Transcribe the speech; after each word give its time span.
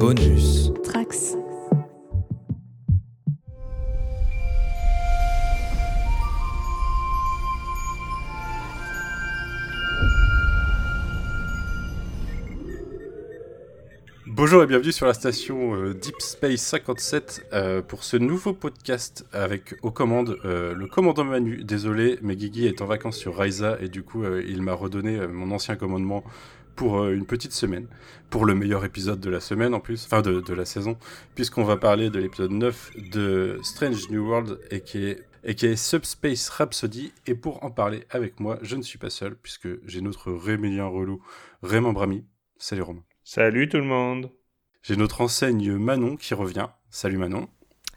Bonus. 0.00 0.72
Trax. 0.82 1.36
Bonjour 14.26 14.62
et 14.62 14.66
bienvenue 14.66 14.90
sur 14.90 15.04
la 15.04 15.12
station 15.12 15.74
euh, 15.74 15.92
Deep 15.92 16.14
Space 16.20 16.62
57 16.62 17.48
euh, 17.52 17.82
pour 17.82 18.02
ce 18.02 18.16
nouveau 18.16 18.54
podcast 18.54 19.26
avec 19.34 19.74
aux 19.82 19.90
commandes 19.90 20.38
euh, 20.46 20.72
le 20.74 20.86
commandant 20.86 21.24
Manu. 21.24 21.62
Désolé, 21.62 22.18
mais 22.22 22.36
Guigui 22.36 22.66
est 22.66 22.80
en 22.80 22.86
vacances 22.86 23.18
sur 23.18 23.36
Raisa 23.36 23.76
et 23.82 23.88
du 23.88 24.02
coup 24.02 24.24
il 24.24 24.62
m'a 24.62 24.72
redonné 24.72 25.26
mon 25.26 25.50
ancien 25.50 25.76
commandement 25.76 26.24
pour 26.80 27.06
une 27.08 27.26
petite 27.26 27.52
semaine, 27.52 27.88
pour 28.30 28.46
le 28.46 28.54
meilleur 28.54 28.86
épisode 28.86 29.20
de 29.20 29.28
la 29.28 29.40
semaine 29.40 29.74
en 29.74 29.80
plus, 29.80 30.06
enfin 30.06 30.22
de, 30.22 30.40
de 30.40 30.54
la 30.54 30.64
saison, 30.64 30.96
puisqu'on 31.34 31.62
va 31.62 31.76
parler 31.76 32.08
de 32.08 32.18
l'épisode 32.18 32.52
9 32.52 32.92
de 33.10 33.60
Strange 33.62 34.08
New 34.08 34.26
World 34.26 34.58
et 34.70 34.80
qui 34.80 35.04
est 35.04 35.26
et 35.44 35.54
qui 35.54 35.66
est 35.66 35.76
Subspace 35.76 36.48
Rhapsody. 36.48 37.12
Et 37.26 37.34
pour 37.34 37.62
en 37.64 37.70
parler 37.70 38.06
avec 38.08 38.40
moi, 38.40 38.58
je 38.62 38.76
ne 38.76 38.82
suis 38.82 38.96
pas 38.96 39.10
seul, 39.10 39.36
puisque 39.36 39.68
j'ai 39.86 40.00
notre 40.00 40.32
Rémélien 40.32 40.86
relou, 40.86 41.22
Raymond 41.62 41.92
Brami. 41.92 42.24
Salut 42.56 42.80
Romain. 42.80 43.04
Salut 43.24 43.68
tout 43.68 43.76
le 43.76 43.84
monde. 43.84 44.30
J'ai 44.82 44.96
notre 44.96 45.20
enseigne 45.20 45.76
Manon 45.76 46.16
qui 46.16 46.32
revient. 46.32 46.68
Salut 46.88 47.18
Manon. 47.18 47.46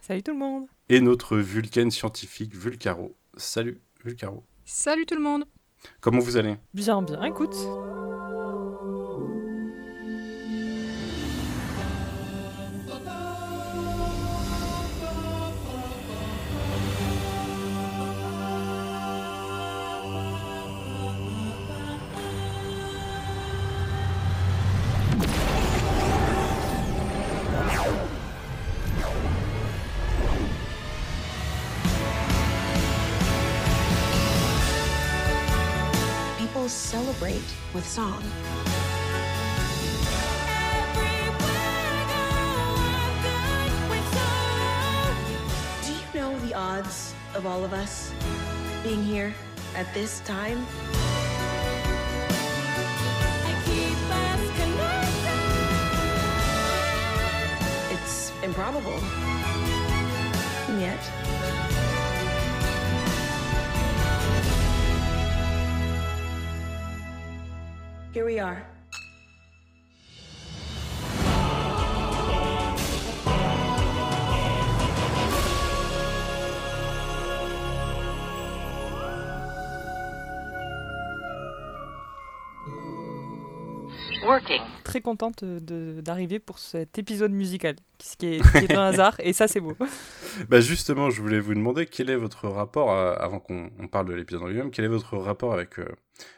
Salut 0.02 0.24
tout 0.24 0.34
le 0.34 0.40
monde. 0.40 0.66
Et 0.90 1.00
notre 1.00 1.38
Vulcaine 1.38 1.90
scientifique 1.90 2.54
Vulcaro. 2.54 3.16
Salut 3.38 3.80
Vulcaro. 4.04 4.44
Salut 4.66 5.06
tout 5.06 5.16
le 5.16 5.22
monde. 5.22 5.46
Comment 6.02 6.20
vous 6.20 6.36
allez? 6.36 6.58
Bien, 6.74 7.02
bien, 7.02 7.24
écoute. 7.24 7.56
With 37.74 37.88
song. 37.88 38.22
Do 45.84 45.92
you 45.92 46.00
know 46.14 46.38
the 46.40 46.54
odds 46.54 47.16
of 47.34 47.48
all 47.48 47.64
of 47.64 47.74
us 47.74 48.14
being 48.84 49.04
here 49.04 49.34
at 49.76 49.92
this 49.94 50.20
time? 50.20 50.66
It's 57.90 58.32
improbable. 58.44 59.00
And 60.68 60.80
yet, 60.82 61.00
here 68.14 68.26
we 68.26 68.38
are. 68.38 68.73
Très 84.84 85.02
contente 85.02 85.44
de- 85.44 86.02
d'arriver 86.02 86.40
pour 86.40 86.60
cet 86.60 86.98
épisode 86.98 87.32
musical, 87.32 87.76
ce 88.02 88.16
qui 88.18 88.26
est, 88.28 88.42
qui 88.52 88.58
est 88.66 88.74
un 88.78 88.88
hasard, 88.88 89.16
et 89.20 89.34
ça 89.34 89.48
c'est 89.48 89.60
beau. 89.60 89.76
Bah 90.50 90.60
justement, 90.62 91.12
je 91.12 91.22
voulais 91.22 91.40
vous 91.40 91.54
demander 91.54 91.86
quel 91.86 92.10
est 92.10 92.16
votre 92.16 92.48
rapport, 92.48 92.92
à- 92.92 93.14
avant 93.14 93.40
qu'on 93.40 93.70
on 93.80 93.88
parle 93.88 94.08
de 94.08 94.14
l'épisode 94.14 94.42
en 94.44 94.48
lui-même, 94.48 94.72
quel 94.72 94.86
est 94.86 94.90
votre 94.90 95.16
rapport 95.18 95.54
avec 95.54 95.78
euh, 95.78 95.86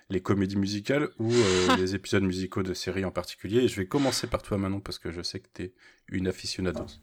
les 0.10 0.20
comédies 0.20 0.58
musicales 0.58 1.08
ou 1.18 1.32
euh, 1.32 1.76
les 1.78 1.96
épisodes 1.96 2.24
musicaux 2.24 2.62
de 2.64 2.74
séries 2.74 3.06
en 3.06 3.12
particulier? 3.12 3.60
Et 3.64 3.68
je 3.70 3.76
vais 3.78 3.86
commencer 3.88 4.28
par 4.28 4.42
toi 4.42 4.58
Manon, 4.58 4.82
parce 4.82 5.00
que 5.00 5.12
je 5.12 5.22
sais 5.22 5.40
que 5.40 5.48
tu 5.54 5.64
es 5.64 5.74
une 6.10 6.28
aficionados. 6.28 7.00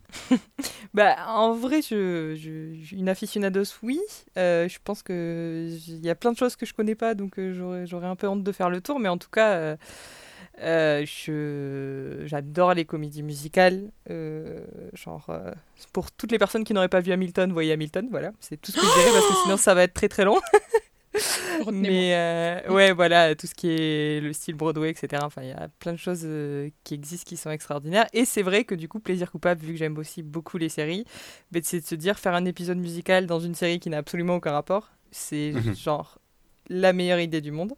Bah, 0.94 1.16
en 1.28 1.54
vrai, 1.54 1.80
je, 1.82 2.34
je- 2.36 2.94
une 2.94 3.08
aficionados, 3.08 3.64
oui. 3.82 3.98
Euh, 4.36 4.68
je 4.68 4.78
pense 4.84 5.02
que 5.02 5.68
j- 5.70 5.94
il 5.94 6.04
y 6.04 6.10
a 6.10 6.14
plein 6.14 6.32
de 6.32 6.36
choses 6.38 6.56
que 6.56 6.66
je 6.66 6.74
connais 6.74 6.94
pas, 6.94 7.14
donc 7.14 7.40
j'aurais, 7.52 7.86
j'aurais 7.86 8.06
un 8.06 8.16
peu 8.16 8.28
honte 8.28 8.44
de 8.44 8.52
faire 8.52 8.68
le 8.68 8.80
tour. 8.82 9.00
Mais 9.00 9.08
en 9.08 9.16
tout 9.18 9.30
cas, 9.30 9.76
euh, 10.62 11.04
je, 11.04 12.26
j'adore 12.26 12.74
les 12.74 12.84
comédies 12.84 13.22
musicales. 13.22 13.90
Euh, 14.10 14.64
genre, 14.94 15.26
euh, 15.30 15.52
pour 15.92 16.10
toutes 16.12 16.32
les 16.32 16.38
personnes 16.38 16.64
qui 16.64 16.72
n'auraient 16.74 16.88
pas 16.88 17.00
vu 17.00 17.12
Hamilton, 17.12 17.52
voyez 17.52 17.72
Hamilton. 17.72 18.08
Voilà, 18.10 18.32
c'est 18.40 18.60
tout 18.60 18.72
ce 18.72 18.76
que 18.80 18.86
je 18.86 18.92
dirais 19.00 19.12
parce 19.12 19.26
que 19.28 19.34
sinon 19.44 19.56
ça 19.56 19.74
va 19.74 19.82
être 19.84 19.94
très 19.94 20.08
très 20.08 20.24
long. 20.24 20.38
Mais 21.70 22.14
euh, 22.14 22.72
ouais, 22.72 22.92
voilà, 22.92 23.34
tout 23.34 23.46
ce 23.46 23.54
qui 23.54 23.68
est 23.68 24.20
le 24.22 24.32
style 24.32 24.54
Broadway, 24.54 24.90
etc. 24.90 25.22
Enfin, 25.24 25.42
il 25.42 25.48
y 25.48 25.52
a 25.52 25.68
plein 25.78 25.92
de 25.92 25.98
choses 25.98 26.22
euh, 26.24 26.70
qui 26.84 26.94
existent 26.94 27.28
qui 27.28 27.36
sont 27.36 27.50
extraordinaires. 27.50 28.06
Et 28.14 28.24
c'est 28.24 28.42
vrai 28.42 28.64
que 28.64 28.74
du 28.74 28.88
coup, 28.88 28.98
plaisir 28.98 29.30
coupable, 29.30 29.60
vu 29.60 29.72
que 29.72 29.78
j'aime 29.78 29.98
aussi 29.98 30.22
beaucoup 30.22 30.56
les 30.56 30.70
séries, 30.70 31.04
mais 31.52 31.60
c'est 31.62 31.80
de 31.80 31.86
se 31.86 31.94
dire 31.94 32.18
faire 32.18 32.34
un 32.34 32.46
épisode 32.46 32.78
musical 32.78 33.26
dans 33.26 33.40
une 33.40 33.54
série 33.54 33.78
qui 33.78 33.90
n'a 33.90 33.98
absolument 33.98 34.36
aucun 34.36 34.52
rapport, 34.52 34.90
c'est 35.10 35.52
Mhm. 35.52 35.76
genre 35.76 36.18
la 36.68 36.92
meilleure 36.94 37.20
idée 37.20 37.42
du 37.42 37.50
monde. 37.50 37.74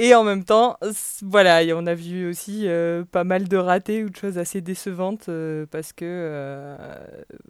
Et 0.00 0.14
en 0.14 0.22
même 0.22 0.44
temps, 0.44 0.78
voilà, 1.22 1.60
on 1.76 1.84
a 1.86 1.94
vu 1.94 2.28
aussi 2.30 2.68
euh, 2.68 3.04
pas 3.04 3.24
mal 3.24 3.48
de 3.48 3.56
ratés 3.56 4.04
ou 4.04 4.10
de 4.10 4.16
choses 4.16 4.38
assez 4.38 4.60
décevantes 4.60 5.28
euh, 5.28 5.66
parce 5.70 5.92
que 5.92 6.04
euh, 6.06 6.76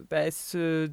bah, 0.09 0.31
ce- 0.31 0.89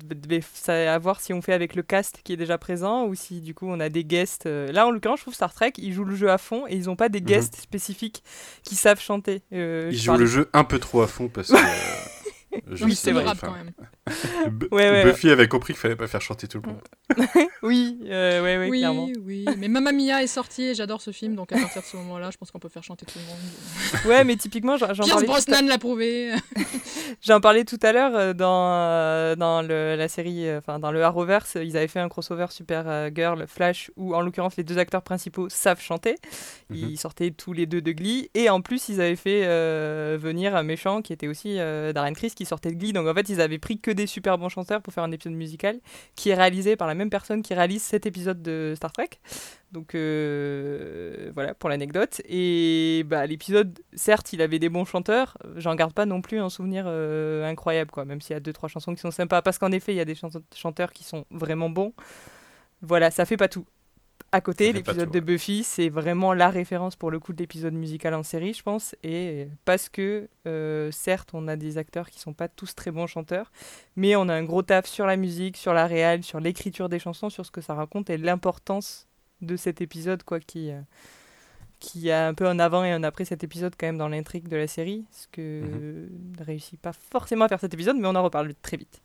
ça 0.54 0.92
à 0.94 0.98
voir 0.98 1.20
si 1.20 1.32
on 1.32 1.40
fait 1.40 1.54
avec 1.54 1.74
le 1.74 1.82
cast 1.82 2.20
qui 2.22 2.34
est 2.34 2.36
déjà 2.36 2.58
présent 2.58 3.06
ou 3.06 3.14
si 3.14 3.40
du 3.40 3.54
coup 3.54 3.66
on 3.68 3.80
a 3.80 3.88
des 3.88 4.04
guests. 4.04 4.44
Là, 4.46 4.86
en 4.86 4.90
l'occurrence, 4.90 5.20
je 5.20 5.24
trouve 5.24 5.34
Star 5.34 5.54
Trek, 5.54 5.72
ils 5.78 5.92
jouent 5.94 6.04
le 6.04 6.14
jeu 6.14 6.30
à 6.30 6.36
fond 6.38 6.66
et 6.68 6.76
ils 6.76 6.84
n'ont 6.84 6.96
pas 6.96 7.08
des 7.08 7.20
Mhm. 7.20 7.26
guests 7.26 7.56
spécifiques 7.56 8.22
qui 8.62 8.74
savent 8.74 9.00
chanter. 9.00 9.40
Ils 9.50 9.96
jouent 9.96 10.16
le 10.18 10.26
jeu 10.26 10.50
un 10.52 10.64
peu 10.64 10.78
trop 10.78 11.00
à 11.00 11.06
fond 11.06 11.28
parce 11.28 11.48
que... 11.48 11.56
je 12.70 12.84
Oui, 12.84 12.94
c'est 12.94 13.12
vrai. 13.12 13.24
Quand 13.40 13.52
même. 13.52 13.70
Ouais, 14.70 14.88
ouais, 14.90 15.04
Buffy 15.04 15.30
avait 15.30 15.48
compris 15.48 15.72
qu'il 15.72 15.80
fallait 15.80 15.96
pas 15.96 16.06
faire 16.06 16.20
chanter 16.20 16.46
tout 16.46 16.60
le 16.64 16.68
monde. 16.70 16.80
Oui, 17.62 17.98
euh, 18.04 18.40
ouais, 18.42 18.56
ouais, 18.58 18.68
oui, 18.70 18.78
clairement. 18.78 19.08
oui. 19.24 19.44
Mais 19.58 19.66
Mamma 19.66 19.90
Mia 19.90 20.22
est 20.22 20.26
sorti 20.28 20.62
et 20.62 20.74
j'adore 20.74 21.00
ce 21.00 21.10
film, 21.10 21.34
donc 21.34 21.50
à 21.52 21.58
partir 21.58 21.82
de 21.82 21.86
ce 21.86 21.96
moment-là, 21.96 22.30
je 22.30 22.36
pense 22.36 22.50
qu'on 22.52 22.60
peut 22.60 22.68
faire 22.68 22.84
chanter 22.84 23.04
tout 23.06 23.18
le 23.18 23.24
monde. 23.24 24.04
Ouais, 24.06 24.22
mais 24.24 24.36
typiquement, 24.36 24.76
j'en 24.76 24.86
parlais, 24.86 25.26
Brosnan 25.26 25.66
l'a 25.66 25.78
prouvé. 25.78 26.30
j'en 27.22 27.40
parlais 27.40 27.64
tout 27.64 27.78
à 27.82 27.92
l'heure 27.92 28.14
euh, 28.14 28.32
dans, 28.34 28.68
euh, 28.70 29.34
dans 29.34 29.62
le- 29.62 29.96
la 29.96 30.08
série, 30.08 30.46
enfin 30.56 30.78
dans 30.78 30.92
le 30.92 31.02
Arrowverse, 31.02 31.56
ils 31.60 31.76
avaient 31.76 31.88
fait 31.88 32.00
un 32.00 32.08
crossover 32.08 32.46
Super 32.50 33.10
Girl 33.14 33.44
Flash 33.48 33.90
où 33.96 34.14
en 34.14 34.20
l'occurrence 34.20 34.56
les 34.56 34.64
deux 34.64 34.78
acteurs 34.78 35.02
principaux 35.02 35.48
savent 35.48 35.80
chanter. 35.80 36.16
Ils 36.70 36.90
Mhm. 36.90 36.96
sortaient 36.96 37.30
tous 37.32 37.52
les 37.52 37.66
deux 37.66 37.80
de 37.80 37.92
Glee 37.92 38.30
et 38.34 38.50
en 38.50 38.60
plus 38.60 38.88
ils 38.88 39.00
avaient 39.00 39.16
fait 39.16 39.42
euh, 39.46 40.16
venir 40.20 40.54
un 40.54 40.62
méchant 40.62 41.02
qui 41.02 41.12
était 41.12 41.26
aussi 41.28 41.58
euh, 41.58 41.92
Darren 41.92 42.12
Criss 42.14 42.34
qui 42.34 42.44
sortait 42.46 42.70
de 42.70 42.76
Glee. 42.76 42.92
Donc 42.92 43.06
en 43.06 43.14
fait 43.14 43.28
ils 43.28 43.40
avaient 43.40 43.58
pris 43.58 43.78
que 43.78 43.90
des 43.90 44.06
super 44.06 44.38
bons 44.38 44.48
chanteurs 44.48 44.82
pour 44.82 44.92
faire 44.92 45.04
un 45.04 45.12
épisode 45.12 45.34
musical 45.34 45.80
qui 46.14 46.30
est 46.30 46.34
réalisé 46.34 46.76
par 46.76 46.88
la 46.88 46.94
même 46.94 47.10
personne 47.10 47.42
qui 47.42 47.54
réalise 47.54 47.82
cet 47.82 48.06
épisode 48.06 48.42
de 48.42 48.74
Star 48.76 48.92
Trek. 48.92 49.10
Donc 49.72 49.94
euh, 49.94 51.30
voilà 51.34 51.54
pour 51.54 51.68
l'anecdote. 51.68 52.22
Et 52.28 53.04
bah, 53.06 53.26
l'épisode, 53.26 53.78
certes, 53.94 54.32
il 54.32 54.40
avait 54.40 54.58
des 54.58 54.68
bons 54.68 54.84
chanteurs. 54.84 55.36
J'en 55.56 55.74
garde 55.74 55.92
pas 55.92 56.06
non 56.06 56.22
plus 56.22 56.38
un 56.38 56.48
souvenir 56.48 56.84
euh, 56.86 57.44
incroyable, 57.44 57.90
quoi. 57.90 58.04
Même 58.04 58.20
s'il 58.20 58.34
y 58.34 58.36
a 58.36 58.40
deux 58.40 58.52
trois 58.52 58.68
chansons 58.68 58.94
qui 58.94 59.00
sont 59.00 59.10
sympas, 59.10 59.42
parce 59.42 59.58
qu'en 59.58 59.72
effet, 59.72 59.92
il 59.92 59.96
y 59.96 60.00
a 60.00 60.04
des 60.04 60.16
chanteurs 60.54 60.92
qui 60.92 61.04
sont 61.04 61.26
vraiment 61.30 61.68
bons. 61.68 61.92
Voilà, 62.82 63.10
ça 63.10 63.24
fait 63.24 63.36
pas 63.36 63.48
tout. 63.48 63.66
À 64.36 64.42
côté, 64.42 64.70
l'épisode 64.70 65.10
de 65.10 65.20
Buffy, 65.20 65.64
c'est 65.64 65.88
vraiment 65.88 66.34
la 66.34 66.50
référence 66.50 66.94
pour 66.94 67.10
le 67.10 67.18
coup 67.18 67.32
de 67.32 67.38
l'épisode 67.38 67.72
musical 67.72 68.12
en 68.12 68.22
série, 68.22 68.52
je 68.52 68.62
pense. 68.62 68.94
Et 69.02 69.48
parce 69.64 69.88
que, 69.88 70.28
euh, 70.46 70.90
certes, 70.90 71.30
on 71.32 71.48
a 71.48 71.56
des 71.56 71.78
acteurs 71.78 72.10
qui 72.10 72.20
sont 72.20 72.34
pas 72.34 72.46
tous 72.46 72.74
très 72.74 72.90
bons 72.90 73.06
chanteurs, 73.06 73.50
mais 73.96 74.14
on 74.14 74.28
a 74.28 74.34
un 74.34 74.44
gros 74.44 74.60
taf 74.60 74.84
sur 74.84 75.06
la 75.06 75.16
musique, 75.16 75.56
sur 75.56 75.72
la 75.72 75.86
réal, 75.86 76.22
sur 76.22 76.38
l'écriture 76.38 76.90
des 76.90 76.98
chansons, 76.98 77.30
sur 77.30 77.46
ce 77.46 77.50
que 77.50 77.62
ça 77.62 77.72
raconte 77.72 78.10
et 78.10 78.18
l'importance 78.18 79.08
de 79.40 79.56
cet 79.56 79.80
épisode, 79.80 80.22
quoi, 80.22 80.38
qui, 80.38 80.70
euh, 80.70 80.82
qui 81.80 82.10
a 82.10 82.28
un 82.28 82.34
peu 82.34 82.46
un 82.46 82.58
avant 82.58 82.84
et 82.84 82.92
un 82.92 83.04
après 83.04 83.24
cet 83.24 83.42
épisode 83.42 83.72
quand 83.80 83.86
même 83.86 83.96
dans 83.96 84.08
l'intrigue 84.08 84.48
de 84.48 84.56
la 84.58 84.66
série, 84.66 85.06
ce 85.12 85.28
que 85.28 86.10
ne 86.38 86.44
réussit 86.44 86.78
pas 86.78 86.92
forcément 86.92 87.46
à 87.46 87.48
faire 87.48 87.60
cet 87.60 87.72
épisode, 87.72 87.96
mais 87.96 88.06
on 88.06 88.14
en 88.14 88.22
reparle 88.22 88.54
très 88.56 88.76
vite. 88.76 89.00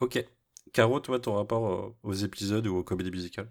Ok. 0.00 0.24
Caro, 0.72 0.98
toi, 0.98 1.20
ton 1.20 1.34
rapport 1.34 1.72
euh, 1.72 1.94
aux 2.02 2.14
épisodes 2.14 2.66
ou 2.66 2.78
aux 2.78 2.82
comédies 2.82 3.12
musicales? 3.12 3.48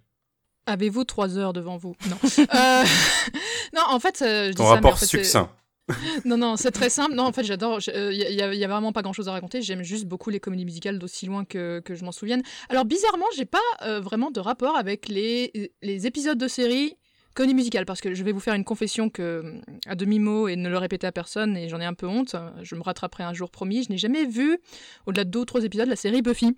Avez-vous 0.66 1.04
trois 1.04 1.38
heures 1.38 1.54
devant 1.54 1.78
vous? 1.78 1.96
Non. 2.10 2.18
Euh, 2.40 2.84
non, 3.76 3.82
en 3.90 4.00
fait, 4.00 4.22
euh, 4.22 4.46
je 4.48 4.50
dis 4.52 4.56
Ton 4.56 4.64
ça, 4.64 4.70
mais 4.70 4.76
rapport 4.76 4.94
en 4.94 4.96
fait, 4.96 5.06
c'est- 5.06 5.18
succinct. 5.18 5.50
non, 6.26 6.38
non, 6.38 6.56
c'est 6.58 6.72
très 6.72 6.90
simple. 6.90 7.14
Non, 7.14 7.24
en 7.26 7.32
fait, 7.32 7.44
j'adore. 7.44 7.80
Il 7.88 8.18
n'y 8.18 8.42
a, 8.42 8.52
y 8.56 8.64
a 8.64 8.68
vraiment 8.68 8.92
pas 8.92 9.04
grand 9.04 9.14
chose 9.14 9.28
à 9.30 9.34
raconter. 9.34 9.62
J'aime 9.62 9.84
juste 9.84 10.06
beaucoup 10.06 10.32
les 10.32 10.40
comédies 10.40 10.66
musicales 10.66 10.98
d'aussi 10.98 11.28
loin 11.28 11.46
que, 11.46 11.80
que 11.86 11.94
je 11.94 12.04
m'en 12.04 12.12
souvienne. 12.12 12.42
Alors, 12.70 12.86
bizarrement, 12.86 13.28
j'ai 13.36 13.46
pas 13.46 13.60
euh, 13.84 14.00
vraiment 14.00 14.32
de 14.32 14.40
rapport 14.40 14.76
avec 14.78 15.08
les, 15.08 15.72
les 15.84 16.08
épisodes 16.08 16.40
de 16.40 16.48
série 16.48 16.98
comédie 17.36 17.54
musicale. 17.54 17.86
Parce 17.86 18.02
que 18.02 18.16
je 18.16 18.24
vais 18.24 18.32
vous 18.32 18.40
faire 18.40 18.56
une 18.56 18.64
confession 18.64 19.10
que, 19.12 19.62
à 19.86 19.94
demi-mot 19.94 20.48
et 20.48 20.56
ne 20.56 20.70
le 20.70 20.78
répéter 20.80 21.06
à 21.06 21.12
personne, 21.12 21.56
et 21.56 21.70
j'en 21.70 21.80
ai 21.80 21.86
un 21.86 21.94
peu 21.94 22.08
honte. 22.08 22.36
Je 22.64 22.74
me 22.74 22.82
rattraperai 22.82 23.24
un 23.24 23.34
jour 23.36 23.52
promis. 23.52 23.84
Je 23.84 23.92
n'ai 23.92 24.00
jamais 24.00 24.26
vu, 24.26 24.58
au-delà 25.06 25.24
de 25.24 25.30
deux 25.30 25.40
ou 25.42 25.46
trois 25.46 25.64
épisodes, 25.66 25.88
la 25.88 25.96
série 25.96 26.24
Buffy. 26.24 26.58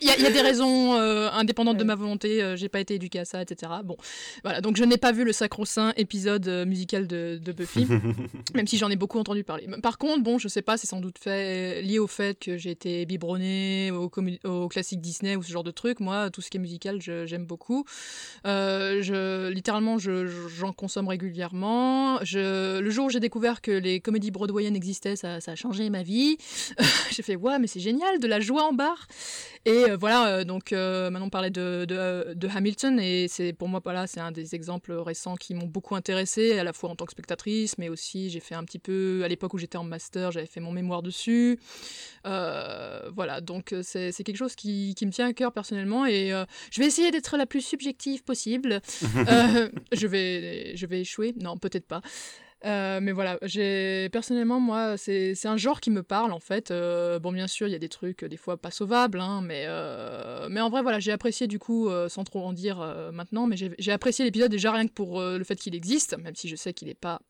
Il 0.00 0.08
y, 0.08 0.26
a 0.26 0.30
des 0.30 0.40
raisons 0.40 0.94
euh, 0.94 1.30
indépendantes 1.30 1.76
de 1.76 1.84
ma 1.84 1.94
volonté, 1.94 2.42
euh, 2.42 2.56
j'ai 2.56 2.68
pas 2.68 2.80
été 2.80 2.94
éduquée 2.94 3.20
à 3.20 3.24
ça, 3.24 3.40
etc. 3.40 3.70
Bon, 3.84 3.96
voilà, 4.42 4.60
donc 4.60 4.76
je 4.76 4.84
n'ai 4.84 4.96
pas 4.96 5.12
vu 5.12 5.24
le 5.24 5.32
sacro-saint 5.32 5.92
épisode 5.96 6.48
euh, 6.48 6.66
musical 6.66 7.06
de, 7.06 7.40
Buffy, 7.56 7.86
même 8.54 8.66
si 8.66 8.78
j'en 8.78 8.88
ai 8.88 8.96
beaucoup 8.96 9.18
entendu 9.18 9.44
parler. 9.44 9.68
Par 9.82 9.98
contre, 9.98 10.22
bon, 10.22 10.38
je 10.38 10.48
sais 10.48 10.62
pas, 10.62 10.76
c'est 10.76 10.86
sans 10.86 11.00
doute 11.00 11.18
fait, 11.18 11.82
lié 11.82 11.98
au 11.98 12.06
fait 12.06 12.38
que 12.38 12.56
j'ai 12.56 12.70
été 12.70 13.06
biberonnée 13.06 13.90
au, 13.92 14.10
au 14.44 14.68
classique 14.68 15.00
Disney 15.00 15.36
ou 15.36 15.42
ce 15.42 15.52
genre 15.52 15.64
de 15.64 15.70
truc. 15.70 16.00
Moi, 16.00 16.30
tout 16.30 16.40
ce 16.40 16.50
qui 16.50 16.56
est 16.56 16.60
musical, 16.60 17.00
j'aime 17.00 17.44
beaucoup. 17.44 17.84
je, 18.44 19.50
littéralement, 19.50 19.98
j'en 19.98 20.72
consomme 20.72 21.08
régulièrement. 21.08 22.18
Je, 22.24 22.80
le 22.80 22.90
jour 22.90 23.06
où 23.06 23.10
j'ai 23.10 23.20
découvert 23.20 23.60
que 23.60 23.70
les 23.70 24.00
comédies 24.00 24.30
broadwayennes 24.30 24.76
existaient, 24.76 25.16
ça, 25.16 25.40
ça 25.40 25.52
a 25.52 25.54
changé 25.54 25.90
ma 25.90 26.02
vie. 26.02 26.38
j'ai 27.10 27.22
fait, 27.22 27.36
ouais, 27.36 27.58
mais 27.58 27.66
c'est 27.66 27.80
génial, 27.80 28.18
de 28.18 28.26
la 28.26 28.40
joie 28.40 28.64
en 28.64 28.72
bar. 28.72 29.06
Et 29.64 29.90
euh, 29.90 29.96
voilà, 29.96 30.26
euh, 30.26 30.44
donc 30.44 30.72
euh, 30.72 31.08
maintenant 31.10 31.26
on 31.26 31.30
parlait 31.30 31.50
de, 31.50 31.84
de, 31.84 32.48
Hamilton, 32.48 32.98
et 32.98 33.28
c'est 33.28 33.52
pour 33.52 33.68
moi, 33.68 33.80
voilà, 33.82 34.08
c'est 34.08 34.18
un 34.18 34.32
des 34.32 34.56
exemples 34.56 34.92
récents 34.92 35.36
qui 35.36 35.54
m'ont 35.54 35.66
beaucoup 35.66 35.94
intéressé, 35.94 36.58
à 36.58 36.64
la 36.64 36.72
fois 36.72 36.90
en 36.90 36.96
tant 36.96 37.04
que 37.04 37.12
spectatrice, 37.12 37.78
mais 37.78 37.88
aussi 37.88 38.28
j'ai 38.28 38.40
fait 38.40 38.56
un 38.56 38.64
petit 38.64 38.80
peu, 38.80 39.22
à 39.24 39.28
l'époque 39.28 39.54
où 39.54 39.58
j'étais 39.58 39.78
en 39.78 39.84
master, 39.84 40.32
j'avais 40.32 40.46
fait 40.46 40.58
mon 40.58 40.72
mémoire 40.72 41.02
dessus. 41.02 41.60
voilà, 42.24 43.40
donc 43.40 43.72
c'est 43.82 44.12
quelque 44.24 44.36
chose 44.36 44.56
qui, 44.56 44.94
qui, 44.96 45.06
me 45.06 45.12
tient 45.12 45.28
à 45.28 45.32
cœur 45.32 45.52
personnellement, 45.52 46.06
et 46.06 46.32
je 46.72 46.80
vais 46.80 46.86
essayer 46.86 47.12
d'être 47.12 47.36
la 47.36 47.46
plus 47.46 47.60
subjective 47.60 48.24
possible. 48.24 48.80
je, 49.92 50.06
vais, 50.08 50.76
je 50.76 50.86
vais 50.86 51.02
échouer, 51.02 51.34
non, 51.40 51.56
peut-être 51.56 51.86
pas. 51.86 52.02
Euh, 52.64 53.00
mais 53.02 53.10
voilà, 53.10 53.38
j'ai 53.42 54.08
personnellement 54.10 54.60
moi 54.60 54.96
c'est 54.96 55.46
un 55.46 55.56
genre 55.56 55.80
qui 55.80 55.90
me 55.90 56.02
parle 56.02 56.32
en 56.32 56.38
fait. 56.38 56.70
Euh, 56.70 57.18
bon 57.18 57.32
bien 57.32 57.48
sûr 57.48 57.66
il 57.66 57.72
y 57.72 57.74
a 57.74 57.78
des 57.78 57.88
trucs 57.88 58.24
des 58.24 58.36
fois 58.36 58.56
pas 58.56 58.70
sauvables, 58.70 59.20
hein, 59.20 59.40
mais 59.42 59.64
euh, 59.66 60.48
mais 60.48 60.60
en 60.60 60.70
vrai 60.70 60.82
voilà 60.82 61.00
j'ai 61.00 61.10
apprécié 61.10 61.46
du 61.48 61.58
coup 61.58 61.90
sans 62.08 62.24
trop 62.24 62.44
en 62.44 62.52
dire 62.52 62.78
maintenant, 63.12 63.46
mais 63.46 63.56
j'ai 63.56 63.92
apprécié 63.92 64.24
l'épisode 64.24 64.50
déjà 64.50 64.72
rien 64.72 64.86
que 64.86 64.92
pour 64.92 65.20
le 65.20 65.44
fait 65.44 65.56
qu'il 65.56 65.74
existe, 65.74 66.16
même 66.18 66.36
si 66.36 66.48
je 66.48 66.56
sais 66.56 66.72
qu'il 66.72 66.88
n'est 66.88 66.94
pas 66.94 67.20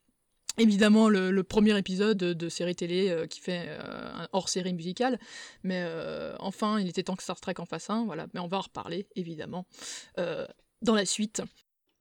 évidemment 0.59 1.09
le, 1.09 1.43
premier 1.43 1.79
épisode 1.79 2.19
de, 2.19 2.49
série 2.51 2.77
télé 2.77 3.27
qui 3.31 3.41
fait 3.41 3.69
un 3.69 4.29
hors 4.33 4.51
série 4.51 4.75
musicale, 4.75 5.19
mais 5.63 5.87
enfin 6.41 6.79
il 6.79 6.89
était 6.89 7.05
temps 7.05 7.17
que 7.17 7.23
Star 7.23 7.41
Trek 7.41 7.55
en 7.59 7.65
fasse 7.65 7.89
un, 7.89 8.05
voilà. 8.05 8.27
Mais 8.35 8.41
on 8.41 8.49
va 8.49 8.59
en 8.59 8.63
reparler 8.63 9.07
évidemment 9.17 9.67
dans 10.83 10.95
la 10.95 11.07
suite. 11.07 11.43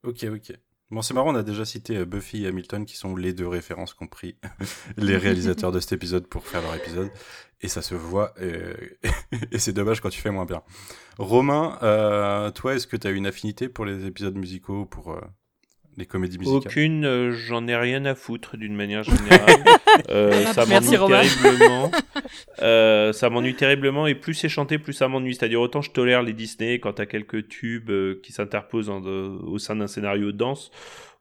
Ok 0.04 0.26
ok. 0.26 0.54
Bon, 0.92 1.02
c'est 1.02 1.14
marrant, 1.14 1.32
on 1.32 1.36
a 1.36 1.44
déjà 1.44 1.64
cité 1.64 1.98
euh, 1.98 2.06
Buffy 2.06 2.44
et 2.44 2.48
Hamilton, 2.48 2.86
qui 2.86 2.98
sont 2.98 3.16
les 3.16 3.32
deux 3.32 3.48
références 3.48 3.94
qu'ont 3.94 4.08
pris 4.08 4.36
les 4.98 5.16
réalisateurs 5.16 5.72
de 5.72 5.80
cet 5.80 5.94
épisode 5.94 6.28
pour 6.28 6.46
faire 6.46 6.62
leur 6.62 6.76
épisode. 6.76 7.10
Et 7.62 7.70
ça 7.70 7.82
se 7.82 7.96
voit, 7.96 8.34
et, 9.52 9.60
c'est 9.60 9.72
dommage 9.72 10.02
quand 10.02 10.10
tu 10.10 10.20
fais 10.20 10.32
moins 10.32 10.46
bien. 10.46 10.64
Romain, 11.18 11.78
euh, 11.82 12.52
toi, 12.52 12.76
est-ce 12.76 12.88
que 12.88 12.98
tu 12.98 13.08
as 13.08 13.12
une 13.12 13.26
affinité 13.26 13.70
pour 13.70 13.86
les 13.86 14.06
épisodes 14.06 14.36
musicaux, 14.36 14.86
pour 14.86 15.14
euh, 15.14 15.22
les 15.98 16.06
comédies 16.06 16.38
musicales 16.38 16.58
Aucune, 16.58 17.32
j'en 17.32 17.68
ai 17.68 17.76
rien 17.76 18.06
à 18.06 18.16
foutre 18.16 18.58
d'une 18.58 18.76
manière 18.76 19.04
générale. 19.04 19.64
ça 20.54 20.66
m'ennuie 20.66 20.90
terriblement. 20.90 21.92
ça 22.58 23.30
m'ennuie 23.30 23.56
terriblement, 23.56 24.08
et 24.08 24.16
plus 24.16 24.34
c'est 24.34 24.50
chanté, 24.50 24.78
plus 24.78 24.94
ça 24.94 25.08
m'ennuie. 25.08 25.36
C'est-à-dire, 25.36 25.62
autant 25.62 25.82
je 25.82 25.92
tolère 25.92 26.24
les 26.24 26.34
Disney 26.34 26.80
quand 26.80 26.94
t'as 26.94 27.06
quelques 27.06 27.48
tubes 27.50 27.92
qui 28.22 28.32
s'interposent 28.32 28.90
au 28.90 29.58
sein 29.58 29.76
d'un 29.76 29.88
scénario 29.88 30.32
dense 30.32 30.72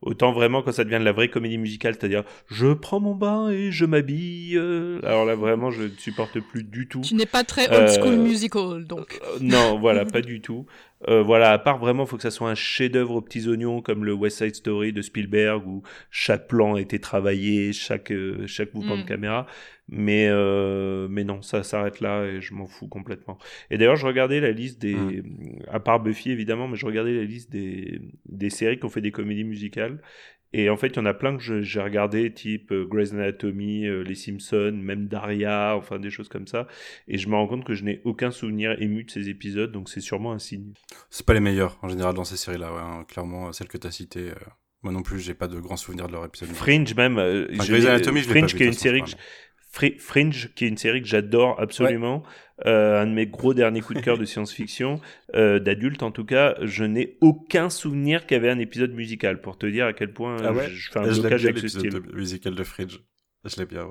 Autant 0.02 0.32
vraiment 0.32 0.62
quand 0.62 0.73
ça 0.73 0.85
devient 0.85 0.99
de 0.99 1.05
la 1.05 1.12
vraie 1.12 1.29
comédie 1.29 1.58
musicale, 1.58 1.94
c'est-à-dire 1.94 2.25
je 2.50 2.73
prends 2.73 3.00
mon 3.00 3.14
bain 3.14 3.50
et 3.50 3.70
je 3.70 3.85
m'habille. 3.85 4.56
Euh, 4.56 4.99
alors 5.02 5.26
là 5.26 5.35
vraiment 5.35 5.70
je 5.70 5.82
ne 5.82 5.97
supporte 5.99 6.41
plus 6.41 6.64
du 6.64 6.88
tout. 6.88 7.02
Tu 7.02 7.14
n'es 7.14 7.26
pas 7.26 7.44
très 7.44 7.69
old 7.69 7.91
school 7.91 8.14
euh, 8.14 8.23
musical 8.23 8.87
donc. 8.87 9.20
Euh, 9.23 9.38
non 9.43 9.79
voilà 9.79 10.06
pas 10.06 10.23
du 10.23 10.41
tout. 10.41 10.64
voilà 11.06 11.52
à 11.52 11.58
part 11.58 11.79
vraiment 11.79 12.06
faut 12.06 12.17
que 12.17 12.23
ça 12.23 12.31
soit 12.31 12.49
un 12.49 12.55
chef-d'œuvre 12.55 13.17
aux 13.17 13.20
petits 13.20 13.47
oignons 13.47 13.82
comme 13.82 14.06
le 14.06 14.14
West 14.14 14.38
Side 14.38 14.55
Story 14.55 14.94
de 14.94 15.02
Spielberg 15.02 15.67
où 15.67 15.82
chaque 16.11 16.49
plan 16.49 16.76
a 16.76 16.81
été 16.81 16.99
travaillé, 16.99 17.75
chaque 17.75 18.11
chaque 18.47 18.73
mouvement 18.73 18.97
de 18.97 19.02
mm. 19.02 19.06
caméra. 19.06 19.47
Mais, 19.93 20.29
euh, 20.29 21.09
mais 21.11 21.25
non, 21.25 21.43
ça 21.43 21.65
s'arrête 21.65 22.01
là 22.01 22.25
et 22.25 22.41
je 22.41 22.55
m'en 22.55 22.67
fous 22.67 22.87
complètement. 22.87 23.39
Et 23.71 23.77
d'ailleurs, 23.79 23.97
je 23.97 24.07
regardais 24.07 24.41
la 24.41 24.53
liste 24.53 24.81
des. 24.81 24.95
Mmh. 24.95 25.63
À 25.69 25.81
part 25.81 25.99
Buffy, 25.99 26.31
évidemment, 26.31 26.69
mais 26.69 26.77
je 26.77 26.87
regardais 26.87 27.13
la 27.13 27.25
liste 27.25 27.51
des, 27.51 28.01
des 28.27 28.51
séries 28.51 28.79
qui 28.79 28.85
ont 28.85 28.89
fait 28.89 29.01
des 29.01 29.11
comédies 29.11 29.45
musicales. 29.45 30.01
Et 30.53 30.69
en 30.69 30.77
fait, 30.77 30.89
il 30.89 30.97
y 30.97 30.99
en 30.99 31.07
a 31.07 31.15
plein 31.15 31.37
que 31.37 31.61
j'ai 31.63 31.81
regardé, 31.81 32.33
type 32.33 32.73
euh, 32.73 32.85
Grey's 32.85 33.13
Anatomy, 33.13 33.87
euh, 33.87 34.03
Les 34.03 34.17
Simpsons, 34.17 34.73
même 34.75 35.07
Daria, 35.07 35.77
enfin 35.77 35.99
des 36.01 36.11
choses 36.11 36.29
comme 36.29 36.47
ça. 36.47 36.67
Et 37.07 37.19
je 37.19 37.29
me 37.29 37.35
rends 37.35 37.47
compte 37.47 37.65
que 37.65 37.75
je 37.75 37.85
n'ai 37.85 38.01
aucun 38.05 38.31
souvenir 38.31 38.81
ému 38.81 39.05
de 39.05 39.11
ces 39.11 39.29
épisodes, 39.29 39.71
donc 39.71 39.89
c'est 39.89 40.01
sûrement 40.01 40.33
un 40.33 40.41
signe. 40.41 40.73
C'est 41.09 41.25
pas 41.25 41.35
les 41.35 41.41
meilleurs 41.41 41.79
en 41.83 41.89
général 41.89 42.15
dans 42.15 42.25
ces 42.25 42.37
séries-là, 42.37 42.73
ouais, 42.73 42.81
hein. 42.81 43.05
clairement, 43.09 43.53
celles 43.53 43.69
que 43.69 43.79
tu 43.79 43.87
as 43.87 43.93
citées. 43.93 44.31
Moi 44.83 44.93
non 44.93 45.03
plus, 45.03 45.21
j'ai 45.21 45.35
pas 45.35 45.47
de 45.47 45.61
grands 45.61 45.77
souvenirs 45.77 46.09
de 46.09 46.13
leur 46.13 46.25
épisode. 46.25 46.49
Fringe 46.49 46.95
même. 46.97 47.17
Grey's 47.53 47.87
Anatomy, 47.87 48.21
je 48.23 48.29
Fringe, 48.29 48.55
qui 48.55 48.63
est 48.63 48.67
une 48.67 48.73
série 48.73 49.03
que 49.03 49.11
Fringe, 49.71 50.51
qui 50.55 50.65
est 50.65 50.69
une 50.69 50.77
série 50.77 51.01
que 51.01 51.09
j'adore 51.09 51.61
absolument, 51.61 52.23
euh, 52.67 53.01
un 53.01 53.07
de 53.07 53.13
mes 53.13 53.27
gros 53.27 53.55
derniers 53.55 53.81
coups 53.81 54.01
de 54.01 54.05
cœur 54.05 54.19
de 54.19 54.25
science-fiction, 54.27 55.01
euh, 55.35 55.59
d'adulte 55.59 56.03
en 56.03 56.11
tout 56.11 56.25
cas, 56.25 56.57
je 56.63 56.85
n'ai 56.85 57.17
aucun 57.21 57.71
souvenir 57.71 58.27
qu'il 58.27 58.37
y 58.37 58.41
avait 58.41 58.51
un 58.51 58.59
épisode 58.59 58.93
musical, 58.93 59.41
pour 59.41 59.57
te 59.57 59.67
dire 59.67 59.87
à 59.87 59.93
quel 59.93 60.13
point 60.13 60.37
ah 60.43 60.53
je, 60.69 60.91
fais 60.91 60.99
un 60.99 61.13
blocage 61.13 61.45
avec 61.47 61.59
ce 61.59 61.69
style. 61.69 61.91
De, 61.91 62.01
musical 62.15 62.55
de 62.55 62.65
Fringe. 62.65 63.01
Je 63.45 63.57
l'ai 63.57 63.67
bien. 63.67 63.91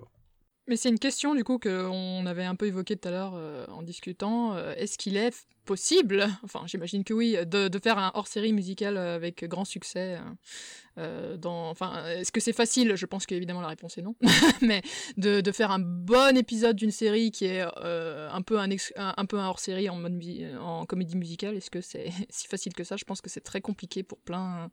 Mais 0.67 0.75
c'est 0.75 0.89
une 0.89 0.99
question 0.99 1.33
du 1.33 1.43
coup 1.43 1.57
qu'on 1.57 2.25
avait 2.27 2.43
un 2.43 2.53
peu 2.53 2.67
évoquée 2.67 2.95
tout 2.95 3.07
à 3.07 3.11
l'heure 3.11 3.33
euh, 3.35 3.65
en 3.69 3.81
discutant. 3.81 4.55
Est-ce 4.75 4.99
qu'il 4.99 5.17
est 5.17 5.47
possible, 5.69 6.27
enfin 6.41 6.63
j'imagine 6.65 7.03
que 7.03 7.13
oui, 7.13 7.37
de, 7.45 7.67
de 7.67 7.79
faire 7.79 7.99
un 7.99 8.09
hors-série 8.15 8.53
musical 8.53 8.97
avec 8.97 9.45
grand 9.45 9.65
succès 9.65 10.17
euh, 10.97 11.37
dans, 11.37 11.69
enfin, 11.69 12.07
est-ce 12.07 12.31
que 12.31 12.39
c'est 12.39 12.53
facile? 12.53 12.95
Je 12.95 13.05
pense 13.05 13.27
qu'évidemment 13.27 13.61
la 13.61 13.67
réponse 13.67 13.99
est 13.99 14.01
non. 14.01 14.15
Mais 14.61 14.81
de, 15.17 15.41
de, 15.41 15.51
faire 15.51 15.69
un 15.69 15.77
bon 15.77 16.35
épisode 16.35 16.75
d'une 16.75 16.89
série 16.89 17.29
qui 17.29 17.45
est 17.45 17.63
euh, 17.83 18.31
un 18.31 18.41
peu 18.41 18.57
un, 18.57 18.67
un, 18.97 19.25
peu 19.25 19.37
un 19.37 19.47
hors-série 19.47 19.89
en 19.89 19.95
mode 19.95 20.19
en 20.59 20.87
comédie 20.87 21.15
musicale, 21.15 21.55
est-ce 21.55 21.69
que 21.69 21.81
c'est 21.81 22.11
si 22.29 22.47
facile 22.47 22.73
que 22.73 22.83
ça? 22.83 22.95
Je 22.97 23.03
pense 23.03 23.21
que 23.21 23.29
c'est 23.29 23.41
très 23.41 23.61
compliqué 23.61 24.01
pour 24.01 24.17
plein 24.17 24.71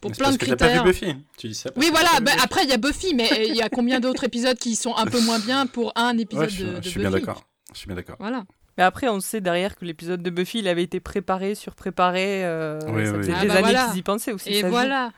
pour 0.00 0.12
plein 0.12 0.32
de 0.32 0.38
critères. 0.38 0.82
Pas 0.82 0.90
vu 0.90 0.92
Buffy. 0.92 1.14
Tu 1.36 1.48
dis 1.48 1.54
ça 1.54 1.70
oui, 1.76 1.88
voilà. 1.90 2.20
Bah, 2.20 2.32
après, 2.42 2.64
il 2.64 2.70
y 2.70 2.72
a 2.72 2.78
Buffy, 2.78 3.14
mais 3.14 3.48
il 3.48 3.54
y 3.54 3.60
a 3.60 3.68
combien 3.68 4.00
d'autres 4.00 4.24
épisodes 4.24 4.56
qui 4.56 4.76
sont 4.76 4.96
un 4.96 5.04
peu 5.04 5.20
moins 5.20 5.40
bien 5.40 5.66
pour 5.66 5.92
un 5.94 6.16
épisode 6.16 6.56
de, 6.56 6.76
de, 6.76 6.82
je 6.82 6.88
suis 6.88 7.00
bien 7.00 7.10
d'accord. 7.10 7.44
Je 7.74 7.78
suis 7.78 7.86
bien 7.86 7.96
d'accord. 7.96 8.16
Voilà. 8.18 8.46
Mais 8.76 8.84
après, 8.84 9.08
on 9.08 9.20
sait 9.20 9.40
derrière 9.40 9.76
que 9.76 9.84
l'épisode 9.84 10.22
de 10.22 10.30
Buffy, 10.30 10.60
il 10.60 10.68
avait 10.68 10.82
été 10.82 11.00
préparé, 11.00 11.54
surpréparé. 11.54 12.44
Euh, 12.44 12.78
oui, 12.88 13.06
ça 13.06 13.12
oui. 13.12 13.18
faisait 13.18 13.34
ah 13.36 13.42
des 13.42 13.48
bah 13.48 13.54
années 13.56 13.90
qu'ils 13.90 13.98
y 13.98 14.02
pensaient 14.02 14.32
aussi. 14.32 14.50
Et 14.52 14.62
voilà. 14.62 15.12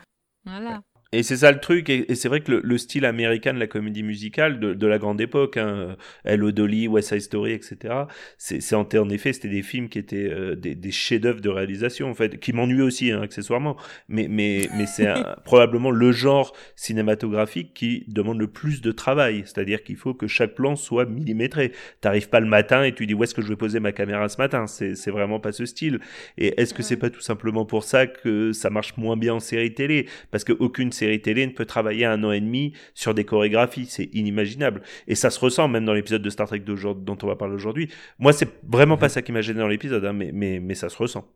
Voilà. 0.45 0.81
Et 1.15 1.23
c'est 1.23 1.37
ça 1.37 1.51
le 1.53 1.61
truc, 1.61 1.89
et, 1.89 2.13
c'est 2.13 2.27
vrai 2.27 2.41
que 2.41 2.51
le, 2.51 2.77
style 2.77 3.05
américain 3.05 3.53
de 3.53 3.59
la 3.59 3.67
comédie 3.67 4.03
musicale 4.03 4.59
de, 4.59 4.87
la 4.87 4.97
grande 4.97 5.21
époque, 5.21 5.55
hein, 5.55 5.95
Hello 6.25 6.51
Dolly, 6.51 6.89
West 6.89 7.07
Side 7.07 7.21
Story, 7.21 7.53
etc., 7.53 7.93
c'est 8.37 8.75
en, 8.75 8.81
en, 8.81 9.09
effet, 9.09 9.31
c'était 9.31 9.47
des 9.47 9.61
films 9.61 9.87
qui 9.87 9.97
étaient 9.97 10.29
euh, 10.29 10.55
des, 10.55 10.75
des 10.75 10.91
chefs-d'œuvre 10.91 11.39
de 11.39 11.47
réalisation, 11.47 12.09
en 12.09 12.13
fait, 12.13 12.37
qui 12.41 12.51
m'ennuient 12.51 12.81
aussi, 12.81 13.11
hein, 13.13 13.21
accessoirement, 13.21 13.77
mais, 14.09 14.27
mais, 14.29 14.67
mais 14.75 14.85
c'est 14.87 15.07
probablement 15.45 15.89
le 15.89 16.11
genre 16.11 16.53
cinématographique 16.75 17.73
qui 17.73 18.03
demande 18.09 18.37
le 18.37 18.47
plus 18.47 18.81
de 18.81 18.91
travail, 18.91 19.43
c'est-à-dire 19.45 19.83
qu'il 19.83 19.95
faut 19.95 20.13
que 20.13 20.27
chaque 20.27 20.53
plan 20.53 20.75
soit 20.75 21.05
millimétré. 21.05 21.71
T'arrives 22.01 22.27
pas 22.27 22.41
le 22.41 22.47
matin 22.47 22.83
et 22.83 22.93
tu 22.93 23.07
dis 23.07 23.13
où 23.13 23.23
est-ce 23.23 23.33
que 23.33 23.41
je 23.41 23.47
vais 23.47 23.55
poser 23.55 23.79
ma 23.79 23.93
caméra 23.93 24.27
ce 24.27 24.37
matin, 24.37 24.67
c'est 24.67 25.11
vraiment 25.11 25.39
pas 25.39 25.53
ce 25.53 25.65
style. 25.65 26.01
Et 26.37 26.59
est-ce 26.59 26.73
que 26.73 26.83
c'est 26.83 26.97
pas 26.97 27.09
tout 27.09 27.21
simplement 27.21 27.63
pour 27.63 27.85
ça 27.85 28.05
que 28.05 28.51
ça 28.51 28.69
marche 28.69 28.97
moins 28.97 29.15
bien 29.15 29.35
en 29.35 29.39
série 29.39 29.73
télé? 29.73 30.07
Parce 30.29 30.43
qu'aucune 30.43 30.91
série 30.91 31.04
série 31.05 31.21
télé 31.21 31.45
ne 31.45 31.51
peut 31.51 31.65
travailler 31.65 32.05
un 32.05 32.23
an 32.23 32.31
et 32.31 32.41
demi 32.41 32.73
sur 32.93 33.13
des 33.13 33.25
chorégraphies. 33.25 33.85
C'est 33.85 34.09
inimaginable. 34.13 34.81
Et 35.07 35.15
ça 35.15 35.29
se 35.29 35.39
ressent 35.39 35.67
même 35.67 35.85
dans 35.85 35.93
l'épisode 35.93 36.21
de 36.21 36.29
Star 36.29 36.47
Trek 36.47 36.59
dont 36.59 37.17
on 37.21 37.27
va 37.27 37.35
parler 37.35 37.55
aujourd'hui. 37.55 37.89
Moi, 38.19 38.33
c'est 38.33 38.49
vraiment 38.67 38.97
pas 38.97 39.09
ça 39.09 39.21
qui 39.21 39.31
m'a 39.31 39.41
gêné 39.41 39.59
dans 39.59 39.67
l'épisode, 39.67 40.03
hein, 40.05 40.13
mais, 40.13 40.31
mais, 40.33 40.59
mais 40.59 40.75
ça 40.75 40.89
se 40.89 40.97
ressent. 40.97 41.27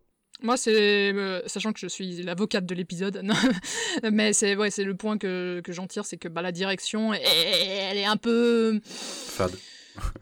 Moi, 0.42 0.56
c'est 0.56 1.14
euh, 1.14 1.42
sachant 1.48 1.74
que 1.74 1.80
je 1.80 1.88
suis 1.88 2.24
l'avocate 2.24 2.66
de 2.66 2.74
l'épisode, 2.74 3.22
mais 4.12 4.32
c'est 4.32 4.56
ouais, 4.56 4.72
c'est 4.72 4.86
le 4.86 4.96
point 4.96 5.18
que, 5.18 5.60
que 5.62 5.74
j'en 5.74 5.86
tire, 5.86 6.06
c'est 6.06 6.16
que 6.16 6.30
bah, 6.30 6.42
la 6.42 6.54
direction, 6.54 7.14
elle, 7.14 7.98
est 7.98 8.06
un 8.06 8.16
peu 8.16 8.80
fade. 8.84 9.52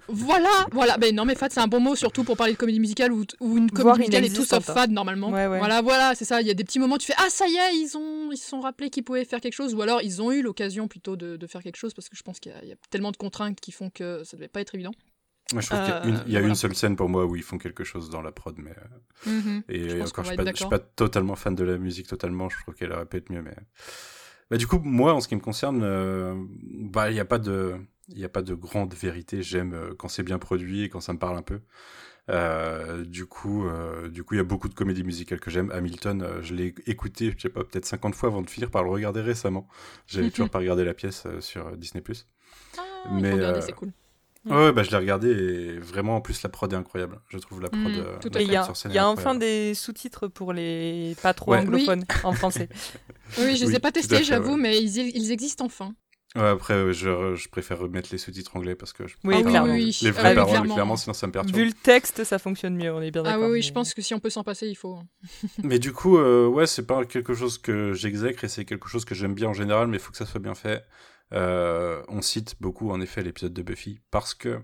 Voilà, 0.09 0.65
voilà. 0.71 0.97
Ben 0.97 1.13
non, 1.15 1.25
mais 1.25 1.35
fade, 1.35 1.51
c'est 1.51 1.59
un 1.59 1.67
bon 1.67 1.79
mot, 1.79 1.95
surtout 1.95 2.23
pour 2.23 2.37
parler 2.37 2.53
de 2.53 2.57
comédie 2.57 2.79
musicale 2.79 3.11
ou 3.11 3.25
une 3.41 3.69
comédie 3.71 3.99
musicale 3.99 4.23
est 4.25 4.29
tout 4.29 4.35
sauf 4.45 4.51
inexistante. 4.53 4.75
fade 4.75 4.91
normalement. 4.91 5.29
Ouais, 5.31 5.47
ouais. 5.47 5.57
Voilà, 5.59 5.81
voilà, 5.81 6.15
c'est 6.15 6.25
ça. 6.25 6.41
Il 6.41 6.47
y 6.47 6.51
a 6.51 6.53
des 6.53 6.63
petits 6.63 6.79
moments, 6.79 6.95
où 6.95 6.97
tu 6.99 7.07
fais 7.07 7.15
ah 7.17 7.29
ça 7.29 7.47
y 7.47 7.55
est, 7.55 7.75
ils 7.75 7.97
ont, 7.97 8.31
ils 8.31 8.37
se 8.37 8.47
sont 8.49 8.59
rappelés 8.61 8.89
qu'ils 8.89 9.03
pouvaient 9.03 9.25
faire 9.25 9.41
quelque 9.41 9.53
chose, 9.55 9.73
ou 9.75 9.81
alors 9.81 10.01
ils 10.01 10.21
ont 10.21 10.31
eu 10.31 10.41
l'occasion 10.41 10.87
plutôt 10.87 11.15
de, 11.15 11.35
de 11.35 11.47
faire 11.47 11.61
quelque 11.61 11.77
chose 11.77 11.93
parce 11.93 12.09
que 12.09 12.15
je 12.15 12.23
pense 12.23 12.39
qu'il 12.39 12.51
y, 12.51 12.55
a- 12.55 12.63
il 12.63 12.69
y 12.69 12.71
a 12.73 12.75
tellement 12.89 13.11
de 13.11 13.17
contraintes 13.17 13.59
qui 13.59 13.71
font 13.71 13.89
que 13.89 14.23
ça 14.23 14.37
devait 14.37 14.47
pas 14.47 14.61
être 14.61 14.75
évident. 14.75 14.91
Moi, 15.53 15.61
je 15.61 15.67
trouve 15.67 15.79
qu'il 15.79 15.89
y 15.89 15.91
a, 15.93 16.01
Euh, 16.03 16.07
une, 16.09 16.23
il 16.27 16.33
y 16.33 16.35
a 16.35 16.39
voilà. 16.39 16.47
une 16.49 16.55
seule 16.55 16.75
scène 16.75 16.95
pour 16.97 17.07
moi 17.07 17.25
où 17.25 17.35
ils 17.37 17.41
font 17.43 17.57
quelque 17.57 17.83
chose 17.85 18.09
dans 18.09 18.21
la 18.21 18.31
prod, 18.33 18.55
mais 18.57 18.71
euh, 19.27 19.29
Mhm. 19.31 19.63
et 19.69 19.89
Je 19.89 19.95
encore, 20.01 20.23
je 20.25 20.29
suis, 20.31 20.37
pas, 20.37 20.45
je 20.51 20.55
suis 20.57 20.67
pas 20.67 20.79
totalement 20.79 21.35
fan 21.35 21.55
de 21.55 21.63
la 21.63 21.77
musique 21.77 22.07
totalement. 22.07 22.49
Je 22.49 22.57
trouve 22.63 22.75
qu'elle 22.75 22.91
aurait 22.91 23.05
pu 23.05 23.17
être 23.17 23.29
mieux, 23.31 23.41
mais 23.41 23.55
bah, 24.51 24.57
du 24.57 24.67
coup, 24.67 24.79
moi, 24.83 25.13
en 25.13 25.21
ce 25.21 25.27
qui 25.29 25.35
me 25.35 25.39
concerne, 25.41 25.81
euh, 25.83 26.33
bah, 26.61 27.09
il 27.09 27.13
n'y 27.13 27.19
a 27.21 27.25
pas 27.25 27.39
de, 27.39 27.75
il 28.09 28.19
y 28.19 28.25
a 28.25 28.29
pas 28.29 28.41
de 28.41 28.53
grande 28.53 28.93
vérité. 28.93 29.41
J'aime 29.43 29.73
euh, 29.73 29.93
quand 29.97 30.07
c'est 30.07 30.23
bien 30.23 30.39
produit 30.39 30.83
et 30.83 30.89
quand 30.89 31.01
ça 31.01 31.13
me 31.13 31.19
parle 31.19 31.37
un 31.37 31.41
peu. 31.41 31.59
Euh, 32.29 33.05
du 33.05 33.25
coup, 33.25 33.65
euh, 33.67 34.09
du 34.09 34.23
coup, 34.23 34.33
il 34.33 34.37
y 34.37 34.41
a 34.41 34.43
beaucoup 34.43 34.67
de 34.67 34.73
comédies 34.73 35.03
musicales 35.03 35.39
que 35.39 35.49
j'aime. 35.49 35.71
Hamilton, 35.71 36.21
euh, 36.21 36.41
je 36.41 36.53
l'ai 36.55 36.75
écouté, 36.85 37.33
je 37.37 37.43
sais 37.43 37.49
pas, 37.49 37.63
peut-être 37.63 37.85
50 37.85 38.15
fois 38.15 38.27
avant 38.29 38.41
de 38.41 38.49
finir 38.49 38.69
par 38.69 38.83
le 38.83 38.89
regarder 38.89 39.21
récemment. 39.21 39.67
J'avais 40.07 40.29
toujours 40.29 40.49
pas 40.51 40.59
regardé 40.59 40.83
la 40.83 40.93
pièce 40.93 41.23
euh, 41.25 41.39
sur 41.39 41.75
Disney+. 41.77 42.03
Ah, 42.77 42.81
Mais, 43.13 43.31
euh, 43.31 43.61
c'est 43.61 43.71
cool. 43.71 43.91
Ouais, 44.45 44.71
bah 44.71 44.83
je 44.83 44.91
l'ai 44.91 44.97
regardé 44.97 45.29
et 45.29 45.77
vraiment 45.77 46.15
en 46.17 46.21
plus 46.21 46.41
la 46.41 46.47
prod 46.47 46.71
est 46.71 46.75
incroyable. 46.77 47.19
Je 47.27 47.37
trouve 47.37 47.61
la 47.61 47.67
prod. 47.69 47.81
Mm, 47.91 48.19
tout 48.21 48.29
la 48.33 48.41
il 48.41 48.49
y 48.49 48.55
a, 48.55 48.63
sur 48.63 48.77
scène 48.77 48.91
il 48.91 48.95
y 48.95 48.97
a 48.97 49.09
enfin 49.09 49.35
des 49.35 49.73
sous-titres 49.73 50.27
pour 50.29 50.53
les 50.53 51.17
pas 51.21 51.33
trop 51.33 51.51
Ouais. 51.51 51.57
anglophones 51.57 52.05
en 52.23 52.31
français. 52.33 52.69
Oui, 53.39 53.57
je 53.57 53.63
les 53.65 53.71
oui, 53.71 53.75
ai 53.75 53.79
pas 53.79 53.91
testés, 53.91 54.23
j'avoue, 54.23 54.53
ouais. 54.53 54.57
mais 54.61 54.81
ils, 54.81 54.97
ils 54.99 55.31
existent 55.33 55.65
enfin. 55.65 55.93
Ouais, 56.37 56.47
après, 56.49 56.73
euh, 56.75 56.93
je, 56.93 57.35
je 57.35 57.49
préfère 57.49 57.79
remettre 57.79 58.09
les 58.11 58.17
sous-titres 58.17 58.55
anglais 58.55 58.75
parce 58.75 58.93
que 58.93 59.07
je 59.07 59.15
Oui, 59.23 59.33
préfère 59.35 59.49
clairement. 59.49 59.65
avoir 59.65 59.75
Oui, 59.77 59.97
les 60.01 60.07
oui. 60.09 60.11
vraies 60.13 60.23
Ah 60.25 60.29
oui, 60.29 60.35
paroles, 60.35 60.51
clairement. 60.51 60.73
clairement, 60.75 60.95
sinon 60.97 61.13
ça 61.13 61.27
me 61.27 61.31
perturbe. 61.31 61.55
Vu 61.57 61.65
le 61.65 61.73
texte, 61.73 62.23
ça 62.23 62.39
fonctionne 62.39 62.75
mieux, 62.75 62.93
on 62.93 63.01
est 63.01 63.11
bien 63.11 63.21
Ah 63.25 63.31
d'accord. 63.31 63.43
oui, 63.45 63.49
oui, 63.51 63.57
mais- 63.57 63.61
je 63.63 63.73
pense 63.73 63.93
que 63.93 64.01
si 64.01 64.13
on 64.13 64.19
peut 64.19 64.29
s'en 64.29 64.43
passer, 64.43 64.67
il 64.67 64.75
faut. 64.75 64.99
Mais 65.63 65.79
du 65.79 65.91
coup, 65.93 66.17
euh, 66.17 66.47
ouais, 66.47 66.67
c'est 66.67 66.85
pas 66.85 67.03
quelque 67.05 67.33
chose 67.33 67.57
que 67.57 67.93
j'exècre 67.93 68.43
et 68.43 68.47
c'est 68.47 68.65
quelque 68.65 68.87
chose 68.87 69.03
que 69.05 69.15
j'aime 69.15 69.33
bien 69.33 69.49
en 69.49 69.53
général, 69.53 69.87
mais 69.87 69.97
il 69.97 69.99
faut 69.99 70.11
que 70.11 70.17
ça 70.17 70.25
soit 70.25 70.39
bien 70.39 70.55
fait. 70.55 70.83
Euh, 71.33 72.01
on 72.07 72.21
cite 72.21 72.55
beaucoup, 72.61 72.91
en 72.91 73.01
effet, 73.01 73.23
l'épisode 73.23 73.53
de 73.53 73.61
Buffy 73.61 73.99
parce 74.11 74.33
que, 74.33 74.59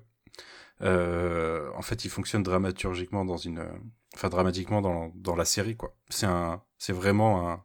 euh, 0.81 1.69
en 1.75 1.81
fait, 1.81 2.05
il 2.05 2.09
fonctionne 2.09 2.43
dramaturgiquement 2.43 3.25
dans 3.25 3.37
une, 3.37 3.65
enfin, 4.15 4.29
dramatiquement 4.29 4.81
dans, 4.81 5.11
dans 5.15 5.35
la 5.35 5.45
série, 5.45 5.75
quoi. 5.75 5.95
C'est 6.09 6.25
un, 6.25 6.61
c'est 6.77 6.93
vraiment 6.93 7.49
un, 7.49 7.63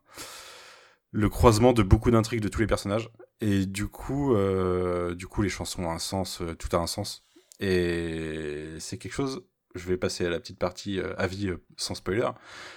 le 1.10 1.28
croisement 1.28 1.72
de 1.72 1.82
beaucoup 1.82 2.10
d'intrigues 2.10 2.40
de 2.40 2.48
tous 2.48 2.60
les 2.60 2.66
personnages. 2.66 3.10
Et 3.40 3.66
du 3.66 3.86
coup, 3.86 4.34
euh, 4.34 5.14
du 5.14 5.26
coup, 5.26 5.42
les 5.42 5.48
chansons 5.48 5.84
ont 5.84 5.90
un 5.90 5.98
sens, 5.98 6.40
euh, 6.42 6.54
tout 6.54 6.74
a 6.76 6.80
un 6.80 6.86
sens. 6.86 7.24
Et 7.60 8.76
c'est 8.78 8.98
quelque 8.98 9.12
chose. 9.12 9.44
Je 9.74 9.86
vais 9.86 9.96
passer 9.96 10.24
à 10.26 10.30
la 10.30 10.40
petite 10.40 10.58
partie 10.58 10.98
euh, 10.98 11.14
avis 11.18 11.48
euh, 11.48 11.62
sans 11.76 11.94
spoiler. 11.94 12.28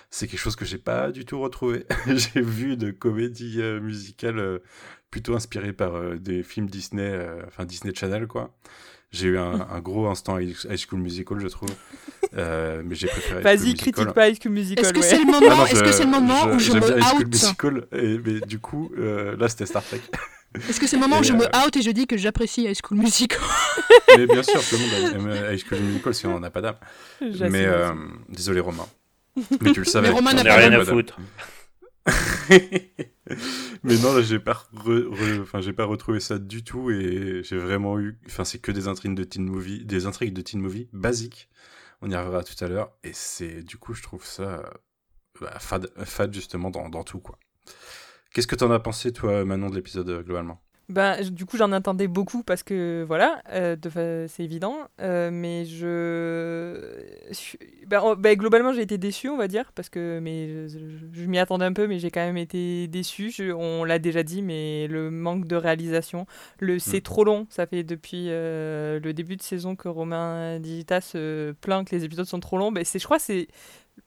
C'est 0.10 0.28
quelque 0.28 0.40
chose 0.40 0.56
que 0.56 0.66
j'ai 0.66 0.78
pas 0.78 1.12
du 1.12 1.26
tout 1.26 1.40
retrouvé. 1.40 1.86
j'ai 2.08 2.42
vu 2.42 2.78
de 2.78 2.92
comédies 2.92 3.62
euh, 3.62 3.80
musicales 3.80 4.40
euh, 4.40 4.60
plutôt 5.10 5.36
inspirées 5.36 5.74
par 5.74 6.16
des 6.16 6.42
films 6.44 6.70
Disney, 6.70 7.28
enfin 7.46 7.66
Disney 7.66 7.94
Channel 7.94 8.28
quoi. 8.28 8.56
J'ai 9.12 9.28
eu 9.28 9.38
un, 9.38 9.68
un 9.70 9.80
gros 9.82 10.08
instant 10.08 10.40
High 10.40 10.56
High 10.70 10.78
School 10.78 11.00
Musical, 11.02 11.40
je 11.40 11.48
trouve. 11.48 11.70
Euh, 12.38 12.82
mais 12.86 12.96
j'ai 12.96 13.08
préféré. 13.08 13.42
Vas-y, 13.42 13.74
critique 13.74 14.12
pas 14.14 14.30
High 14.30 14.38
School 14.42 14.54
Musical. 14.54 14.86
Est-ce 14.86 14.94
que 14.94 15.00
ouais. 15.00 15.06
c'est 15.06 15.18
le 15.18 15.26
Ah 15.28 15.40
moment 15.40 15.56
non, 15.58 15.66
Est-ce 15.66 15.84
que 15.84 15.92
c'est 15.92 16.04
le 16.06 16.10
moment 16.10 16.46
où 16.46 16.60
je 16.60 16.72
bien 16.72 16.80
me 16.80 16.98
High 16.98 17.04
School 17.04 17.22
out 17.22 17.28
Musical, 17.28 17.88
et, 17.92 18.20
mais 18.26 18.40
du 18.48 18.60
coup, 18.60 18.90
euh, 18.98 19.36
là 19.38 19.50
c'était 19.50 19.66
Star 19.66 19.84
Trek. 19.84 20.00
Est-ce 20.70 20.80
que 20.80 20.88
c'est 20.88 20.96
le 20.96 21.02
moment 21.02 21.20
où 21.20 21.24
je 21.24 21.34
me 21.34 21.44
euh, 21.44 21.66
out 21.66 21.76
et 21.76 21.82
je 21.82 21.92
dis 21.92 22.08
que 22.08 22.16
j'apprécie 22.16 22.64
High 22.64 22.78
School 22.82 23.00
Musical? 23.00 23.40
Mais 24.18 24.28
bien 24.28 24.44
sûr, 24.44 24.62
tout 24.62 24.76
le 24.76 25.14
monde 25.20 25.30
aime 25.30 25.54
High 25.54 25.62
School 25.66 25.80
Musical 25.80 26.14
si 26.14 26.26
on 26.28 26.40
n'a 26.40 26.50
pas 26.50 26.62
d'âme. 26.62 26.76
Mais 27.22 27.66
euh, 27.66 27.94
désolé 28.30 28.60
Romain. 28.60 28.88
Mais 29.62 29.72
tu 29.72 29.80
le 29.80 29.86
savais. 29.86 30.10
Mais 30.10 30.14
Romain 30.14 30.34
n'a 30.34 30.56
rien 30.56 30.72
à 30.74 30.86
foutre. 30.86 31.18
mais 33.84 33.98
non, 34.00 34.14
là, 34.14 34.22
j'ai 34.22 34.40
pas, 34.40 34.68
j'ai 35.60 35.74
pas 35.74 35.86
retrouvé 35.86 36.20
ça 36.20 36.40
du 36.40 36.64
tout 36.64 36.90
et 36.92 37.42
j'ai 37.44 37.58
vraiment 37.58 38.00
eu, 38.00 38.20
enfin, 38.26 38.44
c'est 38.44 38.60
que 38.60 38.72
des 38.72 38.88
intrigues 38.88 39.16
de 39.16 39.24
teen 39.24 39.46
movie, 39.46 39.86
des 39.86 40.06
intrigues 40.06 40.34
de 40.34 40.42
teen 40.42 40.62
movie 40.62 40.90
basiques. 40.94 41.50
On 42.02 42.10
y 42.10 42.16
reviendra 42.16 42.44
tout 42.44 42.64
à 42.64 42.68
l'heure 42.68 42.92
et 43.04 43.14
c'est, 43.14 43.62
du 43.64 43.78
coup, 43.78 43.94
je 43.94 44.02
trouve 44.02 44.26
ça 44.26 44.64
bah, 45.40 45.58
fade, 45.60 45.92
fade 46.06 46.34
justement 46.34 46.72
dans, 46.72 46.90
dans 46.90 47.04
tout 47.04 47.20
quoi. 47.20 47.38
Qu'est-ce 48.34 48.48
que 48.48 48.56
t'en 48.56 48.72
as 48.72 48.80
pensé 48.80 49.12
toi, 49.12 49.44
Manon, 49.46 49.70
de 49.70 49.76
l'épisode 49.76 50.10
euh, 50.10 50.24
globalement? 50.24 50.62
Ben, 50.92 51.22
du 51.30 51.46
coup, 51.46 51.56
j'en 51.56 51.72
attendais 51.72 52.08
beaucoup 52.10 52.44
parce 52.44 52.64
que 52.64 53.06
voilà, 53.08 53.42
euh, 53.52 53.78
c'est 54.28 54.44
évident. 54.44 54.78
euh, 55.00 55.30
mais 55.32 55.64
je, 55.64 56.76
ben, 57.88 58.02
en- 58.02 58.16
ben, 58.16 58.36
globalement, 58.38 58.74
j'ai 58.74 58.82
été 58.82 58.98
déçu, 58.98 59.30
on 59.30 59.38
va 59.38 59.48
dire, 59.48 59.72
parce 59.74 59.88
que 59.90 60.20
mais 60.22 60.68
je, 60.68 60.78
je- 60.80 61.22
je 61.22 61.26
m'y 61.28 61.40
attendais 61.40 61.64
un 61.66 61.72
peu, 61.74 61.88
mais 61.88 61.98
j'ai 62.00 62.12
quand 62.12 62.20
même 62.26 62.36
été 62.38 62.88
déçu. 62.90 63.32
Je- 63.32 63.54
on 63.54 63.86
l'a 63.86 64.00
déjà 64.00 64.24
dit, 64.24 64.42
mais 64.42 64.88
le 64.88 65.10
manque 65.12 65.48
de 65.48 65.56
réalisation, 65.56 66.26
le 66.60 66.78
c'est 66.80 67.02
trop 67.02 67.24
long. 67.24 67.48
Ça 67.50 67.66
fait 67.68 67.84
depuis 67.84 68.26
euh, 68.30 69.00
le 69.00 69.14
début 69.14 69.38
de 69.38 69.42
saison 69.44 69.76
que 69.78 69.88
Romain 69.88 70.60
Digita 70.60 71.00
se 71.00 71.54
plaint 71.62 71.88
que 71.88 71.96
les 71.96 72.04
épisodes 72.04 72.26
sont 72.26 72.40
trop 72.42 72.58
longs. 72.58 72.72
Ben, 72.74 72.84
c'est, 72.84 73.00
je 73.00 73.06
crois, 73.06 73.18
que 73.18 73.24
c'est 73.24 73.48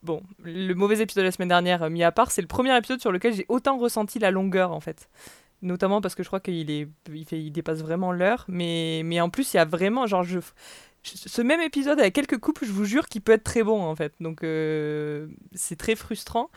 Bon, 0.03 0.21
le 0.43 0.73
mauvais 0.73 0.99
épisode 0.99 1.23
de 1.23 1.27
la 1.27 1.31
semaine 1.31 1.47
dernière 1.49 1.89
mis 1.89 2.03
à 2.03 2.11
part, 2.11 2.31
c'est 2.31 2.41
le 2.41 2.47
premier 2.47 2.75
épisode 2.77 2.99
sur 3.01 3.11
lequel 3.11 3.33
j'ai 3.33 3.45
autant 3.49 3.77
ressenti 3.77 4.19
la 4.19 4.31
longueur 4.31 4.71
en 4.71 4.79
fait 4.79 5.09
notamment 5.65 5.99
parce 6.01 6.15
que 6.15 6.23
je 6.23 6.29
crois 6.29 6.39
qu'il 6.39 6.71
est 6.71 6.87
il, 7.13 7.25
fait, 7.25 7.39
il 7.41 7.51
dépasse 7.51 7.79
vraiment 7.79 8.11
l'heure 8.11 8.45
mais 8.47 9.01
mais 9.03 9.19
en 9.19 9.29
plus 9.29 9.53
il 9.53 9.57
y 9.57 9.59
a 9.59 9.65
vraiment 9.65 10.07
genre 10.07 10.23
je 10.23 10.39
ce 11.03 11.41
même 11.43 11.61
épisode 11.61 11.99
avec 11.99 12.15
quelques 12.15 12.39
couples 12.39 12.65
je 12.65 12.71
vous 12.71 12.85
jure 12.85 13.07
qu'il 13.07 13.21
peut 13.21 13.33
être 13.33 13.43
très 13.43 13.61
bon 13.61 13.83
en 13.83 13.95
fait. 13.95 14.13
Donc 14.19 14.43
euh, 14.43 15.27
c'est 15.53 15.75
très 15.75 15.95
frustrant. 15.95 16.49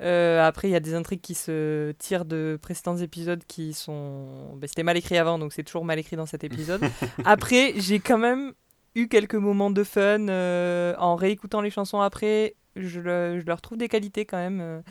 Euh, 0.00 0.42
après 0.42 0.68
il 0.68 0.70
y 0.70 0.74
a 0.76 0.80
des 0.80 0.94
intrigues 0.94 1.20
qui 1.20 1.34
se 1.34 1.92
tirent 1.98 2.24
de 2.24 2.58
précédents 2.62 2.96
épisodes 2.96 3.42
qui 3.46 3.74
sont 3.74 4.54
ben, 4.56 4.66
c'était 4.66 4.84
mal 4.84 4.96
écrit 4.96 5.18
avant 5.18 5.38
donc 5.38 5.52
c'est 5.52 5.64
toujours 5.64 5.84
mal 5.84 5.98
écrit 5.98 6.16
dans 6.16 6.24
cet 6.24 6.44
épisode. 6.44 6.80
Après 7.26 7.74
j'ai 7.76 8.00
quand 8.00 8.16
même 8.16 8.54
eu 8.94 9.06
quelques 9.08 9.34
moments 9.34 9.70
de 9.70 9.84
fun 9.84 10.28
euh, 10.28 10.94
en 10.98 11.14
réécoutant 11.16 11.60
les 11.60 11.70
chansons 11.70 12.00
après 12.00 12.54
je, 12.76 13.00
le- 13.00 13.38
je 13.40 13.44
leur 13.46 13.60
trouve 13.60 13.76
des 13.76 13.88
qualités 13.88 14.24
quand 14.24 14.38
même 14.38 14.82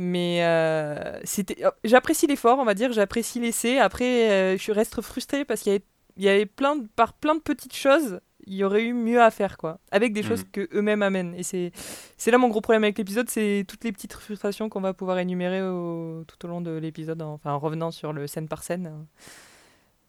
mais 0.00 0.44
euh, 0.44 1.18
c'était, 1.24 1.56
oh, 1.66 1.70
j'apprécie 1.82 2.28
l'effort, 2.28 2.60
on 2.60 2.64
va 2.64 2.74
dire, 2.74 2.92
j'apprécie 2.92 3.40
l'essai. 3.40 3.78
Après, 3.78 4.30
euh, 4.30 4.56
je 4.56 4.70
reste 4.70 5.00
frustrée 5.02 5.44
parce 5.44 5.62
qu'il 5.62 5.72
y 5.72 5.74
avait, 5.74 5.84
il 6.16 6.22
y 6.22 6.28
avait 6.28 6.46
plein 6.46 6.76
de, 6.76 6.86
par 6.94 7.14
plein 7.14 7.34
de 7.34 7.40
petites 7.40 7.74
choses, 7.74 8.20
il 8.46 8.54
y 8.54 8.62
aurait 8.64 8.84
eu 8.84 8.92
mieux 8.92 9.20
à 9.20 9.30
faire, 9.32 9.56
quoi. 9.58 9.80
Avec 9.90 10.12
des 10.12 10.22
choses 10.22 10.44
Mhm. 10.44 10.50
que 10.52 10.68
eux-mêmes 10.72 11.02
amènent. 11.02 11.34
Et 11.34 11.42
c'est, 11.42 11.72
c'est 12.16 12.30
là 12.30 12.38
mon 12.38 12.48
gros 12.48 12.60
problème 12.60 12.84
avec 12.84 12.96
l'épisode, 12.96 13.28
c'est 13.28 13.64
toutes 13.66 13.82
les 13.82 13.90
petites 13.92 14.12
frustrations 14.14 14.68
qu'on 14.68 14.80
va 14.80 14.94
pouvoir 14.94 15.18
énumérer 15.18 15.62
au- 15.62 16.22
tout 16.28 16.46
au 16.46 16.48
long 16.48 16.60
de 16.60 16.70
l'épisode, 16.70 17.20
en- 17.20 17.32
enfin 17.34 17.52
en 17.52 17.58
revenant 17.58 17.90
sur 17.90 18.12
le 18.12 18.26
scène 18.28 18.46
par 18.48 18.62
scène. 18.62 19.04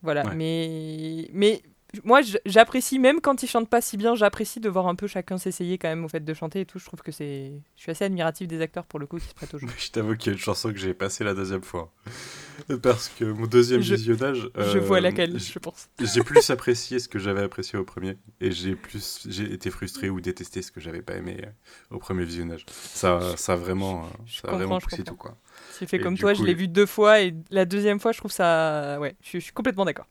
Voilà, 0.03 0.23
Ouais. 0.25 0.35
mais, 0.35 1.29
mais 1.33 1.61
moi 2.03 2.21
j'apprécie, 2.45 2.99
même 2.99 3.19
quand 3.21 3.41
ils 3.43 3.47
chantent 3.47 3.69
pas 3.69 3.81
si 3.81 3.97
bien, 3.97 4.15
j'apprécie 4.15 4.59
de 4.59 4.69
voir 4.69 4.87
un 4.87 4.95
peu 4.95 5.07
chacun 5.07 5.37
s'essayer 5.37 5.77
quand 5.77 5.87
même 5.89 6.05
au 6.05 6.07
fait 6.07 6.23
de 6.23 6.33
chanter 6.33 6.61
et 6.61 6.65
tout. 6.65 6.79
Je 6.79 6.85
trouve 6.85 7.01
que 7.01 7.11
c'est. 7.11 7.51
Je 7.75 7.81
suis 7.81 7.91
assez 7.91 8.05
admiratif 8.05 8.47
des 8.47 8.61
acteurs 8.61 8.85
pour 8.85 8.99
le 8.99 9.07
coup 9.07 9.17
qui 9.17 9.27
se 9.27 9.33
prêtent 9.33 9.53
au 9.53 9.57
jeu. 9.57 9.67
Je 9.77 9.89
t'avoue 9.91 10.15
qu'il 10.15 10.27
y 10.27 10.29
a 10.29 10.33
une 10.33 10.39
chanson 10.43 10.71
que 10.71 10.77
j'ai 10.77 10.93
passée 10.93 11.23
la 11.23 11.33
deuxième 11.33 11.63
fois. 11.63 11.91
Parce 12.83 13.09
que 13.09 13.25
mon 13.25 13.47
deuxième 13.47 13.81
Je- 13.81 13.95
visionnage. 13.95 14.49
Je 14.55 14.77
euh, 14.77 14.79
vois 14.81 14.99
laquelle, 15.01 15.39
j- 15.39 15.51
je 15.53 15.59
pense. 15.59 15.89
J'ai 15.99 16.21
plus 16.21 16.49
apprécié 16.49 16.99
ce 16.99 17.07
que 17.07 17.17
j'avais 17.17 17.41
apprécié 17.41 17.79
au 17.79 17.83
premier 17.83 18.17
et 18.41 18.51
j'ai 18.51 18.75
plus 18.75 19.25
j'ai 19.27 19.51
été 19.51 19.69
frustré 19.71 20.09
ou 20.09 20.21
détesté 20.21 20.61
ce 20.61 20.71
que 20.71 20.79
j'avais 20.79 21.01
pas 21.01 21.15
aimé 21.15 21.37
euh, 21.43 21.95
au 21.95 21.99
premier 21.99 22.23
visionnage. 22.23 22.65
Ça 22.69 23.35
ça 23.37 23.55
vraiment 23.55 24.03
euh, 24.03 24.07
Je 24.25 24.39
ça 24.41 24.49
a 24.49 24.51
vraiment 24.51 24.79
poussé 24.79 25.03
tout 25.03 25.15
quoi. 25.15 25.37
Si 25.71 25.87
fait 25.87 25.97
Et 25.97 26.01
comme 26.01 26.17
toi, 26.17 26.33
coup, 26.33 26.41
je 26.41 26.45
l'ai 26.47 26.53
vu 26.53 26.67
deux 26.67 26.85
fois 26.85 27.21
et 27.21 27.33
la 27.49 27.65
deuxième 27.65 27.99
fois, 27.99 28.11
je 28.11 28.17
trouve 28.19 28.31
ça. 28.31 28.97
Ouais, 28.99 29.15
je 29.23 29.39
suis 29.39 29.51
complètement 29.53 29.85
d'accord. 29.85 30.05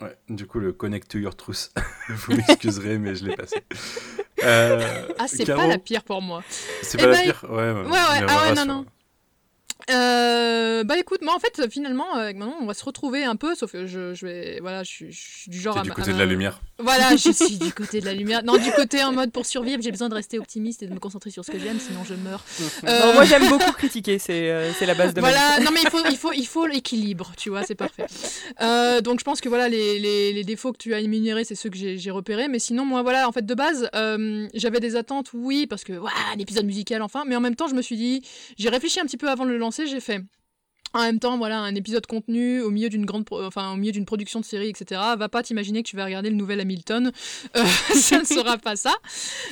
Ouais, 0.00 0.16
du 0.28 0.46
coup 0.46 0.60
le 0.60 0.72
Connect 0.72 1.08
to 1.10 1.18
Your 1.18 1.34
Truth, 1.36 1.72
vous 2.08 2.36
m'excuserez 2.36 2.98
mais 2.98 3.16
je 3.16 3.24
l'ai 3.26 3.34
passé. 3.36 3.56
Euh, 4.44 5.08
Ah, 5.18 5.26
c'est 5.26 5.44
Caro, 5.44 5.60
pas 5.60 5.66
la 5.66 5.78
pire 5.78 6.04
pour 6.04 6.22
moi. 6.22 6.42
C'est 6.82 6.98
Eh 7.00 7.02
pas 7.02 7.08
la 7.08 7.16
ben, 7.16 7.22
pire. 7.24 7.44
Ouais 7.50 7.56
ouais. 7.56 7.72
ouais, 7.72 7.82
mais 8.20 8.26
ah 8.28 8.42
ouais, 8.48 8.54
non, 8.54 8.64
non. 8.64 8.86
Euh, 9.90 10.84
bah 10.84 10.98
écoute, 10.98 11.20
moi 11.22 11.34
en 11.34 11.38
fait 11.38 11.70
finalement 11.70 12.14
avec 12.14 12.36
Manon 12.36 12.54
on 12.60 12.66
va 12.66 12.74
se 12.74 12.84
retrouver 12.84 13.24
un 13.24 13.36
peu, 13.36 13.54
sauf 13.54 13.72
que 13.72 13.86
je, 13.86 14.12
je 14.14 14.26
vais, 14.26 14.58
voilà, 14.60 14.82
je, 14.82 14.88
suis- 14.90 15.12
je 15.12 15.18
suis 15.18 15.50
du 15.50 15.60
genre 15.60 15.78
à 15.78 15.82
du 15.82 15.90
côté 15.92 16.10
à 16.10 16.14
de 16.14 16.18
la 16.18 16.26
lumière. 16.26 16.60
Voilà, 16.78 17.16
je 17.16 17.30
suis 17.32 17.56
du 17.58 17.72
côté 17.72 18.00
de 18.00 18.04
la 18.04 18.12
lumière. 18.12 18.44
Non, 18.44 18.56
du 18.56 18.70
côté 18.72 19.02
en 19.02 19.12
mode 19.12 19.32
pour 19.32 19.46
survivre, 19.46 19.82
j'ai 19.82 19.90
besoin 19.90 20.08
de 20.08 20.14
rester 20.14 20.38
optimiste 20.38 20.82
et 20.82 20.86
de 20.86 20.94
me 20.94 20.98
concentrer 20.98 21.30
sur 21.30 21.44
ce 21.44 21.50
que 21.50 21.58
j'aime, 21.58 21.78
sinon 21.80 22.04
je 22.04 22.14
meurs. 22.14 22.44
Euh, 22.86 23.06
Non, 23.06 23.14
moi, 23.14 23.24
j'aime 23.24 23.48
beaucoup 23.48 23.72
critiquer, 23.72 24.18
c'est 24.18 24.50
euh, 24.50 24.72
c'est 24.78 24.86
la 24.86 24.94
base 24.94 25.14
de 25.14 25.20
ma 25.20 25.28
vie. 25.30 25.34
voilà, 25.34 25.60
non 25.64 25.70
mais 25.72 25.80
il 25.82 25.88
faut, 25.90 26.04
il 26.10 26.16
faut, 26.16 26.32
il 26.32 26.46
faut 26.46 26.66
l'équilibre, 26.66 27.32
tu 27.36 27.48
vois, 27.50 27.62
c'est 27.62 27.74
parfait. 27.74 28.06
Euh, 28.60 29.00
donc 29.00 29.20
je 29.20 29.24
pense 29.24 29.40
que 29.40 29.48
voilà 29.48 29.68
les, 29.68 29.98
les, 29.98 30.32
les 30.32 30.44
défauts 30.44 30.72
que 30.72 30.78
tu 30.78 30.92
as 30.94 31.00
énumérés, 31.00 31.44
c'est 31.44 31.54
ceux 31.54 31.70
que 31.70 31.76
j'ai 31.78 32.10
repérés. 32.10 32.48
Mais 32.48 32.58
sinon, 32.58 32.84
moi 32.84 33.02
voilà, 33.02 33.28
en 33.28 33.32
fait 33.32 33.46
de 33.46 33.54
base, 33.54 33.88
euh, 33.94 34.46
j'avais 34.54 34.80
des 34.80 34.96
attentes, 34.96 35.30
oui, 35.32 35.66
parce 35.66 35.84
que 35.84 35.92
voilà, 35.94 36.16
un 36.34 36.38
épisode 36.38 36.66
musical 36.66 37.00
enfin. 37.02 37.24
Mais 37.26 37.36
en 37.36 37.40
même 37.40 37.56
temps, 37.56 37.68
je 37.68 37.74
me 37.74 37.82
suis 37.82 37.96
dit, 37.96 38.22
j'ai 38.58 38.68
réfléchi 38.68 39.00
un 39.00 39.04
petit 39.04 39.16
peu 39.16 39.28
avant 39.30 39.44
le 39.44 39.56
j'ai 39.70 40.00
fait. 40.00 40.20
en 40.94 41.00
même 41.00 41.18
temps, 41.20 41.36
voilà, 41.36 41.60
un 41.60 41.74
épisode 41.74 42.06
contenu 42.06 42.62
au 42.62 42.70
milieu 42.70 42.88
d'une 42.88 43.04
grande, 43.04 43.24
enfin 43.30 43.72
au 43.72 43.76
milieu 43.76 43.92
d'une 43.92 44.06
production 44.06 44.40
de 44.40 44.44
série, 44.44 44.68
etc. 44.68 45.00
Va 45.18 45.28
pas 45.28 45.42
t'imaginer 45.42 45.82
que 45.82 45.88
tu 45.88 45.96
vas 45.96 46.04
regarder 46.04 46.30
le 46.30 46.36
nouvel 46.36 46.60
Hamilton, 46.60 47.12
euh, 47.56 47.64
ça 47.94 48.20
ne 48.20 48.24
sera 48.24 48.58
pas 48.58 48.76
ça. 48.76 48.94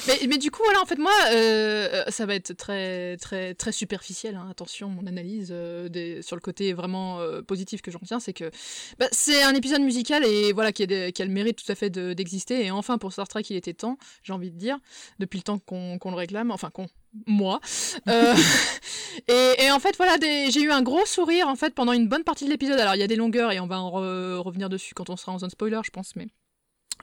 Mais, 0.07 0.27
mais, 0.29 0.39
du 0.39 0.51
coup, 0.51 0.63
voilà, 0.65 0.81
en 0.81 0.87
fait, 0.87 0.99
moi, 0.99 1.13
euh, 1.33 2.05
ça 2.09 2.27
va 2.27 2.35
être 2.35 2.55
très, 2.55 3.17
très, 3.19 3.55
très 3.55 3.73
superficiel. 3.73 4.37
Hein. 4.37 4.49
Attention, 4.51 4.89
mon 4.89 5.07
analyse 5.07 5.51
euh, 5.53 5.89
des, 5.89 6.23
sur 6.23 6.37
le 6.37 6.41
côté 6.41 6.73
vraiment 6.73 7.21
positif 7.47 7.83
que 7.83 7.91
j'en 7.91 8.01
tiens, 8.01 8.21
c'est 8.21 8.33
que 8.33 8.51
bah, 8.99 9.07
c'est 9.13 9.43
un 9.43 9.55
épisode 9.55 9.83
musical 9.83 10.25
et 10.25 10.53
voilà 10.53 10.73
qui 10.73 10.83
a 10.83 11.25
le 11.25 11.31
mérite 11.31 11.63
tout 11.63 11.71
à 11.71 11.75
fait 11.75 11.91
d'exister. 11.91 12.65
et 12.65 12.71
enfin, 12.71 12.99
pour 12.99 13.13
Star 13.13 13.29
Trek, 13.29 13.43
il 13.51 13.57
était 13.57 13.75
temps, 13.75 13.99
j'ai 14.23 14.33
envie 14.33 14.51
de 14.51 14.59
dire, 14.59 14.79
depuis 15.19 15.39
le 15.39 15.43
temps 15.43 15.59
qu'on 15.59 15.99
le 16.03 16.17
réclame, 16.17 16.51
enfin 16.51 16.71
qu'on 16.71 16.89
moi. 17.27 17.61
Euh, 18.09 18.35
et, 19.29 19.71
en 19.71 19.79
fait, 19.79 19.97
voilà, 19.97 20.17
j'ai 20.21 20.61
eu 20.61 20.71
un 20.71 20.83
gros 20.83 21.07
sourire 21.07 21.49
en 21.49 21.57
fait 21.57 21.75
pendant 21.75 21.93
une 21.93 22.09
bonne 22.09 22.25
partie 22.25 22.45
de 22.45 22.51
l'épisode. 22.51 22.79
Alors, 22.79 22.95
il 22.95 23.01
y 23.01 23.05
a 23.05 23.07
des 23.07 23.17
longueurs 23.17 23.53
et 23.53 23.61
on 23.61 23.67
va 23.67 23.81
en 23.81 23.91
revenir 23.91 24.69
dessus 24.69 24.95
quand 24.95 25.11
on 25.11 25.17
sera 25.17 25.33
en 25.33 25.39
zone 25.39 25.51
spoiler, 25.51 25.81
je 25.85 25.91
pense, 25.91 26.17
mais. 26.17 26.29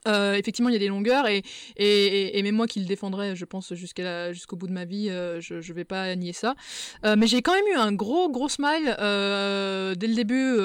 Euh, 0.08 0.34
effectivement, 0.34 0.70
il 0.70 0.74
y 0.74 0.76
a 0.76 0.80
des 0.80 0.88
longueurs 0.88 1.28
et, 1.28 1.44
et, 1.78 2.38
et, 2.38 2.44
même 2.44 2.56
moi 2.56 2.68
qui 2.68 2.82
le 2.82 2.86
défendrai, 2.86 3.38
je 3.38 3.46
pense, 3.46 3.74
jusqu'au 3.74 4.56
bout 4.58 4.68
de 4.68 4.74
ma 4.74 4.84
vie, 4.84 5.10
euh, 5.10 5.40
je, 5.40 5.62
je 5.62 5.72
vais 5.72 5.86
pas 5.86 6.14
nier 6.16 6.34
ça. 6.34 6.56
mais 7.04 7.28
j'ai 7.28 7.42
quand 7.42 7.54
même 7.54 7.68
eu 7.72 7.78
un 7.78 7.94
gros, 7.94 8.30
gros 8.30 8.50
smile 8.50 8.96
dès 8.98 10.08
le 10.08 10.14
début. 10.14 10.56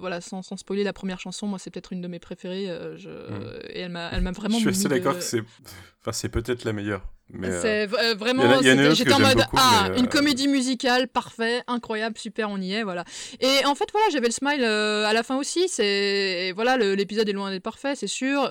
voilà, 0.00 0.20
sans, 0.20 0.42
sans, 0.42 0.56
spoiler 0.56 0.82
la 0.82 0.92
première 0.92 1.20
chanson, 1.20 1.46
moi 1.46 1.58
c'est 1.58 1.70
peut-être 1.70 1.92
une 1.92 2.00
de 2.00 2.08
mes 2.08 2.18
préférées. 2.18 2.66
Je, 2.96 3.10
hmm. 3.10 3.60
Et 3.68 3.80
elle 3.80 3.90
m'a 3.90 4.32
vraiment. 4.32 4.58
Je 4.58 4.70
suis 4.70 4.86
assez 4.86 4.88
d'accord 4.88 5.14
que 5.14 5.22
c'est 5.22 5.42
enfin, 6.04 6.28
peut-être 6.28 6.64
la 6.64 6.72
meilleure. 6.72 7.02
C'est 7.42 7.88
euh, 7.92 8.14
vraiment. 8.14 8.60
J'étais 8.62 9.12
en 9.12 9.20
mode 9.20 9.44
ah 9.56 9.90
une 9.96 10.04
euh, 10.04 10.08
comédie 10.08 10.48
musicale 10.48 11.08
parfait, 11.08 11.62
incroyable, 11.66 12.18
super, 12.18 12.50
on 12.50 12.58
y 12.58 12.72
est, 12.72 12.82
voilà. 12.82 13.04
Et 13.40 13.64
en 13.66 13.74
fait 13.74 13.88
voilà, 13.92 14.06
j'avais 14.12 14.26
le 14.26 14.32
smile 14.32 14.62
euh, 14.62 15.06
à 15.06 15.12
la 15.12 15.22
fin 15.22 15.36
aussi. 15.36 15.68
C'est 15.68 16.52
voilà, 16.54 16.76
l'épisode 16.76 17.28
est 17.28 17.32
loin 17.32 17.50
d'être 17.50 17.62
parfait, 17.62 17.94
c'est 17.94 18.06
sûr. 18.06 18.42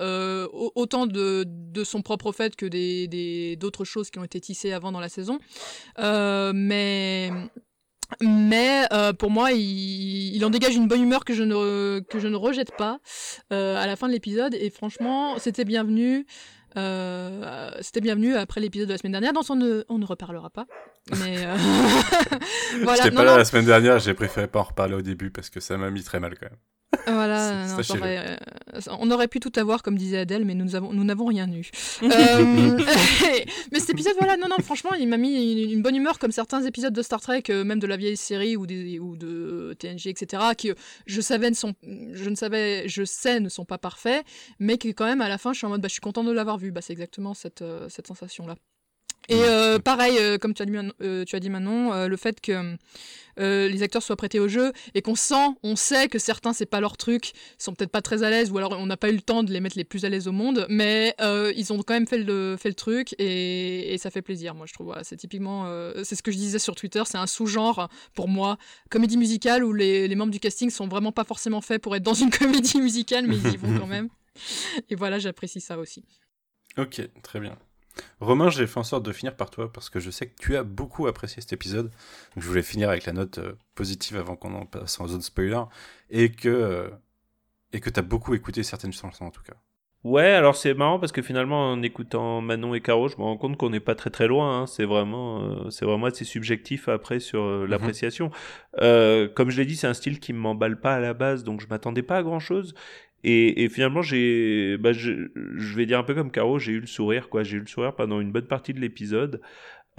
autant 0.75 1.07
de, 1.07 1.45
de, 1.47 1.83
son 1.83 2.01
propre 2.01 2.31
fait 2.31 2.55
que 2.55 2.65
des 2.65 3.57
d'autres 3.59 3.85
choses 3.85 4.09
qui 4.09 4.19
ont 4.19 4.23
été 4.23 4.39
tissées 4.39 4.73
avant 4.73 4.91
dans 4.91 4.99
la 4.99 5.09
saison. 5.09 5.39
mais 5.97 7.31
mais 8.21 8.87
pour 9.19 9.29
moi, 9.29 9.51
il, 9.51 10.35
il, 10.35 10.45
en 10.45 10.49
dégage 10.49 10.75
une 10.75 10.87
bonne 10.87 11.03
humeur 11.03 11.25
que 11.25 11.33
je 11.33 11.43
ne, 11.43 11.99
que 11.99 12.19
je 12.19 12.27
ne 12.27 12.35
rejette 12.35 12.75
pas 12.75 12.99
à 13.49 13.85
la 13.85 13.95
fin 13.95 14.07
de 14.07 14.13
l'épisode. 14.13 14.55
Et 14.55 14.69
franchement, 14.69 15.37
c'était 15.37 15.65
bienvenu. 15.65 16.25
Euh, 16.77 17.71
c'était 17.81 18.01
bienvenu 18.01 18.35
après 18.35 18.61
l'épisode 18.61 18.87
de 18.87 18.93
la 18.93 18.97
semaine 18.97 19.13
dernière, 19.13 19.33
dont 19.33 19.43
on 19.49 19.55
ne, 19.55 19.83
on 19.89 19.97
ne 19.97 20.05
reparlera 20.05 20.49
pas. 20.49 20.65
Mais 21.19 21.45
euh... 21.45 21.55
voilà. 22.83 23.03
J'étais 23.03 23.15
pas 23.15 23.23
là 23.23 23.37
la 23.37 23.45
semaine 23.45 23.65
dernière, 23.65 23.99
j'ai 23.99 24.13
préféré 24.13 24.47
pas 24.47 24.59
en 24.59 24.63
reparler 24.63 24.95
au 24.95 25.01
début 25.01 25.31
parce 25.31 25.49
que 25.49 25.59
ça 25.59 25.77
m'a 25.77 25.89
mis 25.89 26.03
très 26.03 26.19
mal 26.19 26.37
quand 26.37 26.49
même. 26.49 26.59
Voilà, 27.05 27.75
euh, 27.77 28.37
on 28.99 29.11
aurait 29.11 29.27
pu 29.27 29.39
tout 29.39 29.51
avoir, 29.57 29.83
comme 29.83 29.97
disait 29.97 30.19
Adèle, 30.19 30.43
mais 30.43 30.55
nous 30.55 30.75
avons, 30.75 30.91
nous 30.91 31.03
n'avons 31.03 31.25
rien 31.25 31.51
eu. 31.51 31.69
Euh, 32.09 32.77
mais 33.71 33.79
cet 33.79 33.91
épisode, 33.91 34.13
voilà, 34.17 34.35
non, 34.35 34.47
non, 34.49 34.57
franchement, 34.63 34.93
il 34.93 35.07
m'a 35.07 35.17
mis 35.17 35.63
une, 35.71 35.81
bonne 35.81 35.95
humeur, 35.95 36.17
comme 36.17 36.31
certains 36.31 36.63
épisodes 36.63 36.93
de 36.93 37.01
Star 37.01 37.21
Trek, 37.21 37.43
euh, 37.49 37.63
même 37.63 37.79
de 37.79 37.87
la 37.87 37.97
vieille 37.97 38.17
série 38.17 38.55
ou, 38.55 38.65
des, 38.65 38.99
ou 38.99 39.15
de 39.15 39.75
TNG, 39.77 40.07
etc., 40.07 40.43
qui 40.57 40.71
je 41.05 41.21
savais 41.21 41.49
ne 41.49 41.55
sont, 41.55 41.75
je 42.13 42.29
ne 42.29 42.35
savais, 42.35 42.87
je 42.87 43.03
sais 43.03 43.39
ne 43.39 43.49
sont 43.49 43.65
pas 43.65 43.77
parfaits, 43.77 44.25
mais 44.59 44.77
qui 44.77 44.93
quand 44.93 45.05
même 45.05 45.21
à 45.21 45.29
la 45.29 45.37
fin, 45.37 45.53
je 45.53 45.59
suis 45.59 45.67
en 45.67 45.69
mode, 45.69 45.81
bah, 45.81 45.87
je 45.87 45.93
suis 45.93 46.01
content 46.01 46.23
de 46.23 46.31
l'avoir 46.31 46.57
vu. 46.57 46.71
Bah, 46.71 46.81
c'est 46.81 46.93
exactement 46.93 47.33
cette, 47.33 47.63
cette 47.89 48.07
sensation 48.07 48.47
Et 49.27 49.43
pareil, 49.83 50.39
comme 50.39 50.53
tu 50.53 50.61
as 50.61 50.65
dit, 50.65 51.25
tu 51.25 51.35
as 51.35 51.39
dit 51.39 51.49
Manon, 51.49 52.07
le 52.07 52.17
fait 52.17 52.39
que 52.41 52.77
euh, 53.39 53.69
les 53.69 53.83
acteurs 53.83 54.03
soient 54.03 54.17
prêtés 54.17 54.39
au 54.39 54.47
jeu 54.47 54.73
et 54.95 55.01
qu'on 55.01 55.15
sent, 55.15 55.55
on 55.63 55.75
sait 55.75 56.09
que 56.09 56.19
certains 56.19 56.51
c'est 56.51 56.65
pas 56.65 56.81
leur 56.81 56.97
truc, 56.97 57.31
ils 57.31 57.63
sont 57.63 57.73
peut-être 57.73 57.91
pas 57.91 58.01
très 58.01 58.23
à 58.23 58.29
l'aise 58.29 58.51
ou 58.51 58.57
alors 58.57 58.73
on 58.77 58.85
n'a 58.85 58.97
pas 58.97 59.09
eu 59.09 59.15
le 59.15 59.21
temps 59.21 59.43
de 59.43 59.53
les 59.53 59.61
mettre 59.61 59.77
les 59.77 59.85
plus 59.85 60.03
à 60.03 60.09
l'aise 60.09 60.27
au 60.27 60.31
monde, 60.33 60.65
mais 60.69 61.15
euh, 61.21 61.53
ils 61.55 61.71
ont 61.71 61.81
quand 61.81 61.93
même 61.93 62.07
fait 62.07 62.17
le, 62.17 62.57
fait 62.59 62.69
le 62.69 62.75
truc 62.75 63.15
et, 63.17 63.95
ça 63.99 64.11
fait 64.11 64.21
plaisir. 64.21 64.55
Moi 64.55 64.65
je 64.65 64.73
trouve, 64.73 64.93
c'est 65.03 65.17
typiquement, 65.17 65.65
euh, 65.67 66.03
c'est 66.03 66.15
ce 66.15 66.23
que 66.23 66.31
je 66.31 66.37
disais 66.37 66.59
sur 66.59 66.75
Twitter, 66.75 67.03
c'est 67.05 67.17
un 67.17 67.27
sous-genre 67.27 67.89
pour 68.13 68.27
moi, 68.27 68.57
comédie 68.89 69.17
musicale 69.17 69.63
où 69.63 69.73
les, 69.73 70.07
les 70.07 70.15
membres 70.15 70.31
du 70.31 70.39
casting 70.39 70.69
sont 70.69 70.87
vraiment 70.87 71.11
pas 71.11 71.23
forcément 71.23 71.61
faits 71.61 71.81
pour 71.81 71.95
être 71.95 72.03
dans 72.03 72.13
une 72.13 72.29
comédie 72.37 72.81
musicale, 72.81 73.25
mais 73.27 73.37
ils 73.37 73.53
y 73.53 73.57
vont 73.57 73.77
quand 73.77 73.87
même. 73.87 74.09
Et 74.89 74.95
voilà, 74.95 75.19
j'apprécie 75.19 75.61
ça 75.61 75.77
aussi. 75.77 76.03
Ok, 76.77 77.01
très 77.23 77.39
bien. 77.39 77.57
Romain, 78.19 78.49
j'ai 78.49 78.67
fait 78.67 78.79
en 78.79 78.83
sorte 78.83 79.03
de 79.03 79.11
finir 79.11 79.35
par 79.35 79.49
toi 79.49 79.71
parce 79.71 79.89
que 79.89 79.99
je 79.99 80.09
sais 80.09 80.27
que 80.27 80.35
tu 80.39 80.55
as 80.55 80.63
beaucoup 80.63 81.07
apprécié 81.07 81.41
cet 81.41 81.53
épisode. 81.53 81.85
Donc 81.85 82.43
je 82.43 82.47
voulais 82.47 82.63
finir 82.63 82.89
avec 82.89 83.05
la 83.05 83.13
note 83.13 83.37
euh, 83.39 83.53
positive 83.75 84.17
avant 84.17 84.35
qu'on 84.35 84.53
en 84.53 84.65
passe 84.65 84.99
en 84.99 85.07
zone 85.07 85.21
spoiler 85.21 85.61
et 86.09 86.31
que 86.31 86.49
euh, 86.49 86.89
et 87.71 87.79
que 87.79 87.89
tu 87.89 87.99
as 87.99 88.03
beaucoup 88.03 88.33
écouté 88.33 88.63
certaines 88.63 88.93
chansons 88.93 89.25
en 89.25 89.31
tout 89.31 89.43
cas. 89.43 89.55
Ouais, 90.05 90.31
alors 90.31 90.55
c'est 90.55 90.73
marrant 90.73 90.97
parce 90.97 91.11
que 91.11 91.21
finalement 91.21 91.71
en 91.71 91.81
écoutant 91.81 92.39
Manon 92.39 92.73
et 92.73 92.79
Caro, 92.79 93.09
je 93.09 93.17
me 93.17 93.23
rends 93.23 93.35
compte 93.35 93.57
qu'on 93.57 93.69
n'est 93.69 93.81
pas 93.81 93.95
très 93.95 94.09
très 94.09 94.27
loin. 94.27 94.61
Hein. 94.61 94.65
C'est 94.65 94.85
vraiment, 94.85 95.43
euh, 95.43 95.69
c'est 95.69 95.83
vraiment 95.83 96.05
assez 96.05 96.23
subjectif 96.23 96.87
après 96.87 97.19
sur 97.19 97.43
mhm. 97.43 97.65
l'appréciation. 97.65 98.31
comme 98.77 99.49
je 99.49 99.57
l'ai 99.57 99.65
dit, 99.65 99.75
c'est 99.75 99.87
un 99.87 99.93
style 99.93 100.21
qui 100.21 100.31
ne 100.31 100.39
m'emballe 100.39 100.79
pas 100.79 100.95
à 100.95 100.99
la 101.01 101.13
base, 101.13 101.43
donc 101.43 101.59
je 101.59 101.67
m'attendais 101.67 102.03
pas 102.03 102.17
à 102.17 102.23
grand 102.23 102.39
chose. 102.39 102.73
Et, 103.23 103.63
et, 103.63 103.69
finalement, 103.69 104.01
j'ai, 104.01 104.77
bah, 104.77 104.93
je, 104.93 105.29
je, 105.35 105.75
vais 105.75 105.85
dire 105.85 105.99
un 105.99 106.03
peu 106.03 106.15
comme 106.15 106.31
Caro, 106.31 106.57
j'ai 106.57 106.71
eu 106.71 106.79
le 106.79 106.87
sourire, 106.87 107.29
quoi. 107.29 107.43
J'ai 107.43 107.57
eu 107.57 107.59
le 107.59 107.67
sourire 107.67 107.93
pendant 107.93 108.21
une 108.21 108.31
bonne 108.31 108.47
partie 108.47 108.73
de 108.73 108.79
l'épisode. 108.79 109.41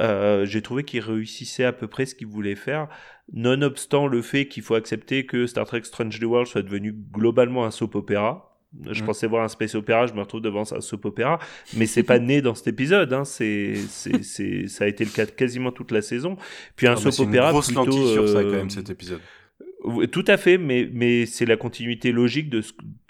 Euh, 0.01 0.47
j'ai 0.47 0.63
trouvé 0.63 0.85
qu'il 0.85 1.01
réussissait 1.01 1.65
à 1.65 1.73
peu 1.73 1.87
près 1.87 2.07
ce 2.07 2.15
qu'il 2.15 2.27
voulait 2.27 2.55
faire, 2.55 2.89
nonobstant 3.33 4.07
le 4.07 4.23
fait 4.23 4.49
qu'il 4.49 4.63
faut 4.63 4.75
accepter 4.75 5.27
que 5.27 5.47
Star 5.47 5.67
Trek 5.67 5.83
Strange 5.85 6.19
New 6.21 6.31
World 6.31 6.49
soit 6.49 6.63
devenu 6.63 6.95
globalement 7.13 7.67
un 7.67 7.71
soap 7.71 7.95
opéra. 7.95 8.47
Je 8.89 9.03
mm. 9.03 9.07
pensais 9.07 9.27
voir 9.27 9.45
un 9.45 9.49
space 9.49 9.75
opéra, 9.75 10.07
je 10.07 10.15
me 10.15 10.21
retrouve 10.21 10.41
devant 10.41 10.63
un 10.73 10.81
soap 10.81 11.05
opéra, 11.05 11.39
mais 11.77 11.87
c'est 11.87 12.05
pas 12.05 12.19
né 12.19 12.41
dans 12.41 12.55
cet 12.55 12.69
épisode. 12.69 13.13
Hein. 13.13 13.25
C'est, 13.25 13.75
c'est, 13.89 14.23
c'est, 14.23 14.69
ça 14.69 14.85
a 14.85 14.87
été 14.87 15.05
le 15.05 15.11
cas 15.11 15.27
de 15.27 15.33
quasiment 15.33 15.73
toute 15.73 15.91
la 15.91 16.03
saison. 16.03 16.37
Puis 16.77 16.87
un 16.87 16.97
soap 16.97 17.29
opéra 17.29 17.53
plutôt. 17.53 17.85
Grosse 17.85 18.13
sur 18.13 18.29
ça 18.29 18.43
quand 18.43 18.51
même 18.51 18.71
cet 18.71 18.89
épisode. 18.89 19.21
Tout 20.13 20.25
à 20.27 20.37
fait, 20.37 20.59
mais, 20.59 20.89
mais 20.93 21.25
c'est 21.25 21.47
la 21.47 21.57
continuité 21.57 22.13
logique 22.13 22.51
de 22.51 22.63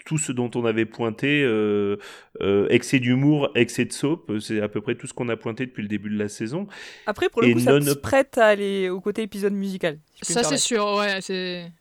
tout 0.05 0.17
ce 0.17 0.31
dont 0.31 0.51
on 0.55 0.65
avait 0.65 0.85
pointé. 0.85 1.43
Euh, 1.43 1.97
euh, 2.41 2.67
excès 2.69 2.99
d'humour, 2.99 3.49
excès 3.55 3.85
de 3.85 3.93
soap, 3.93 4.31
c'est 4.39 4.61
à 4.61 4.67
peu 4.67 4.81
près 4.81 4.95
tout 4.95 5.07
ce 5.07 5.13
qu'on 5.13 5.29
a 5.29 5.37
pointé 5.37 5.65
depuis 5.65 5.81
le 5.81 5.87
début 5.87 6.09
de 6.09 6.17
la 6.17 6.29
saison. 6.29 6.67
Après, 7.05 7.29
pour 7.29 7.41
le 7.41 7.53
coup, 7.53 7.59
ça 7.59 7.79
se 7.81 7.93
prête 7.93 8.37
à 8.37 8.47
aller 8.47 8.89
au 8.89 9.01
côté 9.01 9.21
épisode 9.23 9.53
musical. 9.53 9.99
ça, 10.21 10.43
c'est 10.43 10.57
sûr, 10.57 10.95
ouais. 10.97 11.19
c'est... 11.21 11.71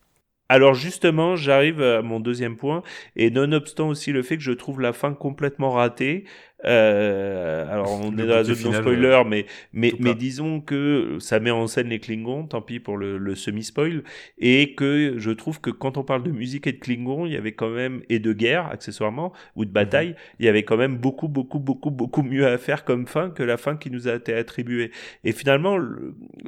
Alors 0.51 0.75
justement, 0.75 1.37
j'arrive 1.37 1.81
à 1.81 2.03
mon 2.03 2.19
deuxième 2.19 2.57
point, 2.57 2.83
et 3.15 3.31
nonobstant 3.31 3.89
aussi 3.89 4.11
le 4.11 4.25
fait 4.25 4.37
que 4.37 4.43
je 4.43 4.51
trouve 4.51 4.81
la 4.81 4.93
fin 4.93 5.15
complètement 5.15 5.71
ratée, 5.71 6.25
euh, 6.65 7.73
alors 7.73 8.01
on 8.03 8.13
est 8.19 8.27
dans 8.27 8.35
la 8.35 8.45
zone 8.45 8.73
non 8.73 8.73
spoiler, 8.73 9.23
mais 9.27 9.47
mais 9.73 9.93
mais 9.99 10.15
disons 10.15 10.61
que 10.61 11.17
ça 11.19 11.41
met 11.41 11.51
en 11.51 11.67
scène 11.67 11.89
les 11.89 12.01
Klingons, 12.01 12.47
tant 12.47 12.61
pis 12.61 12.81
pour 12.81 12.97
le, 12.97 13.19
le 13.19 13.35
semi 13.35 13.65
spoil, 13.65 14.03
et 14.39 14.75
que 14.75 15.15
je 15.17 15.31
trouve 15.31 15.61
que 15.61 15.71
quand 15.71 15.97
on 15.97 16.05
parle 16.05 16.23
de 16.23 16.31
musique 16.31 16.67
et 16.67 16.73
de 16.73 16.79
Klingons, 16.79 17.27
il 17.27 17.33
y 17.33 17.37
avait 17.37 17.53
quand 17.53 17.71
même 17.71 18.03
et 18.09 18.19
de 18.19 18.33
guerre 18.33 18.67
accessoirement 18.67 19.33
ou 19.57 19.65
de 19.65 19.71
bataille, 19.71 20.11
mhm. 20.11 20.15
il 20.41 20.47
y 20.47 20.49
avait 20.49 20.65
quand 20.65 20.77
même 20.77 20.97
beaucoup 20.97 21.29
beaucoup 21.29 21.59
beaucoup 21.61 21.91
beaucoup 21.91 22.23
mieux 22.23 22.47
à 22.47 22.59
faire 22.59 22.85
comme 22.85 23.07
fin 23.07 23.31
que 23.31 23.43
la 23.43 23.57
fin 23.57 23.77
qui 23.77 23.91
nous 23.91 24.09
a 24.09 24.15
été 24.15 24.35
attribuée. 24.35 24.91
Et 25.25 25.33
finalement, 25.33 25.79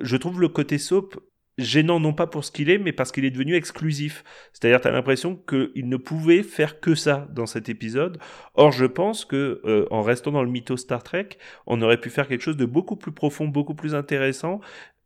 je 0.01 0.16
trouve 0.16 0.40
le 0.40 0.48
côté 0.48 0.79
soap 0.79 1.16
gênant 1.62 2.01
non 2.01 2.12
pas 2.12 2.27
pour 2.27 2.44
ce 2.44 2.51
qu'il 2.51 2.70
est, 2.70 2.79
mais 2.79 2.92
parce 2.92 3.12
qu'il 3.12 3.25
est 3.25 3.31
devenu 3.31 3.55
exclusif. 3.55 4.25
C'est-à-dire, 4.53 4.81
tu 4.81 4.88
as 4.88 4.90
l'impression 4.90 5.37
qu'il 5.37 5.88
ne 5.88 5.96
pouvait 5.96 6.42
faire 6.42 6.81
que 6.81 6.94
ça 6.94 7.29
dans 7.33 7.46
cet 7.46 7.68
épisode. 7.68 8.18
Or, 8.55 8.72
je 8.72 8.87
pense 8.87 9.25
que 9.25 9.61
euh, 9.64 9.87
en 9.90 10.03
restant 10.03 10.33
dans 10.33 10.42
le 10.42 10.51
mytho 10.51 10.77
Star 10.77 11.03
Trek, 11.03 11.31
on 11.66 11.81
aurait 11.83 12.01
pu 12.01 12.11
faire 12.11 12.29
quelque 12.29 12.42
chose 12.42 12.57
de 12.57 12.66
beaucoup 12.66 12.96
plus 12.96 13.12
profond, 13.12 13.48
beaucoup 13.48 13.75
plus 13.75 13.94
intéressant. 13.94 14.61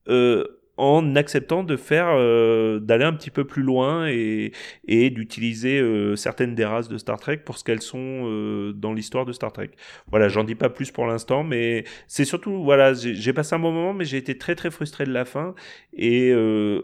Euh, 0.09 0.45
en 0.77 1.17
acceptant 1.17 1.63
de 1.63 1.77
faire 1.77 2.09
euh, 2.11 2.81
d'aller 2.81 3.05
un 3.05 3.13
petit 3.13 3.31
peu 3.31 3.45
plus 3.45 3.63
loin 3.63 4.09
et, 4.09 4.53
et 4.87 5.11
d'utiliser 5.11 5.81
euh, 5.81 6.17
certaines 6.17 6.55
des 6.55 6.65
races 6.65 6.89
de 6.89 6.99
Star 6.99 7.19
Trek 7.19 7.39
pour 7.39 7.59
ce 7.59 7.65
qu'elles 7.65 7.83
sont 7.83 7.99
euh, 8.27 8.73
dans 8.73 8.93
l'histoire 8.93 9.25
de 9.25 9.33
Star 9.33 9.53
Trek. 9.53 9.71
Voilà, 10.09 10.29
j'en 10.29 10.45
dis 10.45 10.55
pas 10.55 10.69
plus 10.69 10.91
pour 10.91 11.07
l'instant, 11.07 11.45
mais 11.45 11.85
c'est 12.07 12.25
surtout 12.25 12.63
voilà, 12.63 12.93
j'ai 12.95 13.33
passé 13.33 13.55
un 13.55 13.59
bon 13.59 13.73
moment, 13.73 13.95
mais 13.95 14.05
j'ai 14.05 14.19
été 14.19 14.37
très 14.37 14.55
très 14.55 14.71
frustré 14.71 15.05
de 15.05 15.13
la 15.13 15.25
fin 15.25 15.55
et 15.93 16.35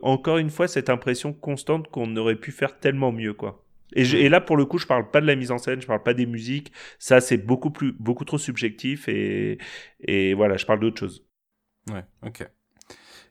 encore 0.02 0.38
une 0.38 0.50
fois 0.50 0.68
cette 0.68 0.90
impression 0.90 1.32
constante 1.32 1.88
qu'on 1.88 2.16
aurait 2.16 2.36
pu 2.36 2.52
faire 2.52 2.78
tellement 2.78 3.12
mieux 3.12 3.34
quoi. 3.34 3.64
Et, 3.94 4.02
et, 4.02 4.28
là, 4.30 4.40
pour 4.40 4.56
le 4.56 4.64
coup, 4.64 4.78
je 4.78 4.86
parle 4.86 5.10
pas 5.10 5.20
de 5.20 5.26
la 5.26 5.36
mise 5.36 5.50
en 5.50 5.58
scène, 5.58 5.82
je 5.82 5.86
parle 5.86 6.02
pas 6.02 6.14
des 6.14 6.24
musiques. 6.24 6.72
Ça, 6.98 7.20
c'est 7.20 7.36
beaucoup 7.36 7.70
plus, 7.70 7.92
beaucoup 7.92 8.24
trop 8.24 8.38
subjectif 8.38 9.06
et, 9.06 9.58
et 10.00 10.32
voilà, 10.32 10.56
je 10.56 10.64
parle 10.64 10.80
d'autre 10.80 10.98
chose. 10.98 11.26
Ouais, 11.90 12.02
ok. 12.22 12.48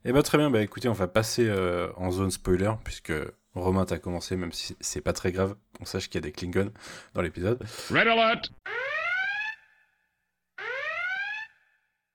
Eh 0.03 0.11
ben 0.11 0.23
très 0.23 0.39
bien, 0.39 0.49
bah 0.49 0.61
écoutez, 0.61 0.89
on 0.89 0.93
va 0.93 1.07
passer 1.07 1.47
euh, 1.47 1.91
en 1.95 2.09
zone 2.09 2.31
spoiler, 2.31 2.71
puisque 2.83 3.13
Romain 3.53 3.85
t'a 3.85 3.99
commencé, 3.99 4.35
même 4.35 4.51
si 4.51 4.75
c'est 4.79 5.01
pas 5.01 5.13
très 5.13 5.31
grave, 5.31 5.55
on 5.79 5.85
sache 5.85 6.09
qu'il 6.09 6.15
y 6.15 6.17
a 6.17 6.21
des 6.21 6.31
Klingons 6.31 6.71
dans 7.13 7.21
l'épisode. 7.21 7.63
Red 7.91 8.07
alert! 8.07 8.49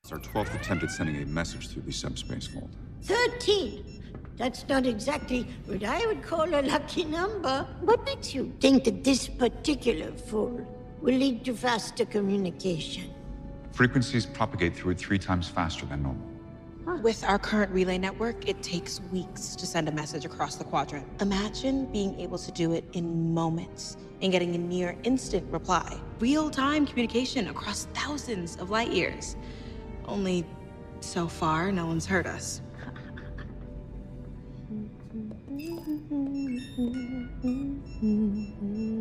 It's 0.03 0.11
our 0.11 0.19
12th 0.19 0.53
attempt 0.57 0.83
at 0.83 0.91
sending 0.91 1.23
a 1.23 1.27
message 1.27 1.69
through 1.69 1.83
the 1.87 1.93
subspace 1.93 2.49
vault. 2.49 2.71
13! 3.05 3.85
That's 4.37 4.67
not 4.69 4.85
exactly 4.85 5.47
what 5.67 5.85
I 5.85 6.07
would 6.07 6.23
call 6.23 6.53
a 6.53 6.63
lucky 6.63 7.05
number. 7.05 7.69
What 7.83 8.05
makes 8.05 8.35
you 8.35 8.53
think 8.61 8.83
that 8.85 9.05
this 9.05 9.29
particular 9.29 10.11
fool 10.13 10.67
will 11.01 11.15
lead 11.15 11.45
to 11.45 11.55
faster 11.55 12.05
communication? 12.05 13.15
Frequencies 13.71 14.27
propagate 14.27 14.75
through 14.75 14.93
it 14.93 14.99
three 14.99 15.21
times 15.21 15.49
faster 15.49 15.87
than 15.87 16.03
normal. 16.03 16.26
With 16.87 17.25
our 17.25 17.37
current 17.37 17.73
relay 17.73 17.99
network, 17.99 18.49
it 18.49 18.63
takes 18.63 19.01
weeks 19.11 19.57
to 19.57 19.67
send 19.67 19.89
a 19.89 19.93
message 19.93 20.25
across 20.25 20.55
the 20.55 20.63
quadrant. 20.63 21.05
Imagine 21.21 21.87
being 21.87 22.19
able 22.21 22.39
to 22.39 22.53
do 22.53 22.75
it 22.75 22.85
in 22.93 23.35
moments 23.35 23.97
and 24.23 24.31
getting 24.31 24.55
a 24.55 24.59
near 24.59 24.97
instant 25.03 25.51
reply. 25.53 26.01
Real 26.21 26.49
time 26.49 26.87
communication 26.87 27.49
across 27.49 27.89
thousands 27.93 28.57
of 28.59 28.71
light 28.71 28.93
years. 28.93 29.37
Only 30.05 30.47
so 31.01 31.27
far, 31.27 31.73
no 31.73 31.87
one's 31.87 32.07
heard 32.07 32.29
us. 32.29 32.63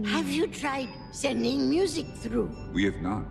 Have 0.09 0.27
you 0.27 0.47
tried 0.47 0.89
sending 1.11 1.69
music 1.69 2.07
through? 2.15 2.49
We 2.73 2.83
have 2.85 2.99
not. 3.03 3.25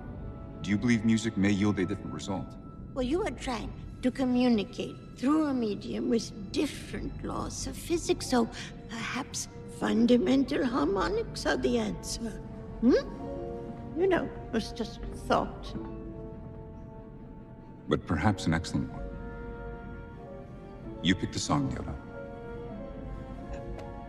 Do 0.63 0.71
you 0.71 0.79
believe 0.79 1.05
music 1.05 1.37
may 1.37 1.51
yield 1.51 1.81
a 1.81 1.85
different 1.85 2.15
result? 2.15 2.47
Well, 2.95 3.03
you 3.03 3.23
are 3.27 3.31
trying 3.33 3.73
to 4.05 4.11
communicate 4.11 4.95
through 5.17 5.47
a 5.47 5.55
medium 5.55 6.11
with 6.11 6.53
different 6.53 7.25
laws 7.25 7.67
of 7.67 7.75
physics, 7.75 8.27
so 8.27 8.47
perhaps 8.91 9.49
fundamental 9.81 10.63
harmonics 10.63 11.47
are 11.47 11.57
the 11.57 11.79
answer. 11.79 12.33
Hmm? 12.83 12.93
You 13.99 14.07
know, 14.07 14.25
it 14.25 14.53
was 14.53 14.73
just 14.73 15.01
a 15.11 15.17
thought. 15.27 15.75
But 17.89 18.07
perhaps 18.07 18.45
an 18.47 18.53
excellent 18.53 18.93
one. 18.93 19.05
You 21.03 21.15
picked 21.15 21.37
a 21.37 21.39
song, 21.39 21.73
Yoda. 21.73 21.95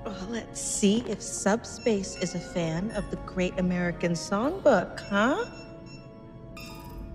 Well, 0.06 0.28
let's 0.30 0.60
see 0.60 1.06
if 1.08 1.22
Subspace 1.22 2.18
is 2.18 2.36
a 2.36 2.40
fan 2.42 2.92
of 2.92 3.10
the 3.12 3.18
Great 3.34 3.58
American 3.60 4.12
Songbook, 4.12 5.00
huh? 5.00 5.46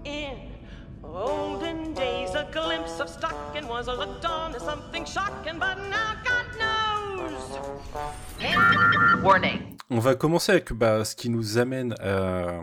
In 0.07 0.51
olden 1.05 1.70
days, 1.95 2.35
a 2.35 2.47
glimpse 2.53 3.01
of 3.01 3.09
stocking 3.09 3.69
was 3.69 3.87
looked 3.87 4.25
on 4.25 4.55
as 4.55 4.63
something 4.63 5.05
shocking, 5.05 5.59
but 5.59 5.77
now 5.91 6.15
God 6.25 6.47
knows. 6.59 7.59
Warning. 9.23 9.77
On 9.91 9.99
va 9.99 10.15
commencer 10.15 10.53
avec 10.53 10.73
bah, 10.73 11.05
ce 11.05 11.17
qui 11.17 11.31
nous 11.31 11.59
amène 11.59 11.95
euh, 12.01 12.61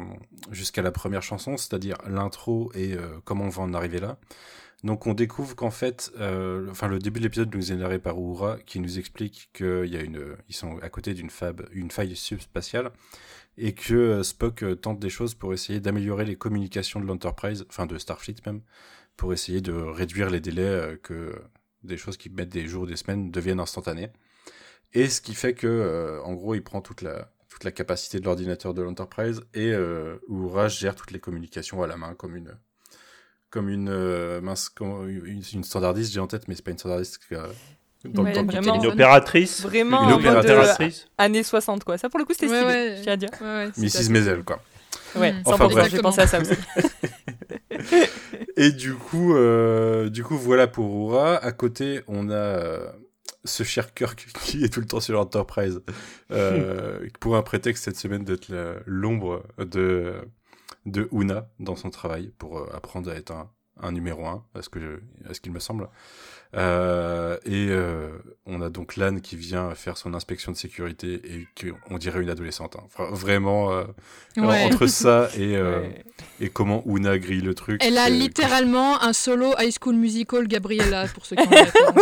jusqu'à 0.52 0.82
la 0.82 0.92
première 0.92 1.22
chanson, 1.22 1.58
c'est-à-dire 1.58 1.98
l'intro 2.08 2.72
et 2.74 2.94
euh, 2.94 3.20
comment 3.26 3.46
on 3.46 3.50
va 3.50 3.64
en 3.64 3.74
arriver 3.74 4.00
là. 4.00 4.18
Donc 4.84 5.08
on 5.08 5.14
découvre 5.14 5.56
qu'en 5.56 5.72
fait, 5.72 6.12
euh, 6.20 6.68
enfin 6.70 6.88
le 6.88 7.00
début 7.00 7.20
de 7.20 7.26
l'épisode 7.26 7.54
nous 7.54 7.72
est 7.72 7.76
narré 7.76 8.00
par 8.00 8.18
Uhura 8.18 8.58
qui 8.66 8.80
nous 8.80 9.00
explique 9.00 9.50
qu'il 9.54 9.88
y 9.88 9.98
a 9.98 10.02
une, 10.02 10.38
ils 10.50 10.56
sont 10.56 10.78
à 10.82 10.90
côté 10.90 11.14
d'une 11.14 11.30
fab, 11.30 11.68
une 11.72 11.92
faille 11.92 12.16
subspatiale 12.16 12.92
et 13.58 13.74
que 13.74 13.94
euh, 13.96 14.24
Spock 14.24 14.64
tente 14.82 15.00
des 15.00 15.10
choses 15.10 15.34
pour 15.34 15.54
essayer 15.54 15.80
d'améliorer 15.80 16.26
les 16.26 16.36
communications 16.36 17.00
de 17.00 17.06
l'Enterprise, 17.06 17.66
enfin 17.70 17.88
de 17.88 17.98
Starfleet 17.98 18.36
même, 18.46 18.62
pour 19.18 19.34
essayer 19.34 19.62
de 19.62 19.74
réduire 19.74 20.30
les 20.30 20.40
délais 20.40 20.62
euh, 20.64 20.96
que 21.02 21.34
des 21.84 21.98
choses 21.98 22.18
qui 22.18 22.30
mettent 22.30 22.50
des 22.50 22.68
jours 22.68 22.84
ou 22.84 22.86
des 22.88 22.96
semaines 22.96 23.32
deviennent 23.32 23.60
instantanées. 23.60 24.10
Et 24.94 25.10
ce 25.10 25.22
qui 25.22 25.34
fait 25.36 25.54
que, 25.54 25.68
euh, 25.68 26.22
en 26.24 26.34
gros, 26.34 26.56
il 26.56 26.64
prend 26.64 26.82
toute 26.82 27.02
la, 27.02 27.32
toute 27.50 27.64
la 27.64 27.72
capacité 27.72 28.20
de 28.20 28.26
l'ordinateur 28.26 28.74
de 28.74 28.82
l'Enterprise 28.82 29.42
et 29.54 29.72
euh, 29.74 30.18
Uhura 30.30 30.68
gère 30.70 30.96
toutes 30.96 31.12
les 31.12 31.20
communications 31.20 31.82
à 31.84 31.88
la 31.88 31.98
main 31.98 32.14
comme 32.16 32.36
une, 32.36 32.56
comme 33.50 33.70
une 33.70 33.90
euh, 33.90 34.40
mince, 34.42 34.70
comme 34.70 35.10
une, 35.10 35.44
une 35.54 35.64
standardiste, 35.64 36.14
j'ai 36.14 36.20
en 36.20 36.28
tête, 36.28 36.48
mais 36.48 36.56
c'est 36.56 36.64
pas 36.64 36.72
une 36.72 36.78
standardiste. 36.78 37.20
euh, 37.32 37.48
dans, 38.06 38.24
Ouais, 38.24 38.34
dans 38.34 38.46
vraiment. 38.46 38.76
Une 38.76 38.86
opératrice. 38.88 39.62
Vraiment 39.62 40.04
Une 40.04 40.12
euh, 40.26 40.40
opératrice. 40.40 41.08
années 41.18 41.44
60, 41.44 41.84
quoi. 41.84 41.98
Ça, 41.98 42.10
pour 42.10 42.20
le 42.20 42.26
coup, 42.26 42.34
c'était 42.34 42.48
Ouais, 42.48 42.60
stylé, 42.62 42.74
ouais. 42.74 42.96
je 42.98 43.04
tiens 43.04 43.14
à 43.14 43.18
dire. 43.18 43.30
Ouais, 43.42 43.48
ouais, 43.48 43.70
c'était 43.76 44.04
Mrs. 44.04 44.10
Maisel, 44.12 44.44
quoi. 44.44 44.62
Ouais. 45.18 45.32
100%, 45.32 45.42
Enfin, 45.46 45.68
bref. 45.68 45.90
j'ai 45.92 46.00
pensé 46.02 46.22
à 46.22 46.28
ça 46.28 46.40
aussi. 46.42 46.52
Et 48.58 48.72
du 48.72 48.94
coup, 48.96 49.36
euh, 49.36 50.10
du 50.10 50.24
coup, 50.24 50.38
voilà 50.38 50.68
pour 50.68 50.92
Aura. 50.94 51.36
À 51.38 51.52
côté, 51.52 52.02
on 52.08 52.30
a 52.30 52.34
euh, 52.34 52.90
ce 53.46 53.64
cher 53.64 53.94
Kirk 53.94 54.28
qui 54.42 54.64
est 54.64 54.70
tout 54.70 54.80
le 54.80 54.88
temps 54.88 55.00
sur 55.00 55.14
l'Enterprise 55.14 55.82
euh, 56.32 57.00
pour 57.20 57.36
un 57.36 57.44
prétexte 57.44 57.84
cette 57.86 57.98
semaine 57.98 58.24
d'être 58.24 58.52
l'ombre 58.86 59.44
de 59.58 60.16
de 60.86 61.10
Una 61.12 61.50
dans 61.60 61.76
son 61.76 61.90
travail 61.90 62.32
pour 62.38 62.60
euh, 62.60 62.70
apprendre 62.74 63.12
à 63.12 63.16
être 63.16 63.32
un, 63.32 63.50
un 63.82 63.92
numéro 63.92 64.26
un, 64.26 64.46
à 64.56 64.62
ce 64.62 64.70
que 64.70 64.80
je- 64.80 65.30
à 65.30 65.34
ce 65.34 65.42
qu'il 65.42 65.52
me 65.52 65.60
semble. 65.60 65.90
Euh, 66.56 67.38
et 67.46 67.68
euh, 67.70 68.10
on 68.46 68.62
a 68.62 68.70
donc 68.70 68.96
Lan 68.96 69.18
qui 69.20 69.36
vient 69.36 69.76
faire 69.76 69.98
son 69.98 70.14
inspection 70.14 70.52
de 70.52 70.58
sécurité 70.58 71.22
et 71.26 71.48
qu'on 71.90 71.98
dirait 71.98 72.22
une 72.22 72.30
adolescente. 72.30 72.76
hein. 72.78 72.84
Enfin, 72.86 73.10
vraiment, 73.12 73.72
euh, 73.74 73.84
Ouais. 74.38 74.64
entre 74.72 74.88
ça 74.88 75.30
et, 75.36 75.56
euh, 75.58 75.82
Ouais. 75.82 76.06
et 76.40 76.50
comment 76.50 76.84
Una 76.86 77.18
grille 77.18 77.42
le 77.42 77.54
truc. 77.54 77.82
Elle 77.84 77.98
a 77.98 78.10
littéralement 78.10 79.02
un 79.04 79.12
solo 79.14 79.54
High 79.60 79.74
School 79.82 79.96
Musical 79.96 80.48
Gabriella, 80.48 81.08
pour 81.14 81.26
ceux 81.26 81.36
qui 81.36 81.48
ont 81.48 81.52
la 81.52 81.64
référence. 81.64 81.96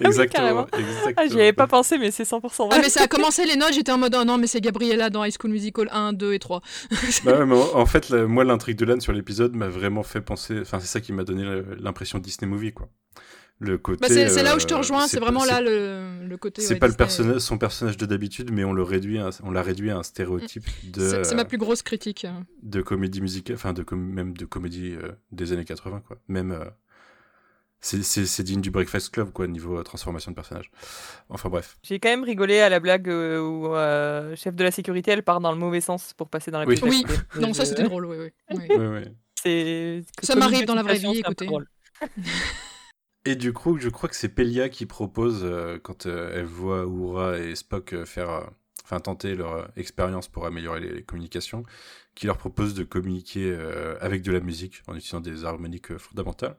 Exactement. 0.00 0.44
carrément. 0.44 0.66
exactement. 0.78 1.14
Ah, 1.16 1.26
j'y 1.26 1.34
avais 1.34 1.52
pas 1.52 1.66
pensé, 1.66 1.98
mais 1.98 2.10
c'est 2.10 2.24
100% 2.24 2.66
vrai. 2.66 2.76
Ah 2.78 2.78
mais 2.82 2.88
ça 2.90 3.02
a 3.02 3.06
commencé 3.06 3.44
les 3.46 3.56
notes, 3.56 3.72
j'étais 3.74 3.92
en 3.92 3.98
mode 3.98 4.14
oh 4.20 4.24
non 4.24 4.38
mais 4.38 4.46
c'est 4.46 4.60
Gabriella 4.60 5.08
dans 5.10 5.24
High 5.24 5.34
School 5.38 5.50
Musical 5.50 5.88
1, 5.92 6.12
2 6.12 6.34
et 6.34 6.38
3. 6.38 6.60
Bah 7.24 7.38
ouais, 7.38 7.46
mais 7.46 7.54
en 7.56 7.78
en 7.78 7.86
fait, 7.86 8.10
la- 8.10 8.26
moi, 8.26 8.44
l'intrigue 8.44 8.76
de 8.76 8.84
Lan 8.84 9.00
sur 9.00 9.12
l'épisode 9.12 9.54
m'a 9.54 9.68
vraiment 9.68 10.02
fait 10.02 10.20
penser. 10.20 10.58
Enfin, 10.60 10.78
c'est 10.80 10.86
ça 10.86 11.00
qui 11.00 11.12
m'a 11.12 11.24
donné 11.24 11.62
l'impression 11.80 12.18
Disney 12.18 12.50
Movie, 12.50 12.72
quoi. 12.72 12.88
Le 13.60 13.76
côté. 13.76 14.00
Bah, 14.00 14.06
c'est 14.08 14.42
là 14.42 14.54
où 14.54 14.60
je 14.60 14.66
te 14.66 14.74
euh, 14.74 14.78
rejoins, 14.78 15.08
c'est 15.08 15.18
vraiment 15.18 15.44
là 15.44 15.60
le, 15.60 16.24
le 16.24 16.36
côté. 16.36 16.62
C'est 16.62 16.74
ouais, 16.74 16.78
pas 16.78 16.86
le 16.86 16.92
Disney. 16.92 17.06
personnage, 17.06 17.38
son 17.40 17.58
personnage 17.58 17.96
de 17.96 18.06
d'habitude, 18.06 18.52
mais 18.52 18.62
on 18.62 18.72
le 18.72 18.84
réduit, 18.84 19.18
à 19.18 19.26
un- 19.26 19.30
on 19.42 19.50
l'a 19.50 19.62
réduit 19.62 19.90
à 19.90 19.98
un 19.98 20.04
stéréotype 20.04 20.64
de 20.84 21.24
C'est 21.24 21.34
ma 21.34 21.44
plus 21.44 21.58
grosse 21.58 21.82
critique. 21.82 22.24
de 22.62 22.82
comédie 22.82 23.20
musicale, 23.20 23.56
enfin 23.56 23.72
de 23.72 23.84
même 23.94 24.36
de 24.36 24.44
comédie 24.44 24.94
euh, 24.94 25.10
des 25.32 25.52
années 25.52 25.64
80, 25.64 26.02
quoi. 26.06 26.18
Même 26.28 26.52
euh, 26.52 26.64
c'est 27.80 28.42
digne 28.44 28.60
du 28.60 28.70
Breakfast 28.70 29.10
Club, 29.10 29.32
quoi, 29.32 29.48
niveau 29.48 29.76
euh, 29.78 29.82
transformation 29.82 30.30
de 30.30 30.36
personnage. 30.36 30.70
Enfin 31.28 31.48
bref. 31.48 31.78
J'ai 31.82 31.98
quand 31.98 32.10
même 32.10 32.22
rigolé 32.24 32.60
à 32.60 32.68
la 32.68 32.78
blague 32.78 33.08
où 33.08 33.74
euh, 33.74 34.36
chef 34.36 34.54
de 34.54 34.62
la 34.62 34.70
sécurité, 34.70 35.10
elle 35.10 35.24
part 35.24 35.40
dans 35.40 35.50
le 35.50 35.58
mauvais 35.58 35.80
sens 35.80 36.14
pour 36.14 36.28
passer 36.28 36.52
dans 36.52 36.60
la 36.60 36.66
Oui. 36.66 36.78
Oui. 36.82 37.04
Non 37.40 37.52
ça 37.54 37.64
c'était 37.64 37.82
drôle, 37.82 38.06
oui 38.06 38.16
oui. 38.50 38.58
oui. 38.70 39.04
C'est 39.42 40.04
Ça 40.22 40.36
m'arrive 40.36 40.64
dans 40.64 40.76
la 40.76 40.84
vraie 40.84 40.98
vie, 40.98 41.18
écoutez. 41.18 41.48
Et 43.28 43.36
du 43.36 43.52
coup, 43.52 43.78
je 43.78 43.90
crois 43.90 44.08
que 44.08 44.16
c'est 44.16 44.30
Pelia 44.30 44.70
qui 44.70 44.86
propose, 44.86 45.40
euh, 45.44 45.78
quand 45.78 46.06
euh, 46.06 46.30
elle 46.34 46.46
voit 46.46 46.84
Uhura 46.84 47.38
et 47.38 47.54
Spock 47.54 47.92
euh, 47.92 48.06
faire, 48.06 48.30
euh, 48.30 48.40
enfin 48.84 49.00
tenter 49.00 49.34
leur 49.34 49.52
euh, 49.52 49.64
expérience 49.76 50.28
pour 50.28 50.46
améliorer 50.46 50.80
les, 50.80 50.92
les 50.94 51.02
communications, 51.02 51.62
qui 52.14 52.24
leur 52.26 52.38
propose 52.38 52.72
de 52.72 52.84
communiquer 52.84 53.52
euh, 53.52 53.98
avec 54.00 54.22
de 54.22 54.32
la 54.32 54.40
musique 54.40 54.82
en 54.86 54.94
utilisant 54.94 55.20
des 55.20 55.44
harmoniques 55.44 55.90
euh, 55.90 55.98
fondamentales. 55.98 56.56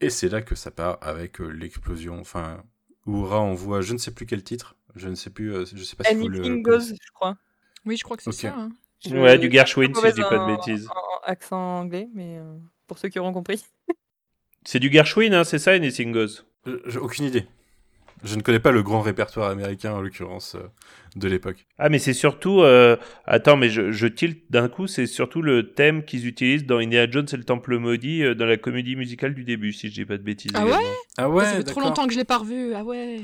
Et 0.00 0.10
c'est 0.10 0.28
là 0.30 0.42
que 0.42 0.54
ça 0.54 0.70
part 0.70 0.98
avec 1.02 1.40
euh, 1.40 1.48
l'explosion. 1.48 2.20
Enfin, 2.20 2.62
Uhura 3.06 3.40
envoie, 3.40 3.82
je 3.82 3.92
ne 3.92 3.98
sais 3.98 4.12
plus 4.12 4.26
quel 4.26 4.44
titre, 4.44 4.76
je 4.96 5.08
ne 5.08 5.16
sais 5.16 5.30
plus, 5.30 5.54
euh, 5.54 5.66
je 5.66 5.84
sais 5.84 5.96
pas 5.96 6.04
si 6.04 6.14
vous 6.16 6.28
le. 6.28 6.38
Anything 6.40 6.62
goes, 6.62 6.80
je 6.80 7.12
crois. 7.14 7.36
Oui 7.84 7.98
je 7.98 8.04
crois 8.04 8.16
que 8.16 8.22
c'est 8.22 8.30
Ok. 8.30 8.42
ça. 8.42 8.54
hein. 8.56 8.70
Je- 9.04 9.16
Ouais, 9.16 9.38
du 9.38 9.50
Gershwin, 9.50 9.94
si 9.94 10.08
je 10.08 10.12
dis 10.14 10.22
pas 10.22 10.38
de 10.38 10.46
bêtises. 10.46 10.88
En 10.88 11.18
accent 11.24 11.80
anglais, 11.80 12.08
mais 12.14 12.38
euh, 12.38 12.56
pour 12.86 12.98
ceux 12.98 13.10
qui 13.10 13.18
auront 13.18 13.34
compris. 13.34 13.64
C'est 14.64 14.78
du 14.80 14.90
Gershwin, 14.90 15.32
hein, 15.34 15.44
c'est 15.44 15.58
ça, 15.58 15.72
Anything 15.72 16.12
Goes. 16.12 16.42
Je- 16.66 16.72
J'ai 16.86 16.98
aucune 16.98 17.26
idée. 17.26 17.44
Je 18.22 18.36
ne 18.36 18.40
connais 18.40 18.58
pas 18.60 18.72
le 18.72 18.82
grand 18.82 19.02
répertoire 19.02 19.50
américain 19.50 19.92
en 19.92 20.00
l'occurrence 20.00 20.54
euh, 20.54 20.60
de 21.16 21.28
l'époque. 21.28 21.66
Ah, 21.78 21.90
mais 21.90 21.98
c'est 21.98 22.14
surtout. 22.14 22.62
euh, 22.62 22.96
Attends, 23.26 23.58
mais 23.58 23.68
je, 23.68 23.92
je 23.92 24.06
tilte 24.06 24.44
d'un 24.50 24.68
coup, 24.68 24.86
c'est 24.86 25.04
surtout 25.06 25.42
le 25.42 25.72
thème 25.74 26.04
qu'ils 26.06 26.26
utilisent 26.26 26.64
dans 26.64 26.78
Indiana 26.78 27.10
Jones 27.10 27.26
et 27.30 27.36
le 27.36 27.44
Temple 27.44 27.76
Maudit 27.76 28.22
euh, 28.22 28.34
dans 28.34 28.46
la 28.46 28.56
comédie 28.56 28.96
musicale 28.96 29.34
du 29.34 29.44
début, 29.44 29.74
si 29.74 29.88
je 29.90 29.92
dis 29.94 30.04
pas 30.06 30.16
de 30.16 30.22
bêtises. 30.22 30.52
Ah 30.54 30.64
ouais? 30.64 30.72
Ah 31.18 31.28
ouais. 31.28 31.44
ça 31.44 31.56
fait 31.56 31.64
trop 31.64 31.80
longtemps 31.82 32.06
que 32.06 32.14
je 32.14 32.18
l'ai 32.18 32.24
pas 32.24 32.38
revu. 32.38 32.72
Ah 32.74 32.82
ouais. 32.82 33.20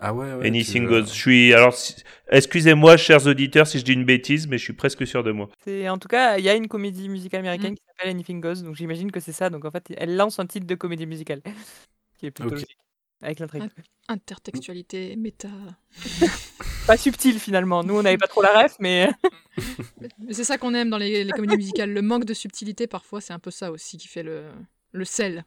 Ah 0.00 0.14
ouais. 0.14 0.32
ouais 0.34 0.46
Anything 0.46 0.86
Goes. 0.86 1.06
Je 1.06 1.12
suis. 1.12 1.52
Alors, 1.54 1.74
si- 1.74 1.96
excusez-moi, 2.30 2.96
chers 2.96 3.26
auditeurs, 3.26 3.66
si 3.66 3.78
je 3.80 3.84
dis 3.84 3.92
une 3.92 4.04
bêtise, 4.04 4.46
mais 4.46 4.56
je 4.58 4.62
suis 4.64 4.72
presque 4.72 5.06
sûr 5.06 5.24
de 5.24 5.32
moi. 5.32 5.48
C'est 5.64 5.88
en 5.88 5.98
tout 5.98 6.08
cas, 6.08 6.38
il 6.38 6.44
y 6.44 6.48
a 6.48 6.54
une 6.54 6.68
comédie 6.68 7.08
musicale 7.08 7.40
Mm. 7.42 7.44
américaine 7.46 7.74
qui 7.74 7.82
s'appelle 7.86 8.10
Anything 8.10 8.40
Goes, 8.40 8.62
donc 8.62 8.76
j'imagine 8.76 9.10
que 9.10 9.20
c'est 9.20 9.32
ça. 9.32 9.50
Donc 9.50 9.64
en 9.64 9.70
fait, 9.70 9.92
elle 9.96 10.16
lance 10.16 10.38
un 10.38 10.46
titre 10.46 10.66
de 10.66 10.74
comédie 10.74 11.06
musicale, 11.06 11.42
qui 12.18 12.26
est 12.26 12.30
plutôt 12.30 12.48
Ok. 12.50 12.52
logique, 12.54 12.78
avec 13.22 13.40
l'intrigue. 13.40 13.64
Intertextualité, 14.08 15.16
méta. 15.16 15.48
Pas 16.86 16.96
subtil 16.96 17.38
finalement. 17.38 17.82
Nous, 17.84 17.94
on 17.98 18.02
n'avait 18.02 18.16
pas 18.16 18.26
trop 18.28 18.40
la 18.40 18.62
ref, 18.62 18.76
mais 18.80 19.10
c'est 20.30 20.44
ça 20.44 20.56
qu'on 20.58 20.72
aime 20.74 20.88
dans 20.90 20.96
les, 20.98 21.24
les 21.24 21.32
comédies 21.32 21.56
musicales. 21.56 21.92
Le 21.92 22.00
manque 22.02 22.24
de 22.24 22.32
subtilité 22.34 22.86
parfois 22.86 23.20
c'est 23.20 23.32
un 23.34 23.38
peu 23.38 23.50
ça 23.50 23.70
aussi 23.70 23.98
qui 23.98 24.08
fait 24.08 24.22
le, 24.22 24.44
le 24.92 25.04
sel. 25.04 25.44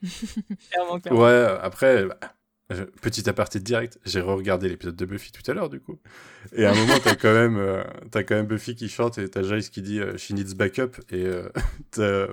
clairement, 0.71 0.99
clairement. 0.99 1.21
Ouais, 1.21 1.47
après, 1.61 2.05
bah, 2.05 2.17
je- 2.73 2.83
petit 2.83 3.29
aparté 3.29 3.59
direct, 3.59 3.99
j'ai 4.05 4.21
re-regardé 4.21 4.69
l'épisode 4.69 4.95
de 4.95 5.05
Buffy 5.05 5.31
tout 5.31 5.49
à 5.49 5.53
l'heure, 5.53 5.69
du 5.69 5.79
coup. 5.79 5.99
Et 6.53 6.65
à 6.65 6.71
un 6.71 6.75
moment, 6.75 6.97
t'as 7.03 7.15
quand 7.15 7.33
même, 7.33 7.57
euh, 7.57 7.83
t'as 8.11 8.23
quand 8.23 8.35
même 8.35 8.47
Buffy 8.47 8.75
qui 8.75 8.89
chante 8.89 9.17
et 9.17 9.27
t'as 9.29 9.43
Jace 9.43 9.69
qui 9.69 9.81
dit 9.81 9.99
euh, 9.99 10.17
She 10.17 10.31
needs 10.31 10.55
backup 10.55 10.97
et 11.11 11.25
euh, 11.25 11.49
t'as 11.91 12.27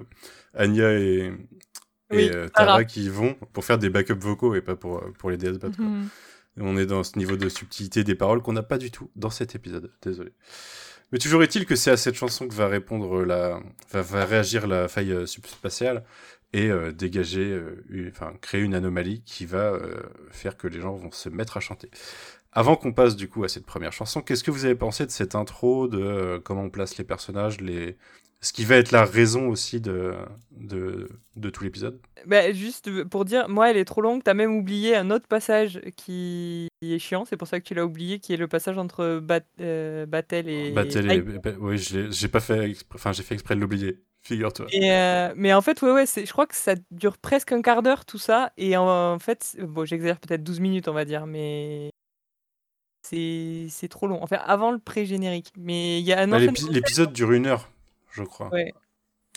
Anya 0.54 0.92
et, 0.98 1.32
Oui, 2.10 2.30
euh, 2.34 2.48
Tara. 2.48 2.84
Qui 2.84 3.08
vont 3.08 3.34
pour 3.52 3.64
faire 3.64 3.78
des 3.78 3.90
backups 3.90 4.18
vocaux 4.22 4.54
et 4.54 4.60
pas 4.62 4.76
pour, 4.76 4.98
euh, 4.98 5.12
pour 5.18 5.30
les 5.30 5.36
DS 5.36 5.58
battre. 5.58 5.80
Mhm. 5.80 6.08
On 6.60 6.76
est 6.76 6.86
dans 6.86 7.04
ce 7.04 7.16
niveau 7.18 7.36
de 7.36 7.48
subtilité 7.48 8.02
des 8.02 8.16
paroles 8.16 8.42
qu'on 8.42 8.52
n'a 8.54 8.64
pas 8.64 8.78
du 8.78 8.90
tout 8.90 9.10
dans 9.14 9.30
cet 9.30 9.54
épisode. 9.54 9.92
Désolé. 10.02 10.32
Mais 11.12 11.18
toujours 11.18 11.42
est-il 11.42 11.64
que 11.66 11.76
c'est 11.76 11.90
à 11.92 11.96
cette 11.96 12.16
chanson 12.16 12.48
que 12.48 12.54
va 12.54 12.66
répondre 12.66 13.22
la, 13.24 13.60
va, 13.92 14.02
va 14.02 14.24
réagir 14.24 14.66
la 14.66 14.88
faille 14.88 15.12
euh, 15.12 15.24
subspatiale 15.26 16.04
et 16.52 16.70
euh, 16.70 16.92
dégager, 16.92 17.44
euh, 17.50 17.84
une- 17.90 18.08
enfin 18.08 18.32
créer 18.40 18.62
une 18.62 18.74
anomalie 18.74 19.22
qui 19.24 19.44
va 19.46 19.72
euh, 19.72 20.00
faire 20.30 20.56
que 20.56 20.66
les 20.68 20.80
gens 20.80 20.94
vont 20.94 21.10
se 21.10 21.28
mettre 21.28 21.56
à 21.56 21.60
chanter. 21.60 21.90
Avant 22.52 22.76
qu'on 22.76 22.92
passe 22.92 23.14
du 23.16 23.28
coup 23.28 23.44
à 23.44 23.48
cette 23.48 23.66
première 23.66 23.92
chanson, 23.92 24.22
qu'est-ce 24.22 24.42
que 24.42 24.50
vous 24.50 24.64
avez 24.64 24.74
pensé 24.74 25.04
de 25.04 25.10
cette 25.10 25.34
intro, 25.34 25.86
de 25.88 26.40
comment 26.44 26.62
on 26.62 26.70
place 26.70 26.96
les 26.96 27.04
personnages, 27.04 27.60
les, 27.60 27.98
ce 28.40 28.52
qui 28.54 28.64
va 28.64 28.76
être 28.76 28.90
la 28.90 29.04
raison 29.04 29.48
aussi 29.48 29.80
de 29.82 30.14
de, 30.52 31.08
de 31.36 31.50
tout 31.50 31.62
l'épisode? 31.62 32.00
Bah, 32.26 32.50
juste 32.52 32.90
pour 33.04 33.26
dire, 33.26 33.48
moi, 33.50 33.70
elle 33.70 33.76
est 33.76 33.84
trop 33.84 34.00
longue. 34.00 34.22
T'as 34.24 34.34
même 34.34 34.56
oublié 34.56 34.96
un 34.96 35.10
autre 35.10 35.28
passage 35.28 35.80
qui 35.96 36.68
est 36.82 36.98
chiant. 36.98 37.26
C'est 37.26 37.36
pour 37.36 37.46
ça 37.46 37.60
que 37.60 37.66
tu 37.66 37.74
l'as 37.74 37.84
oublié, 37.84 38.18
qui 38.18 38.32
est 38.32 38.38
le 38.38 38.48
passage 38.48 38.78
entre 38.78 39.20
Bat 39.20 39.44
Batel 40.06 40.48
et. 40.48 40.72
Et, 41.12 41.20
bah, 41.20 41.50
oui, 41.60 41.78
j'ai 41.78 42.28
pas 42.28 42.40
fait, 42.40 42.70
exprès- 42.70 42.96
enfin 42.96 43.12
j'ai 43.12 43.22
fait 43.22 43.34
exprès 43.34 43.54
de 43.56 43.60
l'oublier. 43.60 44.00
Figure-toi. 44.28 44.66
Et, 44.72 44.92
euh, 44.92 45.32
mais 45.36 45.54
en 45.54 45.62
fait, 45.62 45.80
ouais, 45.80 45.90
ouais, 45.90 46.04
je 46.06 46.30
crois 46.30 46.46
que 46.46 46.54
ça 46.54 46.74
dure 46.90 47.16
presque 47.16 47.52
un 47.52 47.62
quart 47.62 47.82
d'heure 47.82 48.04
tout 48.04 48.18
ça. 48.18 48.52
Et 48.58 48.76
en, 48.76 49.14
en 49.14 49.18
fait, 49.18 49.56
bon, 49.58 49.86
j'exagère 49.86 50.20
peut-être 50.20 50.44
12 50.44 50.60
minutes, 50.60 50.86
on 50.86 50.92
va 50.92 51.06
dire, 51.06 51.24
mais 51.24 51.88
c'est 53.02 53.88
trop 53.88 54.06
long. 54.06 54.22
Enfin, 54.22 54.36
avant 54.44 54.70
le 54.70 54.78
pré-générique. 54.78 55.50
Mais 55.56 55.98
il 56.00 56.04
y 56.04 56.12
a 56.12 56.20
un 56.20 56.28
Bah, 56.28 56.38
L'épisode 56.38 57.10
dure 57.14 57.32
une 57.32 57.46
heure, 57.46 57.70
je 58.10 58.22
crois. 58.22 58.50
Ouais. 58.50 58.74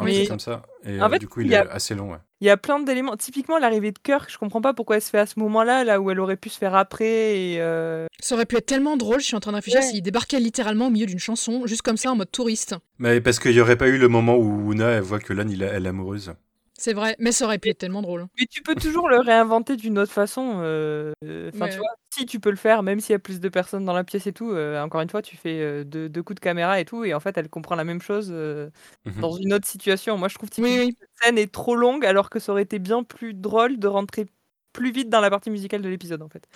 Mais- 0.03 0.13
truc 0.15 0.29
comme 0.29 0.39
ça. 0.39 0.63
Et 0.85 0.99
En 1.01 1.05
euh, 1.05 1.09
fait, 1.09 1.19
du 1.19 1.27
coup, 1.27 1.41
il 1.41 1.47
il 1.47 1.51
y 1.51 1.53
est 1.53 1.57
a- 1.57 1.71
assez 1.71 1.93
long. 1.95 2.11
Ouais. 2.11 2.17
Il 2.39 2.47
y 2.47 2.49
a 2.49 2.57
plein 2.57 2.79
d'éléments. 2.79 3.15
Typiquement, 3.17 3.59
l'arrivée 3.59 3.91
de 3.91 3.99
Kirk, 3.99 4.31
je 4.31 4.37
comprends 4.39 4.61
pas 4.61 4.73
pourquoi 4.73 4.95
elle 4.95 5.01
se 5.01 5.09
fait 5.11 5.19
à 5.19 5.25
ce 5.27 5.39
moment-là, 5.39 5.83
là 5.83 5.99
où 6.01 6.09
elle 6.09 6.19
aurait 6.19 6.37
pu 6.37 6.49
se 6.49 6.57
faire 6.57 6.73
après. 6.73 7.37
Et 7.39 7.61
euh, 7.61 8.07
Ça 8.19 8.33
aurait 8.35 8.45
pu 8.47 8.55
être 8.57 8.65
tellement 8.65 8.97
drôle, 8.97 9.19
je 9.19 9.25
suis 9.25 9.35
en 9.35 9.39
train 9.39 9.51
de 9.51 9.57
réfléchir 9.57 9.81
Ouais. 9.81 9.85
s'il 9.87 10.01
débarquait 10.01 10.39
littéralement 10.39 10.87
au 10.87 10.89
milieu 10.89 11.05
d'une 11.05 11.19
chanson, 11.19 11.67
juste 11.67 11.83
comme 11.83 11.97
ça 11.97 12.11
en 12.11 12.15
mode 12.15 12.31
touriste. 12.31 12.75
Mais 12.97 13.21
parce 13.21 13.37
qu'il 13.39 13.51
y 13.51 13.61
aurait 13.61 13.75
pas 13.75 13.89
eu 13.89 13.97
le 13.97 14.07
moment 14.07 14.37
où 14.37 14.71
Una 14.73 14.87
elle 14.89 15.01
voit 15.03 15.19
que 15.19 15.33
Lan 15.33 15.47
a- 15.47 15.65
elle 15.65 15.85
est 15.85 15.89
amoureuse. 15.89 16.33
C'est 16.81 16.93
vrai, 16.93 17.15
mais 17.19 17.31
ça 17.31 17.45
aurait 17.45 17.59
pu 17.59 17.69
être 17.69 17.77
tellement 17.77 18.01
drôle. 18.01 18.25
Mais 18.39 18.47
tu 18.47 18.63
peux 18.63 18.73
toujours 18.73 19.07
le 19.07 19.19
réinventer 19.19 19.75
d'une 19.75 19.99
autre 19.99 20.11
façon. 20.11 20.61
euh, 20.63 21.13
euh, 21.23 21.51
Ouais. 21.53 21.69
tu 21.69 21.77
vois, 21.77 21.89
si 22.11 22.25
tu 22.25 22.39
peux 22.39 22.49
le 22.49 22.55
faire, 22.55 22.81
même 22.81 22.99
s'il 22.99 23.13
y 23.13 23.15
a 23.15 23.19
plus 23.19 23.39
de 23.39 23.49
personnes 23.49 23.85
dans 23.85 23.93
la 23.93 24.03
pièce 24.03 24.25
et 24.25 24.33
tout. 24.33 24.51
euh, 24.51 24.81
encore 24.81 25.01
une 25.01 25.09
fois, 25.09 25.21
tu 25.21 25.37
fais 25.37 25.59
euh, 25.61 25.83
deux, 25.83 26.09
deux 26.09 26.23
coups 26.23 26.35
de 26.35 26.39
caméra 26.39 26.79
et 26.79 26.85
tout, 26.85 27.03
et 27.03 27.13
en 27.13 27.19
fait, 27.19 27.37
elle 27.37 27.49
comprend 27.49 27.75
la 27.75 27.83
même 27.83 28.01
chose 28.01 28.29
euh, 28.31 28.71
Mhm. 29.05 29.21
dans 29.21 29.31
une 29.37 29.53
autre 29.53 29.67
situation. 29.67 30.17
Moi, 30.17 30.27
je 30.27 30.35
trouve 30.35 30.49
Oui, 30.57 30.63
typiquement 30.69 30.85
oui. 30.85 30.93
que 30.95 30.99
cette 31.01 31.23
scène 31.23 31.37
est 31.37 31.51
trop 31.51 31.75
longue, 31.75 32.03
alors 32.03 32.31
que 32.31 32.39
ça 32.39 32.51
aurait 32.51 32.63
été 32.63 32.79
bien 32.79 33.03
plus 33.03 33.35
drôle 33.35 33.77
de 33.77 33.87
rentrer 33.87 34.25
plus 34.73 34.91
vite 34.91 35.09
dans 35.09 35.21
la 35.21 35.29
partie 35.29 35.51
musicale 35.51 35.83
de 35.83 35.89
l'épisode, 35.89 36.23
en 36.23 36.29
fait. 36.29 36.47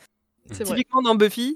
Vrai. 0.50 0.78
Typiquement 0.78 1.04
dans 1.04 1.16
Buffy, 1.16 1.56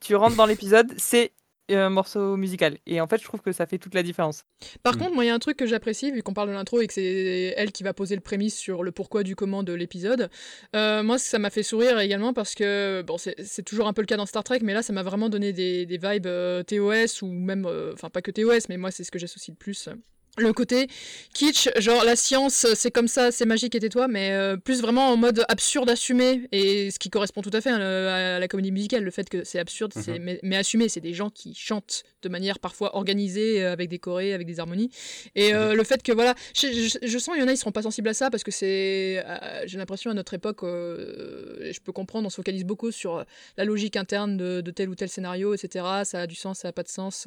tu 0.00 0.16
rentres 0.16 0.36
dans 0.36 0.46
l'épisode, 0.46 0.92
c'est 0.96 1.32
un 1.76 1.90
morceau 1.90 2.36
musical. 2.36 2.78
Et 2.86 3.00
en 3.00 3.06
fait, 3.06 3.18
je 3.18 3.24
trouve 3.24 3.40
que 3.40 3.52
ça 3.52 3.66
fait 3.66 3.78
toute 3.78 3.94
la 3.94 4.02
différence. 4.02 4.44
Par 4.82 4.96
Mm. 4.96 4.98
contre, 4.98 5.14
moi, 5.14 5.24
il 5.24 5.28
y 5.28 5.30
a 5.30 5.34
un 5.34 5.38
truc 5.38 5.56
que 5.56 5.66
j'apprécie, 5.66 6.10
vu 6.10 6.22
qu'on 6.22 6.34
parle 6.34 6.48
de 6.48 6.54
l'intro 6.54 6.80
et 6.80 6.86
que 6.86 6.94
c'est 6.94 7.54
elle 7.56 7.72
qui 7.72 7.82
va 7.82 7.92
poser 7.94 8.14
le 8.14 8.20
prémisse 8.20 8.56
sur 8.56 8.82
le 8.82 8.92
pourquoi 8.92 9.22
du 9.22 9.36
comment 9.36 9.62
de 9.62 9.72
l'épisode. 9.72 10.30
Euh, 10.74 11.02
moi, 11.02 11.18
ça 11.18 11.38
m'a 11.38 11.50
fait 11.50 11.62
sourire 11.62 11.98
également 12.00 12.32
parce 12.32 12.54
que, 12.54 13.02
bon, 13.06 13.16
c'est 13.18 13.62
toujours 13.64 13.86
un 13.88 13.92
peu 13.92 14.02
le 14.02 14.06
cas 14.06 14.16
dans 14.16 14.26
Star 14.26 14.44
Trek, 14.44 14.60
mais 14.62 14.74
là, 14.74 14.82
ça 14.82 14.92
m'a 14.92 15.02
vraiment 15.02 15.28
donné 15.28 15.52
des, 15.52 15.86
des 15.86 15.98
vibes 15.98 16.26
euh, 16.26 16.62
TOS 16.62 17.22
ou 17.22 17.30
même, 17.32 17.66
euh, 17.66 17.92
enfin, 17.94 18.10
pas 18.10 18.22
que 18.22 18.30
TOS, 18.30 18.68
mais 18.68 18.76
moi, 18.76 18.90
c'est 18.90 19.04
ce 19.04 19.10
que 19.10 19.18
j'associe 19.18 19.54
le 19.54 19.58
plus. 19.58 19.88
Le 20.38 20.52
côté 20.52 20.86
kitsch, 21.34 21.68
genre 21.78 22.04
la 22.04 22.16
science, 22.16 22.66
c'est 22.74 22.90
comme 22.90 23.08
ça, 23.08 23.30
c'est 23.32 23.44
magique 23.46 23.74
et 23.74 23.80
tais-toi, 23.80 24.08
mais 24.08 24.30
euh, 24.32 24.56
plus 24.56 24.80
vraiment 24.80 25.08
en 25.10 25.16
mode 25.16 25.44
absurde 25.48 25.90
assumé, 25.90 26.48
et 26.52 26.90
ce 26.90 26.98
qui 26.98 27.10
correspond 27.10 27.42
tout 27.42 27.50
à 27.52 27.60
fait 27.60 27.70
hein, 27.70 27.78
le- 27.78 28.08
à 28.08 28.38
la 28.38 28.48
comédie 28.48 28.72
musicale, 28.72 29.02
le 29.04 29.10
fait 29.10 29.28
que 29.28 29.44
c'est 29.44 29.58
absurde, 29.58 29.92
Mhm. 29.96 30.18
mais, 30.20 30.40
mais 30.42 30.56
assumé, 30.56 30.88
c'est 30.88 31.00
des 31.00 31.14
gens 31.14 31.30
qui 31.30 31.54
chantent 31.54 32.04
de 32.22 32.28
manière 32.28 32.58
parfois 32.58 32.96
organisée, 32.96 33.62
euh, 33.62 33.72
avec 33.72 33.88
des 33.88 33.98
chorés, 33.98 34.32
avec 34.32 34.46
des 34.46 34.58
harmonies, 34.60 34.90
et 35.34 35.54
euh, 35.54 35.74
le 35.74 35.84
fait 35.84 36.02
que 36.02 36.12
voilà, 36.12 36.34
je, 36.54 36.66
je- 36.68 36.98
je 37.06 37.18
sens 37.18 37.34
il 37.36 37.40
y 37.40 37.42
en 37.44 37.48
a 37.48 37.52
ils 37.52 37.56
seront 37.56 37.72
pas 37.72 37.82
sensibles 37.82 38.08
à 38.08 38.14
ça 38.14 38.30
parce 38.30 38.42
que 38.44 38.50
c'est, 38.50 39.22
euh, 39.24 39.36
j'ai 39.66 39.78
l'impression 39.78 40.10
à 40.10 40.14
notre 40.14 40.34
époque, 40.34 40.60
je 40.62 41.78
peux 41.80 41.92
comprendre, 41.92 42.26
on 42.26 42.30
se 42.30 42.36
focalise 42.36 42.64
beaucoup 42.64 42.90
sur 42.92 43.24
la 43.56 43.64
logique 43.64 43.96
interne 43.96 44.36
de, 44.36 44.60
de 44.60 44.70
tel 44.70 44.88
ou 44.88 44.94
tel 44.94 45.08
scénario, 45.08 45.54
etc. 45.54 45.84
Ça 46.04 46.20
a 46.22 46.26
du 46.26 46.34
sens, 46.34 46.60
ça 46.60 46.68
a 46.68 46.72
pas 46.72 46.82
de 46.82 46.88
sens. 46.88 47.26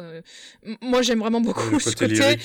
Moi 0.81 1.01
j'aime 1.01 1.19
vraiment 1.19 1.41
beaucoup 1.41 1.69
le 1.71 1.79
ce 1.79 1.95
côté 1.95 2.37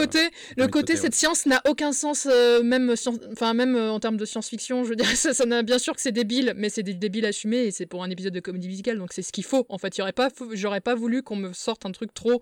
côté 0.00 0.18
le 0.56 0.66
côté, 0.68 0.92
ouais. 0.94 0.98
cette 0.98 1.14
science 1.14 1.46
n'a 1.46 1.60
aucun 1.68 1.92
sens, 1.92 2.26
euh, 2.30 2.62
même, 2.62 2.94
enfin 3.32 3.54
même 3.54 3.74
euh, 3.76 3.90
en 3.90 4.00
termes 4.00 4.16
de 4.16 4.24
science-fiction. 4.24 4.84
Je 4.84 4.90
veux 4.90 4.96
dire, 4.96 5.06
ça, 5.16 5.34
ça 5.34 5.46
n'a 5.46 5.62
bien 5.62 5.78
sûr 5.78 5.94
que 5.94 6.00
c'est 6.00 6.12
débile, 6.12 6.54
mais 6.56 6.68
c'est 6.68 6.82
des 6.82 6.94
débiles 6.94 7.26
assumés 7.26 7.64
et 7.64 7.70
c'est 7.70 7.86
pour 7.86 8.02
un 8.02 8.10
épisode 8.10 8.32
de 8.32 8.40
comédie 8.40 8.68
musicale, 8.68 8.98
donc 8.98 9.12
c'est 9.12 9.22
ce 9.22 9.32
qu'il 9.32 9.44
faut. 9.44 9.66
En 9.68 9.78
fait, 9.78 9.96
il 9.96 10.00
y 10.00 10.02
aurait 10.02 10.12
pas, 10.12 10.30
fou- 10.30 10.50
j'aurais 10.54 10.80
pas 10.80 10.94
voulu 10.94 11.22
qu'on 11.22 11.36
me 11.36 11.52
sorte 11.52 11.86
un 11.86 11.92
truc 11.92 12.12
trop, 12.14 12.40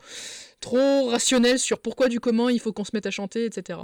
trop 0.60 1.06
rationnel 1.06 1.58
sur 1.58 1.78
pourquoi 1.80 2.08
du 2.08 2.20
comment 2.20 2.48
il 2.48 2.60
faut 2.60 2.72
qu'on 2.72 2.84
se 2.84 2.90
mette 2.94 3.06
à 3.06 3.10
chanter, 3.10 3.44
etc. 3.44 3.78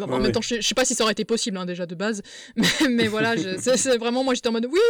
En 0.00 0.06
même 0.18 0.22
ouais. 0.22 0.32
temps, 0.32 0.40
je, 0.40 0.56
je 0.56 0.60
sais 0.66 0.74
pas 0.74 0.84
si 0.84 0.94
ça 0.94 1.04
aurait 1.04 1.12
été 1.12 1.24
possible 1.24 1.56
hein, 1.58 1.66
déjà 1.66 1.86
de 1.86 1.94
base, 1.94 2.22
mais, 2.56 2.66
mais 2.88 3.06
voilà, 3.08 3.36
je- 3.36 3.56
c'est 3.58 3.76
c'est 3.76 3.96
vraiment 3.98 4.24
moi 4.24 4.34
j'étais 4.34 4.48
en 4.48 4.52
mode 4.52 4.66
oui, 4.70 4.80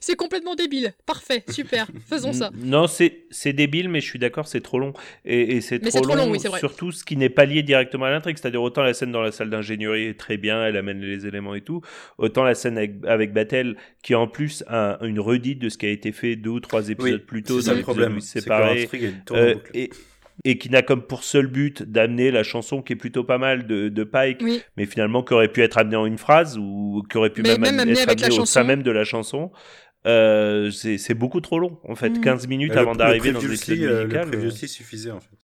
c'est 0.00 0.14
complètement 0.16 0.54
débile, 0.54 0.94
parfait, 1.06 1.44
super, 1.50 1.88
faisons 2.08 2.32
ça. 2.32 2.50
Non, 2.56 2.86
c'est 2.86 3.24
c'est 3.30 3.52
débile, 3.52 3.88
mais 3.88 4.00
je 4.00 4.06
suis 4.06 4.18
d'accord, 4.18 4.46
c'est 4.46 4.60
trop 4.60 4.78
long. 4.78 4.92
Et, 5.24 5.56
et 5.56 5.60
c'est 5.60 5.82
Mais 5.82 5.88
trop, 5.90 5.98
c'est 5.98 6.02
trop 6.02 6.14
long, 6.16 6.26
long, 6.26 6.30
oui, 6.32 6.38
c'est 6.40 6.48
vrai. 6.48 6.58
surtout 6.60 6.92
ce 6.92 7.04
qui 7.04 7.16
n'est 7.16 7.28
pas 7.30 7.44
lié 7.44 7.62
directement 7.62 8.04
à 8.06 8.10
l'intrigue. 8.10 8.36
C'est-à-dire, 8.38 8.62
autant 8.62 8.82
la 8.82 8.94
scène 8.94 9.10
dans 9.12 9.22
la 9.22 9.32
salle 9.32 9.50
d'ingénierie 9.50 10.04
est 10.06 10.18
très 10.18 10.36
bien, 10.36 10.64
elle 10.64 10.76
amène 10.76 11.00
les 11.00 11.26
éléments 11.26 11.54
et 11.54 11.60
tout, 11.62 11.80
autant 12.18 12.44
la 12.44 12.54
scène 12.54 12.78
avec, 12.78 12.92
avec 13.06 13.32
Battelle, 13.32 13.76
qui 14.02 14.14
en 14.14 14.26
plus 14.28 14.62
a 14.68 14.98
une 15.02 15.18
redite 15.20 15.58
de 15.58 15.68
ce 15.68 15.78
qui 15.78 15.86
a 15.86 15.90
été 15.90 16.12
fait 16.12 16.36
deux 16.36 16.50
ou 16.50 16.60
trois 16.60 16.88
épisodes 16.90 17.22
plus 17.26 17.42
tôt 17.42 17.60
c'est 17.60 17.66
ça 17.66 17.74
le 17.74 17.82
problème. 17.82 18.20
se 18.20 18.40
c'est 18.40 18.44
que 18.46 19.32
Euh, 19.34 19.54
et, 19.74 19.90
et 20.44 20.58
qui 20.58 20.70
n'a 20.70 20.82
comme 20.82 21.02
pour 21.02 21.22
seul 21.22 21.46
but 21.46 21.82
d'amener 21.84 22.30
la 22.32 22.42
chanson 22.42 22.82
qui 22.82 22.92
est 22.94 22.96
plutôt 22.96 23.22
pas 23.24 23.38
mal 23.38 23.66
de, 23.66 23.88
de 23.88 24.04
Pike, 24.04 24.40
Oui. 24.42 24.60
mais 24.76 24.86
finalement 24.86 25.22
qui 25.22 25.34
aurait 25.34 25.48
pu 25.52 25.62
être 25.62 25.78
amenée 25.78 25.96
en 25.96 26.04
une 26.06 26.18
phrase 26.18 26.58
ou 26.58 27.02
qui 27.08 27.16
aurait 27.16 27.30
pu 27.30 27.42
Mais 27.42 27.50
même, 27.50 27.60
même 27.76 27.80
amenée 27.80 27.92
être 28.00 28.08
avec 28.08 28.20
la 28.20 28.26
amenée 28.26 28.40
au 28.40 28.44
sein 28.44 28.60
chanson. 28.60 28.66
même 28.68 28.82
de 28.82 28.90
la 28.90 29.04
chanson. 29.04 29.52
Euh, 30.04 30.70
c'est 30.72 31.14
beaucoup 31.14 31.40
trop 31.40 31.60
long 31.60 31.78
en 31.88 31.94
fait, 31.94 32.10
Mm. 32.10 32.20
15 32.22 32.48
minutes 32.48 32.72
Mais 32.72 32.78
avant 32.80 32.94
d'arriver 32.96 33.30
dans 33.32 33.38
l'épisode 33.40 33.78
euh, 33.78 34.02
musical. 34.04 34.24
Le 34.24 34.30
previously 34.32 34.66
suffisait 34.68 35.12
en 35.12 35.20
fait. 35.20 35.36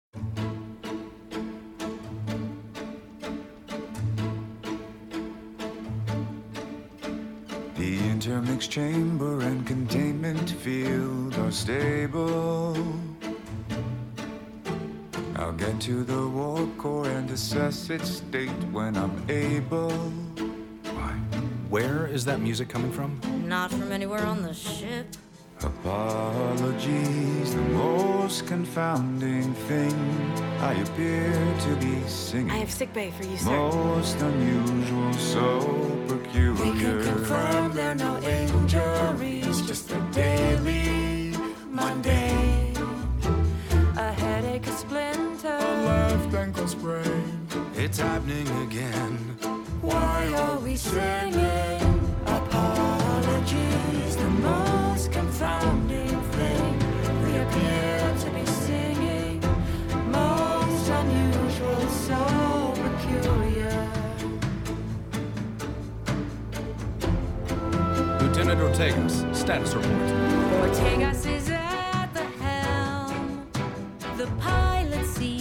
The 7.75 7.99
intermixed 8.09 8.71
chamber 8.71 9.41
and 9.43 9.65
containment 9.67 10.49
field 10.49 11.35
are 11.37 11.51
stable. 11.51 12.75
I'll 15.37 15.51
get 15.51 15.79
to 15.81 16.03
the 16.03 16.27
warp 16.27 16.77
core 16.79 17.07
and 17.07 17.29
assess 17.29 17.91
its 17.91 18.09
state 18.09 18.49
when 18.71 18.97
I'm 18.97 19.23
able. 19.29 19.91
Why? 19.91 21.11
Where 21.69 22.07
is 22.07 22.25
that 22.25 22.39
music 22.39 22.69
coming 22.69 22.91
from? 22.91 23.21
Not 23.47 23.69
from 23.69 23.91
anywhere 23.91 24.25
on 24.25 24.41
the 24.41 24.53
ship. 24.53 25.05
Apologies, 25.61 27.53
the 27.53 27.61
most 27.61 28.47
confounding 28.47 29.53
thing 29.69 29.93
I 30.59 30.73
appear 30.73 31.31
to 31.31 31.75
be 31.85 32.01
singing. 32.07 32.51
I 32.51 32.57
have 32.57 32.71
sick 32.71 32.91
bay 32.93 33.11
for 33.11 33.23
you, 33.23 33.37
sir. 33.37 33.51
Most 33.51 34.19
unusual, 34.19 35.13
so 35.13 35.59
peculiar. 36.07 36.73
We 36.73 36.79
can 36.79 37.03
confirm 37.03 37.73
there 37.73 37.91
are 37.91 37.95
no 37.95 38.17
injuries, 38.21 39.61
just 39.67 39.91
a 39.91 39.99
daily 40.11 41.35
Monday. 41.69 42.26
Left 46.67 46.83
ankle 46.83 47.03
sprain. 47.03 47.47
It's 47.75 47.99
happening 47.99 48.47
again. 48.63 49.17
Why 49.81 50.31
are 50.35 50.59
we 50.59 50.75
singing? 50.75 52.15
Apologies, 52.25 54.15
the 54.17 54.29
most 54.29 55.11
confounding 55.11 56.21
thing. 56.21 56.79
We 57.23 57.37
appear 57.37 58.15
to 58.19 58.29
be 58.31 58.45
singing. 58.45 59.41
Most 60.11 60.89
unusual, 60.89 61.87
so 61.89 62.73
peculiar. 62.75 63.87
Lieutenant 68.19 68.61
Ortegas, 68.61 69.35
status 69.35 69.73
report. 69.75 69.93
Ortegas 69.93 71.25
is 71.25 71.49
at 71.49 72.07
the 72.13 72.25
helm. 72.43 73.47
The 74.17 74.27
pilot 74.39 75.05
seat 75.05 75.36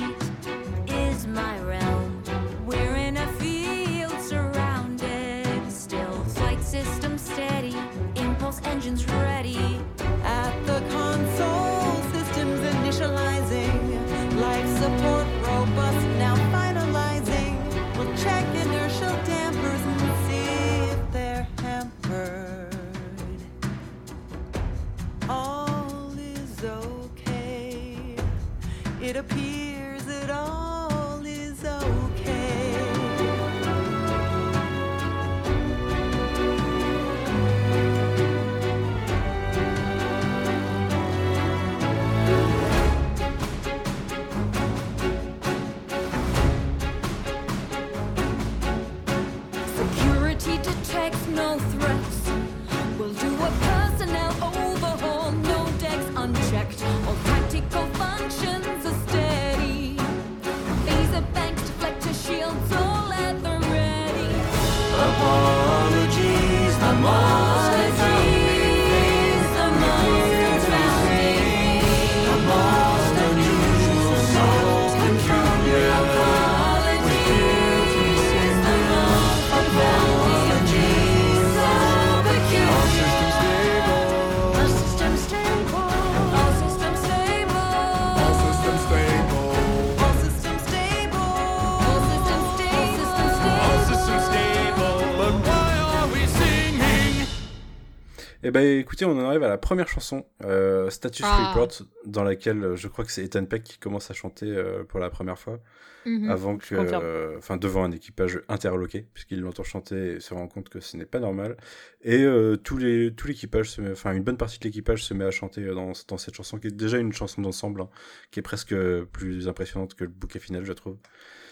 Ben, 98.56 98.78
écoutez, 98.78 99.04
on 99.04 99.12
en 99.12 99.24
arrive 99.28 99.42
à 99.42 99.48
la 99.48 99.58
première 99.58 99.86
chanson, 99.88 100.24
euh, 100.44 100.88
Status 100.88 101.26
Ah. 101.28 101.52
Report, 101.52 101.68
dans 102.06 102.24
laquelle 102.24 102.64
euh, 102.64 102.76
je 102.76 102.88
crois 102.88 103.04
que 103.04 103.12
c'est 103.12 103.22
Ethan 103.22 103.44
Peck 103.44 103.62
qui 103.62 103.78
commence 103.78 104.10
à 104.10 104.14
chanter 104.14 104.46
euh, 104.46 104.82
pour 104.84 104.98
la 104.98 105.10
première 105.10 105.38
fois, 105.38 105.60
Mhm. 106.06 106.30
avant 106.30 106.56
que, 106.56 106.74
euh, 106.74 107.36
enfin, 107.36 107.56
devant 107.58 107.84
un 107.84 107.90
équipage 107.90 108.40
interloqué, 108.48 109.06
puisqu'il 109.12 109.40
l'entend 109.40 109.62
chanter 109.64 110.12
et 110.14 110.20
se 110.20 110.32
rend 110.32 110.46
compte 110.48 110.68
que 110.70 110.80
ce 110.80 110.96
n'est 110.96 111.04
pas 111.04 111.18
normal. 111.18 111.56
Et 112.02 112.22
euh, 112.22 112.56
tous 112.56 112.78
les, 112.78 113.12
tout 113.12 113.26
l'équipage, 113.26 113.76
enfin, 113.92 114.12
une 114.14 114.22
bonne 114.22 114.36
partie 114.38 114.58
de 114.58 114.64
l'équipage 114.64 115.04
se 115.04 115.12
met 115.14 115.24
à 115.24 115.30
chanter 115.32 115.66
dans, 115.66 115.92
dans 116.08 116.16
cette 116.16 116.34
chanson, 116.34 116.58
qui 116.58 116.68
est 116.68 116.70
déjà 116.70 116.96
une 116.98 117.12
chanson 117.12 117.42
d'ensemble, 117.42 117.80
hein, 117.82 117.88
qui 118.30 118.38
est 118.38 118.42
presque 118.42 118.74
plus 119.12 119.48
impressionnante 119.48 119.94
que 119.94 120.04
le 120.04 120.10
bouquet 120.10 120.38
final, 120.38 120.64
je 120.64 120.72
trouve. 120.72 120.96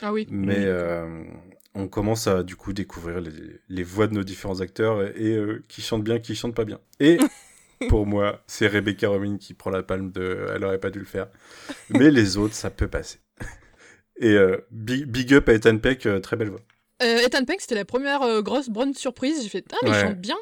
Ah 0.00 0.12
oui. 0.12 0.26
Mais 0.30 0.64
euh, 0.64 1.24
on 1.74 1.88
commence 1.88 2.26
à 2.26 2.42
du 2.42 2.56
coup 2.56 2.72
découvrir 2.72 3.20
les, 3.20 3.32
les 3.68 3.82
voix 3.82 4.06
de 4.06 4.14
nos 4.14 4.22
différents 4.24 4.60
acteurs 4.60 5.02
et, 5.02 5.12
et, 5.16 5.36
euh, 5.36 5.62
qui 5.68 5.82
chantent 5.82 6.04
bien, 6.04 6.18
qui 6.20 6.34
chantent 6.34 6.54
pas 6.54 6.64
bien. 6.64 6.80
Et 7.00 7.18
pour 7.88 8.06
moi, 8.06 8.42
c'est 8.46 8.66
Rebecca 8.68 9.08
Romijn 9.08 9.38
qui 9.38 9.54
prend 9.54 9.70
la 9.70 9.82
palme 9.82 10.10
de 10.12 10.46
elle 10.54 10.64
aurait 10.64 10.78
pas 10.80 10.90
dû 10.90 10.98
le 11.00 11.04
faire. 11.04 11.28
Mais 11.90 12.10
les 12.10 12.36
autres, 12.36 12.54
ça 12.54 12.70
peut 12.70 12.88
passer. 12.88 13.18
Et 14.20 14.34
euh, 14.34 14.58
big, 14.70 15.06
big 15.06 15.34
up 15.34 15.48
à 15.48 15.54
Ethan 15.54 15.78
Peck, 15.78 16.06
euh, 16.06 16.20
très 16.20 16.36
belle 16.36 16.50
voix. 16.50 16.60
Euh, 17.02 17.18
Ethan 17.26 17.44
Peck, 17.44 17.60
c'était 17.60 17.74
la 17.74 17.84
première 17.84 18.22
euh, 18.22 18.40
grosse 18.42 18.68
bonne 18.70 18.94
surprise. 18.94 19.42
J'ai 19.42 19.48
fait 19.48 19.64
Ah, 19.72 19.76
mais 19.82 19.88
il 19.90 19.92
Ouais. 19.92 20.00
chante 20.02 20.18
bien. 20.18 20.36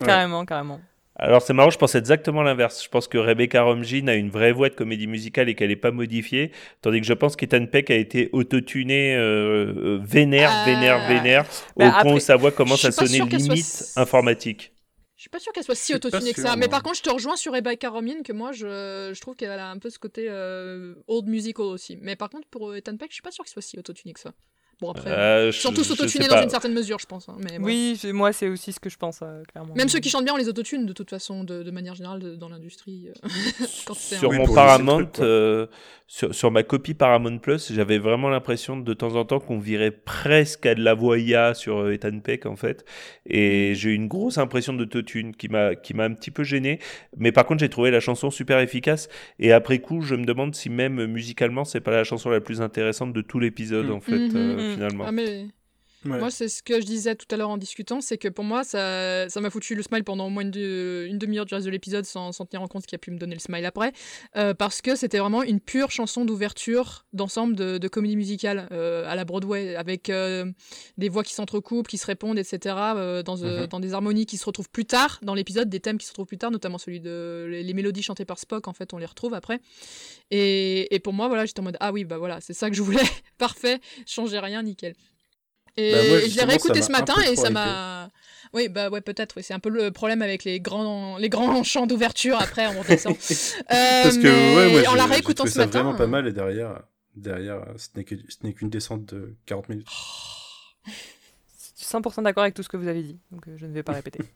Carrément, 0.00 0.44
carrément. 0.44 0.80
Alors 1.16 1.42
c'est 1.42 1.52
marrant, 1.52 1.70
je 1.70 1.78
pense 1.78 1.94
exactement 1.94 2.42
l'inverse. 2.42 2.82
Je 2.82 2.88
pense 2.88 3.06
que 3.06 3.18
Rebecca 3.18 3.62
Romijn 3.62 4.08
a 4.08 4.14
une 4.14 4.30
vraie 4.30 4.50
voix 4.52 4.68
de 4.68 4.74
comédie 4.74 5.06
musicale 5.06 5.48
et 5.48 5.54
qu'elle 5.54 5.68
n'est 5.68 5.76
pas 5.76 5.92
modifiée, 5.92 6.50
tandis 6.82 7.00
que 7.00 7.06
je 7.06 7.12
pense 7.12 7.36
qu'Ethan 7.36 7.66
Peck 7.66 7.90
a 7.90 7.94
été 7.94 8.30
autotuné 8.32 9.14
euh, 9.14 9.72
euh, 9.76 10.00
vénère, 10.02 10.50
Euh, 10.50 10.64
vénère, 10.64 11.08
vénère, 11.08 11.44
bah 11.76 11.86
au 11.86 11.90
point 11.90 12.00
après, 12.00 12.12
où 12.14 12.18
sa 12.20 12.36
voix 12.36 12.50
commence 12.50 12.84
à 12.84 12.90
sonner 12.90 13.20
qu'elle 13.28 13.40
soit 13.40 13.54
limite 13.54 13.92
informatique. 13.96 14.72
Je 15.16 15.22
suis 15.22 15.30
pas 15.30 15.38
sûre 15.38 15.52
qu'elle 15.52 15.64
soit 15.64 15.76
si 15.76 15.94
autotunée 15.94 16.32
que 16.32 16.40
sûr, 16.40 16.50
ça. 16.50 16.56
Mais 16.56 16.68
par 16.68 16.82
contre, 16.82 16.96
je 16.96 17.02
te 17.02 17.10
rejoins 17.10 17.36
sur 17.36 17.52
Rebecca 17.52 17.88
Romijn 17.88 18.22
que 18.24 18.32
moi, 18.32 18.50
je, 18.52 19.12
je 19.14 19.20
trouve 19.20 19.36
qu'elle 19.36 19.50
a 19.50 19.70
un 19.70 19.78
peu 19.78 19.88
ce 19.88 19.98
côté 19.98 20.26
euh, 20.28 20.94
old 21.06 21.26
musical 21.28 21.66
aussi. 21.66 21.96
Mais 22.02 22.16
par 22.16 22.28
contre, 22.28 22.48
pour 22.48 22.70
euh, 22.70 22.76
Ethan 22.76 22.96
Peck, 22.96 23.10
je 23.10 23.14
suis 23.14 23.22
pas 23.22 23.30
sûre 23.30 23.44
qu'il 23.44 23.52
soit 23.52 23.62
si 23.62 23.78
autotuné 23.78 24.12
que 24.12 24.20
ça. 24.20 24.32
Bon, 24.80 24.90
après. 24.90 25.10
Euh, 25.10 25.46
ils 25.48 25.52
sont 25.52 25.70
je- 25.70 25.74
tous 25.76 25.84
je 25.84 25.92
autotunés 25.92 26.24
sais 26.24 26.30
dans 26.30 26.42
une 26.42 26.50
certaine 26.50 26.72
mesure, 26.74 26.98
je 26.98 27.06
pense. 27.06 27.28
hein, 27.28 27.36
mais 27.38 27.58
bon. 27.58 27.64
Oui, 27.66 27.98
moi 28.12 28.32
c'est 28.32 28.48
aussi 28.48 28.72
ce 28.72 28.80
que 28.80 28.90
je 28.90 28.96
pense, 28.96 29.20
euh, 29.22 29.42
clairement. 29.44 29.74
Même 29.74 29.88
ceux 29.88 30.00
qui 30.00 30.10
chantent 30.10 30.24
bien, 30.24 30.34
on 30.34 30.36
les 30.36 30.48
autotune 30.48 30.84
de 30.86 30.92
toute 30.92 31.10
façon, 31.10 31.44
de, 31.44 31.62
de 31.62 31.70
manière 31.70 31.94
générale, 31.94 32.18
de- 32.20 32.34
dans 32.34 32.48
l'industrie. 32.48 33.08
euh, 33.08 33.12
sur 33.94 34.28
Oui, 34.30 34.38
mon 34.38 34.52
Paramount, 34.52 35.08
euh, 35.20 35.66
sur, 36.06 36.34
sur 36.34 36.50
ma 36.50 36.62
copie 36.62 36.92
Paramount 36.94 37.38
Plus, 37.38 37.72
j'avais 37.72 37.98
vraiment 37.98 38.28
l'impression 38.28 38.76
de 38.76 38.92
temps 38.94 39.16
en 39.16 39.24
temps 39.24 39.40
qu'on 39.40 39.58
virait 39.58 39.90
presque 39.90 40.66
à 40.66 40.74
de 40.74 40.82
la 40.82 40.92
voix 40.94 41.18
IA 41.18 41.54
sur 41.54 41.78
euh, 41.78 41.92
Ethan 41.92 42.20
Peck 42.20 42.44
en 42.46 42.56
fait, 42.56 42.84
et 43.26 43.72
j'ai 43.74 43.90
eu 43.90 43.94
une 43.94 44.06
grosse 44.08 44.36
impression 44.38 44.74
d'autotune 44.74 45.34
qui 45.34 45.48
m'a 45.48 45.74
qui 45.74 45.94
m'a 45.94 46.04
un 46.04 46.12
petit 46.12 46.30
peu 46.30 46.44
gêné. 46.44 46.78
Mais 47.16 47.32
par 47.32 47.46
contre, 47.46 47.60
j'ai 47.60 47.70
trouvé 47.70 47.90
la 47.90 48.00
chanson 48.00 48.30
super 48.30 48.58
efficace, 48.58 49.08
et 49.38 49.52
après 49.52 49.78
coup, 49.78 50.02
je 50.02 50.14
me 50.14 50.24
demande 50.24 50.54
si 50.54 50.68
même 50.70 51.06
musicalement, 51.06 51.64
c'est 51.64 51.80
pas 51.80 51.90
la 51.92 52.04
chanson 52.04 52.28
la 52.30 52.40
plus 52.40 52.60
intéressante 52.60 53.12
de 53.12 53.20
tout 53.22 53.40
l'épisode 53.40 53.86
Mm. 53.86 53.92
en 53.92 54.00
fait 54.00 54.18
Mhm. 54.18 54.32
euh, 54.36 54.70
Mm. 54.70 54.74
finalement. 54.74 55.04
Ah, 55.08 55.12
mais 55.12 55.46
Ouais. 56.04 56.18
Moi, 56.18 56.30
c'est 56.30 56.48
ce 56.48 56.62
que 56.62 56.80
je 56.80 56.84
disais 56.86 57.14
tout 57.14 57.26
à 57.30 57.36
l'heure 57.36 57.48
en 57.50 57.56
discutant, 57.56 58.00
c'est 58.00 58.18
que 58.18 58.28
pour 58.28 58.44
moi, 58.44 58.62
ça 58.64 59.28
ça 59.28 59.40
m'a 59.40 59.50
foutu 59.50 59.74
le 59.74 59.82
smile 59.82 60.04
pendant 60.04 60.26
au 60.26 60.30
moins 60.30 60.42
une, 60.42 60.50
de- 60.50 61.06
une 61.08 61.18
demi-heure 61.18 61.46
du 61.46 61.54
reste 61.54 61.66
de 61.66 61.70
l'épisode 61.70 62.04
sans, 62.04 62.32
sans 62.32 62.44
tenir 62.46 62.62
en 62.62 62.68
compte 62.68 62.84
qu'il 62.86 62.96
a 62.96 62.98
pu 62.98 63.10
me 63.10 63.18
donner 63.18 63.34
le 63.34 63.40
smile 63.40 63.64
après, 63.64 63.92
euh, 64.36 64.52
parce 64.54 64.82
que 64.82 64.96
c'était 64.96 65.18
vraiment 65.18 65.42
une 65.42 65.60
pure 65.60 65.90
chanson 65.90 66.24
d'ouverture 66.24 67.06
d'ensemble 67.12 67.56
de, 67.56 67.78
de 67.78 67.88
comédie 67.88 68.16
musicale 68.16 68.68
euh, 68.72 69.04
à 69.10 69.14
la 69.16 69.24
Broadway, 69.24 69.76
avec 69.76 70.10
euh, 70.10 70.44
des 70.98 71.08
voix 71.08 71.22
qui 71.24 71.32
s'entrecoupent, 71.34 71.88
qui 71.88 71.98
se 71.98 72.06
répondent, 72.06 72.38
etc., 72.38 72.74
dans, 73.24 73.36
Mhm. 73.36 73.66
dans 73.66 73.80
des 73.80 73.94
harmonies 73.94 74.26
qui 74.26 74.36
se 74.36 74.44
retrouvent 74.44 74.70
plus 74.70 74.84
tard 74.86 75.18
dans 75.22 75.34
l'épisode, 75.34 75.68
des 75.68 75.80
thèmes 75.80 75.98
qui 75.98 76.06
se 76.06 76.10
retrouvent 76.12 76.26
plus 76.26 76.38
tard, 76.38 76.50
notamment 76.50 76.78
celui 76.78 77.00
de 77.00 77.46
les, 77.50 77.62
les 77.62 77.74
mélodies 77.74 78.02
chantées 78.02 78.24
par 78.24 78.38
Spock, 78.38 78.68
en 78.68 78.72
fait, 78.72 78.92
on 78.92 78.98
les 78.98 79.06
retrouve 79.06 79.34
après. 79.34 79.60
Et, 80.30 80.94
et 80.94 80.98
pour 81.00 81.12
moi, 81.12 81.28
voilà, 81.28 81.44
j'étais 81.46 81.60
en 81.60 81.64
mode 81.64 81.76
ah 81.80 81.92
oui, 81.92 82.04
bah 82.04 82.18
voilà, 82.18 82.40
c'est 82.40 82.52
ça 82.54 82.70
que 82.70 82.76
je 82.76 82.82
voulais, 82.82 83.02
parfait, 83.38 83.80
changez 84.06 84.38
rien, 84.38 84.62
nickel. 84.62 84.94
Et, 85.76 85.92
Bah, 85.92 85.98
moi, 86.08 86.18
et 86.18 86.28
je 86.30 86.36
l'ai 86.36 86.44
réécouté 86.44 86.82
ce 86.82 86.92
matin 86.92 87.14
et 87.30 87.36
ça 87.36 87.50
m'a. 87.50 88.10
Oui, 88.52 88.68
bah 88.68 88.88
ouais, 88.88 89.00
peut-être. 89.00 89.34
Oui. 89.36 89.42
C'est 89.42 89.52
un 89.54 89.58
peu 89.58 89.68
le 89.68 89.90
problème 89.90 90.22
avec 90.22 90.44
les 90.44 90.60
grands, 90.60 91.18
les 91.18 91.28
grands 91.28 91.62
chants 91.64 91.86
d'ouverture 91.86 92.38
après 92.40 92.66
on 92.68 92.80
redescend. 92.82 93.16
Parce 93.68 94.16
que 94.18 94.22
mais 94.22 94.56
ouais, 94.76 94.82
moi, 94.82 94.92
en 94.92 94.94
la 94.94 95.06
réécoutant 95.06 95.44
ce 95.46 95.52
ça 95.52 95.66
matin. 95.66 95.82
vraiment 95.82 95.96
pas 95.98 96.06
mal 96.06 96.28
et 96.28 96.32
derrière, 96.32 96.80
derrière, 97.16 97.56
euh, 97.56 97.72
ce 97.76 97.88
n'est 97.96 98.04
que- 98.04 98.14
ce 98.28 98.36
n'est 98.44 98.52
qu'une 98.52 98.70
descente 98.70 99.06
de 99.06 99.34
40 99.46 99.68
minutes. 99.70 99.88
Je 100.86 100.92
suis 101.82 101.86
100% 101.86 102.22
d'accord 102.22 102.42
avec 102.44 102.54
tout 102.54 102.62
ce 102.62 102.68
que 102.68 102.76
vous 102.76 102.86
avez 102.88 103.02
dit, 103.02 103.18
donc 103.32 103.48
euh, 103.48 103.56
je 103.56 103.66
ne 103.66 103.72
vais 103.72 103.82
pas 103.82 103.92
répéter. 103.92 104.20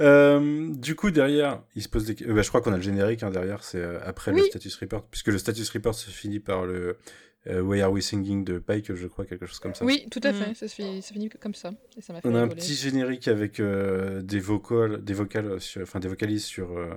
Euh, 0.00 0.70
du 0.74 0.96
coup, 0.96 1.12
derrière, 1.12 1.62
il 1.76 1.82
se 1.84 1.88
pose 1.88 2.04
des... 2.04 2.20
euh, 2.26 2.34
bah, 2.34 2.42
je 2.42 2.48
crois 2.48 2.60
qu'on 2.60 2.72
a 2.72 2.76
le 2.78 2.82
générique, 2.82 3.22
hein, 3.22 3.30
derrière, 3.30 3.62
c'est 3.62 3.78
euh, 3.78 4.00
après 4.04 4.32
le 4.32 4.42
status 4.42 4.74
report, 4.74 5.04
puisque 5.08 5.28
le 5.28 5.38
status 5.38 5.70
report 5.70 5.94
se 5.94 6.10
finit 6.10 6.40
par 6.40 6.64
le 6.66 6.98
euh, 7.46 7.60
Why 7.60 7.80
Are 7.82 7.92
We 7.92 8.04
Singing 8.04 8.44
de 8.44 8.58
Pike, 8.58 8.94
je 8.94 9.06
crois, 9.06 9.24
quelque 9.26 9.46
chose 9.46 9.58
comme 9.58 9.74
ça. 9.74 9.84
Oui, 9.84 10.06
tout 10.10 10.20
à 10.24 10.32
Mhm. 10.32 10.38
fait. 10.42 10.54
Ça 10.54 10.68
se 10.68 10.74
finit, 10.74 11.02
ça 11.02 11.12
finit 11.12 11.28
comme 11.28 11.54
ça. 11.54 11.72
Et 11.96 12.00
ça 12.00 12.12
m'a 12.12 12.20
fait 12.20 12.28
On 12.28 12.34
a 12.34 12.40
un 12.40 12.48
petit 12.48 12.74
générique 12.74 13.28
avec 13.28 13.60
euh, 13.60 14.22
des 14.22 14.40
vocals, 14.40 15.02
des 15.04 15.14
vocales, 15.14 15.60
sur- 15.60 15.82
enfin 15.82 16.00
des 16.00 16.08
vocalises 16.08 16.44
sur 16.44 16.72
euh, 16.76 16.90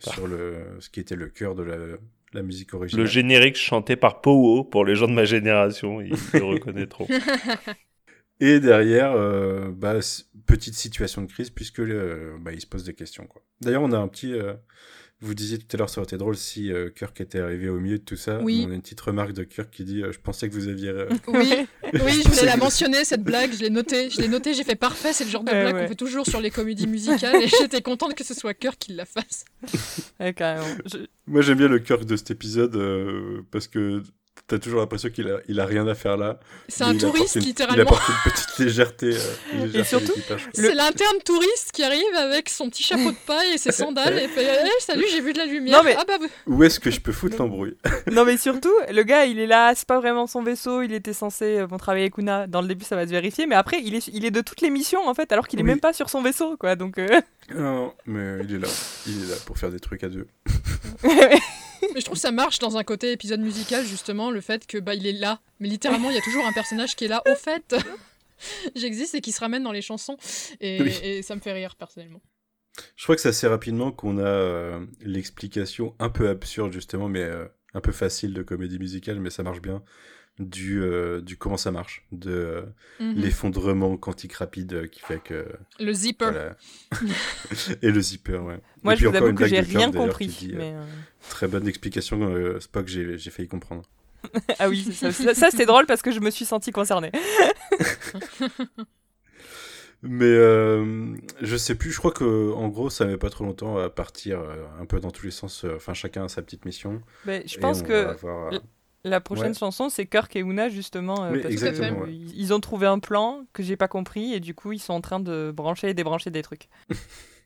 sur 0.00 0.26
le 0.28 0.54
ce 0.80 0.88
qui 0.90 1.00
était 1.00 1.16
le 1.16 1.26
cœur 1.28 1.54
de 1.56 1.62
la, 1.64 1.76
la 2.32 2.42
musique 2.42 2.74
originale. 2.74 3.04
Le 3.04 3.10
générique 3.10 3.56
chanté 3.56 3.96
par 3.96 4.20
Powo 4.20 4.62
pour 4.64 4.84
les 4.84 4.94
gens 4.94 5.08
de 5.08 5.12
ma 5.14 5.24
génération, 5.24 6.00
ils 6.00 6.10
le 6.34 6.44
reconnaîtront. 6.44 7.06
Et 8.40 8.60
derrière, 8.60 9.12
euh, 9.12 9.70
bah, 9.72 9.98
petite 10.46 10.74
situation 10.74 11.22
de 11.22 11.26
crise 11.26 11.50
puisque 11.50 11.80
euh, 11.80 12.36
bah, 12.40 12.52
il 12.52 12.60
se 12.60 12.66
pose 12.66 12.84
des 12.84 12.94
questions. 12.94 13.26
quoi. 13.26 13.42
D'ailleurs, 13.60 13.82
on 13.82 13.90
a 13.92 13.98
un 13.98 14.06
petit. 14.08 14.32
euh, 14.32 14.54
vous 15.20 15.34
disiez 15.34 15.58
tout 15.58 15.66
à 15.72 15.76
l'heure, 15.78 15.90
ça 15.90 16.00
aurait 16.00 16.06
été 16.06 16.16
drôle 16.16 16.36
si 16.36 16.72
euh, 16.72 16.90
Kirk 16.90 17.20
était 17.20 17.40
arrivé 17.40 17.68
au 17.68 17.80
milieu 17.80 17.98
de 17.98 18.04
tout 18.04 18.16
ça. 18.16 18.40
Oui. 18.42 18.64
On 18.66 18.70
a 18.70 18.74
une 18.74 18.82
petite 18.82 19.00
remarque 19.00 19.32
de 19.32 19.42
Kirk 19.42 19.68
qui 19.70 19.82
dit 19.84 20.02
euh, 20.02 20.12
Je 20.12 20.18
pensais 20.20 20.48
que 20.48 20.54
vous 20.54 20.68
aviez. 20.68 20.90
euh, 20.90 21.08
Oui, 21.28 21.52
oui, 21.92 22.22
je 22.24 22.28
voulais 22.28 22.44
la 22.44 22.56
mentionner 22.56 23.04
cette 23.04 23.22
blague. 23.24 23.52
Je 23.52 23.60
l'ai 23.60 23.70
notée. 23.70 24.10
Je 24.10 24.20
l'ai 24.20 24.28
notée. 24.28 24.54
J'ai 24.54 24.62
fait 24.64 24.76
parfait. 24.76 25.12
C'est 25.12 25.24
le 25.24 25.30
genre 25.30 25.42
de 25.42 25.50
Ouais, 25.52 25.62
blague 25.62 25.74
ouais. 25.74 25.82
qu'on 25.82 25.88
fait 25.88 25.94
toujours 25.96 26.26
sur 26.26 26.40
les 26.40 26.50
comédies 26.50 26.86
musicales. 26.86 27.42
Et 27.42 27.48
j'étais 27.48 27.82
contente 27.82 28.14
que 28.14 28.22
ce 28.24 28.34
soit 28.34 28.54
Kirk 28.54 28.78
qui 28.78 28.92
la 28.94 29.04
fasse. 29.06 29.44
Ouais, 30.20 30.32
carrément. 30.34 30.66
Je- 30.86 30.98
Moi, 31.26 31.42
j'aime 31.42 31.58
bien 31.58 31.68
le 31.68 31.80
Kirk 31.80 32.04
de 32.04 32.16
cet 32.16 32.30
épisode 32.30 32.76
euh, 32.76 33.42
parce 33.50 33.66
que 33.66 34.02
t'as 34.48 34.58
toujours 34.58 34.80
l'impression 34.80 35.10
qu'il 35.10 35.28
a, 35.28 35.38
il 35.46 35.60
a 35.60 35.66
rien 35.66 35.86
à 35.86 35.94
faire 35.94 36.16
là. 36.16 36.40
C'est 36.68 36.82
un 36.84 36.96
touriste 36.96 37.36
une- 37.36 37.42
littéralement. 37.42 37.76
Il 37.76 37.80
apporte 37.82 38.02
une 38.08 38.30
petite 38.32 38.58
légèreté. 38.58 39.06
euh, 39.14 39.34
une 39.52 39.66
légèreté 39.66 39.80
à 39.80 39.84
surtout. 39.84 40.20
C'est 40.54 40.74
l'interne 40.74 41.18
touriste 41.24 41.70
qui 41.72 41.84
arrive 41.84 42.14
avec 42.16 42.48
son 42.48 42.68
petit 42.70 42.82
chapeau 42.82 43.10
de 43.12 43.16
paille 43.26 43.52
et 43.52 43.58
ses 43.58 43.70
sandales 43.72 44.18
et 44.18 44.26
fait 44.28 44.44
hey, 44.44 44.68
Salut, 44.80 45.04
j'ai 45.10 45.20
vu 45.20 45.32
de 45.32 45.38
la 45.38 45.44
lumière. 45.46 45.78
Non, 45.78 45.84
mais- 45.84 45.94
Ah 45.98 46.04
bah, 46.08 46.14
Où 46.46 46.64
est-ce 46.64 46.80
que 46.80 46.90
je 46.90 47.00
peux 47.00 47.12
foutre 47.12 47.36
l'embrouille 47.38 47.76
Non 48.10 48.24
mais 48.24 48.36
surtout, 48.36 48.72
le 48.90 49.02
gars 49.02 49.26
il 49.26 49.38
est 49.38 49.46
là, 49.46 49.72
c'est 49.76 49.86
pas 49.86 50.00
vraiment 50.00 50.26
son 50.26 50.42
vaisseau, 50.42 50.82
il 50.82 50.92
était 50.92 51.12
censé 51.12 51.58
euh, 51.58 51.66
bon, 51.66 51.76
travailler 51.76 52.04
avec 52.04 52.18
Una. 52.18 52.46
Dans 52.46 52.62
le 52.62 52.68
début 52.68 52.84
ça 52.86 52.96
va 52.96 53.06
se 53.06 53.10
vérifier, 53.12 53.46
mais 53.46 53.54
après 53.54 53.80
il 53.84 53.94
est, 53.94 54.08
il 54.08 54.24
est 54.24 54.30
de 54.30 54.40
toutes 54.40 54.62
les 54.62 54.70
missions 54.70 55.06
en 55.06 55.14
fait, 55.14 55.30
alors 55.30 55.46
qu'il 55.46 55.58
est 55.60 55.62
Oui. 55.62 55.68
même 55.68 55.80
pas 55.80 55.92
sur 55.92 56.08
son 56.10 56.22
vaisseau 56.22 56.56
quoi. 56.56 56.74
Donc 56.74 56.98
euh, 56.98 57.06
Non, 57.54 57.92
mais 58.06 58.38
il 58.44 58.54
est 58.54 58.58
là. 58.58 58.68
Il 59.06 59.24
est 59.24 59.30
là 59.30 59.36
pour 59.46 59.58
faire 59.58 59.70
des 59.70 59.80
trucs 59.80 60.02
à 60.04 60.08
deux. 60.08 60.26
Mais 61.94 62.00
je 62.00 62.04
trouve 62.04 62.16
que 62.16 62.20
ça 62.20 62.30
marche 62.32 62.58
dans 62.58 62.76
un 62.76 62.84
côté 62.84 63.12
épisode 63.12 63.40
musical, 63.40 63.84
justement, 63.84 64.30
le 64.30 64.40
fait 64.40 64.66
que 64.66 64.78
bah, 64.78 64.94
il 64.94 65.06
est 65.06 65.12
là. 65.12 65.40
Mais 65.60 65.68
littéralement, 65.68 66.10
il 66.10 66.14
y 66.14 66.18
a 66.18 66.22
toujours 66.22 66.46
un 66.46 66.52
personnage 66.52 66.96
qui 66.96 67.04
est 67.04 67.08
là. 67.08 67.22
Au 67.30 67.34
fait, 67.34 67.74
j'existe 68.76 69.14
et 69.14 69.20
qui 69.20 69.32
se 69.32 69.40
ramène 69.40 69.62
dans 69.62 69.72
les 69.72 69.82
chansons. 69.82 70.16
Et, 70.60 70.82
Oui. 70.82 70.92
et 71.02 71.22
ça 71.22 71.34
me 71.34 71.40
fait 71.40 71.52
rire, 71.52 71.76
personnellement. 71.76 72.20
Je 72.96 73.02
crois 73.04 73.16
que 73.16 73.20
c'est 73.22 73.30
assez 73.30 73.48
rapidement 73.48 73.90
qu'on 73.90 74.18
a 74.18 74.22
euh, 74.22 74.86
l'explication 75.00 75.94
un 75.98 76.08
peu 76.10 76.28
absurde, 76.28 76.72
justement, 76.72 77.08
mais 77.08 77.22
euh, 77.22 77.46
un 77.74 77.80
peu 77.80 77.92
facile 77.92 78.32
de 78.34 78.42
comédie 78.42 78.78
musicale, 78.78 79.18
mais 79.20 79.30
ça 79.30 79.42
marche 79.42 79.60
bien, 79.60 79.82
du, 80.38 80.82
euh, 80.82 81.20
du 81.20 81.36
comment 81.36 81.56
ça 81.56 81.70
marche, 81.70 82.04
de 82.12 82.30
euh, 82.30 82.62
Mhm. 83.00 83.14
l'effondrement 83.20 83.96
quantique 83.96 84.34
rapide 84.34 84.72
euh, 84.72 84.86
qui 84.86 85.00
fait 85.00 85.18
que. 85.22 85.46
Le 85.80 85.92
zipper. 85.92 86.30
Voilà. 86.30 86.56
Et 87.82 87.90
le 87.90 88.00
zipper, 88.00 88.36
ouais. 88.38 88.60
Moi, 88.82 88.92
Et 88.92 88.96
je 88.96 89.02
puis 89.02 89.10
vous 89.10 89.16
avoue 89.16 89.34
que 89.34 89.46
j'ai 89.46 89.60
rien 89.60 89.90
compris, 89.92 90.28
qui 90.28 90.48
dit, 90.48 90.54
mais, 90.56 90.74
Très 91.28 91.48
bonne 91.48 91.66
explication, 91.68 92.20
euh, 92.22 92.60
Spock, 92.60 92.86
j'ai 92.88 93.18
j'ai 93.18 93.30
failli 93.30 93.48
comprendre. 93.48 93.82
ah 94.58 94.68
oui, 94.68 94.82
ça, 94.92 95.12
ça, 95.12 95.34
ça, 95.34 95.50
c'était 95.50 95.66
drôle 95.66 95.86
parce 95.86 96.02
que 96.02 96.10
je 96.10 96.20
me 96.20 96.30
suis 96.30 96.44
sentie 96.44 96.72
concernée. 96.72 97.12
Mais 100.02 100.26
euh, 100.26 101.16
je 101.40 101.56
sais 101.56 101.74
plus, 101.74 101.90
je 101.90 101.98
crois 101.98 102.12
que 102.12 102.52
en 102.52 102.68
gros 102.68 102.88
ça 102.88 103.04
met 103.04 103.16
pas 103.16 103.30
trop 103.30 103.42
longtemps 103.44 103.78
à 103.78 103.90
partir 103.90 104.38
euh, 104.38 104.64
un 104.80 104.86
peu 104.86 105.00
dans 105.00 105.10
tous 105.10 105.24
les 105.24 105.32
sens. 105.32 105.64
euh, 105.64 105.74
Enfin, 105.74 105.92
chacun 105.92 106.24
a 106.24 106.28
sa 106.28 106.40
petite 106.40 106.64
mission. 106.64 107.02
Mais 107.26 107.42
je 107.46 107.58
pense 107.58 107.82
que 107.82 108.06
avoir, 108.06 108.52
la 109.04 109.20
prochaine 109.20 109.48
ouais. 109.48 109.54
chanson, 109.54 109.88
c'est 109.88 110.06
Kirk 110.06 110.34
et 110.36 110.40
Una, 110.40 110.68
justement. 110.68 111.24
euh, 111.24 111.40
parce 111.40 111.52
exactement, 111.52 112.00
ouais. 112.00 112.12
Ils 112.12 112.52
ont 112.52 112.60
trouvé 112.60 112.86
un 112.86 112.98
plan 112.98 113.44
que 113.52 113.62
j'ai 113.62 113.76
pas 113.76 113.88
compris 113.88 114.34
et 114.34 114.40
du 114.40 114.54
coup, 114.54 114.72
ils 114.72 114.80
sont 114.80 114.92
en 114.92 115.00
train 115.00 115.20
de 115.20 115.52
brancher 115.54 115.90
et 115.90 115.94
débrancher 115.94 116.30
des 116.30 116.42
trucs. 116.42 116.68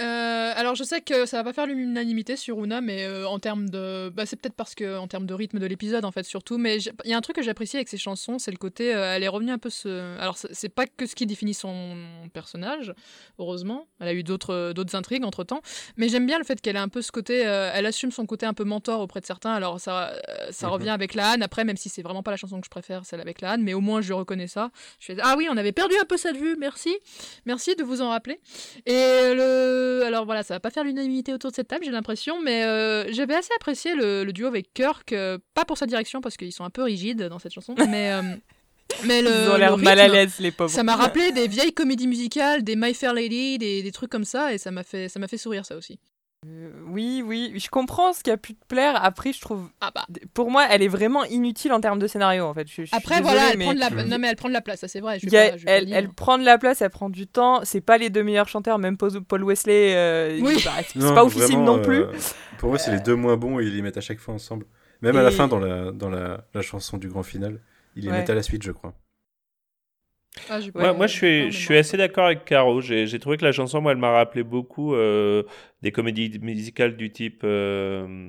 Euh, 0.00 0.52
alors 0.56 0.74
je 0.74 0.84
sais 0.84 1.00
que 1.00 1.26
ça 1.26 1.38
va 1.38 1.44
pas 1.44 1.52
faire 1.52 1.66
l'unanimité 1.66 2.36
sur 2.36 2.62
Una, 2.64 2.80
mais 2.80 3.04
euh, 3.04 3.26
en 3.26 3.38
termes 3.38 3.68
de, 3.68 4.08
bah, 4.10 4.26
c'est 4.26 4.36
peut-être 4.36 4.54
parce 4.54 4.74
que 4.74 4.96
en 4.98 5.06
termes 5.08 5.26
de 5.26 5.34
rythme 5.34 5.58
de 5.58 5.66
l'épisode 5.66 6.04
en 6.04 6.10
fait 6.12 6.24
surtout. 6.24 6.58
Mais 6.58 6.78
il 6.78 7.10
y 7.10 7.14
a 7.14 7.16
un 7.16 7.20
truc 7.20 7.36
que 7.36 7.42
j'apprécie 7.42 7.76
avec 7.76 7.88
ces 7.88 7.98
chansons, 7.98 8.38
c'est 8.38 8.50
le 8.50 8.56
côté, 8.56 8.94
euh, 8.94 9.14
elle 9.16 9.22
est 9.22 9.28
revenue 9.28 9.50
un 9.52 9.58
peu 9.58 9.70
ce. 9.70 10.16
Alors 10.18 10.36
c'est 10.36 10.68
pas 10.68 10.86
que 10.86 11.06
ce 11.06 11.14
qui 11.14 11.26
définit 11.26 11.54
son 11.54 11.96
personnage, 12.32 12.94
heureusement. 13.38 13.86
Elle 14.00 14.08
a 14.08 14.14
eu 14.14 14.22
d'autres 14.22 14.72
d'autres 14.74 14.94
intrigues 14.96 15.24
entre 15.24 15.44
temps, 15.44 15.62
mais 15.96 16.08
j'aime 16.08 16.26
bien 16.26 16.38
le 16.38 16.44
fait 16.44 16.60
qu'elle 16.60 16.76
a 16.76 16.82
un 16.82 16.88
peu 16.88 17.02
ce 17.02 17.12
côté, 17.12 17.38
elle 17.40 17.86
assume 17.86 18.10
son 18.10 18.26
côté 18.26 18.46
un 18.46 18.54
peu 18.54 18.64
mentor 18.64 19.00
auprès 19.00 19.20
de 19.20 19.26
certains. 19.26 19.52
Alors 19.52 19.80
ça, 19.80 20.12
ça 20.50 20.66
Mhm. 20.66 20.72
revient 20.72 20.90
avec 20.90 21.14
la 21.14 21.30
Anne 21.30 21.42
après, 21.42 21.64
même 21.64 21.76
si 21.76 21.88
c'est 21.88 22.02
vraiment 22.02 22.22
pas 22.22 22.30
la 22.30 22.36
chanson 22.36 22.60
que 22.60 22.66
je 22.66 22.70
préfère, 22.70 23.04
celle 23.04 23.20
avec 23.20 23.40
la 23.40 23.52
Anne, 23.52 23.62
mais 23.62 23.74
au 23.74 23.80
moins 23.80 24.00
je 24.00 24.12
reconnais 24.12 24.46
ça. 24.46 24.70
Je 25.00 25.06
fais 25.06 25.16
ah 25.22 25.34
oui, 25.36 25.48
on 25.50 25.56
avait 25.56 25.72
perdu 25.72 25.94
un 26.00 26.04
peu 26.04 26.16
cette 26.16 26.36
vue, 26.36 26.56
merci, 26.58 26.96
merci 27.46 27.74
de 27.76 27.82
vous 27.84 28.00
en 28.00 28.10
rappeler. 28.10 28.40
Et 28.86 29.34
le, 29.34 29.81
alors 30.06 30.24
voilà, 30.24 30.42
ça 30.42 30.54
va 30.54 30.60
pas 30.60 30.70
faire 30.70 30.84
l'unanimité 30.84 31.32
autour 31.32 31.50
de 31.50 31.56
cette 31.56 31.68
table, 31.68 31.84
j'ai 31.84 31.90
l'impression, 31.90 32.40
mais 32.40 32.64
euh, 32.64 33.10
j'avais 33.12 33.34
assez 33.34 33.52
apprécié 33.56 33.94
le, 33.94 34.24
le 34.24 34.32
duo 34.32 34.46
avec 34.46 34.72
Kirk, 34.74 35.12
euh, 35.12 35.38
pas 35.54 35.64
pour 35.64 35.78
sa 35.78 35.86
direction 35.86 36.20
parce 36.20 36.36
qu'ils 36.36 36.52
sont 36.52 36.64
un 36.64 36.70
peu 36.70 36.82
rigides 36.82 37.22
dans 37.22 37.38
cette 37.38 37.52
chanson, 37.52 37.74
mais 37.88 38.12
euh, 38.12 38.22
mais 39.04 39.22
le, 39.22 39.30
Ils 39.30 39.50
ont 39.50 39.56
l'air 39.56 39.78
mal 39.78 39.98
à 39.98 40.08
l'aise, 40.08 40.38
les 40.38 40.50
pauvres. 40.50 40.70
Ça 40.70 40.82
m'a 40.82 40.96
rappelé 40.96 41.32
des 41.32 41.48
vieilles 41.48 41.72
comédies 41.72 42.08
musicales, 42.08 42.62
des 42.62 42.76
My 42.76 42.94
Fair 42.94 43.14
Lady, 43.14 43.58
des, 43.58 43.82
des 43.82 43.92
trucs 43.92 44.10
comme 44.10 44.24
ça, 44.24 44.52
et 44.52 44.58
ça 44.58 44.70
m'a 44.70 44.82
fait 44.82 45.08
ça 45.08 45.18
m'a 45.18 45.28
fait 45.28 45.38
sourire 45.38 45.64
ça 45.64 45.76
aussi. 45.76 45.98
Oui, 46.88 47.22
oui, 47.24 47.52
je 47.56 47.68
comprends 47.68 48.12
ce 48.12 48.22
qui 48.22 48.30
a 48.30 48.36
pu 48.36 48.54
te 48.54 48.66
plaire. 48.66 49.02
Après, 49.02 49.32
je 49.32 49.40
trouve. 49.40 49.68
Ah 49.80 49.90
bah. 49.94 50.04
Pour 50.34 50.50
moi, 50.50 50.66
elle 50.70 50.82
est 50.82 50.88
vraiment 50.88 51.24
inutile 51.24 51.72
en 51.72 51.80
termes 51.80 51.98
de 51.98 52.06
scénario, 52.06 52.44
en 52.44 52.52
fait. 52.54 52.66
Je- 52.68 52.82
je 52.82 52.86
suis 52.86 52.96
Après 52.96 53.20
désolée, 53.20 53.36
voilà, 53.36 53.52
elle 53.52 53.58
mais- 53.58 53.64
prend 53.64 53.74
de 53.74 53.78
la 53.80 53.90
non 54.04 54.18
mais 54.18 54.28
elle 54.28 54.36
prend 54.36 54.48
de 54.48 54.52
la 54.52 54.60
place, 54.60 54.80
ça 54.80 54.88
c'est 54.88 55.00
vrai. 55.00 55.18
Je 55.20 55.26
Il 55.26 55.30
vais 55.30 55.36
y 55.36 55.40
a- 55.40 55.50
pas- 55.50 55.56
je 55.56 55.64
vais 55.64 55.80
pas 55.86 55.96
elle, 55.96 56.08
prend 56.08 56.38
de 56.38 56.44
la 56.44 56.58
place, 56.58 56.82
elle 56.82 56.90
prend 56.90 57.10
du 57.10 57.26
temps. 57.26 57.60
C'est 57.64 57.80
pas 57.80 57.96
les 57.98 58.10
deux 58.10 58.22
meilleurs 58.24 58.48
chanteurs, 58.48 58.78
même 58.78 58.96
Paul 58.96 59.44
Wesley. 59.44 59.94
euh, 59.94 60.38
Oui. 60.42 60.58
c'est 60.58 60.98
pas 61.14 61.24
officiel 61.24 61.62
non 61.62 61.80
plus. 61.80 62.02
euh, 62.02 62.12
pour 62.58 62.70
moi, 62.70 62.78
c'est 62.78 62.92
les 62.92 63.00
deux 63.00 63.14
moins 63.14 63.36
bons 63.36 63.60
et 63.60 63.64
ils 63.64 63.74
les 63.76 63.82
mettent 63.82 63.96
à 63.98 64.02
chaque 64.02 64.18
fois 64.18 64.34
ensemble. 64.34 64.66
Même 65.00 65.16
à 65.16 65.22
la 65.22 65.30
fin, 65.30 65.48
dans 65.48 65.58
la, 65.58 65.90
dans 65.92 66.10
la, 66.10 66.44
la 66.54 66.62
chanson 66.62 66.96
du 66.98 67.08
grand 67.08 67.22
final, 67.22 67.60
ils 67.96 68.02
les 68.04 68.10
Ouais. 68.10 68.18
mettent 68.18 68.30
à 68.30 68.34
la 68.34 68.42
suite, 68.42 68.62
je 68.62 68.72
crois. 68.72 68.94
Ah, 70.48 70.58
Ouais, 70.74 70.94
moi, 70.94 71.06
je 71.06 71.12
suis, 71.12 71.52
je 71.52 71.58
suis 71.58 71.76
assez 71.76 71.96
d'accord 71.98 72.24
avec 72.26 72.44
Caro. 72.46 72.80
J'ai 72.80 73.18
trouvé 73.18 73.36
que 73.36 73.44
la 73.44 73.52
chanson, 73.52 73.80
moi, 73.82 73.92
elle 73.92 73.98
m'a 73.98 74.12
rappelé 74.12 74.42
beaucoup 74.42 74.94
euh, 74.94 75.42
des 75.82 75.92
comédies 75.92 76.38
musicales 76.40 76.96
du 76.96 77.10
type 77.12 77.42
euh, 77.44 78.28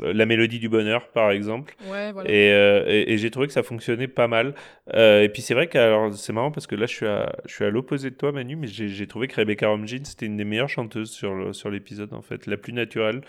La 0.00 0.26
Mélodie 0.26 0.58
du 0.58 0.68
Bonheur, 0.68 1.08
par 1.08 1.30
exemple. 1.30 1.74
Ouais, 1.90 2.12
voilà. 2.12 2.30
Et, 2.30 2.52
euh, 2.52 2.84
et, 2.86 3.12
et 3.14 3.18
j'ai 3.18 3.30
trouvé 3.30 3.46
que 3.46 3.52
ça 3.54 3.62
fonctionnait 3.62 4.06
pas 4.08 4.28
mal. 4.28 4.54
Et 4.94 5.30
puis 5.32 5.40
c'est 5.40 5.54
vrai 5.54 5.66
que 5.68 6.10
c'est 6.12 6.32
marrant 6.34 6.50
parce 6.50 6.66
que 6.66 6.74
là, 6.74 6.84
je 6.86 6.94
suis 6.94 7.06
à, 7.06 7.32
je 7.46 7.54
suis 7.54 7.64
à 7.64 7.70
l'opposé 7.70 8.10
de 8.10 8.16
toi, 8.16 8.32
Manu, 8.32 8.56
mais 8.56 8.66
j'ai 8.66 9.06
trouvé 9.06 9.26
que 9.26 9.36
Rebecca 9.36 9.68
Romijn, 9.68 10.04
c'était 10.04 10.26
une 10.26 10.36
des 10.36 10.44
meilleures 10.44 10.68
chanteuses 10.68 11.10
sur 11.10 11.34
le- 11.34 11.52
sur 11.54 11.70
l'épisode, 11.70 12.12
en 12.12 12.22
fait, 12.22 12.46
la 12.46 12.58
plus 12.58 12.72
naturelle. 12.74 13.22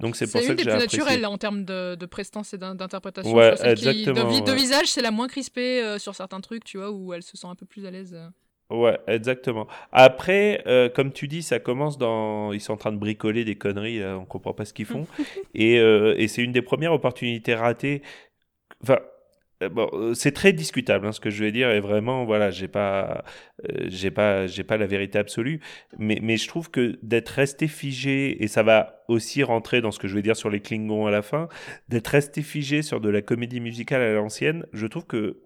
Donc 0.00 0.14
c'est 0.16 0.30
pour 0.30 0.40
C'est 0.40 0.46
ça 0.46 0.52
une 0.52 0.58
que 0.58 0.62
des 0.64 0.70
j'ai 0.70 0.76
plus 0.76 0.84
apprécié. 0.84 0.98
naturelles 1.00 1.26
en 1.26 1.38
termes 1.38 1.64
de, 1.64 1.94
de 1.96 2.06
prestance 2.06 2.54
et 2.54 2.58
d'in- 2.58 2.74
d'interprétation. 2.74 3.32
Ouais, 3.34 3.54
qui- 3.56 3.66
exactement, 3.66 4.40
de, 4.40 4.52
visage, 4.52 4.86
c'est 4.86 5.02
la 5.02 5.10
moins 5.10 5.26
crispée 5.28 5.82
euh, 5.82 5.98
sur 5.98 6.14
certains 6.14 6.40
trucs, 6.40 6.62
tu 6.64 6.78
vois, 6.78 6.90
où 6.92 7.12
elle 7.12 7.22
se 7.22 7.36
sent 7.36 7.46
un 7.48 7.54
peu 7.56 7.66
plus 7.66 7.84
à 7.86 7.90
l'aise. 7.90 8.14
euh. 8.14 8.28
Ouais, 8.70 8.98
exactement. 9.06 9.66
Après, 9.92 10.62
euh, 10.66 10.88
comme 10.88 11.10
tu 11.12 11.26
dis, 11.26 11.42
ça 11.42 11.58
commence 11.58 11.96
dans. 11.98 12.52
Ils 12.52 12.60
sont 12.60 12.74
en 12.74 12.76
train 12.76 12.92
de 12.92 12.98
bricoler 12.98 13.44
des 13.44 13.56
conneries, 13.56 13.98
là, 14.00 14.18
on 14.18 14.26
comprend 14.26 14.52
pas 14.52 14.64
ce 14.66 14.74
qu'ils 14.74 14.84
font. 14.86 15.06
et 15.54 15.78
euh, 15.80 16.14
et 16.18 16.28
c'est 16.28 16.42
une 16.42 16.52
des 16.52 16.62
premières 16.62 16.92
opportunités 16.92 17.54
ratées. 17.54 18.02
Enfin. 18.82 18.98
Euh, 19.62 19.68
Bon, 19.68 19.88
euh, 19.92 20.14
c'est 20.14 20.32
très 20.32 20.52
discutable 20.52 21.06
hein, 21.06 21.12
ce 21.12 21.20
que 21.20 21.30
je 21.30 21.42
vais 21.42 21.52
dire 21.52 21.70
et 21.70 21.80
vraiment 21.80 22.24
voilà 22.24 22.50
j'ai 22.50 22.68
pas 22.68 23.24
euh, 23.68 23.86
j'ai 23.88 24.10
pas 24.10 24.46
j'ai 24.46 24.64
pas 24.64 24.76
la 24.76 24.86
vérité 24.86 25.18
absolue 25.18 25.60
mais 25.98 26.18
mais 26.22 26.36
je 26.36 26.46
trouve 26.48 26.70
que 26.70 26.98
d'être 27.02 27.28
resté 27.30 27.68
figé 27.68 28.42
et 28.42 28.48
ça 28.48 28.62
va 28.62 29.04
aussi 29.08 29.42
rentrer 29.42 29.80
dans 29.80 29.90
ce 29.90 29.98
que 29.98 30.08
je 30.08 30.14
vais 30.14 30.22
dire 30.22 30.36
sur 30.36 30.50
les 30.50 30.60
Klingons 30.60 31.06
à 31.06 31.10
la 31.10 31.22
fin 31.22 31.48
d'être 31.88 32.08
resté 32.08 32.42
figé 32.42 32.82
sur 32.82 33.00
de 33.00 33.08
la 33.08 33.22
comédie 33.22 33.60
musicale 33.60 34.02
à 34.02 34.12
l'ancienne 34.12 34.66
je 34.72 34.86
trouve 34.86 35.06
que 35.06 35.38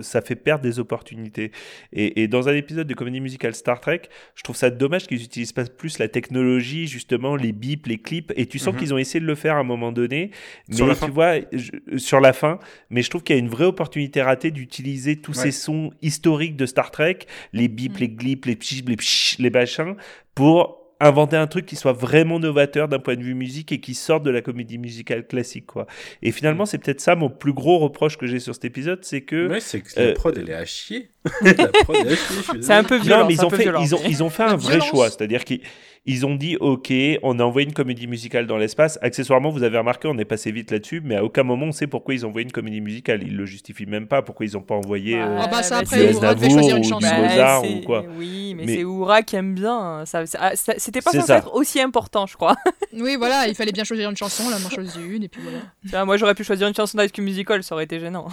ça 0.00 0.20
fait 0.22 0.36
perdre 0.36 0.62
des 0.62 0.78
opportunités. 0.78 1.50
Et, 1.92 2.22
et 2.22 2.28
dans 2.28 2.48
un 2.48 2.54
épisode 2.54 2.86
de 2.86 2.94
comédie 2.94 3.20
musicale 3.20 3.54
Star 3.54 3.80
Trek, 3.80 4.02
je 4.34 4.42
trouve 4.42 4.56
ça 4.56 4.70
dommage 4.70 5.06
qu'ils 5.06 5.22
utilisent 5.22 5.52
pas 5.52 5.64
plus 5.64 5.98
la 5.98 6.08
technologie, 6.08 6.86
justement, 6.86 7.36
les 7.36 7.52
bips, 7.52 7.86
les 7.86 7.98
clips. 7.98 8.32
Et 8.36 8.46
tu 8.46 8.58
sens 8.58 8.74
Mhm. 8.74 8.80
qu'ils 8.80 8.94
ont 8.94 8.98
essayé 8.98 9.20
de 9.20 9.26
le 9.26 9.34
faire 9.34 9.56
à 9.56 9.60
un 9.60 9.64
moment 9.64 9.92
donné. 9.92 10.30
Mais 10.68 10.76
Sur 10.76 10.86
la 10.86 10.94
tu 10.94 11.00
fin. 11.00 11.08
vois, 11.08 11.34
je- 11.52 11.96
sur 11.98 12.20
la 12.20 12.32
fin. 12.32 12.58
Mais 12.90 13.02
je 13.02 13.10
trouve 13.10 13.22
qu'il 13.22 13.34
y 13.36 13.38
a 13.38 13.40
une 13.40 13.48
vraie 13.48 13.64
opportunité 13.64 14.22
ratée 14.22 14.50
d'utiliser 14.50 15.16
tous 15.16 15.36
Ouais. 15.38 15.44
ces 15.44 15.52
sons 15.52 15.90
historiques 16.02 16.56
de 16.56 16.66
Star 16.66 16.90
Trek, 16.90 17.18
les 17.52 17.68
bips, 17.68 17.98
les 17.98 18.08
glips, 18.08 18.44
les 18.46 18.56
pchis, 18.56 18.82
les 18.86 18.96
pchis, 18.96 19.40
les 19.42 19.50
machins, 19.50 19.94
pour 20.34 20.83
inventer 21.00 21.36
un 21.36 21.46
truc 21.46 21.66
qui 21.66 21.76
soit 21.76 21.92
vraiment 21.92 22.38
novateur 22.38 22.88
d'un 22.88 22.98
point 22.98 23.16
de 23.16 23.22
vue 23.22 23.34
musique 23.34 23.72
et 23.72 23.80
qui 23.80 23.94
sorte 23.94 24.22
de 24.22 24.30
la 24.30 24.40
comédie 24.42 24.78
musicale 24.78 25.26
classique 25.26 25.66
quoi. 25.66 25.86
Et 26.22 26.32
finalement, 26.32 26.66
c'est 26.66 26.78
peut-être 26.78 27.00
ça 27.00 27.16
mon 27.16 27.28
plus 27.30 27.52
gros 27.52 27.78
reproche 27.78 28.16
que 28.16 28.26
j'ai 28.26 28.38
sur 28.40 28.54
cet 28.54 28.64
épisode, 28.64 29.00
c'est 29.04 29.22
que 29.22 29.48
Ouais, 29.48 29.60
c'est 29.60 29.80
que 29.80 29.88
la 29.96 30.02
euh, 30.06 30.14
prod, 30.14 30.36
elle 30.38 30.50
est 30.50 30.54
à 30.54 30.64
chier. 30.64 31.10
la 31.42 31.54
prod, 31.54 31.96
elle 32.00 32.08
est 32.08 32.12
à 32.12 32.16
chier, 32.16 32.36
je 32.36 32.42
suis 32.52 32.62
C'est 32.62 32.72
un 32.74 32.84
peu 32.84 32.98
non, 32.98 33.02
violent, 33.04 33.26
mais 33.26 33.34
c'est 33.34 33.42
ils 33.42 33.44
ont 33.46 33.50
fait, 33.50 33.62
violent, 33.62 33.80
ils 33.82 33.94
ont, 33.94 34.00
mais- 34.02 34.10
ils 34.10 34.22
ont 34.22 34.30
fait 34.30 34.42
un 34.44 34.56
vrai 34.56 34.80
choix, 34.80 35.10
c'est-à-dire 35.10 35.44
qu'ils 35.44 35.60
ils 36.06 36.26
ont 36.26 36.34
dit, 36.34 36.56
ok, 36.60 36.92
on 37.22 37.38
a 37.38 37.44
envoyé 37.44 37.66
une 37.66 37.72
comédie 37.72 38.06
musicale 38.06 38.46
dans 38.46 38.58
l'espace. 38.58 38.98
Accessoirement, 39.00 39.48
vous 39.50 39.62
avez 39.62 39.78
remarqué, 39.78 40.06
on 40.06 40.18
est 40.18 40.26
passé 40.26 40.52
vite 40.52 40.70
là-dessus, 40.70 41.00
mais 41.02 41.16
à 41.16 41.24
aucun 41.24 41.44
moment 41.44 41.66
on 41.66 41.72
sait 41.72 41.86
pourquoi 41.86 42.12
ils 42.12 42.26
ont 42.26 42.28
envoyé 42.28 42.44
une 42.44 42.52
comédie 42.52 42.82
musicale. 42.82 43.22
Ils 43.22 43.34
le 43.36 43.46
justifient 43.46 43.86
même 43.86 44.06
pas. 44.06 44.20
Pourquoi 44.20 44.44
ils 44.44 44.52
n'ont 44.52 44.60
pas 44.60 44.74
envoyé 44.74 45.18
euh, 45.18 45.38
Ah 45.40 45.48
bah 45.48 45.62
ça, 45.62 45.78
après, 45.78 46.08
du 46.08 46.12
choisir 46.50 46.76
une 46.76 46.84
chanson. 46.84 47.06
Mozart 47.06 47.64
ou 47.64 47.80
quoi. 47.86 48.04
Oui, 48.18 48.54
mais, 48.54 48.66
Mais- 48.66 48.74
c'est 48.76 48.84
Oura 48.84 49.22
qui 49.22 49.36
aime 49.36 49.54
bien. 49.54 50.04
Ça, 50.04 50.26
ça- 50.26 50.38
ah, 50.42 50.56
ça- 50.56 50.74
C'était 50.76 51.00
pas 51.00 51.10
C'est 51.10 51.18
censé 51.20 51.28
ça. 51.28 51.38
être 51.38 51.54
aussi 51.54 51.80
important, 51.80 52.26
je 52.26 52.34
crois. 52.36 52.56
Oui, 52.96 53.16
voilà, 53.16 53.48
il 53.48 53.54
fallait 53.56 53.72
bien 53.72 53.82
choisir 53.82 54.08
une 54.08 54.16
chanson, 54.16 54.48
là, 54.50 54.58
m'en 54.60 54.70
choisi 54.70 54.98
une, 55.04 55.24
et 55.24 55.28
puis 55.28 55.40
voilà. 55.42 56.04
Moi, 56.04 56.16
j'aurais 56.16 56.34
pu 56.36 56.44
choisir 56.44 56.68
une 56.68 56.74
chanson 56.74 56.96
d'High 56.96 57.18
Musical, 57.18 57.62
ça 57.64 57.74
aurait 57.74 57.84
été 57.84 57.98
gênant. 57.98 58.28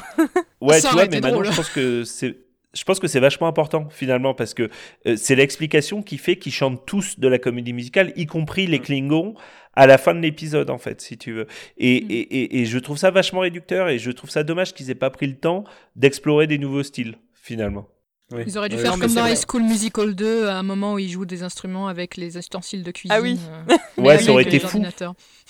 Ouais, 0.62 0.80
Ça 0.80 0.90
tu 0.90 0.94
vois, 0.94 1.06
mais 1.08 1.20
maintenant, 1.20 1.44
je 1.44 1.56
pense 1.56 1.70
que 1.70 2.04
c'est. 2.04 2.38
Je 2.74 2.84
pense 2.86 3.00
que 3.00 3.08
c'est 3.08 3.20
vachement 3.20 3.48
important 3.48 3.90
finalement 3.90 4.34
parce 4.34 4.54
que 4.54 4.70
euh, 5.06 5.16
c'est 5.18 5.36
l'explication 5.36 6.02
qui 6.02 6.18
fait 6.18 6.38
qu'ils 6.38 6.54
chantent 6.54 6.86
tous 6.86 7.20
de 7.20 7.28
la 7.28 7.38
comédie 7.38 7.74
musicale, 7.74 8.14
y 8.16 8.26
compris 8.26 8.66
les 8.68 8.80
Klingons, 8.80 9.34
à 9.74 9.88
la 9.88 9.98
fin 9.98 10.14
de 10.16 10.20
l'épisode 10.22 10.70
en 10.70 10.78
fait, 10.78 11.02
si 11.02 11.18
tu 11.18 11.34
veux. 11.34 11.48
Et, 11.78 12.02
Mm. 12.02 12.12
et, 12.12 12.20
et, 12.20 12.62
et 12.62 12.66
je 12.66 12.78
trouve 12.80 12.98
ça 12.98 13.12
vachement 13.12 13.42
réducteur 13.42 13.90
et 13.90 14.00
je 14.00 14.12
trouve 14.12 14.30
ça 14.30 14.44
dommage 14.44 14.74
qu'ils 14.74 14.90
aient 14.90 14.96
pas 14.96 15.10
pris 15.10 15.28
le 15.28 15.36
temps 15.36 15.64
d'explorer 15.98 16.48
des 16.48 16.58
nouveaux 16.58 16.84
styles 16.84 17.18
finalement. 17.34 17.88
Oui. 18.34 18.44
Ils 18.48 18.58
auraient 18.58 18.70
dû 18.70 18.78
faire 18.78 18.94
non, 18.96 19.00
comme 19.00 19.14
dans. 19.14 19.26
High 19.28 19.38
School 19.46 19.64
Musical 19.64 20.16
2, 20.16 20.48
à 20.48 20.56
un 20.58 20.64
moment 20.64 20.94
où 20.94 21.00
ils 21.00 21.10
jouent 21.10 21.26
des 21.26 21.44
instruments 21.44 21.90
avec 21.90 22.16
les 22.16 22.38
ustensiles 22.38 22.82
de 22.84 22.92
cuisine. 22.92 23.14
Ah 23.18 23.22
oui. 23.22 23.38
euh, 23.70 23.76
Ouais, 24.02 24.18
ça 24.20 24.32
aurait 24.32 24.44
été 24.44 24.60
fou. 24.60 24.82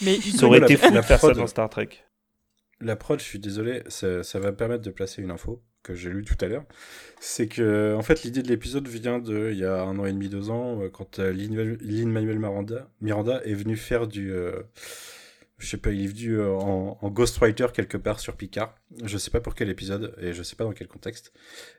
Mais 0.02 0.16
Ça 0.16 0.48
aurait 0.48 0.58
été 0.58 0.76
fou 0.78 0.90
de 0.92 1.02
faire 1.02 1.20
ça 1.20 1.32
dans 1.34 1.46
Star 1.46 1.70
Trek. 1.70 1.90
La 2.80 2.96
prod, 2.96 3.20
je 3.20 3.24
suis 3.26 3.38
désolé, 3.38 3.84
ça, 3.90 4.24
ça 4.24 4.40
va 4.40 4.50
me 4.50 4.56
permettre 4.56 4.82
de 4.82 4.90
placer 4.90 5.22
une 5.22 5.30
info 5.30 5.62
que 5.84 5.94
j'ai 5.96 6.10
lue 6.10 6.24
tout 6.24 6.38
à 6.44 6.48
l'heure. 6.48 6.66
C'est 7.20 7.48
que, 7.48 7.96
en 7.96 8.02
fait, 8.02 8.24
l'idée 8.24 8.42
de 8.44 8.48
l'épisode 8.48 8.88
vient 8.88 9.20
de, 9.20 9.50
il 9.52 9.58
y 9.60 9.66
a 9.66 9.82
un 9.84 9.98
an 10.00 10.06
et 10.06 10.14
demi, 10.14 10.30
deux 10.30 10.50
ans, 10.50 10.82
euh, 10.82 10.90
quand 10.90 11.20
euh, 11.20 11.32
Lin- 11.32 11.78
Lin-Manuel 11.82 12.40
Miranda, 12.40 12.90
Miranda 13.02 13.42
est 13.46 13.54
venu 13.54 13.76
faire 13.76 14.08
du, 14.08 14.32
euh, 14.32 14.62
je 15.58 15.68
sais 15.68 15.78
pas, 15.78 15.92
il 15.92 16.04
est 16.04 16.08
venu 16.08 16.40
euh, 16.40 16.52
en, 16.52 17.10
ghostwriter 17.10 17.68
quelque 17.74 17.98
part 17.98 18.20
sur 18.20 18.36
Picard. 18.36 18.76
Je 19.04 19.18
sais 19.18 19.32
pas 19.32 19.42
pour 19.42 19.56
quel 19.56 19.70
épisode 19.70 20.16
et 20.20 20.34
je 20.34 20.44
sais 20.44 20.56
pas 20.56 20.64
dans 20.64 20.74
quel 20.74 20.88
contexte. 20.88 21.34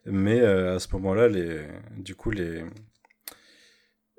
Mais 0.06 0.40
à 0.40 0.78
ce 0.78 0.88
moment-là, 0.92 1.28
les, 1.28 1.62
du 1.96 2.14
coup, 2.14 2.30
les, 2.30 2.64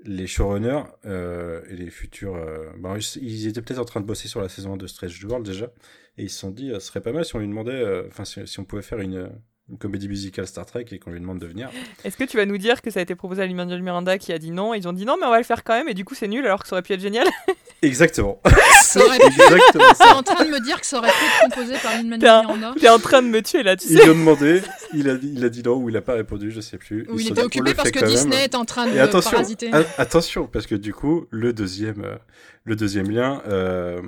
les 0.06 0.28
showrunners 0.28 0.84
et 1.06 1.76
les 1.76 1.90
futurs. 1.90 2.36
bah, 2.78 2.98
ils, 3.22 3.48
étaient 3.48 3.62
peut-être 3.62 3.80
en 3.80 3.86
train 3.86 4.02
de 4.02 4.06
bosser 4.06 4.28
sur 4.28 4.42
la 4.42 4.50
saison 4.50 4.74
1 4.74 4.78
de 4.78 4.88
Strange 4.88 5.24
World 5.26 5.46
déjà. 5.46 5.72
Et 6.18 6.24
ils 6.24 6.30
se 6.30 6.40
sont 6.40 6.52
dit, 6.52 6.72
ce 6.74 6.80
serait 6.80 7.02
pas 7.02 7.14
mal 7.14 7.26
si 7.26 7.36
on 7.36 7.40
lui 7.40 7.48
demandait. 7.48 8.04
Enfin, 8.08 8.26
si, 8.26 8.46
si 8.46 8.60
on 8.60 8.66
pouvait 8.66 8.82
faire 8.82 9.00
une, 9.00 9.30
une 9.70 9.78
comédie 9.78 10.09
musicale 10.09 10.45
Star 10.45 10.66
Trek 10.66 10.86
et 10.91 10.99
qu'on 10.99 11.11
lui 11.11 11.22
demande 11.22 11.39
de 11.39 11.45
venir. 11.47 11.70
Est-ce 12.03 12.18
que 12.18 12.26
tu 12.26 12.36
vas 12.36 12.45
nous 12.45 12.57
dire 12.57 12.82
que 12.82 12.91
ça 12.91 12.99
a 12.99 13.03
été 13.03 13.16
proposé 13.16 13.41
à 13.43 13.45
Lin-Manuel 13.47 13.82
Miranda 13.82 14.18
qui 14.18 14.34
a 14.34 14.38
dit 14.38 14.51
non? 14.51 14.74
Ils 14.74 14.88
ont 14.89 14.93
dit 14.93 15.05
non, 15.05 15.16
mais 15.20 15.26
on 15.26 15.30
va 15.32 15.38
le 15.38 15.45
faire 15.45 15.64
quand 15.64 15.74
même, 15.74 15.88
et 15.88 15.93
du 15.93 16.03
coup 16.03 16.16
c'est 16.16 16.28
nul 16.28 16.45
alors 16.45 16.61
que 16.61 16.68
ça 16.68 16.76
aurait 16.76 16.82
pu 16.82 16.91
être 16.93 16.99
génial. 16.99 17.28
Exactement. 17.82 18.39
Ça 18.82 19.05
aurait 19.05 19.18
pu- 19.20 19.26
exactement 19.26 19.84
T'es 19.89 19.95
ça. 20.05 20.16
en 20.16 20.24
train 20.24 20.45
de 20.45 20.49
me 20.51 20.59
dire 20.64 20.80
que 20.80 20.86
ça 20.88 20.99
aurait 20.99 21.09
pu 21.09 21.16
être 21.26 21.49
composé 21.55 21.74
par 21.84 21.91
Lin-Manuel 21.93 22.20
Miranda 22.45 22.74
T'es 22.80 22.88
en 22.89 22.99
train 22.99 23.22
de 23.22 23.28
me 23.28 23.41
tuer 23.41 23.61
là, 23.64 23.76
tu 23.76 23.88
Ils 23.89 23.97
sais. 23.97 24.03
lui 24.03 24.11
ont 24.11 24.16
demandé, 24.16 24.61
il 24.93 25.09
a, 25.09 25.16
dit- 25.16 25.34
il 25.36 25.43
a 25.43 25.49
dit 25.49 25.64
non 25.64 25.76
ou 25.78 25.89
il 25.89 25.97
a 25.97 26.01
pas 26.01 26.14
répondu, 26.14 26.49
je 26.51 26.61
sais 26.61 26.78
plus. 26.78 27.05
Ou 27.09 27.20
Ils 27.20 27.26
il 27.28 27.32
était 27.32 27.41
occupé 27.43 27.74
parce 27.74 27.91
que 27.91 27.99
même. 27.99 28.09
Disney 28.09 28.43
est 28.43 28.55
en 28.55 28.64
train 28.66 28.88
de 28.89 28.97
attention, 28.99 29.32
parasiter. 29.32 29.74
a- 29.74 29.84
attention, 29.97 30.47
parce 30.47 30.66
que 30.66 30.76
du 30.76 30.93
coup, 30.93 31.26
le 31.30 31.51
deuxième, 31.51 32.03
euh, 32.05 32.16
le 32.64 32.76
deuxième 32.78 33.09
lien, 33.11 33.41
euh, 33.47 34.01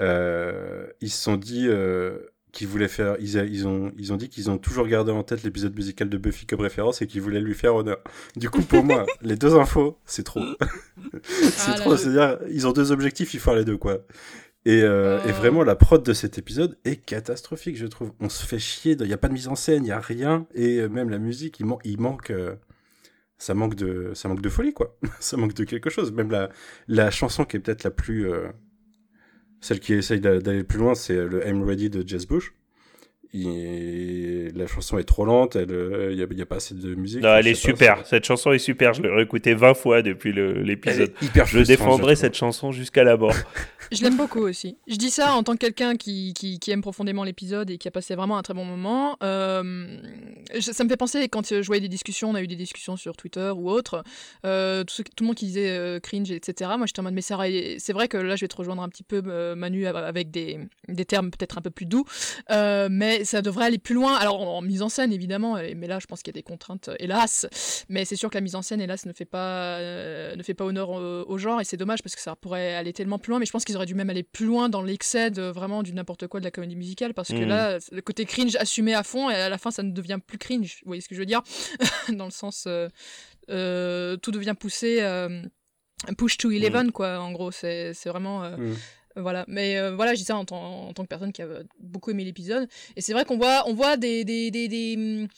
euh, 0.00 0.86
ils 1.00 1.10
se 1.10 1.22
sont 1.22 1.36
dit 1.36 1.66
euh, 1.68 2.18
qu'ils 2.54 2.68
voulaient 2.68 2.88
faire, 2.88 3.16
ils, 3.20 3.38
a- 3.38 3.44
ils 3.44 3.66
ont, 3.68 3.92
ils 3.98 4.12
ont 4.12 4.16
dit 4.16 4.30
qu'ils 4.30 4.48
ont 4.50 4.56
toujours 4.56 4.86
gardé 4.86 5.12
en 5.12 5.22
tête 5.22 5.42
l'épisode 5.42 5.74
musical 5.76 6.08
de 6.08 6.16
Buffy 6.16 6.46
comme 6.46 6.60
référence 6.60 7.02
et 7.02 7.06
qu'ils 7.06 7.20
voulaient 7.20 7.40
lui 7.40 7.54
faire 7.54 7.74
honneur. 7.74 7.98
Du 8.36 8.48
coup, 8.48 8.62
pour 8.62 8.82
moi, 8.82 9.04
les 9.22 9.36
deux 9.36 9.54
infos, 9.56 9.98
c'est 10.06 10.22
trop. 10.22 10.40
c'est 11.22 11.66
Ah 11.66 11.70
là 11.72 11.74
trop. 11.80 11.96
C'est-à-dire, 11.96 12.38
ils 12.50 12.66
ont 12.66 12.72
deux 12.72 12.92
objectifs, 12.92 13.34
il 13.34 13.40
faut 13.40 13.50
faire 13.50 13.58
les 13.58 13.64
deux, 13.66 13.76
quoi. 13.76 13.98
Et, 14.66 14.80
euh, 14.82 15.18
et 15.24 15.30
Oh. 15.30 15.32
vraiment, 15.34 15.62
la 15.62 15.76
prod 15.76 16.02
de 16.02 16.12
cet 16.14 16.38
épisode 16.38 16.78
est 16.86 16.96
catastrophique, 16.96 17.76
je 17.76 17.86
trouve. 17.86 18.12
On 18.20 18.30
se 18.30 18.46
fait 18.46 18.58
chier, 18.58 18.96
il 18.98 19.06
n'y 19.06 19.12
a 19.12 19.18
pas 19.18 19.28
de 19.28 19.34
mise 19.34 19.48
en 19.48 19.56
scène, 19.56 19.82
il 19.82 19.86
n'y 19.86 19.90
a 19.92 20.00
rien. 20.00 20.46
Et 20.54 20.78
euh, 20.78 20.88
même 20.88 21.10
la 21.10 21.18
musique, 21.18 21.60
il, 21.60 21.66
man- 21.66 21.78
il 21.84 22.00
manque. 22.00 22.30
euh, 22.30 22.54
ça 23.36 23.52
manque 23.52 23.74
de 23.74 24.12
ça 24.14 24.28
manque 24.28 24.40
de 24.40 24.48
folie 24.48 24.72
quoi 24.72 24.96
ça 25.20 25.36
manque 25.36 25.54
de 25.54 25.64
quelque 25.64 25.90
chose 25.90 26.12
même 26.12 26.30
la 26.30 26.50
la 26.86 27.10
chanson 27.10 27.44
qui 27.44 27.56
est 27.56 27.60
peut-être 27.60 27.82
la 27.82 27.90
plus 27.90 28.30
euh, 28.30 28.46
celle 29.64 29.80
qui 29.80 29.94
essaye 29.94 30.20
d'a- 30.20 30.38
d'aller 30.40 30.58
le 30.58 30.64
plus 30.64 30.78
loin 30.78 30.94
c'est 30.94 31.16
le 31.16 31.46
I'm 31.48 31.62
Ready 31.62 31.88
de 31.90 32.06
Jess 32.06 32.26
Bush 32.26 32.52
La 33.34 34.66
chanson 34.66 34.98
est 34.98 35.04
trop 35.04 35.24
lente 35.24 35.56
il 35.56 36.14
n'y 36.16 36.22
a, 36.22 36.26
y 36.30 36.42
a 36.42 36.46
pas 36.46 36.56
assez 36.56 36.74
de 36.74 36.94
musique 36.94 37.22
Non, 37.22 37.34
elle 37.34 37.46
est 37.48 37.52
pas, 37.52 37.56
super. 37.58 38.06
Cette 38.06 38.24
chanson 38.24 38.52
est 38.52 38.58
super. 38.58 38.94
Je 38.94 39.02
l'ai 39.02 39.08
réécouté 39.08 39.54
20 39.54 39.74
fois 39.74 40.02
depuis 40.02 40.32
l'épisode. 40.32 41.12
Je 41.46 41.60
défendrai 41.60 42.16
cette 42.16 42.34
chanson 42.34 42.70
jusqu'à 42.72 43.04
la 43.04 43.16
mort. 43.16 43.34
Je 43.92 44.02
l'aime 44.02 44.16
beaucoup 44.16 44.40
aussi. 44.40 44.78
Je 44.88 44.96
dis 44.96 45.10
ça 45.10 45.34
en 45.34 45.42
tant 45.42 45.52
que 45.52 45.58
quelqu'un 45.58 45.96
qui, 45.96 46.32
qui, 46.32 46.58
qui 46.58 46.70
aime 46.70 46.80
profondément 46.80 47.22
l'épisode 47.22 47.68
et 47.70 47.76
qui 47.76 47.86
a 47.86 47.90
passé 47.90 48.14
vraiment 48.14 48.38
un 48.38 48.42
très 48.42 48.54
bon 48.54 48.64
moment. 48.64 49.18
Euh, 49.22 49.98
je- 50.54 50.72
ça 50.72 50.84
me 50.84 50.88
fait 50.88 50.96
penser, 50.96 51.28
quand 51.28 51.52
euh, 51.52 51.60
je 51.60 51.66
voyais 51.66 51.82
des 51.82 51.88
discussions, 51.88 52.30
on 52.30 52.34
a 52.34 52.40
eu 52.42 52.46
des 52.46 52.56
discussions 52.56 52.96
sur 52.96 53.14
Twitter 53.14 53.52
ou 53.54 53.68
autre, 53.68 54.02
euh, 54.46 54.84
tout, 54.84 54.94
ce- 54.94 55.02
tout 55.02 55.22
le 55.22 55.26
monde 55.26 55.36
qui 55.36 55.44
disait 55.44 55.68
euh, 55.76 56.00
cringe, 56.00 56.30
etc. 56.30 56.70
Moi, 56.78 56.86
j'étais 56.86 57.00
en 57.00 57.02
mode, 57.02 57.12
mais 57.12 57.20
Sarah, 57.20 57.44
c'est 57.76 57.92
vrai 57.92 58.08
que 58.08 58.16
là, 58.16 58.36
je 58.36 58.40
vais 58.40 58.48
te 58.48 58.56
rejoindre 58.56 58.82
un 58.82 58.88
petit 58.88 59.02
peu, 59.02 59.22
euh, 59.26 59.54
Manu, 59.54 59.86
av- 59.86 59.96
avec 59.96 60.30
des, 60.30 60.60
des 60.88 61.04
termes 61.04 61.30
peut-être 61.30 61.58
un 61.58 61.62
peu 61.62 61.70
plus 61.70 61.86
doux, 61.86 62.04
euh, 62.50 62.88
mais 62.90 63.23
ça 63.24 63.42
devrait 63.42 63.66
aller 63.66 63.78
plus 63.78 63.94
loin. 63.94 64.14
Alors, 64.16 64.40
en, 64.40 64.58
en 64.58 64.62
mise 64.62 64.82
en 64.82 64.88
scène, 64.88 65.12
évidemment, 65.12 65.56
mais 65.76 65.86
là, 65.86 65.98
je 66.00 66.06
pense 66.06 66.22
qu'il 66.22 66.34
y 66.34 66.36
a 66.36 66.40
des 66.40 66.42
contraintes, 66.42 66.88
euh, 66.88 66.96
hélas. 66.98 67.46
Mais 67.88 68.04
c'est 68.04 68.16
sûr 68.16 68.30
que 68.30 68.36
la 68.36 68.40
mise 68.40 68.54
en 68.54 68.62
scène, 68.62 68.80
hélas, 68.80 69.06
ne 69.06 69.12
fait 69.12 69.24
pas, 69.24 69.78
euh, 69.78 70.36
ne 70.36 70.42
fait 70.42 70.54
pas 70.54 70.64
honneur 70.64 70.90
au, 70.90 71.24
au 71.28 71.38
genre, 71.38 71.60
et 71.60 71.64
c'est 71.64 71.76
dommage 71.76 72.02
parce 72.02 72.14
que 72.14 72.20
ça 72.20 72.36
pourrait 72.36 72.74
aller 72.74 72.92
tellement 72.92 73.18
plus 73.18 73.30
loin, 73.30 73.38
mais 73.38 73.46
je 73.46 73.52
pense 73.52 73.64
qu'ils 73.64 73.76
auraient 73.76 73.86
dû 73.86 73.94
même 73.94 74.10
aller 74.10 74.22
plus 74.22 74.46
loin 74.46 74.68
dans 74.68 74.82
l'excès 74.82 75.30
de 75.30 75.42
vraiment 75.42 75.82
du 75.82 75.92
n'importe 75.94 76.26
quoi 76.26 76.40
de 76.40 76.44
la 76.44 76.50
comédie 76.50 76.76
musicale, 76.76 77.14
parce 77.14 77.28
que 77.28 77.34
Mhm. 77.34 77.48
là, 77.48 77.78
le 77.90 78.00
côté 78.02 78.24
cringe 78.24 78.56
assumé 78.56 78.94
à 78.94 79.02
fond, 79.02 79.30
et 79.30 79.34
à 79.34 79.48
la 79.48 79.58
fin, 79.58 79.70
ça 79.70 79.82
ne 79.82 79.92
devient 79.92 80.18
plus 80.26 80.38
cringe. 80.38 80.80
Vous 80.84 80.90
voyez 80.90 81.00
ce 81.02 81.08
que 81.08 81.14
je 81.14 81.20
veux 81.20 81.26
dire? 81.26 81.42
Dans 82.18 82.26
le 82.26 82.30
sens, 82.30 82.64
euh, 82.66 82.88
euh, 83.50 84.16
tout 84.16 84.30
devient 84.30 84.54
poussé. 84.58 85.00
Push 86.18 86.36
to 86.36 86.50
Eleven, 86.50 86.92
quoi, 86.92 87.18
en 87.20 87.32
gros, 87.32 87.50
c'est 87.50 87.92
vraiment. 88.06 88.44
euh, 88.44 88.56
Mm. 88.56 88.74
Voilà, 89.16 89.44
mais 89.46 89.78
euh, 89.78 89.94
voilà, 89.94 90.14
je 90.14 90.18
dis 90.18 90.24
ça 90.24 90.36
en, 90.36 90.44
tant- 90.44 90.88
en 90.88 90.92
tant 90.92 91.04
que 91.04 91.08
personne 91.08 91.32
qui 91.32 91.40
a 91.40 91.44
euh, 91.44 91.62
beaucoup 91.78 92.10
aimé 92.10 92.24
l'épisode. 92.24 92.68
Et 92.96 93.00
c'est 93.00 93.12
vrai 93.12 93.24
qu'on 93.24 93.36
voit, 93.36 93.62
on 93.66 93.72
voit 93.74 93.96
des, 93.96 94.24
des, 94.24 94.50
des, 94.50 94.66
des, 94.66 95.28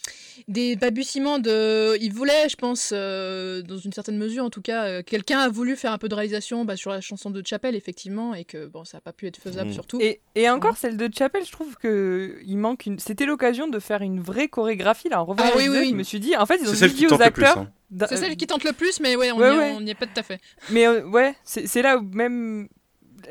des 0.49 0.77
balbutiements 0.77 1.39
de. 1.39 1.97
Il 2.01 2.13
voulait, 2.13 2.49
je 2.49 2.57
pense, 2.57 2.91
euh, 2.95 3.61
dans 3.63 3.77
une 3.77 3.93
certaine 3.93 4.17
mesure 4.17 4.45
en 4.45 4.51
tout 4.51 4.63
cas, 4.63 4.85
euh, 4.87 5.03
quelqu'un 5.03 5.41
a 5.41 5.49
voulu 5.49 5.77
faire 5.77 5.93
un 5.93 5.99
peu 5.99 6.09
de 6.09 6.15
réalisation 6.15 6.65
bah, 6.65 6.77
sur 6.77 6.91
la 6.91 7.01
chanson 7.03 7.29
de 7.31 7.43
Chapelle, 7.47 7.75
effectivement, 7.77 8.35
et 8.35 8.45
que 8.45 8.67
bon, 8.67 8.85
ça 8.85 8.97
n'a 8.97 9.01
pas 9.03 9.13
pu 9.13 9.27
être 9.27 9.37
faisable 9.37 9.71
Mm. 9.71 9.73
surtout. 9.75 10.01
Et, 10.01 10.21
et 10.35 10.49
encore, 10.49 10.77
celle 10.77 10.97
de 10.97 11.09
Chapel, 11.15 11.45
je 11.45 11.53
trouve 11.53 11.77
que 11.77 12.39
il 12.47 12.57
manque 12.57 12.87
une. 12.87 12.99
C'était 12.99 13.27
l'occasion 13.27 13.69
de 13.69 13.79
faire 13.79 14.01
une 14.03 14.21
vraie 14.21 14.49
chorégraphie 14.49 15.09
là. 15.09 15.21
En 15.21 15.27
revoyant 15.27 15.53
Ah 15.55 15.59
oui, 15.59 15.69
oui, 15.69 15.79
oui. 15.81 15.89
je 15.91 15.95
me 15.95 16.03
suis 16.03 16.21
dit, 16.21 16.37
en 16.37 16.47
fait, 16.47 16.57
ils 16.63 16.67
ont 16.69 16.71
C'est 16.71 16.77
celle 16.77 16.89
juste 16.91 17.01
qui 17.03 17.07
dit 17.09 17.15
aux 17.15 17.21
acteurs. 17.23 17.59
hein. 17.59 17.71
C'est 18.09 18.17
celle 18.17 18.37
qui 18.37 18.47
tente 18.47 18.65
le 18.65 18.73
plus, 18.73 19.01
mais 19.01 19.17
ouais, 19.17 19.31
on 19.33 19.39
Ouais, 19.39 19.79
n'y 19.81 19.85
ouais. 19.85 19.91
est 19.91 19.95
pas 19.95 20.07
tout 20.07 20.19
à 20.19 20.23
fait. 20.23 20.41
Mais 20.71 20.87
euh, 20.87 21.05
ouais, 21.07 21.35
c'est 21.45 21.67
c'est 21.67 21.83
là 21.83 21.99
où 21.99 22.03
même. 22.03 22.69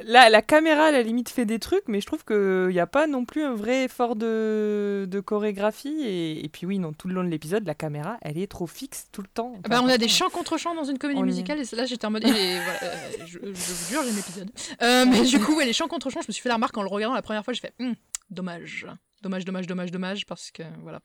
La 0.04 0.42
caméra, 0.42 0.86
à 0.86 0.92
la 0.92 1.02
limite, 1.04 1.30
fait 1.30 1.46
des 1.46 1.60
trucs, 1.60 1.84
mais 1.88 2.02
je 2.02 2.06
trouve 2.06 2.26
qu'il 2.26 2.68
n'y 2.70 2.80
a 2.80 2.88
pas 2.88 3.08
non 3.08 3.24
plus 3.26 3.44
un 3.44 3.54
vrai 3.54 3.84
effort 3.86 4.16
de, 4.16 5.06
de 5.10 5.20
chorégraphie. 5.20 5.96
Et, 6.04 6.44
et 6.44 6.50
puis, 6.50 6.66
oui, 6.66 6.80
non, 6.80 6.92
tout 6.94 7.08
le 7.08 7.14
long 7.14 7.24
de 7.24 7.30
l'épisode, 7.30 7.66
la 7.66 7.76
caméra, 7.76 8.18
elle 8.22 8.38
est 8.38 8.48
trop 8.48 8.68
fixe 8.68 9.08
tout 9.12 9.22
le 9.22 9.28
temps. 9.28 9.54
Ah 9.64 9.70
bah, 9.70 9.82
on 9.84 9.88
a 9.88 9.98
des 9.98 10.08
chants 10.08 10.30
contre 10.30 10.58
chants 10.58 10.76
dans 10.76 10.84
une 10.84 10.98
comédie 10.98 11.20
On 11.20 11.24
y 11.24 11.28
est. 11.28 11.32
musicale 11.32 11.60
et 11.60 11.76
là 11.76 11.86
j'étais 11.86 12.06
en 12.06 12.12
mode 12.12 12.24
et 12.26 12.30
voilà, 12.32 12.80
euh, 12.84 12.96
je, 13.26 13.40
je 13.40 13.46
vous 13.48 13.90
jure 13.90 14.02
j'ai 14.04 14.12
l'épisode 14.16 14.52
euh, 14.82 15.06
mais 15.10 15.22
du 15.22 15.40
coup 15.40 15.56
ouais, 15.58 15.66
les 15.66 15.74
chants 15.74 15.88
contre 15.88 16.10
chants 16.10 16.22
je 16.22 16.28
me 16.28 16.34
suis 16.34 16.42
fait 16.42 16.50
la 16.50 16.56
remarque 16.56 16.78
en 16.78 16.82
le 16.84 16.88
regardant 16.90 17.16
la 17.16 17.22
première 17.22 17.44
fois 17.44 17.54
j'ai 17.54 17.62
fait 17.62 17.74
Hum, 17.80 17.96
dommage 18.30 18.86
dommage 19.22 19.46
dommage 19.46 19.68
dommage 19.68 19.92
dommage 19.92 20.26
parce 20.26 20.52
que 20.52 20.64
voilà 20.82 21.00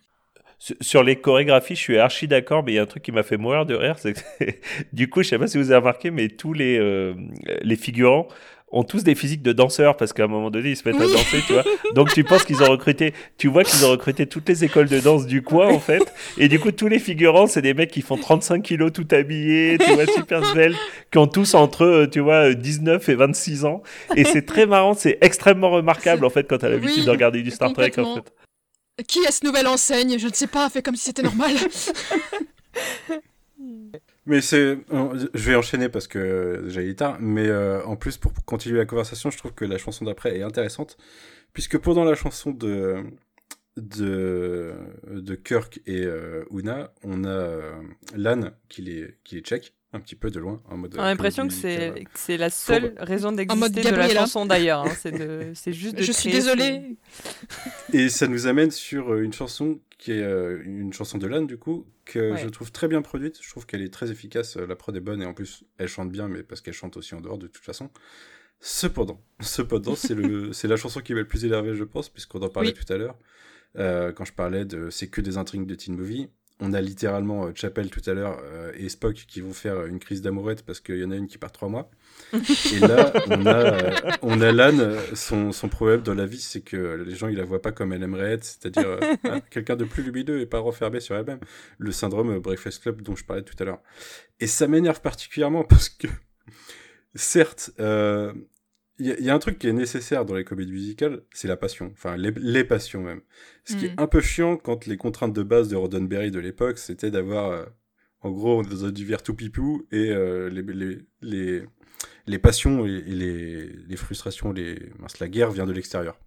Sur- 0.59 0.77
Sur 0.81 1.03
les 1.05 1.17
chorégraphies, 1.21 1.75
je 1.75 1.81
suis 1.81 1.99
archi 1.99 2.29
d'accord, 2.29 2.63
mais 2.65 2.73
il 2.73 2.75
y 2.77 2.79
a 2.79 2.83
un 2.83 2.87
truc 2.87 3.03
qui 3.03 3.13
m'a 3.13 3.23
fait 3.23 3.39
mourir 3.39 3.65
de 3.67 3.75
rire. 3.75 3.99
C'est 3.99 4.13
que, 4.13 4.21
du 4.93 5.09
coup, 5.09 5.23
je 5.23 5.29
sais 5.31 5.39
pas 5.39 5.47
si 5.47 5.57
vous 5.57 5.71
avez 5.71 5.79
remarqué, 5.81 6.11
mais 6.11 6.29
tous 6.29 6.53
les, 6.53 6.79
euh, 6.79 7.15
les 7.63 7.77
figurants 7.77 8.29
ont 8.73 8.85
tous 8.85 9.03
des 9.03 9.15
physiques 9.15 9.43
de 9.43 9.53
danseurs 9.53 9.97
parce 9.97 10.13
qu'à 10.13 10.25
un 10.25 10.29
moment 10.29 10.51
donné, 10.51 10.71
ils 10.71 10.77
se 10.77 10.89
mettent 10.89 11.01
à 11.01 11.07
danser, 11.07 11.43
tu 11.47 11.53
vois. 11.55 11.65
Donc, 11.95 12.13
tu 12.13 12.23
penses 12.25 12.45
qu'ils 12.45 12.63
ont 12.63 12.71
recruté, 12.71 13.15
tu 13.37 13.49
vois 13.49 13.65
qu'ils 13.65 13.85
ont 13.85 13.91
recruté 13.91 14.27
toutes 14.27 14.49
les 14.49 14.65
écoles 14.65 14.89
de 14.89 15.01
danse 15.01 15.27
du 15.27 15.43
coin, 15.43 15.69
en 15.69 15.81
fait. 15.81 16.13
Et 16.39 16.49
du 16.49 16.61
coup, 16.61 16.71
tous 16.71 16.87
les 16.89 16.99
figurants, 17.01 17.47
c'est 17.49 17.63
des 17.63 17.75
mecs 17.75 17.91
qui 17.91 18.03
font 18.03 18.17
35 18.17 18.63
kilos 18.63 18.93
tout 18.93 19.09
habillés, 19.11 19.77
tu 19.79 19.93
vois, 19.93 20.07
super 20.07 20.45
sveltes, 20.47 20.77
qui 21.11 21.19
ont 21.19 21.27
tous 21.27 21.55
entre, 21.55 22.07
tu 22.11 22.21
vois, 22.21 22.55
19 22.55 23.09
et 23.09 23.15
26 23.15 23.65
ans. 23.65 23.83
Et 24.17 24.25
c'est 24.25 24.47
très 24.47 24.67
marrant, 24.67 24.95
c'est 24.95 25.19
extrêmement 25.21 25.71
remarquable, 25.71 26.25
en 26.25 26.31
fait, 26.31 26.47
quand 26.49 26.59
t'as 26.59 26.69
l'habitude 26.69 26.99
Oui, 27.01 27.05
de 27.07 27.11
regarder 27.11 27.43
du 27.43 27.51
Star 27.51 27.73
Trek, 27.73 27.93
en 27.99 28.17
fait. 28.17 29.05
qui 29.09 29.19
est 29.21 29.33
ce 29.33 29.45
nouvelle 29.45 29.67
enseigne? 29.67 30.19
Je 30.19 30.29
ne 30.29 30.33
sais 30.33 30.47
pas 30.47 30.71
fait 30.71 30.83
comme 30.83 30.97
si 30.97 31.05
c'était 31.05 31.23
normal 31.23 31.51
Mais 34.31 34.41
c'est, 34.41 34.79
euh, 34.93 35.27
je 35.35 35.51
vais 35.51 35.57
enchaîner 35.57 35.89
parce 35.89 36.07
que 36.07 36.65
j'ai 36.69 36.85
été 36.85 36.97
tard, 36.97 37.17
mais 37.21 37.49
euh, 37.49 37.83
en 37.85 37.97
plus 37.97 38.17
pour 38.17 38.33
continuer 38.45 38.79
la 38.79 38.87
conversation, 38.87 39.31
je 39.31 39.39
trouve 39.39 39.53
que 39.55 39.65
la 39.65 39.77
chanson 39.79 40.05
d'après 40.05 40.37
est 40.39 40.43
intéressante, 40.43 40.97
puisque 41.53 41.79
pendant 41.79 42.05
la 42.05 42.15
chanson 42.15 42.51
de 42.53 43.03
de, 43.77 44.75
de 45.11 45.35
Kirk 45.35 45.81
et 45.87 46.03
euh, 46.05 46.45
Una, 46.53 46.93
on 47.03 47.25
a 47.25 47.29
euh, 47.29 47.73
Lan 48.17 48.51
qui 48.69 48.83
les 48.83 49.15
qui 49.25 49.37
les 49.37 49.41
check 49.43 49.75
un 49.93 50.01
petit 50.01 50.15
peu 50.17 50.31
de 50.31 50.39
loin 50.39 50.61
en 50.71 50.77
mode. 50.77 50.95
On 50.97 51.03
a 51.03 51.07
l'impression 51.07 51.49
que 51.49 51.55
c'est 51.55 52.05
c'est 52.15 52.37
la 52.37 52.51
seule 52.51 52.95
Pour- 52.95 53.07
raison 53.07 53.29
mode 53.33 53.37
d'exister 53.39 53.81
de 53.81 53.85
la 53.87 53.91
Gabriella. 53.91 54.21
chanson 54.21 54.47
d'ailleurs. 54.47 54.85
hein. 54.87 54.93
C'est 54.99 55.13
de- 55.13 55.53
c'est 55.55 55.73
juste 55.73 55.97
de 55.99 56.03
je 56.03 56.13
suis 56.13 56.31
désolée 56.31 56.97
Et 57.93 58.09
ça 58.09 58.27
nous 58.29 58.47
amène 58.47 58.71
sur 58.71 59.13
euh, 59.13 59.23
une 59.23 59.33
chanson 59.33 59.81
qui 60.01 60.13
est 60.13 60.23
euh, 60.23 60.63
une 60.65 60.95
chanson 60.95 61.19
de 61.19 61.27
Lan 61.27 61.43
du 61.43 61.59
coup 61.59 61.87
que 62.07 62.33
Ouais. 62.33 62.39
je 62.39 62.49
trouve 62.49 62.73
très 62.73 62.89
bien 62.89 63.03
produite. 63.03 63.39
Je 63.43 63.51
trouve 63.51 63.67
qu'elle 63.67 63.83
est 63.83 63.93
très 63.93 64.11
efficace. 64.11 64.57
La 64.57 64.75
prod 64.75 64.97
est 64.97 65.01
bonne 65.01 65.21
et 65.21 65.27
en 65.27 65.35
plus 65.35 65.63
elle 65.77 65.89
chante 65.89 66.11
bien, 66.11 66.27
mais 66.27 66.43
parce 66.43 66.63
qu'elle 66.63 66.73
chante 66.75 66.97
aussi 66.97 67.15
en 67.15 67.21
dehors 67.21 67.37
de 67.39 67.47
toute 67.47 67.63
façon. 67.65 67.91
Cependant, 68.61 69.21
cependant, 69.41 69.95
c'est 69.95 70.15
le, 70.15 70.53
c'est 70.55 70.69
la 70.69 70.77
chanson 70.77 71.01
qui 71.01 71.13
m'a 71.15 71.21
le 71.21 71.29
plus 71.29 71.45
énervé, 71.45 71.75
je 71.75 71.85
pense, 71.85 72.09
puisqu'on 72.09 72.41
en 72.41 72.49
parlait 72.49 72.71
Oui. 72.77 72.85
tout 72.85 72.91
à 72.93 72.97
l'heure. 72.97 73.19
Euh, 73.77 74.11
quand 74.13 74.25
je 74.25 74.33
parlais 74.33 74.65
de 74.65 74.91
c'est 74.91 75.09
que 75.09 75.21
des 75.21 75.37
intrigues 75.37 75.67
de 75.67 75.75
teen 75.75 75.95
movie. 75.97 76.29
On 76.61 76.73
a 76.73 76.81
littéralement 76.81 77.47
euh, 77.47 77.53
Chapel 77.55 77.91
tout 77.91 78.03
à 78.07 78.15
l'heure 78.15 78.41
euh, 78.45 78.73
et 78.77 78.89
Spock 78.89 79.15
qui 79.15 79.41
vont 79.41 79.53
faire 79.53 79.87
une 79.87 79.99
crise 79.99 80.23
d'amourette 80.23 80.63
parce 80.65 80.81
qu'il 80.81 80.99
y 80.99 81.05
en 81.05 81.11
a 81.11 81.17
une 81.17 81.27
qui 81.27 81.39
part 81.39 81.53
trois 81.53 81.69
mois. 81.69 81.91
Et 82.33 82.79
là, 82.79 83.13
on 83.29 83.47
a, 83.47 83.55
euh, 83.55 83.91
on 84.23 84.41
a 84.41 84.53
Lan, 84.53 84.79
euh, 84.79 85.01
son, 85.15 85.53
son 85.53 85.69
problème 85.69 86.03
dans 86.03 86.15
la 86.15 86.27
vie, 86.27 86.41
c'est 86.41 86.61
que 86.61 87.05
les 87.07 87.15
gens, 87.15 87.29
ils 87.29 87.37
la 87.37 87.45
voient 87.45 87.63
pas 87.63 87.73
comme 87.73 87.93
elle 87.93 88.03
aimerait 88.03 88.33
être, 88.33 88.45
c'est-à-dire 88.45 88.87
euh, 88.87 89.01
hein, 89.25 89.41
quelqu'un 89.51 89.77
de 89.77 89.85
plus 89.85 90.03
lumineux 90.03 90.41
et 90.41 90.47
pas 90.47 90.61
renfermé 90.61 91.01
sur 91.01 91.17
elle-même. 91.17 91.41
Le 91.79 91.93
syndrome 91.93 92.37
euh, 92.37 92.41
Breakfast 92.41 92.83
Club 92.83 93.03
dont 93.03 93.17
je 93.17 93.25
parlais 93.25 93.43
tout 93.43 93.57
à 93.59 93.65
l'heure. 93.65 93.81
Et 94.39 94.47
ça 94.47 94.69
m'énerve 94.69 95.01
particulièrement 95.01 95.65
parce 95.65 95.89
que, 95.89 96.07
certes, 97.15 97.73
euh, 97.81 98.33
il 99.01 99.07
y, 99.07 99.11
a- 99.13 99.19
il 99.19 99.25
y 99.25 99.31
a 99.31 99.35
un 99.35 99.39
truc 99.41 99.59
qui 99.59 99.67
est 99.67 99.73
nécessaire 99.73 100.25
dans 100.25 100.35
les 100.35 100.45
comédies 100.45 100.73
musicales, 100.73 101.23
c'est 101.33 101.49
la 101.49 101.57
passion. 101.57 101.91
Enfin, 101.93 102.17
les, 102.17 102.31
les 102.37 102.63
passions 102.65 103.03
même. 103.03 103.21
Ce 103.65 103.75
qui 103.77 103.87
Mm. 103.87 103.89
est 103.89 104.01
un 104.01 104.07
peu 104.07 104.21
chiant 104.21 104.57
quand 104.57 104.87
les 104.87 104.97
contraintes 104.97 105.33
de 105.33 105.43
base 105.43 105.69
de 105.69 105.77
Roddenberry 105.77 106.31
de 106.31 106.39
l'époque, 106.39 106.79
c'était 106.79 107.11
d'avoir, 107.11 107.51
euh, 107.51 107.65
en 108.21 108.31
gros, 108.31 108.61
un 108.61 108.89
univers 108.89 109.23
tout 109.23 109.35
pipou 109.35 109.87
et 109.91 110.11
euh, 110.11 110.49
les, 110.51 110.63
les, 110.63 110.99
les, 111.23 111.63
les 112.27 112.39
passions 112.39 112.85
et, 112.87 113.01
les, 113.01 113.67
les 113.67 113.97
frustrations, 113.97 114.53
les, 114.53 114.79
mince, 114.99 115.19
la 115.19 115.29
guerre 115.29 115.51
vient 115.51 115.67
de 115.67 115.73
l'extérieur. 115.73 116.19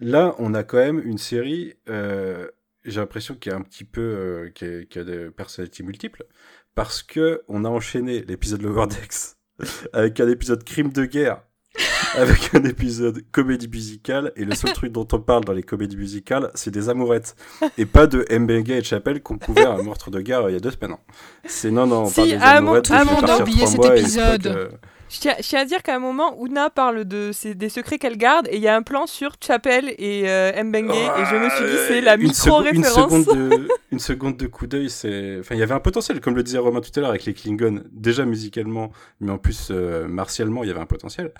Là, 0.00 0.34
on 0.38 0.54
a 0.54 0.64
quand 0.64 0.78
même 0.78 1.00
une 1.04 1.18
série, 1.18 1.74
euh, 1.88 2.46
j'ai 2.84 3.00
l'impression 3.00 3.34
qu'il 3.34 3.52
y 3.52 3.54
a 3.54 3.58
un 3.58 3.62
petit 3.62 3.84
peu, 3.84 4.50
qui, 4.54 4.64
a, 4.64 4.84
qui 4.84 4.98
a 4.98 5.04
des 5.04 5.30
personnalités 5.30 5.82
multiples, 5.82 6.24
parce 6.74 7.02
que 7.02 7.42
on 7.48 7.64
a 7.64 7.68
enchaîné 7.68 8.22
l'épisode 8.22 8.62
Loverdex 8.62 9.38
avec 9.92 10.18
un 10.20 10.28
épisode 10.28 10.64
crime 10.64 10.90
de 10.92 11.04
guerre, 11.04 11.42
avec 12.14 12.54
un 12.54 12.62
épisode 12.64 13.22
comédie 13.32 13.68
musicale, 13.68 14.32
et 14.36 14.44
le 14.44 14.54
seul 14.54 14.72
truc 14.72 14.92
dont 14.92 15.08
on 15.12 15.20
parle 15.20 15.44
dans 15.44 15.52
les 15.52 15.62
comédies 15.62 15.96
musicales, 15.96 16.50
c'est 16.54 16.70
des 16.70 16.88
amourettes, 16.88 17.34
et 17.78 17.86
pas 17.86 18.06
de 18.06 18.26
Mbenga 18.30 18.76
et 18.76 18.82
Chapelle 18.82 19.22
qu'on 19.22 19.38
couvert 19.38 19.72
un 19.72 19.82
meurtre 19.82 20.10
de 20.10 20.20
guerre 20.20 20.42
euh, 20.42 20.50
il 20.50 20.54
y 20.54 20.56
a 20.56 20.60
deux 20.60 20.70
semaines. 20.70 20.96
C'est 21.46 21.70
non, 21.70 21.86
non, 21.86 22.02
on 22.02 22.06
Si, 22.06 22.14
parle 22.16 22.28
des 22.28 22.36
à 22.36 22.48
amourettes. 22.50 22.90
à 22.90 23.04
on 23.04 23.24
a 23.24 23.38
oublié 23.40 23.66
cet 23.66 23.84
épisode. 23.84 24.78
Je 25.12 25.20
tiens, 25.20 25.34
je 25.38 25.42
tiens 25.46 25.60
à 25.60 25.64
dire 25.66 25.82
qu'à 25.82 25.94
un 25.94 25.98
moment, 25.98 26.42
Una 26.42 26.70
parle 26.70 27.04
de 27.04 27.32
ses- 27.32 27.54
des 27.54 27.68
secrets 27.68 27.98
qu'elle 27.98 28.16
garde 28.16 28.48
et 28.50 28.56
il 28.56 28.62
y 28.62 28.68
a 28.68 28.74
un 28.74 28.82
plan 28.82 29.06
sur 29.06 29.32
Chapel 29.44 29.94
et 29.98 30.22
euh, 30.30 30.52
Mbengue 30.64 30.90
et 30.90 31.24
je 31.30 31.36
me 31.36 31.50
suis 31.50 31.64
dit 31.66 31.78
c'est 31.86 32.00
la 32.00 32.14
une, 32.16 32.32
seconde- 32.32 32.66
une 32.72 32.78
micro-référence. 32.80 33.24
seconde 33.24 33.36
de, 33.50 33.68
une 33.92 33.98
seconde 33.98 34.36
de 34.38 34.46
coup 34.46 34.66
d'œil, 34.66 34.88
c'est. 34.88 35.36
Enfin, 35.40 35.54
il 35.54 35.58
y 35.58 35.62
avait 35.62 35.74
un 35.74 35.80
potentiel, 35.80 36.18
comme 36.20 36.34
le 36.34 36.42
disait 36.42 36.56
Romain 36.58 36.80
tout 36.80 36.90
à 36.96 37.00
l'heure 37.00 37.10
avec 37.10 37.26
les 37.26 37.34
Klingons, 37.34 37.82
déjà 37.92 38.24
musicalement, 38.24 38.90
mais 39.20 39.30
en 39.30 39.38
plus 39.38 39.68
euh, 39.70 40.08
martialement, 40.08 40.64
il 40.64 40.68
y 40.68 40.70
avait 40.70 40.80
un 40.80 40.86
potentiel. 40.86 41.32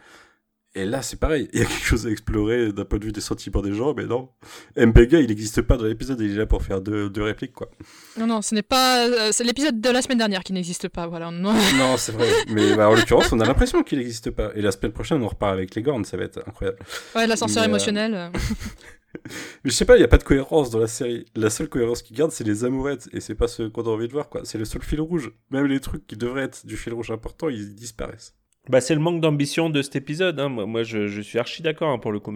Et 0.74 0.86
là, 0.86 1.02
c'est 1.02 1.18
pareil, 1.20 1.48
il 1.52 1.60
y 1.60 1.62
a 1.62 1.66
quelque 1.66 1.84
chose 1.84 2.06
à 2.06 2.10
explorer 2.10 2.72
d'un 2.72 2.86
point 2.86 2.98
de 2.98 3.04
vue 3.04 3.12
des 3.12 3.20
sentiments 3.20 3.60
des 3.60 3.74
gens, 3.74 3.92
mais 3.94 4.06
non. 4.06 4.30
Mbega, 4.74 5.20
il 5.20 5.26
n'existe 5.28 5.60
pas 5.60 5.76
dans 5.76 5.84
l'épisode, 5.84 6.18
il 6.20 6.30
est 6.32 6.36
là 6.36 6.46
pour 6.46 6.62
faire 6.62 6.80
deux, 6.80 7.10
deux 7.10 7.22
répliques, 7.22 7.52
quoi. 7.52 7.70
Non, 8.18 8.26
non, 8.26 8.40
ce 8.40 8.54
n'est 8.54 8.62
pas. 8.62 9.06
euh, 9.06 9.28
c'est 9.32 9.44
l'épisode 9.44 9.82
de 9.82 9.90
la 9.90 10.00
semaine 10.00 10.16
dernière 10.16 10.42
qui 10.42 10.54
n'existe 10.54 10.88
pas, 10.88 11.06
voilà. 11.06 11.30
Non. 11.30 11.52
Non, 11.76 11.98
c'est 11.98 12.12
vrai. 12.12 12.26
Mais 12.48 12.74
bah, 12.74 12.88
en 12.88 12.94
l'occurrence, 12.94 13.30
on 13.32 13.40
a 13.40 13.44
l'impression 13.44 13.82
qu'il 13.82 13.98
n'existe 13.98 14.30
pas. 14.30 14.50
Et 14.54 14.62
la 14.62 14.72
semaine 14.72 14.92
prochaine, 14.92 15.22
on 15.22 15.28
repart 15.28 15.52
avec 15.52 15.74
les 15.74 15.82
Gornes, 15.82 16.06
ça 16.06 16.16
va 16.16 16.24
être 16.24 16.38
incroyable. 16.46 16.78
Ouais, 17.14 17.26
l'ascenseur 17.26 17.64
euh, 17.64 17.66
émotionnel. 17.66 18.14
euh. 18.14 18.28
Mais 19.64 19.70
je 19.70 19.76
sais 19.76 19.84
pas, 19.84 19.96
il 19.96 19.98
n'y 19.98 20.04
a 20.04 20.08
pas 20.08 20.16
de 20.16 20.24
cohérence 20.24 20.70
dans 20.70 20.78
la 20.78 20.86
série. 20.86 21.26
La 21.36 21.50
seule 21.50 21.68
cohérence 21.68 22.00
qu'ils 22.00 22.16
gardent, 22.16 22.32
c'est 22.32 22.44
les 22.44 22.64
amourettes. 22.64 23.10
Et 23.12 23.20
c'est 23.20 23.34
pas 23.34 23.46
ce 23.46 23.64
qu'on 23.64 23.82
a 23.82 23.88
envie 23.90 24.08
de 24.08 24.12
voir, 24.12 24.30
quoi. 24.30 24.40
C'est 24.44 24.56
le 24.56 24.64
seul 24.64 24.80
fil 24.82 25.02
rouge. 25.02 25.32
Même 25.50 25.66
les 25.66 25.80
trucs 25.80 26.06
qui 26.06 26.16
devraient 26.16 26.44
être 26.44 26.64
du 26.64 26.78
fil 26.78 26.94
rouge 26.94 27.10
important, 27.10 27.50
ils 27.50 27.74
disparaissent. 27.74 28.34
Bah, 28.68 28.80
c'est 28.80 28.94
le 28.94 29.00
manque 29.00 29.20
d'ambition 29.20 29.70
de 29.70 29.82
cet 29.82 29.96
épisode. 29.96 30.38
Hein. 30.38 30.48
Moi, 30.48 30.84
je, 30.84 31.08
je 31.08 31.20
suis 31.20 31.40
archi 31.40 31.62
d'accord 31.62 31.90
hein, 31.90 31.98
pour 31.98 32.12
le 32.12 32.20
coup. 32.20 32.32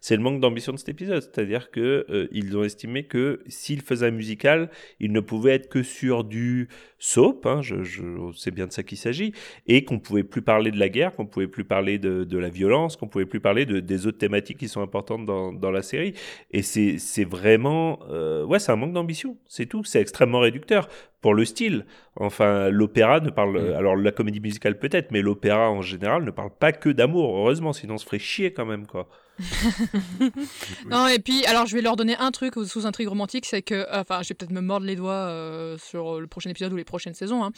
C'est 0.00 0.16
le 0.16 0.22
manque 0.22 0.40
d'ambition 0.40 0.72
de 0.72 0.78
cet 0.78 0.88
épisode. 0.88 1.20
C'est-à-dire 1.20 1.70
que 1.70 2.06
euh, 2.08 2.28
ils 2.32 2.56
ont 2.56 2.64
estimé 2.64 3.04
que 3.04 3.42
s'ils 3.46 3.82
faisaient 3.82 4.06
un 4.06 4.10
musical, 4.10 4.70
il 5.00 5.12
ne 5.12 5.20
pouvait 5.20 5.52
être 5.52 5.68
que 5.68 5.82
sur 5.82 6.24
du 6.24 6.68
soap. 6.98 7.44
Hein, 7.44 7.60
je, 7.60 7.82
je, 7.82 8.02
c'est 8.34 8.52
bien 8.52 8.66
de 8.66 8.72
ça 8.72 8.82
qu'il 8.84 8.96
s'agit. 8.96 9.32
Et 9.66 9.84
qu'on 9.84 9.98
pouvait 9.98 10.24
plus 10.24 10.40
parler 10.40 10.70
de 10.70 10.78
la 10.78 10.88
guerre, 10.88 11.14
qu'on 11.14 11.26
pouvait 11.26 11.46
plus 11.46 11.64
parler 11.64 11.98
de, 11.98 12.24
de 12.24 12.38
la 12.38 12.48
violence, 12.48 12.96
qu'on 12.96 13.08
pouvait 13.08 13.26
plus 13.26 13.40
parler 13.40 13.66
de, 13.66 13.78
des 13.78 14.06
autres 14.06 14.18
thématiques 14.18 14.56
qui 14.56 14.68
sont 14.68 14.80
importantes 14.80 15.26
dans, 15.26 15.52
dans 15.52 15.70
la 15.70 15.82
série. 15.82 16.14
Et 16.52 16.62
c'est 16.62 17.24
vraiment, 17.24 17.98
euh, 18.10 18.46
ouais, 18.46 18.60
c'est 18.60 18.72
un 18.72 18.76
manque 18.76 18.94
d'ambition. 18.94 19.36
C'est 19.46 19.66
tout. 19.66 19.84
C'est 19.84 20.00
extrêmement 20.00 20.40
réducteur 20.40 20.88
pour 21.26 21.34
le 21.34 21.44
style. 21.44 21.86
Enfin, 22.14 22.68
l'opéra 22.68 23.18
ne 23.18 23.30
parle, 23.30 23.74
alors 23.74 23.96
la 23.96 24.12
comédie 24.12 24.38
musicale 24.38 24.78
peut-être, 24.78 25.10
mais 25.10 25.22
l'opéra 25.22 25.72
en 25.72 25.82
général 25.82 26.22
ne 26.22 26.30
parle 26.30 26.50
pas 26.56 26.70
que 26.70 26.88
d'amour, 26.88 27.36
heureusement, 27.36 27.72
sinon 27.72 27.94
on 27.94 27.98
se 27.98 28.04
ferait 28.04 28.20
chier 28.20 28.52
quand 28.52 28.64
même, 28.64 28.86
quoi. 28.86 29.08
Non, 30.88 31.08
et 31.08 31.18
puis, 31.18 31.44
alors 31.46 31.66
je 31.66 31.74
vais 31.74 31.82
leur 31.82 31.96
donner 31.96 32.14
un 32.18 32.30
truc 32.30 32.54
sous 32.64 32.86
intrigue 32.86 33.08
romantique, 33.08 33.44
c'est 33.44 33.60
que, 33.60 33.74
euh, 33.74 34.02
enfin, 34.02 34.22
je 34.22 34.28
vais 34.28 34.34
peut-être 34.36 34.52
me 34.52 34.60
mordre 34.60 34.86
les 34.86 34.94
doigts 34.94 35.14
euh, 35.14 35.76
sur 35.78 36.20
le 36.20 36.28
prochain 36.28 36.48
épisode 36.48 36.72
ou 36.72 36.76
les 36.76 36.84
prochaines 36.84 37.14
saisons. 37.14 37.42
hein. 37.42 37.50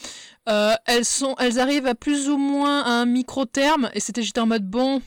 Euh, 0.49 0.73
elles, 0.87 1.05
sont, 1.05 1.35
elles 1.39 1.61
arrivent 1.61 1.87
à 1.87 1.95
plus 1.95 2.31
ou 2.31 2.39
moins 2.39 2.87
un 2.87 3.05
micro-terme, 3.05 3.91
et 3.93 4.01
c'était 4.01 4.23
j'étais 4.23 4.41
en 4.41 4.47
mode 4.47 4.65
bon. 4.65 5.03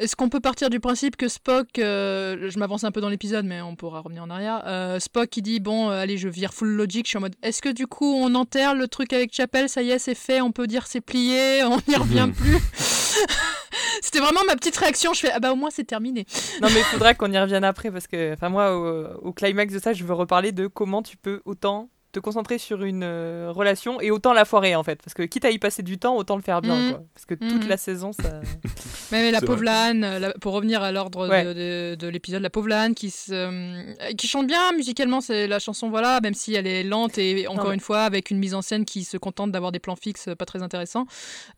Est-ce 0.00 0.16
qu'on 0.16 0.30
peut 0.30 0.40
partir 0.40 0.70
du 0.70 0.80
principe 0.80 1.16
que 1.18 1.28
Spock, 1.28 1.78
euh, 1.78 2.48
je 2.48 2.58
m'avance 2.58 2.84
un 2.84 2.90
peu 2.90 3.02
dans 3.02 3.10
l'épisode, 3.10 3.44
mais 3.44 3.60
on 3.60 3.76
pourra 3.76 4.00
revenir 4.00 4.22
en 4.22 4.30
arrière. 4.30 4.62
euh, 4.66 4.98
Spock 4.98 5.28
qui 5.28 5.42
dit 5.42 5.60
bon, 5.60 5.90
euh, 5.90 6.00
allez, 6.00 6.16
je 6.16 6.26
vire 6.26 6.54
full 6.54 6.68
logic. 6.70 7.04
Je 7.04 7.10
suis 7.10 7.18
en 7.18 7.20
mode, 7.20 7.36
est-ce 7.42 7.60
que 7.60 7.68
du 7.68 7.86
coup 7.86 8.10
on 8.14 8.34
enterre 8.34 8.74
le 8.74 8.88
truc 8.88 9.12
avec 9.12 9.34
Chapel 9.34 9.68
Ça 9.68 9.82
y 9.82 9.90
est, 9.90 9.98
c'est 9.98 10.14
fait. 10.14 10.40
On 10.40 10.52
peut 10.52 10.66
dire 10.66 10.86
c'est 10.86 11.02
plié. 11.02 11.62
On 11.64 11.76
n'y 11.86 11.96
revient 11.98 12.30
plus? 12.34 12.56
C'était 14.02 14.20
vraiment 14.20 14.40
ma 14.46 14.56
petite 14.56 14.76
réaction. 14.78 15.12
Je 15.12 15.20
fais 15.20 15.30
ah 15.34 15.38
bah 15.38 15.52
au 15.52 15.56
moins 15.56 15.68
c'est 15.70 15.84
terminé. 15.84 16.24
Non 16.62 16.68
mais 16.72 16.80
il 16.80 16.84
faudra 16.84 17.12
qu'on 17.12 17.30
y 17.30 17.38
revienne 17.38 17.64
après 17.64 17.90
parce 17.90 18.06
que, 18.06 18.32
enfin 18.32 18.48
moi, 18.48 18.74
au, 18.74 19.28
au 19.28 19.32
climax 19.34 19.74
de 19.74 19.78
ça, 19.80 19.92
je 19.92 20.02
veux 20.04 20.14
reparler 20.14 20.52
de 20.52 20.66
comment 20.66 21.02
tu 21.02 21.18
peux 21.18 21.42
autant 21.44 21.90
te 22.12 22.20
concentrer 22.20 22.58
sur 22.58 22.82
une 22.82 23.02
euh, 23.04 23.50
relation 23.54 24.00
et 24.00 24.10
autant 24.10 24.32
la 24.32 24.44
foirer 24.44 24.74
en 24.74 24.82
fait. 24.82 25.00
Parce 25.02 25.14
que 25.14 25.22
quitte 25.22 25.44
à 25.44 25.50
y 25.50 25.58
passer 25.58 25.82
du 25.82 25.98
temps, 25.98 26.16
autant 26.16 26.36
le 26.36 26.42
faire 26.42 26.60
bien. 26.60 26.76
Mhm. 26.76 26.90
Quoi. 26.90 27.00
Parce 27.14 27.26
que 27.26 27.34
toute 27.34 27.62
Mhm. 27.64 27.68
la 27.68 27.76
saison, 27.76 28.12
ça... 28.12 28.40
Mais, 29.12 29.22
mais 29.22 29.30
la 29.32 29.40
pauvre. 29.40 29.64
Lane, 29.64 30.18
la- 30.18 30.32
pour 30.34 30.52
revenir 30.52 30.82
à 30.84 30.92
l'ordre 30.92 31.26
de- 31.26 31.30
Ouais. 31.30 31.44
de, 31.44 31.96
de 31.96 32.06
l'épisode, 32.08 32.42
la 32.42 32.50
pauvre 32.50 32.68
qui, 32.94 33.10
se, 33.10 33.32
euh, 33.32 33.82
qui 34.16 34.28
chante 34.28 34.46
bien 34.46 34.70
musicalement, 34.76 35.20
c'est 35.20 35.48
la 35.48 35.58
chanson, 35.58 35.90
voilà, 35.90 36.20
même 36.22 36.34
si 36.34 36.54
elle 36.54 36.68
est 36.68 36.84
lente 36.84 37.18
et 37.18 37.48
encore 37.48 37.68
mais- 37.70 37.74
une 37.74 37.80
fois 37.80 38.02
avec 38.02 38.30
une 38.30 38.38
mise 38.38 38.54
en 38.54 38.62
scène 38.62 38.84
qui 38.84 39.02
se 39.02 39.16
contente 39.16 39.50
d'avoir 39.50 39.72
des 39.72 39.80
plans 39.80 39.96
fixes 39.96 40.28
pas 40.38 40.44
très 40.46 40.62
intéressants. 40.62 41.06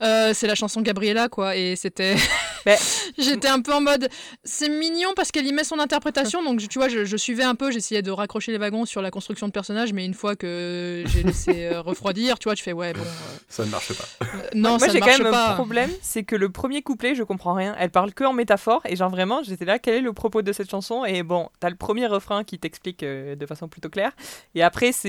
Euh, 0.02 0.32
c'est 0.32 0.46
la 0.46 0.54
chanson 0.54 0.80
Gabriella, 0.80 1.28
quoi, 1.28 1.54
et 1.56 1.76
c'était. 1.76 2.14
J'étais 3.18 3.48
un 3.48 3.60
peu 3.60 3.72
en 3.74 3.80
mode, 3.80 4.08
c'est 4.44 4.68
mignon 4.70 5.10
parce 5.16 5.30
qu'elle 5.30 5.46
y 5.46 5.52
met 5.52 5.64
son 5.64 5.78
interprétation, 5.78 6.42
donc 6.42 6.60
tu 6.66 6.78
vois, 6.78 6.88
je, 6.88 7.04
je 7.04 7.16
suivais 7.16 7.42
un 7.42 7.54
peu, 7.54 7.70
j'essayais 7.70 8.02
de 8.02 8.10
raccrocher 8.10 8.52
les 8.52 8.58
wagons 8.58 8.84
sur 8.86 9.02
la 9.02 9.10
construction 9.10 9.46
de 9.48 9.52
personnages, 9.52 9.92
mais 9.92 10.04
une 10.06 10.14
fois 10.14 10.36
que 10.36 10.41
j'ai 10.46 11.22
laissé 11.22 11.66
euh, 11.72 11.80
refroidir, 11.80 12.38
tu 12.38 12.48
vois, 12.48 12.54
tu 12.54 12.62
fais, 12.62 12.72
ouais, 12.72 12.92
bon. 12.92 13.00
euh, 13.00 13.36
Ça 13.48 13.64
ne 13.64 13.70
marche 13.70 13.92
pas. 13.94 14.26
non, 14.54 14.70
moi 14.70 14.78
ça 14.80 14.88
j'ai 14.88 15.00
quand 15.00 15.06
même 15.18 15.30
pas. 15.30 15.50
un 15.52 15.54
problème, 15.54 15.90
c'est 16.00 16.22
que 16.22 16.36
le 16.36 16.48
premier 16.50 16.82
couplet, 16.82 17.14
je 17.14 17.22
comprends 17.22 17.54
rien. 17.54 17.74
Elle 17.78 17.90
parle 17.90 18.12
que 18.12 18.24
en 18.24 18.32
métaphore 18.32 18.82
et 18.86 18.96
genre 18.96 19.10
vraiment, 19.10 19.42
j'étais 19.42 19.64
là, 19.64 19.78
quel 19.78 19.94
est 19.94 20.00
le 20.00 20.12
propos 20.12 20.42
de 20.42 20.52
cette 20.52 20.70
chanson? 20.70 21.04
Et 21.04 21.22
bon, 21.22 21.48
t'as 21.60 21.70
le 21.70 21.76
premier 21.76 22.06
refrain 22.06 22.44
qui 22.44 22.58
t'explique 22.58 23.02
euh, 23.02 23.34
de 23.36 23.46
façon 23.46 23.68
plutôt 23.68 23.88
claire, 23.88 24.12
et 24.54 24.62
après 24.62 24.92
c'est, 24.92 25.08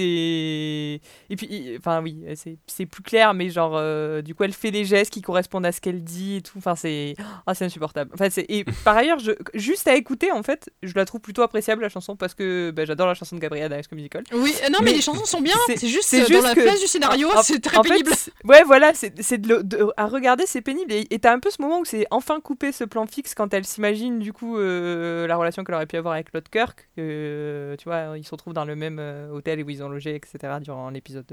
et 1.29 1.35
puis, 1.35 1.75
enfin 1.77 2.01
oui, 2.01 2.23
c'est 2.35 2.57
c'est 2.67 2.85
plus 2.85 3.03
clair, 3.03 3.33
mais 3.33 3.49
genre 3.49 3.73
euh, 3.75 4.21
du 4.21 4.35
coup 4.35 4.43
elle 4.43 4.53
fait 4.53 4.71
des 4.71 4.85
gestes 4.85 5.11
qui 5.13 5.21
correspondent 5.21 5.65
à 5.65 5.71
ce 5.71 5.81
qu'elle 5.81 6.03
dit 6.03 6.37
et 6.37 6.41
tout. 6.41 6.57
Enfin 6.57 6.75
c'est, 6.75 7.15
ah 7.45 7.53
c'est 7.53 7.65
insupportable. 7.65 8.11
Enfin 8.13 8.29
c'est 8.29 8.45
et 8.49 8.63
par 8.83 8.97
ailleurs, 8.97 9.19
je... 9.19 9.31
juste 9.53 9.87
à 9.87 9.95
écouter 9.95 10.31
en 10.31 10.43
fait, 10.43 10.69
je 10.81 10.93
la 10.95 11.05
trouve 11.05 11.21
plutôt 11.21 11.41
appréciable 11.41 11.81
la 11.81 11.89
chanson 11.89 12.15
parce 12.15 12.33
que 12.33 12.71
bah, 12.71 12.85
j'adore 12.85 13.07
la 13.07 13.13
chanson 13.13 13.35
de 13.35 13.43
High 13.43 13.83
School 13.87 13.95
Musical. 13.97 14.23
Oui, 14.33 14.53
euh, 14.65 14.69
non, 14.69 14.79
mais 14.81 14.93
les 14.93 15.01
chansons 15.01 15.22
sont 15.25 15.41
bien, 15.41 15.55
c'est 15.67 15.87
juste, 15.87 16.13
euh, 16.13 16.27
dans 16.27 16.41
la 16.41 16.55
phase 16.55 16.79
du 16.79 16.87
scénario, 16.87 17.29
c'est 17.43 17.61
très 17.61 17.77
en 17.77 17.81
pénible. 17.81 18.11
ouais, 18.43 18.63
voilà, 18.63 18.93
c'est 18.93 19.21
c'est 19.21 19.39
de, 19.39 19.91
à 19.97 20.07
regarder, 20.07 20.45
c'est 20.45 20.61
pénible. 20.61 20.93
Et 20.93 21.19
t'as 21.19 21.33
un 21.33 21.39
peu 21.39 21.49
ce 21.49 21.61
moment 21.61 21.79
où 21.79 21.85
c'est 21.85 22.05
enfin 22.11 22.39
coupé 22.39 22.71
ce 22.71 22.83
plan 22.83 23.05
fixe 23.05 23.33
quand 23.33 23.53
elle 23.53 23.65
s'imagine 23.65 24.19
du 24.19 24.33
coup 24.33 24.57
euh, 24.57 25.27
la 25.27 25.35
relation 25.35 25.63
qu'elle 25.63 25.75
aurait 25.75 25.85
pu 25.85 25.97
avoir 25.97 26.13
avec 26.15 26.31
Claude 26.31 26.47
Kirk. 26.49 26.89
euh, 26.99 27.75
tu 27.77 27.85
vois, 27.85 28.17
ils 28.17 28.25
se 28.25 28.31
retrouvent 28.31 28.53
dans 28.53 28.65
le 28.65 28.75
même 28.75 28.99
euh, 28.99 29.29
hôtel 29.29 29.63
où 29.63 29.69
ils 29.69 29.83
ont 29.83 29.89
logé, 29.89 30.15
etc. 30.15 30.39
durant 30.61 30.89
l'épisode 30.89 31.25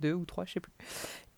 2 0.00 0.12
ou 0.12 0.24
3, 0.24 0.44
je 0.44 0.52
sais 0.54 0.60
plus. 0.60 0.72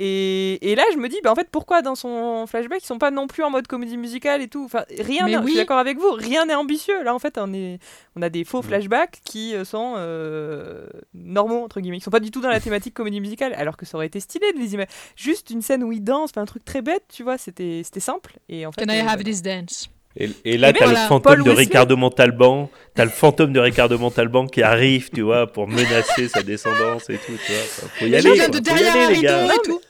Et, 0.02 0.72
et 0.72 0.74
là, 0.76 0.82
je 0.94 0.96
me 0.96 1.10
dis, 1.10 1.18
bah, 1.22 1.30
en 1.30 1.34
fait, 1.34 1.48
pourquoi 1.52 1.82
dans 1.82 1.94
son 1.94 2.46
flashback, 2.46 2.82
ils 2.82 2.86
sont 2.86 2.96
pas 2.98 3.10
non 3.10 3.26
plus 3.26 3.42
en 3.42 3.50
mode 3.50 3.66
comédie 3.66 3.98
musicale 3.98 4.40
et 4.40 4.48
tout? 4.48 4.64
Enfin, 4.64 4.84
rien, 4.98 5.26
Mais 5.26 5.32
n'est- 5.32 5.36
je 5.36 5.42
oui. 5.42 5.50
suis 5.50 5.58
d'accord 5.58 5.76
avec 5.76 5.98
vous, 5.98 6.10
rien 6.12 6.46
n'est 6.46 6.54
ambitieux. 6.54 7.02
Là, 7.04 7.14
en 7.14 7.18
fait, 7.18 7.36
on, 7.36 7.52
est, 7.52 7.78
on 8.16 8.22
a 8.22 8.30
des 8.30 8.40
Mm. 8.40 8.44
faux 8.46 8.62
flashbacks 8.62 9.18
qui 9.26 9.54
euh, 9.54 9.64
sont 9.66 9.96
euh, 9.98 10.86
normaux, 11.12 11.62
entre 11.64 11.80
guillemets. 11.82 11.98
Ils 11.98 12.02
sont 12.02 12.10
pas 12.10 12.20
du 12.20 12.30
tout 12.30 12.40
dans 12.40 12.48
la 12.48 12.60
thématique 12.60 12.94
comédie 12.94 13.20
musicale, 13.20 13.52
alors 13.58 13.76
que 13.76 13.84
ça 13.84 13.98
aurait 13.98 14.06
été 14.06 14.20
stylé 14.20 14.50
de 14.54 14.58
les 14.58 14.72
imaginer. 14.72 14.86
Juste 15.16 15.50
une 15.50 15.60
scène 15.60 15.84
où 15.84 15.92
ils 15.92 16.02
dansent, 16.02 16.30
un 16.36 16.46
truc 16.46 16.64
très 16.64 16.80
bête, 16.80 17.04
tu 17.14 17.22
vois, 17.22 17.36
c'était 17.36 17.82
c'était 17.84 18.00
simple. 18.00 18.38
Et 18.48 18.64
en 18.64 18.72
fait, 18.72 18.86
Can 18.86 18.92
I 18.92 19.00
euh, 19.00 19.06
have 19.06 19.22
this 19.22 19.42
dance? 19.42 19.90
Et, 20.16 20.28
et 20.44 20.56
là, 20.58 20.70
Eh 20.70 20.72
ben, 20.72 20.78
t'as 20.80 20.84
voilà. 20.86 21.02
le 21.02 21.08
fantôme 21.08 21.34
Paul 21.34 21.44
de 21.44 21.50
Wesley. 21.50 21.64
Ricardo 21.66 21.96
Montalban, 21.96 22.68
t'as 22.94 23.04
le 23.04 23.10
fantôme 23.10 23.52
de 23.52 23.60
Ricardo 23.60 23.96
Montalban 23.96 24.46
qui 24.48 24.60
arrive, 24.62 25.10
tu 25.10 25.20
vois, 25.20 25.46
pour 25.46 25.68
menacer 25.68 26.26
sa 26.28 26.42
descendance 26.42 27.08
et 27.10 27.18
tout, 27.18 27.32
tu 27.46 27.52
vois. 27.52 27.62
Faut 27.98 28.06
y 28.06 28.16
aller, 28.16 28.22
je 28.22 28.26
quoi. 28.28 28.34
viens 28.34 28.48
de 28.48 28.54
faut 28.54 28.60
y 28.60 28.62
derrière 28.62 28.92
aller, 28.94 29.04
un 29.04 29.10
les 29.10 29.20
gars. 29.20 29.54
et 29.54 29.58
tout. 29.64 29.80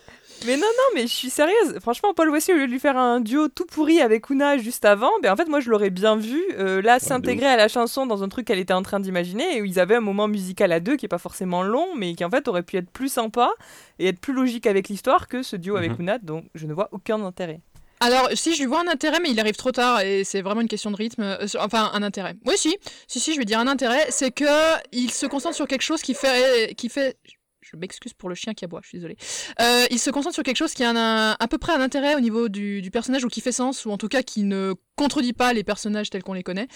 Mais 0.46 0.56
non, 0.56 0.62
non, 0.62 0.94
mais 0.94 1.02
je 1.02 1.12
suis 1.12 1.28
sérieuse. 1.30 1.78
Franchement, 1.82 2.14
Paul 2.14 2.30
Wesley, 2.30 2.54
au 2.54 2.56
lieu 2.56 2.66
de 2.66 2.72
lui 2.72 2.80
faire 2.80 2.96
un 2.96 3.20
duo 3.20 3.48
tout 3.48 3.66
pourri 3.66 4.00
avec 4.00 4.30
Una 4.30 4.56
juste 4.56 4.84
avant, 4.86 5.10
ben 5.22 5.32
en 5.32 5.36
fait, 5.36 5.48
moi, 5.48 5.60
je 5.60 5.68
l'aurais 5.70 5.90
bien 5.90 6.16
vu 6.16 6.42
euh, 6.58 6.80
là 6.80 6.98
s'intégrer 6.98 7.46
à 7.46 7.56
la 7.56 7.68
chanson 7.68 8.06
dans 8.06 8.22
un 8.22 8.28
truc 8.30 8.46
qu'elle 8.46 8.58
était 8.58 8.72
en 8.72 8.82
train 8.82 9.00
d'imaginer 9.00 9.56
et 9.58 9.62
où 9.62 9.66
ils 9.66 9.78
avaient 9.78 9.96
un 9.96 10.00
moment 10.00 10.28
musical 10.28 10.72
à 10.72 10.80
deux 10.80 10.96
qui 10.96 11.04
est 11.04 11.10
pas 11.10 11.18
forcément 11.18 11.62
long, 11.62 11.94
mais 11.94 12.14
qui 12.14 12.24
en 12.24 12.30
fait 12.30 12.48
aurait 12.48 12.62
pu 12.62 12.78
être 12.78 12.90
plus 12.90 13.10
sympa 13.12 13.50
et 13.98 14.08
être 14.08 14.18
plus 14.20 14.32
logique 14.32 14.66
avec 14.66 14.88
l'histoire 14.88 15.28
que 15.28 15.42
ce 15.42 15.56
duo 15.56 15.76
avec 15.76 15.92
Mhm. 15.92 16.00
Una, 16.00 16.18
donc 16.18 16.44
je 16.54 16.66
ne 16.66 16.72
vois 16.72 16.88
aucun 16.92 17.22
intérêt. 17.22 17.60
Alors, 18.02 18.30
si 18.32 18.54
je 18.54 18.60
lui 18.60 18.66
vois 18.66 18.80
un 18.80 18.88
intérêt, 18.88 19.18
mais 19.20 19.30
il 19.30 19.38
arrive 19.40 19.56
trop 19.56 19.72
tard 19.72 20.00
et 20.00 20.24
c'est 20.24 20.40
vraiment 20.40 20.62
une 20.62 20.68
question 20.68 20.90
de 20.90 20.96
rythme. 20.96 21.22
euh, 21.22 21.46
enfin, 21.58 21.90
un 21.92 22.02
intérêt. 22.02 22.34
Oui, 22.46 22.54
si, 22.56 22.78
si, 23.06 23.20
si, 23.20 23.34
je 23.34 23.38
vais 23.38 23.44
dire 23.44 23.58
un 23.58 23.66
intérêt, 23.66 24.06
c'est 24.08 24.30
que 24.30 24.46
il 24.90 25.10
se 25.10 25.26
concentre 25.26 25.54
sur 25.54 25.68
quelque 25.68 25.82
chose 25.82 26.00
qui 26.00 26.14
fait, 26.14 26.74
qui 26.78 26.88
fait. 26.88 27.18
Je 27.60 27.76
m'excuse 27.76 28.14
pour 28.14 28.28
le 28.28 28.34
chien 28.34 28.54
qui 28.54 28.64
aboie, 28.64 28.80
je 28.82 28.88
suis 28.88 28.98
désolée. 28.98 29.16
Euh, 29.60 29.84
il 29.90 29.98
se 29.98 30.10
concentre 30.10 30.34
sur 30.34 30.42
quelque 30.42 30.56
chose 30.56 30.72
qui 30.72 30.82
a 30.82 30.90
un, 30.90 31.32
à 31.38 31.48
peu 31.48 31.58
près 31.58 31.72
un 31.72 31.80
intérêt 31.80 32.14
au 32.14 32.20
niveau 32.20 32.48
du, 32.48 32.80
du 32.82 32.90
personnage 32.90 33.24
ou 33.24 33.28
qui 33.28 33.40
fait 33.40 33.52
sens, 33.52 33.84
ou 33.84 33.90
en 33.90 33.98
tout 33.98 34.08
cas 34.08 34.22
qui 34.22 34.44
ne 34.44 34.74
contredit 34.96 35.32
pas 35.32 35.52
les 35.52 35.64
personnages 35.64 36.10
tels 36.10 36.22
qu'on 36.22 36.32
les 36.32 36.42
connaît. 36.42 36.68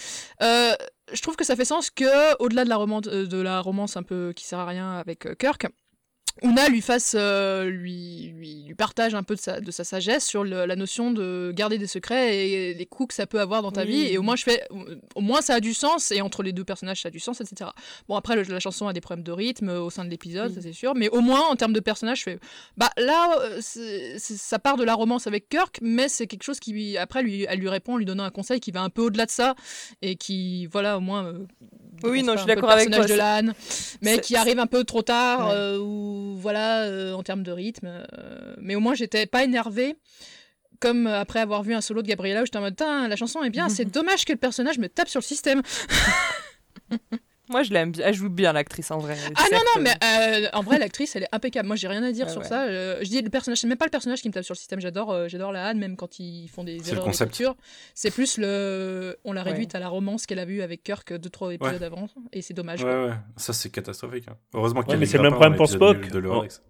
Euh, 0.42 0.74
je 1.12 1.20
trouve 1.20 1.36
que 1.36 1.44
ça 1.44 1.56
fait 1.56 1.64
sens 1.64 1.90
que, 1.90 2.42
au-delà 2.42 2.64
de 2.64 2.68
la 2.68 2.76
romance, 2.76 3.04
euh, 3.08 3.26
de 3.26 3.38
la 3.38 3.60
romance 3.60 3.96
un 3.96 4.02
peu 4.02 4.32
qui 4.34 4.44
sert 4.44 4.58
à 4.58 4.66
rien 4.66 4.92
avec 4.98 5.26
euh, 5.26 5.34
Kirk, 5.34 5.66
Una 6.42 6.68
lui 6.68 6.80
fasse, 6.80 7.14
euh, 7.16 7.64
lui, 7.70 8.32
lui, 8.36 8.64
lui 8.66 8.74
partage 8.74 9.14
un 9.14 9.22
peu 9.22 9.36
de 9.36 9.40
sa, 9.40 9.60
de 9.60 9.70
sa 9.70 9.84
sagesse 9.84 10.26
sur 10.26 10.42
le- 10.42 10.66
la 10.66 10.74
notion 10.74 11.12
de 11.12 11.52
garder 11.54 11.78
des 11.78 11.86
secrets 11.86 12.48
et 12.48 12.74
les 12.74 12.86
coups 12.86 13.08
que 13.10 13.14
ça 13.14 13.26
peut 13.26 13.40
avoir 13.40 13.62
dans 13.62 13.70
ta 13.70 13.82
Oui. 13.82 13.86
vie. 13.88 14.06
Et 14.12 14.18
au 14.18 14.22
moins, 14.22 14.34
je 14.34 14.42
fais, 14.42 14.64
au 15.14 15.20
moins 15.20 15.40
ça 15.42 15.54
a 15.54 15.60
du 15.60 15.74
sens 15.74 16.10
et 16.10 16.20
entre 16.20 16.42
les 16.42 16.52
deux 16.52 16.64
personnages, 16.64 17.02
ça 17.02 17.08
a 17.08 17.10
du 17.12 17.20
sens, 17.20 17.40
etc. 17.40 17.70
Bon, 18.08 18.16
après, 18.16 18.34
le- 18.34 18.42
la 18.42 18.58
chanson 18.58 18.88
a 18.88 18.92
des 18.92 19.00
problèmes 19.00 19.22
de 19.24 19.30
rythme 19.30 19.68
euh, 19.68 19.80
au 19.80 19.90
sein 19.90 20.04
de 20.04 20.10
l'épisode, 20.10 20.48
Oui. 20.48 20.54
ça 20.56 20.60
c'est 20.60 20.72
sûr. 20.72 20.94
Mais 20.96 21.08
au 21.08 21.20
moins, 21.20 21.40
en 21.48 21.54
termes 21.54 21.72
de 21.72 21.78
personnages, 21.80 22.18
je 22.18 22.22
fais, 22.24 22.38
bah 22.76 22.90
là, 22.96 23.38
euh, 23.40 23.60
ça 24.18 24.58
part 24.58 24.76
de 24.76 24.82
la 24.84 24.94
romance 24.94 25.28
avec 25.28 25.48
Kirk, 25.48 25.78
mais 25.82 26.08
c'est 26.08 26.26
quelque 26.26 26.42
chose 26.42 26.58
qui, 26.58 26.72
lui- 26.72 26.96
après, 26.98 27.22
lui, 27.22 27.46
elle 27.48 27.60
lui 27.60 27.68
répond 27.68 27.94
en 27.94 27.96
lui 27.96 28.04
donnant 28.06 28.24
un 28.24 28.30
conseil 28.30 28.58
qui 28.58 28.72
va 28.72 28.82
un 28.82 28.90
peu 28.90 29.02
au-delà 29.02 29.26
de 29.26 29.30
ça 29.30 29.54
et 30.02 30.16
qui, 30.16 30.66
voilà, 30.66 30.96
au 30.98 31.00
moins. 31.00 31.26
euh, 31.26 31.46
Oui, 32.02 32.22
non, 32.24 32.32
je 32.32 32.38
suis 32.38 32.48
d'accord 32.48 32.70
avec 32.70 32.90
toi, 32.90 33.06
de 33.06 33.52
mais 34.02 34.18
qui 34.18 34.34
arrive 34.34 34.58
un 34.58 34.66
peu 34.66 34.82
trop 34.82 35.02
tard, 35.02 35.46
Ouais. 35.48 35.54
euh, 35.54 35.78
ou 35.78 36.23
voilà, 36.36 36.82
euh, 36.84 37.12
en 37.12 37.22
termes 37.22 37.42
de 37.42 37.52
rythme. 37.52 37.86
euh, 37.86 38.54
mais 38.58 38.74
au 38.74 38.80
moins, 38.80 38.94
j'étais 38.94 39.26
pas 39.26 39.44
énervée. 39.44 39.96
Comme 40.80 41.06
euh, 41.06 41.20
après 41.20 41.40
avoir 41.40 41.62
vu 41.62 41.72
un 41.74 41.80
solo 41.80 42.02
de 42.02 42.08
Gabriella 42.08 42.42
où 42.42 42.44
j'étais 42.44 42.58
en 42.58 42.62
mode, 42.62 42.78
la 42.80 43.16
chanson 43.16 43.42
est 43.42 43.50
bien, 43.50 43.68
c'est 43.70 43.84
dommage 43.84 44.24
que 44.24 44.32
le 44.32 44.38
personnage 44.38 44.78
me 44.78 44.88
tape 44.88 45.08
sur 45.08 45.20
le 45.20 45.24
système. 45.24 45.62
Moi, 47.50 47.62
je 47.62 47.72
l'aime 47.72 47.92
bien. 47.92 48.06
Elle 48.06 48.14
joue 48.14 48.30
bien, 48.30 48.52
l'actrice, 48.54 48.90
en 48.90 48.98
vrai. 48.98 49.16
Ah 49.36 49.44
non, 49.52 49.58
non, 49.76 49.82
mais 49.82 49.94
euh, 50.44 50.48
en 50.54 50.62
vrai, 50.62 50.78
l'actrice, 50.78 51.14
elle 51.14 51.24
est 51.24 51.28
impeccable. 51.32 51.66
Moi, 51.66 51.76
j'ai 51.76 51.88
rien 51.88 52.02
à 52.02 52.10
dire 52.10 52.26
Ouais, 52.26 52.32
sur 52.32 52.40
ouais. 52.40 52.48
ça. 52.48 52.64
Euh, 52.64 52.98
je 53.02 53.08
dis 53.08 53.20
le 53.20 53.28
personnage, 53.28 53.58
c'est 53.58 53.66
même 53.66 53.76
pas 53.76 53.84
le 53.84 53.90
personnage 53.90 54.22
qui 54.22 54.28
me 54.28 54.32
tape 54.32 54.44
sur 54.44 54.54
le 54.54 54.58
système. 54.58 54.80
J'adore, 54.80 55.12
euh, 55.12 55.28
j'adore 55.28 55.52
la 55.52 55.66
Anne, 55.66 55.78
même 55.78 55.96
quand 55.96 56.18
ils 56.18 56.48
font 56.48 56.64
des 56.64 56.76
erreurs 56.90 57.04
concept. 57.04 57.32
d'écriture. 57.32 57.54
C'est 57.94 58.10
plus 58.10 58.38
le, 58.38 59.18
on 59.24 59.32
l'a 59.32 59.42
Ouais. 59.44 59.50
réduite 59.50 59.74
à 59.74 59.78
la 59.78 59.88
romance 59.88 60.24
qu'elle 60.24 60.38
a 60.38 60.46
vue 60.46 60.62
avec 60.62 60.82
Kirk 60.82 61.12
deux 61.12 61.28
trois 61.28 61.52
épisodes 61.52 61.82
avant, 61.82 62.08
et 62.32 62.40
c'est 62.40 62.54
dommage. 62.54 62.82
Ouais, 62.82 62.90
quoi. 62.90 63.06
ouais, 63.08 63.12
ça 63.36 63.52
c'est 63.52 63.68
catastrophique. 63.70 64.24
hein. 64.28 64.36
Heureusement 64.54 64.80
qu'il 64.82 64.90
y 64.90 64.92
Ouais, 64.92 64.96
a 64.96 65.00
mais 65.00 65.06
c'est 65.06 65.18
le 65.18 65.24
même 65.24 65.32
problème 65.34 65.56
pour 65.56 65.68
Spock. 65.68 66.08
De 66.08 66.18
Lorax. 66.18 66.62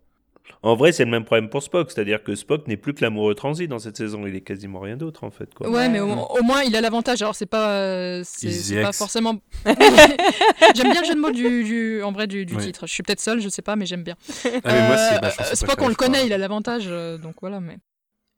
En 0.62 0.76
vrai, 0.76 0.92
c'est 0.92 1.04
le 1.04 1.10
même 1.10 1.24
problème 1.24 1.48
pour 1.48 1.62
Spock, 1.62 1.90
c'est-à-dire 1.90 2.22
que 2.22 2.34
Spock 2.34 2.66
n'est 2.68 2.76
plus 2.76 2.92
que 2.94 3.02
l'amoureux 3.02 3.34
transi 3.34 3.66
dans 3.68 3.78
cette 3.78 3.96
saison. 3.96 4.26
Il 4.26 4.34
est 4.34 4.40
quasiment 4.42 4.78
rien 4.80 4.96
d'autre 4.96 5.24
en 5.24 5.30
fait. 5.30 5.52
Quoi. 5.54 5.68
Ouais, 5.70 5.88
mais 5.88 6.00
au, 6.00 6.08
au 6.10 6.42
moins 6.42 6.62
il 6.62 6.74
a 6.76 6.80
l'avantage. 6.80 7.22
Alors 7.22 7.34
c'est 7.34 7.46
pas, 7.46 7.78
euh, 7.80 8.22
c'est 8.24 8.82
pas 8.82 8.92
forcément. 8.92 9.40
j'aime 9.66 10.90
bien 10.90 11.00
le 11.00 11.06
jeu 11.06 11.14
de 11.14 11.20
mots 11.20 11.30
du, 11.30 11.64
du- 11.64 12.02
en 12.02 12.12
vrai 12.12 12.26
du, 12.26 12.44
du 12.46 12.54
Oui. 12.56 12.64
titre. 12.64 12.86
Je 12.86 12.92
suis 12.92 13.02
peut-être 13.02 13.20
seule, 13.20 13.40
je 13.40 13.48
sais 13.48 13.62
pas, 13.62 13.76
mais 13.76 13.86
j'aime 13.86 14.02
bien. 14.04 14.16
Ah, 14.44 14.48
mais 14.64 14.86
moi, 14.86 14.96
c'est 14.98 15.20
ma 15.20 15.28
Euh, 15.28 15.54
Spock, 15.54 15.80
on 15.80 15.88
le 15.88 15.94
connaît, 15.94 16.26
il 16.26 16.32
a 16.32 16.38
l'avantage, 16.38 16.84
euh, 16.88 17.16
donc 17.18 17.36
voilà. 17.40 17.60
Mais 17.60 17.78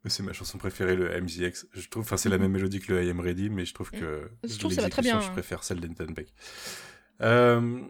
C'est 0.07 0.22
ma 0.22 0.32
chanson 0.32 0.59
préférée, 0.59 0.94
le 0.94 1.09
MZX. 1.20 1.66
Je 1.72 1.88
trouve, 1.88 2.02
enfin, 2.04 2.16
c'est 2.16 2.28
la 2.28 2.38
même 2.38 2.52
mélodie 2.52 2.78
que 2.80 2.92
le 2.92 3.04
I 3.04 3.11
Am 3.11 3.18
Ready, 3.20 3.50
mais 3.50 3.64
je 3.64 3.74
trouve 3.74 3.90
que 3.90 4.30
Je 4.48 4.57
trouve 4.59 4.70
que 4.70 4.76
ça 4.76 4.82
va 4.82 4.88
très 4.90 5.02
bien, 5.02 5.20
Je 5.20 5.26
hein. 5.26 5.32
préfère 5.32 5.64
celle 5.64 5.80
d'Enton 5.80 6.12
Beck. 6.14 6.28
Euh, 7.22 7.80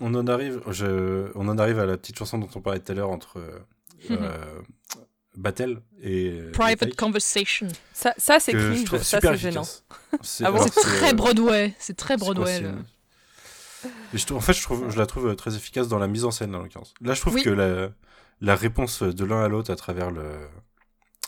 on 0.00 0.14
en 0.14 0.26
arrive, 0.26 0.60
je, 0.70 1.30
on 1.34 1.48
en 1.48 1.58
arrive 1.58 1.78
à 1.78 1.86
la 1.86 1.96
petite 1.96 2.18
chanson 2.18 2.38
dont 2.38 2.48
on 2.54 2.60
parlait 2.60 2.80
tout 2.80 2.92
à 2.92 2.94
l'heure 2.94 3.10
entre 3.10 3.38
euh, 3.38 3.58
euh, 4.10 4.60
Battle 5.36 5.80
et 6.02 6.40
Private 6.52 6.88
et 6.88 6.92
Conversation. 6.92 7.68
Ça, 7.92 8.14
ça 8.18 8.40
c'est 8.40 8.52
cringe. 8.52 8.84
trouve 8.84 9.02
Ça, 9.02 9.20
c'est 9.20 9.36
gênant. 9.36 9.62
efficace. 9.62 9.84
C'est 10.22 10.44
Ah 10.44 10.50
bon 10.52 10.64
très 10.66 11.14
Broadway, 11.14 11.72
c'est 11.78 11.96
très 11.96 12.16
Broadway. 12.16 12.64
je 14.12 14.24
trouve- 14.26 14.38
en 14.38 14.40
fait, 14.40 14.52
je, 14.52 14.62
trouve, 14.62 14.90
je 14.90 14.98
la 14.98 15.06
trouve 15.06 15.34
très 15.36 15.54
efficace 15.54 15.86
dans 15.88 15.98
la 15.98 16.08
mise 16.08 16.24
en 16.24 16.30
scène, 16.32 16.54
en 16.54 16.60
l'occurrence. 16.62 16.92
Là, 17.00 17.14
je 17.14 17.20
trouve 17.20 17.34
Oui. 17.34 17.42
que 17.42 17.50
la, 17.50 17.90
la 18.40 18.54
réponse 18.56 19.02
de 19.02 19.24
l'un 19.24 19.42
à 19.44 19.48
l'autre 19.48 19.70
à 19.72 19.76
travers 19.76 20.10
le, 20.10 20.24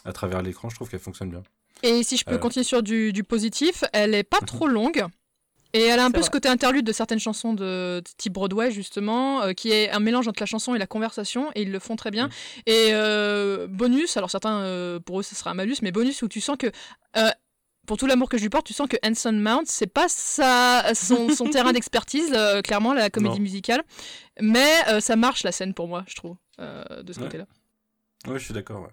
à 0.05 0.13
travers 0.13 0.43
l'écran, 0.43 0.69
je 0.69 0.75
trouve 0.75 0.89
qu'elle 0.91 0.99
fonctionne 1.01 1.31
bien. 1.31 1.43
Et 1.85 2.03
si 2.03 2.17
je 2.17 2.25
peux 2.25 2.35
Euh. 2.35 2.39
continuer 2.39 2.65
sur 2.65 2.83
du, 2.83 3.13
du 3.13 3.23
positif, 3.25 3.85
elle 3.93 4.15
est 4.15 4.25
pas 4.25 4.41
trop 4.41 4.67
longue. 4.67 5.05
Et 5.75 5.81
elle 5.83 5.99
a 6.01 6.05
un 6.05 6.11
peu 6.11 6.19
vrai. 6.19 6.27
ce 6.27 6.31
côté 6.31 6.49
interlude 6.49 6.85
de 6.87 6.93
certaines 6.93 7.19
chansons 7.19 7.55
de, 7.55 8.01
de 8.01 8.11
type 8.19 8.33
Broadway, 8.35 8.71
justement, 8.71 9.43
euh, 9.43 9.53
qui 9.53 9.71
est 9.71 9.91
un 9.91 10.01
mélange 10.01 10.29
entre 10.29 10.41
la 10.43 10.47
chanson 10.47 10.75
et 10.75 10.79
la 10.79 10.87
conversation, 10.87 11.51
et 11.55 11.63
ils 11.63 11.73
le 11.73 11.79
font 11.79 11.97
très 11.97 12.11
bien. 12.11 12.29
Et 12.67 12.89
euh, 12.93 13.67
bonus, 13.69 14.17
alors 14.17 14.31
certains, 14.31 14.59
euh, 14.61 15.01
pour 15.01 15.21
eux, 15.21 15.23
ce 15.23 15.35
sera 15.35 15.51
un 15.51 15.55
malus, 15.55 15.77
mais 15.83 15.91
bonus 15.93 16.21
où 16.23 16.29
tu 16.29 16.41
sens 16.43 16.57
que, 16.59 16.71
pour 17.87 17.97
tout 17.97 18.07
l'amour 18.07 18.29
que 18.29 18.37
je 18.37 18.43
lui 18.43 18.49
porte, 18.51 18.67
tu 18.67 18.73
sens 18.75 18.87
que 18.89 18.97
Anson 19.05 19.33
Mount, 19.33 19.65
c'est 19.67 19.87
pas 19.93 20.07
sa, 20.09 20.95
son, 20.95 21.31
son 21.31 21.47
terrain 21.51 21.73
d'expertise, 21.73 22.33
euh, 22.35 22.61
clairement, 22.63 22.93
la 22.95 23.11
comédie 23.11 23.37
Non. 23.37 23.43
musicale. 23.43 23.83
Mais 24.41 24.71
euh, 24.89 25.01
ça 25.01 25.17
marche, 25.17 25.43
la 25.43 25.53
scène, 25.53 25.75
pour 25.75 25.89
moi, 25.89 26.05
je 26.07 26.15
trouve, 26.15 26.37
euh, 26.61 26.85
de 27.03 27.13
ce 27.13 27.19
Ouais. 27.19 27.25
côté-là. 27.27 27.47
Ouais, 28.29 28.39
je 28.39 28.45
suis 28.45 28.55
d'accord. 28.55 28.83
Ouais. 28.83 28.89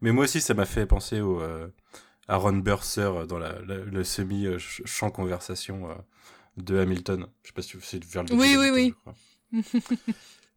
Mais 0.00 0.10
moi 0.12 0.24
aussi, 0.24 0.40
ça 0.40 0.54
m'a 0.54 0.64
fait 0.66 0.86
penser 0.86 1.20
au 1.20 1.40
Aaron 2.28 2.54
Burser 2.58 3.10
dans 3.28 3.38
la, 3.38 3.60
la- 3.62 3.78
le 3.78 4.04
semi 4.04 4.46
euh, 4.46 4.58
conversation 5.12 5.90
euh, 5.90 5.94
de 6.56 6.78
Hamilton. 6.78 7.26
Je 7.42 7.48
sais 7.48 7.54
pas 7.54 7.62
si 7.62 7.68
tu 7.70 7.80
c'est 7.82 8.04
vers 8.04 8.24
le 8.24 8.34
Oui, 8.34 8.56
oui, 8.58 8.70
oui. 8.72 8.94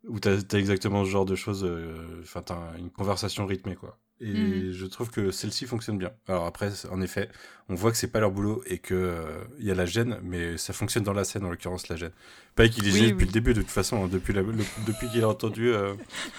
Où 0.08 0.20
t'as 0.20 0.38
as 0.52 0.58
exactement 0.58 1.04
ce 1.04 1.10
genre 1.10 1.26
de 1.26 1.36
choses. 1.36 1.64
euh, 1.66 2.22
Enfin, 2.24 2.42
t'as 2.42 2.78
une 2.78 2.90
conversation 2.90 3.46
rythmée, 3.46 3.76
quoi. 3.76 3.98
Et 4.22 4.34
Mhm. 4.34 4.72
je 4.74 4.86
trouve 4.86 5.10
que 5.12 5.32
celle-ci 5.32 5.66
fonctionne 5.66 5.98
bien. 5.98 6.12
Alors 6.28 6.46
après, 6.46 6.72
en 6.92 7.02
effet, 7.02 7.30
on 7.70 7.76
voit 7.76 7.92
que 7.92 7.98
c'est 7.98 8.12
pas 8.12 8.20
leur 8.20 8.32
boulot 8.32 8.62
et 8.66 8.78
que 8.80 8.94
euh, 8.94 9.44
il 9.60 9.66
y 9.66 9.72
a 9.72 9.76
la 9.76 9.86
gêne, 9.86 10.20
mais 10.24 10.58
ça 10.58 10.74
fonctionne 10.74 11.04
dans 11.04 11.14
la 11.14 11.24
scène, 11.24 11.46
en 11.46 11.50
l'occurrence, 11.50 11.88
la 11.88 11.96
gêne. 11.96 12.12
Pas 12.56 12.68
qu'il 12.68 12.86
est 12.88 12.92
Oui, 12.92 12.98
gêné 12.98 13.12
depuis 13.12 13.26
le 13.26 13.32
début, 13.32 13.54
de 13.54 13.62
toute 13.62 13.72
façon, 13.72 14.04
hein, 14.04 14.08
depuis, 14.10 14.34
la- 14.34 14.42
le- 14.42 14.66
depuis 14.86 15.08
qu'il 15.10 15.24
a 15.24 15.30
entendu 15.30 15.70
euh, 15.70 15.96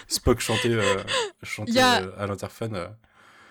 Spock 0.08 0.40
chanter, 0.40 0.74
euh, 0.74 1.02
chanter 1.42 1.72
euh, 1.80 2.10
à 2.18 2.26
l'interphone. 2.26 2.88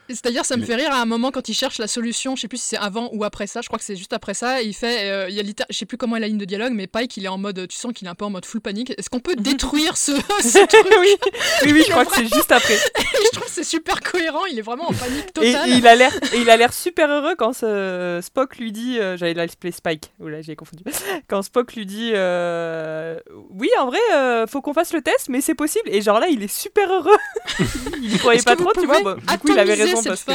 C'est-à-dire, 0.10 0.44
ça 0.46 0.56
me 0.58 0.62
Mais- 0.62 0.68
fait 0.68 0.76
rire 0.76 0.92
à 0.92 1.02
un 1.02 1.06
moment 1.06 1.32
quand 1.32 1.48
il 1.50 1.54
cherche 1.54 1.78
la 1.78 1.88
solution. 1.88 2.36
Je 2.36 2.42
sais 2.42 2.48
plus 2.48 2.58
si 2.58 2.68
c'est 2.70 2.78
avant 2.78 3.10
ou 3.14 3.24
après 3.24 3.48
ça. 3.48 3.62
Je 3.62 3.68
crois 3.68 3.80
que 3.80 3.86
c'est 3.86 3.96
juste 3.96 4.14
après 4.14 4.34
ça. 4.34 4.62
Il 4.62 4.74
fait, 4.74 5.10
euh, 5.10 5.30
il 5.30 5.36
y 5.36 5.40
a 5.40 5.44
littér- 5.44 5.66
je 5.70 5.78
sais 5.78 5.86
plus 5.86 5.98
comment 5.98 6.16
est 6.16 6.20
la 6.20 6.28
ligne 6.28 6.38
de 6.38 6.46
dialogue, 6.46 6.74
mais 6.74 6.88
Pike, 6.88 7.16
il 7.18 7.26
est 7.26 7.30
en 7.30 7.38
mode, 7.38 7.68
tu 7.68 7.78
sens 7.78 7.94
qu'il 7.94 8.08
est 8.08 8.10
un 8.10 8.16
peu 8.16 8.26
en 8.26 8.30
mode 8.30 8.46
full 8.46 8.62
panique. 8.62 8.94
Est-ce 8.98 9.10
qu'on 9.10 9.20
peut 9.20 9.36
détruire 9.38 9.96
ce, 9.98 10.12
ce 10.42 10.66
truc? 10.68 10.86
Oui, 11.00 11.16
oui, 11.64 11.72
oui, 11.74 11.84
je 11.86 11.92
crois 11.92 12.06
que 12.06 12.16
c'est 12.16 12.24
juste 12.34 12.52
après. 12.52 12.76
je 12.98 13.30
trouve 13.32 13.46
que 13.46 13.52
c'est 13.52 13.64
super 13.64 14.02
cohérent. 14.02 14.46
Il 14.52 14.58
est 14.60 14.64
vraiment 14.64 14.90
en 14.90 14.94
panique 14.94 15.32
totale. 15.34 15.70
et 15.70 15.74
il 15.74 15.88
a 15.88 15.96
l'air, 15.96 16.12
il 16.36 16.50
a 16.50 16.58
l'air 16.58 16.74
super 16.74 17.10
heureux 17.10 17.36
quand 17.38 17.54
ce- 17.54 18.20
Spock 18.24 18.58
lui 18.58 18.72
dit, 18.72 19.00
euh, 19.00 19.18
j'allais 19.18 19.34
l'appeler 19.34 19.72
Spike, 19.72 20.12
oula 20.20 20.42
j'ai 20.42 20.56
confondu. 20.56 20.84
Quand 21.28 21.42
Spock 21.42 21.74
lui 21.76 21.86
dit, 21.86 22.12
euh, 22.14 23.20
oui 23.52 23.70
en 23.80 23.86
vrai, 23.88 24.00
euh, 24.16 24.48
faut 24.48 24.62
qu'on 24.62 24.74
fasse 24.74 24.94
le 24.94 25.02
test, 25.02 25.30
mais 25.30 25.42
c'est 25.42 25.56
possible. 25.56 25.90
Et 25.90 26.02
genre 26.02 26.20
là, 26.20 26.28
il 26.30 26.42
est 26.44 26.52
super 26.54 26.92
heureux. 26.92 27.18
il 28.02 28.18
croyait 28.20 28.42
pas 28.42 28.56
trop, 28.56 28.72
tu 28.74 28.86
vois. 28.86 29.16
du 29.16 29.38
coup, 29.40 29.48
il 29.52 29.60
avait 29.60 29.74
atomiser 29.74 29.92
raison 30.00 30.10
parce 30.10 30.24
que 30.24 30.32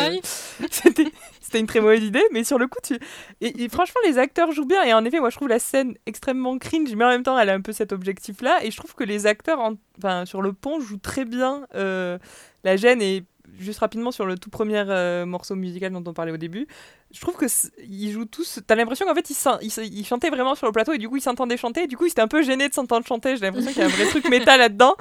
c'était, 0.71 1.13
c'était 1.41 1.61
une 1.61 1.67
très 1.67 1.81
mauvaise 1.81 2.03
idée, 2.03 2.23
mais 2.33 2.45
sur 2.45 2.59
le 2.59 2.67
coup, 2.67 2.79
tu, 2.83 2.99
et, 3.41 3.65
et 3.65 3.69
franchement, 3.69 4.01
les 4.07 4.19
acteurs 4.19 4.53
jouent 4.53 4.67
bien. 4.67 4.83
Et 4.85 4.93
en 4.95 5.05
effet, 5.05 5.21
moi, 5.21 5.31
je 5.31 5.37
trouve 5.37 5.49
la 5.49 5.59
scène 5.59 5.95
extrêmement 6.07 6.59
cringe, 6.59 6.95
mais 6.95 7.05
en 7.05 7.09
même 7.09 7.23
temps, 7.23 7.39
elle 7.39 7.51
a 7.51 7.55
un 7.55 7.61
peu 7.61 7.73
cet 7.73 7.93
objectif-là. 7.93 8.65
Et 8.65 8.71
je 8.71 8.77
trouve 8.77 8.95
que 8.95 9.05
les 9.05 9.27
acteurs, 9.27 9.61
en- 9.61 9.75
enfin, 9.99 10.25
sur 10.27 10.43
le 10.43 10.53
pont, 10.53 10.81
jouent 10.81 10.99
très 10.99 11.25
bien 11.25 11.67
euh, 11.75 12.19
la 12.65 12.77
gêne. 12.77 13.01
Et 13.03 13.25
juste 13.59 13.79
rapidement 13.81 14.11
sur 14.11 14.27
le 14.27 14.37
tout 14.37 14.51
premier 14.51 14.83
euh, 14.89 15.27
morceau 15.27 15.55
musical 15.55 15.93
dont 15.93 16.03
on 16.07 16.13
parlait 16.13 16.33
au 16.33 16.37
début, 16.37 16.67
je 17.15 17.21
trouve 17.21 17.37
que 17.37 17.47
ils 17.89 18.11
jouent 18.11 18.25
tous. 18.25 18.59
T'as 18.67 18.75
l'impression 18.75 19.07
qu'en 19.07 19.15
fait 19.15 19.31
ils, 19.31 20.05
chantaient 20.05 20.31
vraiment 20.31 20.57
sur 20.57 20.67
le 20.67 20.73
plateau 20.73 20.93
et 20.93 20.99
du 20.99 21.09
coup 21.09 21.17
ils 21.17 21.23
s'entendaient 21.23 21.57
chanter. 21.57 21.85
Et 21.85 21.87
du 21.87 21.97
coup 21.97 22.07
ils 22.07 22.11
étaient 22.11 22.21
un 22.21 22.29
peu 22.29 22.43
gênés 22.43 22.69
de 22.69 22.75
s'entendre 22.75 23.07
chanter. 23.07 23.37
J'ai 23.37 23.43
l'impression 23.43 23.71
qu'il 23.71 23.81
y 23.81 23.85
a 23.85 23.87
un 23.87 23.91
vrai 23.91 24.07
truc 24.07 24.29
métal 24.29 24.59
là-dedans. 24.59 24.97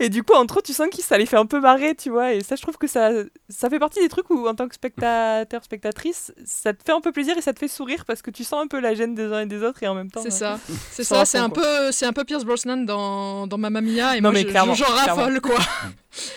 Et 0.00 0.08
du 0.08 0.22
coup 0.22 0.32
entre 0.32 0.60
eux 0.60 0.62
tu 0.62 0.72
sens 0.72 0.88
que 0.88 1.02
ça 1.02 1.18
les 1.18 1.26
fait 1.26 1.36
un 1.36 1.44
peu 1.44 1.60
marrer, 1.60 1.94
tu 1.94 2.08
vois. 2.08 2.32
Et 2.32 2.42
ça 2.42 2.56
je 2.56 2.62
trouve 2.62 2.78
que 2.78 2.86
ça 2.86 3.10
ça 3.50 3.68
fait 3.68 3.78
partie 3.78 4.00
des 4.00 4.08
trucs 4.08 4.30
où 4.30 4.48
en 4.48 4.54
tant 4.54 4.66
que 4.66 4.74
spectateur 4.74 5.62
spectatrice 5.62 6.32
ça 6.46 6.72
te 6.72 6.82
fait 6.82 6.92
un 6.92 7.02
peu 7.02 7.12
plaisir 7.12 7.36
et 7.36 7.42
ça 7.42 7.52
te 7.52 7.58
fait 7.58 7.68
sourire 7.68 8.06
parce 8.06 8.22
que 8.22 8.30
tu 8.30 8.44
sens 8.44 8.64
un 8.64 8.66
peu 8.66 8.80
la 8.80 8.94
gêne 8.94 9.14
des 9.14 9.24
uns 9.24 9.40
et 9.40 9.46
des 9.46 9.62
autres 9.62 9.82
et 9.82 9.88
en 9.88 9.94
même 9.94 10.10
temps. 10.10 10.22
C'est 10.22 10.28
euh, 10.28 10.56
ça, 10.56 10.60
c'est 10.90 11.04
ça, 11.04 11.24
c'est 11.26 11.38
un 11.38 11.50
quoi. 11.50 11.62
peu, 11.62 11.92
c'est 11.92 12.06
un 12.06 12.14
peu 12.14 12.24
Pierce 12.24 12.44
Brosnan 12.44 12.78
dans, 12.78 13.46
dans 13.46 13.58
Mamma 13.58 13.82
Mia 13.82 14.16
et 14.16 14.20
Non, 14.20 14.30
moi 14.30 14.32
mais 14.32 14.42
je- 14.42 14.48
clairement, 14.48 14.74
j'en 14.74 14.86
raffole 14.86 15.40
clairement. 15.40 15.58
quoi. 15.58 15.58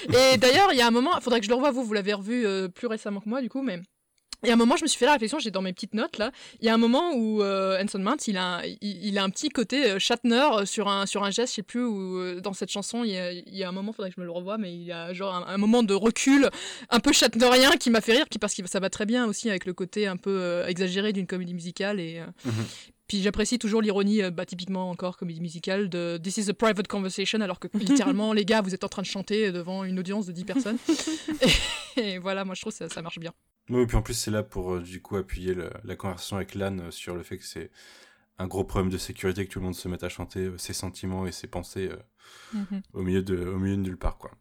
et 0.33 0.37
d'ailleurs 0.37 0.73
il 0.73 0.77
y 0.77 0.81
a 0.81 0.87
un 0.87 0.91
moment, 0.91 1.11
il 1.17 1.21
faudrait 1.23 1.39
que 1.39 1.45
je 1.45 1.49
le 1.49 1.55
revoie 1.55 1.71
vous, 1.71 1.83
vous 1.85 1.93
l'avez 1.93 2.13
revu 2.13 2.45
euh, 2.45 2.67
plus 2.67 2.87
récemment 2.87 3.21
que 3.21 3.29
moi 3.29 3.41
du 3.41 3.49
coup, 3.49 3.61
mais 3.61 3.81
il 4.43 4.47
y 4.47 4.49
a 4.49 4.53
un 4.53 4.57
moment 4.57 4.75
je 4.75 4.83
me 4.83 4.87
suis 4.87 4.97
fait 4.97 5.05
la 5.05 5.13
réflexion, 5.13 5.39
j'ai 5.39 5.51
dans 5.51 5.61
mes 5.61 5.73
petites 5.73 5.93
notes 5.93 6.17
là, 6.17 6.31
il 6.59 6.65
y 6.65 6.69
a 6.69 6.73
un 6.73 6.77
moment 6.77 7.13
où 7.13 7.41
euh, 7.43 7.81
Anson 7.81 7.99
Mount 7.99 8.17
il 8.27 8.37
a, 8.37 8.57
un- 8.57 8.63
il, 8.63 8.77
il 8.81 9.17
a 9.17 9.23
un 9.23 9.29
petit 9.29 9.49
côté 9.49 9.85
euh, 9.91 9.99
Shatner 9.99 10.47
euh, 10.53 10.65
sur 10.65 10.87
un 10.87 11.05
sur 11.05 11.23
un 11.23 11.31
geste, 11.31 11.51
je 11.51 11.55
sais 11.57 11.63
plus 11.63 11.83
où 11.83 12.17
euh, 12.19 12.41
dans 12.41 12.53
cette 12.53 12.71
chanson 12.71 13.03
il 13.03 13.11
y 13.11 13.17
a, 13.17 13.31
il 13.31 13.55
y 13.55 13.63
a 13.63 13.69
un 13.69 13.71
moment, 13.71 13.93
faudrait 13.93 14.09
que 14.09 14.15
je 14.15 14.21
me 14.21 14.25
le 14.25 14.31
revoie, 14.31 14.57
mais 14.57 14.73
il 14.73 14.83
y 14.83 14.91
a 14.91 15.13
genre 15.13 15.35
un, 15.35 15.45
un 15.47 15.57
moment 15.57 15.83
de 15.83 15.93
recul 15.93 16.49
un 16.89 16.99
peu 16.99 17.11
Shatnerien 17.13 17.71
qui 17.77 17.89
m'a 17.89 18.01
fait 18.01 18.13
rire, 18.13 18.25
qui 18.29 18.39
parce 18.39 18.53
que 18.55 18.67
ça 18.67 18.79
va 18.79 18.89
très 18.89 19.05
bien 19.05 19.25
aussi 19.27 19.49
avec 19.49 19.65
le 19.65 19.73
côté 19.73 20.07
un 20.07 20.17
peu 20.17 20.31
euh, 20.41 20.67
exagéré 20.67 21.13
d'une 21.13 21.27
comédie 21.27 21.53
musicale 21.53 21.99
et 21.99 22.19
euh, 22.19 22.51
puis 23.07 23.21
j'apprécie 23.21 23.59
toujours 23.59 23.81
l'ironie, 23.81 24.21
bah, 24.31 24.45
typiquement 24.45 24.89
encore 24.89 25.17
comédie 25.17 25.41
musicale, 25.41 25.89
de 25.89 26.17
This 26.23 26.37
is 26.37 26.49
a 26.49 26.53
private 26.53 26.87
conversation, 26.87 27.41
alors 27.41 27.59
que 27.59 27.67
littéralement, 27.77 28.31
les 28.31 28.45
gars, 28.45 28.61
vous 28.61 28.73
êtes 28.73 28.85
en 28.85 28.87
train 28.87 29.01
de 29.01 29.07
chanter 29.07 29.51
devant 29.51 29.83
une 29.83 29.99
audience 29.99 30.25
de 30.27 30.31
10 30.31 30.45
personnes. 30.45 30.77
et, 31.97 32.13
et 32.13 32.17
voilà, 32.19 32.45
moi 32.45 32.55
je 32.55 32.61
trouve 32.61 32.71
que 32.71 32.77
ça, 32.77 32.87
ça 32.89 33.01
marche 33.01 33.19
bien. 33.19 33.33
Oui, 33.69 33.81
et 33.83 33.85
puis 33.87 33.95
en 33.97 34.01
plus, 34.01 34.13
c'est 34.15 34.31
là 34.31 34.43
pour 34.43 34.75
euh, 34.75 34.81
du 34.81 35.01
coup 35.01 35.15
appuyer 35.17 35.53
le- 35.53 35.71
la 35.83 35.95
conversation 35.95 36.35
avec 36.37 36.55
Lan 36.55 36.77
euh, 36.79 36.91
sur 36.91 37.15
le 37.15 37.23
fait 37.23 37.37
que 37.37 37.45
c'est 37.45 37.71
un 38.39 38.47
gros 38.47 38.63
problème 38.65 38.91
de 38.91 38.97
sécurité 38.97 39.45
que 39.45 39.51
tout 39.51 39.59
le 39.59 39.65
monde 39.65 39.75
se 39.75 39.87
mette 39.87 40.03
à 40.03 40.09
chanter 40.09 40.41
euh, 40.47 40.57
ses 40.57 40.73
sentiments 40.73 41.27
et 41.27 41.31
ses 41.31 41.47
pensées 41.47 41.89
euh, 41.91 41.97
Mhm. 42.53 42.81
au, 42.93 43.01
milieu 43.03 43.23
de, 43.23 43.37
au 43.45 43.59
milieu 43.59 43.77
de 43.77 43.81
nulle 43.81 43.97
part, 43.97 44.17
quoi. 44.17 44.31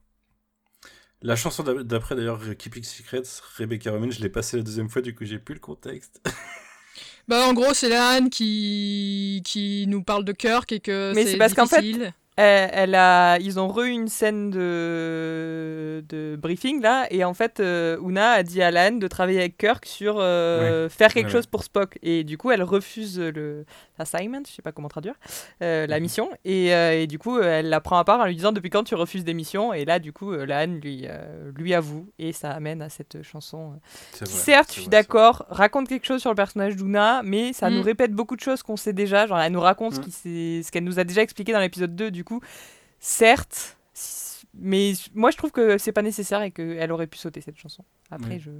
La 1.22 1.36
chanson 1.36 1.62
d'ap- 1.62 1.80
d'après, 1.82 2.16
d'ailleurs, 2.16 2.40
Keeping 2.56 2.82
Secrets, 2.82 3.22
Rebecca 3.58 3.90
Romain, 3.92 4.10
je 4.10 4.20
l'ai 4.20 4.30
passée 4.30 4.56
la 4.56 4.62
deuxième 4.62 4.88
fois, 4.88 5.02
du 5.02 5.14
coup, 5.14 5.24
j'ai 5.24 5.38
plus 5.38 5.54
le 5.54 5.60
contexte. 5.60 6.20
Bah, 7.28 7.46
en 7.46 7.52
gros, 7.54 7.74
c'est 7.74 7.94
Anne 7.94 8.28
qui, 8.28 9.40
qui 9.44 9.84
nous 9.86 10.02
parle 10.02 10.24
de 10.24 10.32
Kirk 10.32 10.72
et 10.72 10.80
que 10.80 11.12
Mais 11.14 11.24
c'est 11.24 11.32
c'est 11.32 11.36
parce 11.38 11.54
qu'en 11.54 11.66
fait, 11.66 11.80
difficile. 11.82 12.12
Elle, 12.36 12.70
elle 12.72 12.94
a, 12.94 13.38
ils 13.38 13.58
ont 13.60 13.68
re 13.68 13.80
une 13.84 14.08
scène 14.08 14.50
de, 14.50 16.04
de 16.08 16.36
briefing 16.36 16.80
là, 16.80 17.06
et 17.10 17.24
en 17.24 17.34
fait, 17.34 17.60
euh, 17.60 17.98
Una 18.02 18.30
a 18.32 18.42
dit 18.42 18.62
à 18.62 18.68
Alan 18.68 18.92
de 18.96 19.06
travailler 19.08 19.40
avec 19.40 19.58
Kirk 19.58 19.84
sur 19.86 20.16
euh, 20.18 20.88
faire 20.88 21.12
quelque 21.12 21.26
Ouais, 21.26 21.32
chose 21.32 21.46
pour 21.46 21.64
Spock, 21.64 21.98
et 22.02 22.24
du 22.24 22.38
coup, 22.38 22.50
elle 22.50 22.62
refuse 22.62 23.18
le 23.20 23.64
assignment, 23.98 24.42
je 24.48 24.52
sais 24.52 24.62
pas 24.62 24.72
comment 24.72 24.88
traduire, 24.88 25.14
euh, 25.62 25.84
Mhm. 25.84 25.90
la 25.90 26.00
mission, 26.00 26.30
et, 26.44 26.74
euh, 26.74 27.02
et 27.02 27.06
du 27.06 27.18
coup, 27.18 27.38
elle 27.40 27.68
la 27.68 27.80
prend 27.80 27.98
à 27.98 28.04
part 28.04 28.20
en 28.20 28.24
lui 28.24 28.34
disant 28.36 28.52
depuis 28.52 28.70
quand 28.70 28.84
tu 28.84 28.94
refuses 28.94 29.24
des 29.24 29.34
missions, 29.34 29.72
et 29.74 29.84
là, 29.84 29.98
du 29.98 30.12
coup, 30.12 30.32
Alan 30.32 30.66
lui 30.82 31.04
euh, 31.06 31.50
lui 31.56 31.74
avoue, 31.74 32.08
et 32.18 32.32
ça 32.32 32.50
amène 32.50 32.80
à 32.82 32.88
cette 32.88 33.22
chanson. 33.22 33.72
euh, 33.74 33.76
C'est 34.12 34.24
qui 34.24 34.32
vrai, 34.32 34.40
certes, 34.42 34.72
je 34.74 34.80
suis 34.80 34.88
d'accord, 34.88 35.44
raconte 35.50 35.88
quelque 35.88 36.06
chose 36.06 36.20
sur 36.20 36.30
le 36.30 36.36
personnage 36.36 36.76
d'Una, 36.76 37.22
mais 37.24 37.52
ça 37.52 37.68
Mm. 37.70 37.74
nous 37.74 37.82
répète 37.82 38.12
beaucoup 38.12 38.36
de 38.36 38.40
choses 38.40 38.62
qu'on 38.62 38.76
sait 38.76 38.92
déjà. 38.92 39.26
Genre, 39.26 39.38
elle 39.38 39.52
nous 39.52 39.60
raconte 39.60 39.94
ce 39.94 40.00
Mm. 40.00 40.62
ce 40.62 40.70
qu'elle 40.70 40.84
nous 40.84 40.98
a 40.98 41.04
déjà 41.04 41.20
expliqué 41.22 41.52
dans 41.52 41.60
l'épisode 41.60 41.94
2, 41.94 42.10
du 42.10 42.19
coup, 42.24 42.40
certes, 42.98 43.76
mais 44.58 44.92
moi 45.14 45.30
je 45.30 45.36
trouve 45.36 45.50
que 45.52 45.78
c'est 45.78 45.92
pas 45.92 46.02
nécessaire 46.02 46.42
et 46.42 46.50
qu'elle 46.50 46.92
aurait 46.92 47.06
pu 47.06 47.18
sauter 47.18 47.40
cette 47.40 47.56
chanson. 47.58 47.84
Après, 48.10 48.34
Oui. 48.34 48.40
je. 48.40 48.50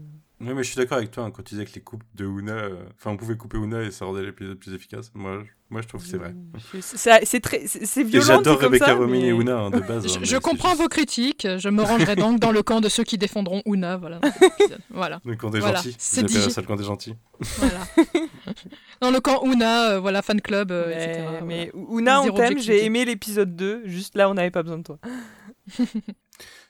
Oui, 0.42 0.54
mais 0.54 0.62
je 0.62 0.68
suis 0.68 0.76
d'accord 0.76 0.96
avec 0.98 1.10
toi 1.10 1.24
hein, 1.24 1.30
quand 1.32 1.42
tu 1.42 1.54
disais 1.54 1.66
que 1.66 1.74
les 1.74 1.80
coupes 1.82 2.04
de 2.14 2.24
Una. 2.24 2.52
euh, 2.52 2.76
Enfin, 2.96 3.10
on 3.10 3.16
pouvait 3.16 3.36
couper 3.36 3.58
Una 3.58 3.82
et 3.82 3.90
ça 3.90 4.04
rendait 4.06 4.22
l'épisode 4.22 4.56
plus 4.58 4.72
efficace. 4.72 5.10
Moi, 5.14 5.40
je- 5.44 5.50
moi 5.68 5.82
je 5.82 5.88
trouve 5.88 6.00
que 6.02 6.08
c'est 6.08 6.16
vrai. 6.16 6.34
c'est 6.80 7.24
c'est 7.26 7.40
très- 7.40 7.66
c'est- 7.66 8.04
violent. 8.04 8.24
j'adore 8.26 8.58
Rebecca 8.60 8.86
ça, 8.86 8.94
mais- 8.96 9.20
et 9.20 9.28
Una 9.30 9.58
hein, 9.58 9.70
de 9.70 9.80
base. 9.80 10.06
Je, 10.10 10.18
hein, 10.18 10.22
je 10.22 10.36
comprends 10.38 10.70
juste- 10.70 10.82
vos 10.82 10.88
critiques, 10.88 11.46
je 11.58 11.68
me 11.68 11.82
rangerai 11.82 12.14
donc 12.16 12.38
dans 12.40 12.52
le 12.52 12.62
camp 12.62 12.80
de 12.80 12.88
ceux 12.88 13.02
qui 13.04 13.18
défendront 13.18 13.60
Una. 13.66 13.96
Voilà. 13.96 14.20
voilà. 14.90 15.20
Le 15.24 15.34
camp 15.36 15.50
des 15.50 15.58
Voilà, 15.60 15.76
gentils. 15.78 15.96
c'est 15.98 16.24
dit. 16.24 16.34
ça 16.50 16.60
le 16.60 16.66
camp 16.66 16.76
des 16.76 16.84
gentils. 16.84 17.16
Voilà. 17.40 17.80
Dans 19.00 19.10
le 19.10 19.20
camp 19.20 19.42
Una, 19.44 19.92
euh, 19.92 19.98
voilà, 20.00 20.20
fan 20.22 20.40
club, 20.42 20.70
euh, 20.72 20.88
Mais, 20.88 21.04
etc. 21.04 21.26
mais 21.44 21.70
voilà. 21.74 21.98
Una, 22.00 22.22
on 22.22 22.34
t'aime, 22.34 22.58
j'ai 22.58 22.84
aimé 22.84 23.04
l'épisode 23.06 23.56
2, 23.56 23.82
juste 23.86 24.14
là 24.14 24.28
on 24.30 24.34
n'avait 24.34 24.50
pas 24.50 24.62
besoin 24.62 24.78
de 24.78 24.82
toi. 24.82 24.98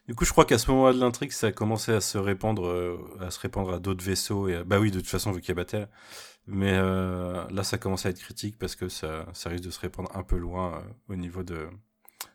Du 0.08 0.14
coup, 0.14 0.24
je 0.24 0.32
crois 0.32 0.44
qu'à 0.44 0.58
ce 0.58 0.70
moment-là 0.70 0.92
de 0.92 0.98
l'intrigue, 1.00 1.30
ça 1.32 1.48
a 1.48 1.52
commencé 1.52 1.92
à 1.92 2.00
se 2.00 2.18
répandre, 2.18 2.66
euh, 2.66 2.98
à 3.20 3.30
se 3.30 3.38
répandre 3.38 3.72
à 3.74 3.78
d'autres 3.78 4.04
vaisseaux. 4.04 4.48
Et 4.48 4.56
à- 4.56 4.64
Bah 4.64 4.80
oui, 4.80 4.90
de 4.90 4.98
toute 4.98 5.08
façon, 5.08 5.30
vu 5.32 5.40
qu'il 5.40 5.50
y 5.50 5.52
a 5.52 5.54
Bataille. 5.54 5.86
Mais 6.46 6.72
euh, 6.72 7.44
là, 7.50 7.62
ça 7.62 7.78
commence 7.78 8.06
à 8.06 8.10
être 8.10 8.18
critique 8.18 8.58
parce 8.58 8.74
que 8.74 8.88
ça, 8.88 9.26
ça 9.34 9.50
risque 9.50 9.64
de 9.64 9.70
se 9.70 9.78
répandre 9.80 10.10
un 10.16 10.22
peu 10.24 10.36
loin 10.36 10.74
euh, 10.78 10.80
au 11.12 11.16
niveau 11.16 11.42
de, 11.44 11.68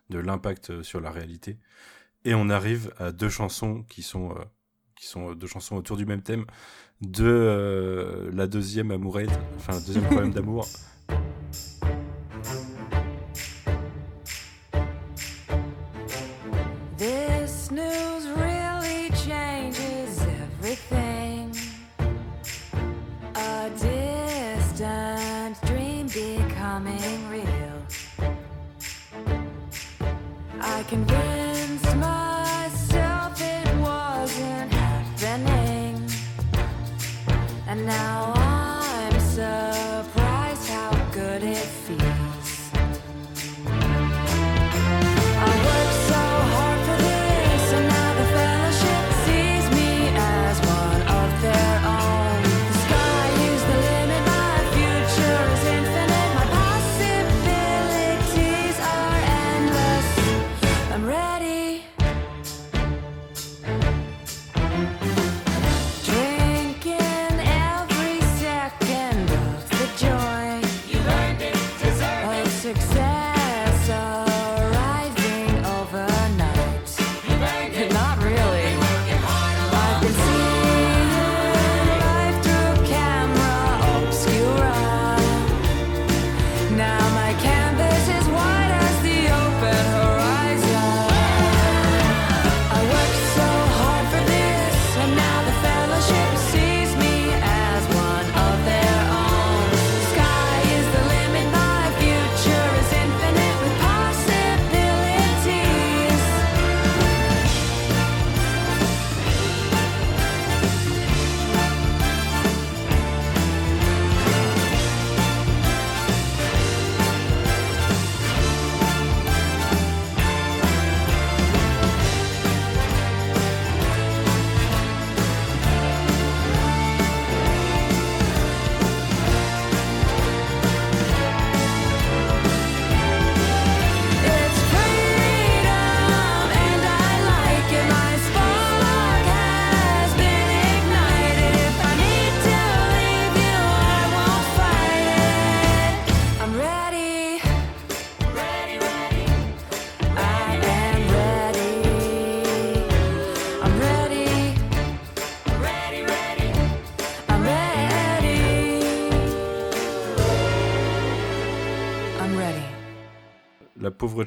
de 0.10 0.20
l'impact 0.20 0.82
sur 0.84 1.02
la 1.02 1.12
réalité. 1.12 1.58
Et 2.24 2.34
on 2.34 2.50
arrive 2.50 2.94
à 2.98 3.12
deux 3.12 3.30
chansons 3.30 3.84
qui 3.90 4.04
sont, 4.04 4.32
euh, 4.32 4.44
qui 4.96 5.08
sont 5.08 5.34
deux 5.34 5.48
chansons 5.48 5.76
autour 5.76 5.98
du 5.98 6.06
même 6.06 6.22
thème 6.22 6.46
de 7.02 8.30
la 8.34 8.48
deuxième 8.48 8.92
amourette, 8.92 9.30
enfin, 9.58 9.74
le 9.80 9.86
deuxième 9.86 10.06
problème 10.10 10.32
d'amour. 10.32 10.66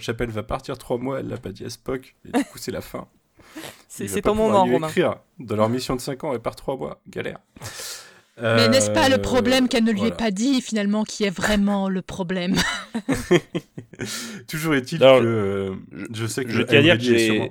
Chapelle 0.00 0.30
va 0.30 0.42
partir 0.42 0.78
trois 0.78 0.98
mois, 0.98 1.20
elle 1.20 1.28
l'a 1.28 1.36
pas 1.38 1.50
dit 1.50 1.64
à 1.64 1.70
Spock, 1.70 2.14
et 2.26 2.36
du 2.38 2.44
coup, 2.44 2.58
c'est 2.58 2.72
la 2.72 2.80
fin. 2.80 3.06
C'est 3.88 4.20
ton 4.22 4.34
moment, 4.34 4.64
lui 4.66 4.74
Romain. 4.74 4.88
écrire. 4.88 5.16
Dans 5.38 5.56
leur 5.56 5.68
mission 5.70 5.96
de 5.96 6.00
5 6.00 6.22
ans, 6.24 6.32
elle 6.34 6.40
part 6.40 6.54
3 6.56 6.76
mois. 6.76 7.00
Galère. 7.08 7.38
Mais 8.40 8.68
n'est-ce 8.68 8.90
pas 8.92 9.08
le 9.08 9.16
Euh, 9.16 9.18
problème 9.18 9.66
qu'elle 9.68 9.82
ne 9.82 9.90
lui 9.90 9.98
voilà. 10.00 10.14
ait 10.14 10.16
pas 10.16 10.30
dit 10.30 10.60
finalement 10.60 11.02
qui 11.02 11.24
est 11.24 11.30
vraiment 11.30 11.88
le 11.88 12.02
problème 12.02 12.54
Toujours 14.46 14.74
est-il 14.74 14.98
que 15.00 15.04
euh, 15.04 15.74
je 16.12 16.26
sais 16.26 16.44
que 16.44 16.50
je 16.52 16.62
tiens 16.62 16.78
à 16.78 16.82
dire 16.82 16.98
que 16.98 17.02
j'ai- 17.02 17.26
sûrement- 17.26 17.48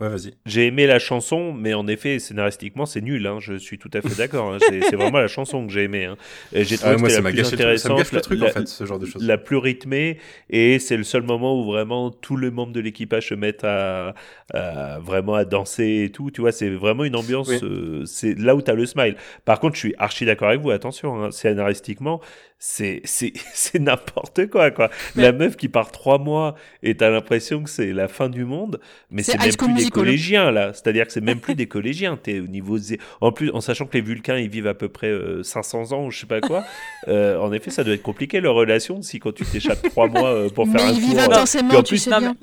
Ouais, 0.00 0.08
vas-y. 0.08 0.34
J'ai 0.44 0.66
aimé 0.66 0.88
la 0.88 0.98
chanson, 0.98 1.52
mais 1.52 1.72
en 1.72 1.86
effet, 1.86 2.18
scénaristiquement, 2.18 2.84
c'est 2.84 3.00
nul. 3.00 3.24
hein, 3.28 3.38
Je 3.40 3.54
suis 3.54 3.78
tout 3.78 3.90
à 3.94 4.02
fait 4.02 4.16
d'accord. 4.18 4.52
hein, 4.52 4.58
C'est 4.60 4.96
vraiment 4.96 5.18
la 5.20 5.28
chanson 5.28 5.64
que 5.64 5.72
j'ai 5.72 5.84
aimée. 5.84 6.06
hein. 6.06 6.16
J'ai 6.52 6.76
trouvé 6.76 6.94
Ah, 6.94 6.98
moi, 6.98 7.08
ça 7.10 7.20
la 7.20 7.30
plus 7.30 7.36
gâché 7.36 7.50
le 7.52 7.56
truc- 7.56 7.78
ça 7.78 7.88
me 7.90 7.94
intéressante, 7.94 8.12
le 8.12 8.20
truc, 8.20 8.40
la- 8.40 8.46
en 8.48 8.50
fait, 8.50 8.66
ce 8.66 8.86
genre 8.86 8.98
de 8.98 9.06
choses. 9.06 9.24
La 9.24 9.38
plus 9.38 9.56
rythmée, 9.56 10.18
et 10.50 10.80
c'est 10.80 10.96
le 10.96 11.04
seul 11.04 11.22
moment 11.22 11.60
où 11.60 11.64
vraiment 11.64 12.10
tous 12.10 12.36
les 12.36 12.50
membres 12.50 12.72
de 12.72 12.80
l'équipage 12.80 13.28
se 13.28 13.34
mettent 13.34 13.62
à, 13.62 14.14
à- 14.52 14.98
vraiment 14.98 15.34
à 15.34 15.44
danser 15.44 16.02
et 16.06 16.10
tout. 16.10 16.32
Tu 16.32 16.40
vois, 16.40 16.50
c'est 16.50 16.70
vraiment 16.70 17.04
une 17.04 17.14
ambiance. 17.14 17.48
Oui. 17.48 17.58
euh, 17.62 18.04
c'est 18.04 18.34
là 18.36 18.56
où 18.56 18.62
tu 18.62 18.70
as 18.72 18.74
le 18.74 18.86
smile. 18.86 19.14
Par 19.44 19.60
contre, 19.60 19.74
je 19.76 19.80
suis 19.80 19.94
archi 19.98 20.24
d'accord 20.24 20.48
avec 20.48 20.60
vous. 20.60 20.70
Attention, 20.72 21.22
hein, 21.22 21.30
scénaristiquement, 21.30 22.20
c'est 22.58 23.02
c'est 23.04 23.32
c'est 23.54 23.78
n'importe 23.78 24.46
quoi 24.48 24.70
quoi. 24.70 24.90
La 25.16 25.32
meuf 25.32 25.56
qui 25.56 25.68
part 25.68 25.90
trois 25.92 26.18
mois 26.18 26.54
et 26.82 26.96
t'as 26.96 27.10
l'impression 27.10 27.62
que 27.62 27.68
c'est 27.70 27.92
la 27.92 28.08
fin 28.08 28.28
du 28.28 28.44
monde, 28.44 28.80
mais 29.10 29.22
C'est 29.22 29.38
même 29.38 29.48
plus 29.54 29.56
que 29.56 29.64
le- 29.84 29.90
collégiens 29.90 30.50
là, 30.50 30.72
c'est-à-dire 30.72 31.06
que 31.06 31.12
c'est 31.12 31.20
même 31.20 31.40
plus 31.40 31.54
des 31.56 31.66
collégiens. 31.66 32.16
T'es 32.16 32.40
au 32.40 32.46
niveau 32.46 32.78
zé- 32.78 32.98
en 33.20 33.32
plus 33.32 33.50
en 33.50 33.60
sachant 33.60 33.86
que 33.86 33.94
les 33.98 34.02
Vulcains 34.02 34.38
ils 34.38 34.48
vivent 34.48 34.66
à 34.66 34.74
peu 34.74 34.88
près 34.88 35.08
euh, 35.08 35.42
500 35.42 35.92
ans 35.92 36.06
ou 36.06 36.10
je 36.10 36.20
sais 36.20 36.26
pas 36.26 36.40
quoi. 36.40 36.64
euh, 37.08 37.38
en 37.38 37.52
effet, 37.52 37.70
ça 37.70 37.84
doit 37.84 37.94
être 37.94 38.02
compliqué 38.02 38.40
leur 38.40 38.54
relation 38.54 39.02
si 39.02 39.18
quand 39.18 39.32
tu 39.34 39.44
t'échappes 39.44 39.82
trois 39.90 40.08
mois 40.08 40.30
euh, 40.32 40.48
pour 40.48 40.66
Mais 40.66 40.78
faire 40.78 40.88
un 40.88 40.92
ils 40.92 41.00
tour. 41.00 41.08
vivent 41.10 41.18
euh, 41.18 41.24
intensément, 41.24 41.74
en 41.74 41.82
tu 41.82 41.88
plus- 41.94 41.98
sais 41.98 42.10
Non, 42.10 42.18
bien. 42.20 42.36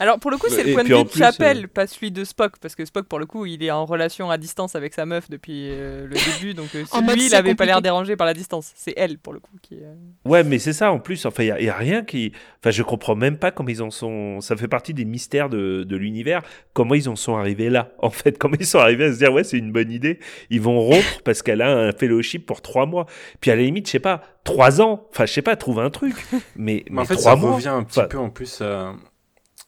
Alors 0.00 0.18
pour 0.18 0.30
le 0.30 0.36
coup, 0.38 0.46
c'est 0.48 0.62
Et 0.62 0.64
le 0.68 0.74
point 0.74 0.82
de 0.84 0.92
en 0.94 1.04
vue 1.04 1.04
de 1.04 1.10
Chapelle, 1.16 1.64
euh, 1.64 1.68
pas 1.72 1.86
celui 1.86 2.10
de 2.10 2.24
Spock, 2.24 2.58
parce 2.60 2.74
que 2.74 2.84
Spock, 2.84 3.06
pour 3.06 3.18
le 3.18 3.26
coup, 3.26 3.46
il 3.46 3.62
est 3.62 3.70
en 3.70 3.84
relation 3.84 4.30
à 4.30 4.38
distance 4.38 4.74
avec 4.74 4.92
sa 4.94 5.06
meuf 5.06 5.30
depuis 5.30 5.68
euh, 5.70 6.06
le 6.06 6.14
début, 6.16 6.54
donc 6.54 6.74
euh, 6.74 6.84
En 6.92 7.02
mode, 7.02 7.16
lui, 7.16 7.26
il 7.26 7.34
avait 7.34 7.54
pas 7.54 7.64
l'air 7.64 7.80
dérangé 7.82 8.16
par 8.16 8.26
la 8.26 8.34
distance. 8.34 8.72
C'est 8.74 8.94
elle, 8.96 9.18
pour 9.18 9.32
le 9.32 9.40
coup, 9.40 9.52
qui. 9.62 9.76
euh, 9.76 9.94
Ouais, 10.24 10.42
mais 10.44 10.58
c'est 10.58 10.72
ça 10.72 10.90
en 10.90 10.98
plus. 10.98 11.24
Enfin, 11.26 11.44
il 11.44 11.46
y, 11.46 11.50
a- 11.52 11.60
y 11.62 11.68
a 11.68 11.74
rien 11.76 12.02
qui. 12.02 12.32
Enfin, 12.60 12.70
je 12.70 12.82
comprends 12.82 13.14
même 13.14 13.36
pas 13.38 13.50
comment 13.50 13.68
ils 13.68 13.82
en 13.82 13.90
sont. 13.90 14.40
Ça 14.40 14.56
fait 14.56 14.68
partie 14.68 14.94
des 14.94 15.04
mystères 15.04 15.48
de, 15.48 15.84
de 15.84 15.96
l'univers. 15.96 16.42
Comment 16.72 16.94
ils 16.94 17.08
en 17.08 17.16
sont 17.16 17.36
arrivés 17.36 17.70
là 17.70 17.92
En 17.98 18.10
fait, 18.10 18.36
comment 18.38 18.56
ils 18.58 18.66
sont 18.66 18.78
arrivés 18.80 19.04
à 19.06 19.12
se 19.12 19.18
dire 19.18 19.32
ouais, 19.32 19.44
c'est 19.44 19.58
une 19.58 19.70
bonne 19.72 19.90
idée. 19.92 20.18
Ils 20.50 20.60
vont 20.60 20.80
rompre 20.80 21.22
parce 21.24 21.42
qu'elle 21.42 21.62
a 21.62 21.70
un 21.70 21.92
fellowship 21.92 22.46
pour 22.46 22.62
trois 22.62 22.86
mois. 22.86 23.06
Puis 23.40 23.50
à 23.50 23.56
la 23.56 23.62
limite, 23.62 23.86
je 23.86 23.92
sais 23.92 23.98
pas, 24.00 24.22
trois 24.44 24.80
ans. 24.80 25.06
Enfin, 25.10 25.26
je 25.26 25.32
sais 25.32 25.42
pas, 25.42 25.54
trouve 25.56 25.78
un 25.78 25.90
truc. 25.90 26.14
Mais, 26.56 26.84
Mais 26.90 26.98
en 26.98 27.02
mais 27.02 27.06
fait, 27.06 27.14
trois 27.14 27.32
ça 27.34 27.36
mois. 27.36 27.54
revient 27.54 27.68
un 27.68 27.84
petit 27.84 28.00
peu 28.08 28.18
en 28.18 28.30
plus 28.30 28.60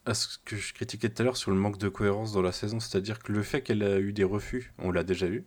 à, 0.07 0.15
ce 0.15 0.39
que 0.45 0.57
je 0.57 0.73
critiquais 0.73 1.09
tout 1.09 1.23
à 1.23 1.25
l'heure 1.25 1.37
sur 1.37 1.51
le 1.51 1.57
manque 1.57 1.79
de 1.79 1.89
cohérence 1.89 2.33
dans 2.33 2.43
la 2.43 2.53
saison. 2.53 2.81
C'est-à-dire 2.81 3.19
que 3.19 3.33
le 3.33 3.43
fait 3.43 3.63
qu'elle 3.63 3.83
a 3.83 3.99
eu 3.99 4.13
des 4.13 4.25
refus, 4.25 4.73
on 4.79 4.91
l'a 4.91 5.05
déjà 5.05 5.27
eu. 5.27 5.45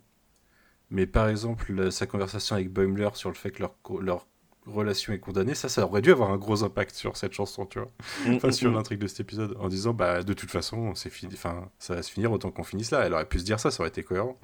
Mais 0.91 1.05
par 1.05 1.29
exemple, 1.29 1.91
sa 1.91 2.07
conversation 2.07 2.55
avec 2.55 2.71
Boimler 2.71 3.09
sur 3.13 3.29
le 3.29 3.35
fait 3.35 3.51
que 3.51 3.63
leur, 4.01 4.27
relation 4.65 5.13
est 5.13 5.19
condamnée, 5.19 5.55
ça, 5.55 5.67
ça 5.67 5.85
aurait 5.85 6.01
dû 6.01 6.11
avoir 6.11 6.29
un 6.29 6.37
gros 6.37 6.63
impact 6.63 6.93
sur 6.95 7.17
cette 7.17 7.33
chanson, 7.33 7.65
tu 7.65 7.79
vois. 7.79 7.89
Mm, 8.25 8.35
enfin, 8.35 8.47
mm, 8.49 8.51
sur 8.51 8.71
mm. 8.71 8.73
l'intrigue 8.75 8.99
de 8.99 9.07
cet 9.07 9.21
épisode, 9.21 9.55
en 9.59 9.67
disant, 9.67 9.93
bah, 9.93 10.21
de 10.21 10.33
toute 10.33 10.51
façon, 10.51 10.93
c'est 10.93 11.09
fini, 11.09 11.33
enfin, 11.33 11.69
ça 11.79 11.95
va 11.95 12.03
se 12.03 12.11
finir 12.11 12.31
autant 12.31 12.51
qu'on 12.51 12.63
finisse 12.63 12.91
là. 12.91 13.01
Elle 13.05 13.13
aurait 13.13 13.25
pu 13.25 13.39
se 13.39 13.45
dire 13.45 13.59
ça, 13.59 13.71
ça 13.71 13.81
aurait 13.81 13.89
été 13.89 14.03
cohérent. 14.03 14.39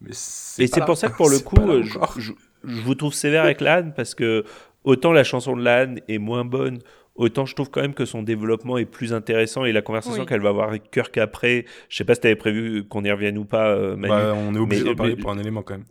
Mais 0.00 0.10
c'est 0.12 0.64
Et 0.64 0.66
c'est 0.66 0.84
pour 0.84 0.96
ça 0.96 1.10
que 1.10 1.16
pour 1.16 1.30
le 1.30 1.38
coup, 1.38 1.60
euh, 1.60 1.82
je, 1.82 1.96
encore. 1.96 2.14
je- 2.18 2.32
je 2.64 2.80
vous 2.80 2.94
trouve 2.94 3.14
sévère 3.14 3.44
avec 3.44 3.60
l'âne 3.60 3.92
parce 3.94 4.14
que 4.14 4.44
autant 4.84 5.12
la 5.12 5.24
chanson 5.24 5.56
de 5.56 5.62
l'âne 5.62 6.00
est 6.08 6.18
moins 6.18 6.44
bonne, 6.44 6.80
autant 7.18 7.44
je 7.44 7.54
trouve 7.54 7.70
quand 7.70 7.82
même 7.82 7.92
que 7.94 8.04
son 8.06 8.22
développement 8.22 8.78
est 8.78 8.86
plus 8.86 9.12
intéressant 9.12 9.64
et 9.66 9.72
la 9.72 9.82
conversation 9.82 10.22
Oui. 10.22 10.26
qu'elle 10.26 10.40
va 10.40 10.48
avoir 10.48 10.68
avec 10.68 10.90
Kirk 10.90 11.18
après, 11.18 11.66
je 11.90 11.96
sais 11.96 12.04
pas 12.04 12.14
si 12.14 12.22
tu 12.22 12.26
avais 12.28 12.36
prévu 12.36 12.84
qu'on 12.84 13.04
y 13.04 13.10
revienne 13.12 13.36
ou 13.36 13.44
pas, 13.44 13.68
euh, 13.68 13.96
Manu. 13.96 14.08
Bah, 14.08 14.34
on 14.34 14.54
est 14.54 14.58
obligé 14.58 14.84
Mais- 14.84 14.90
d'en 14.90 14.96
parler 14.96 15.14
mais- 15.16 15.20
pour 15.20 15.30
un 15.30 15.38
élément 15.38 15.62
quand 15.62 15.74
même. 15.74 15.84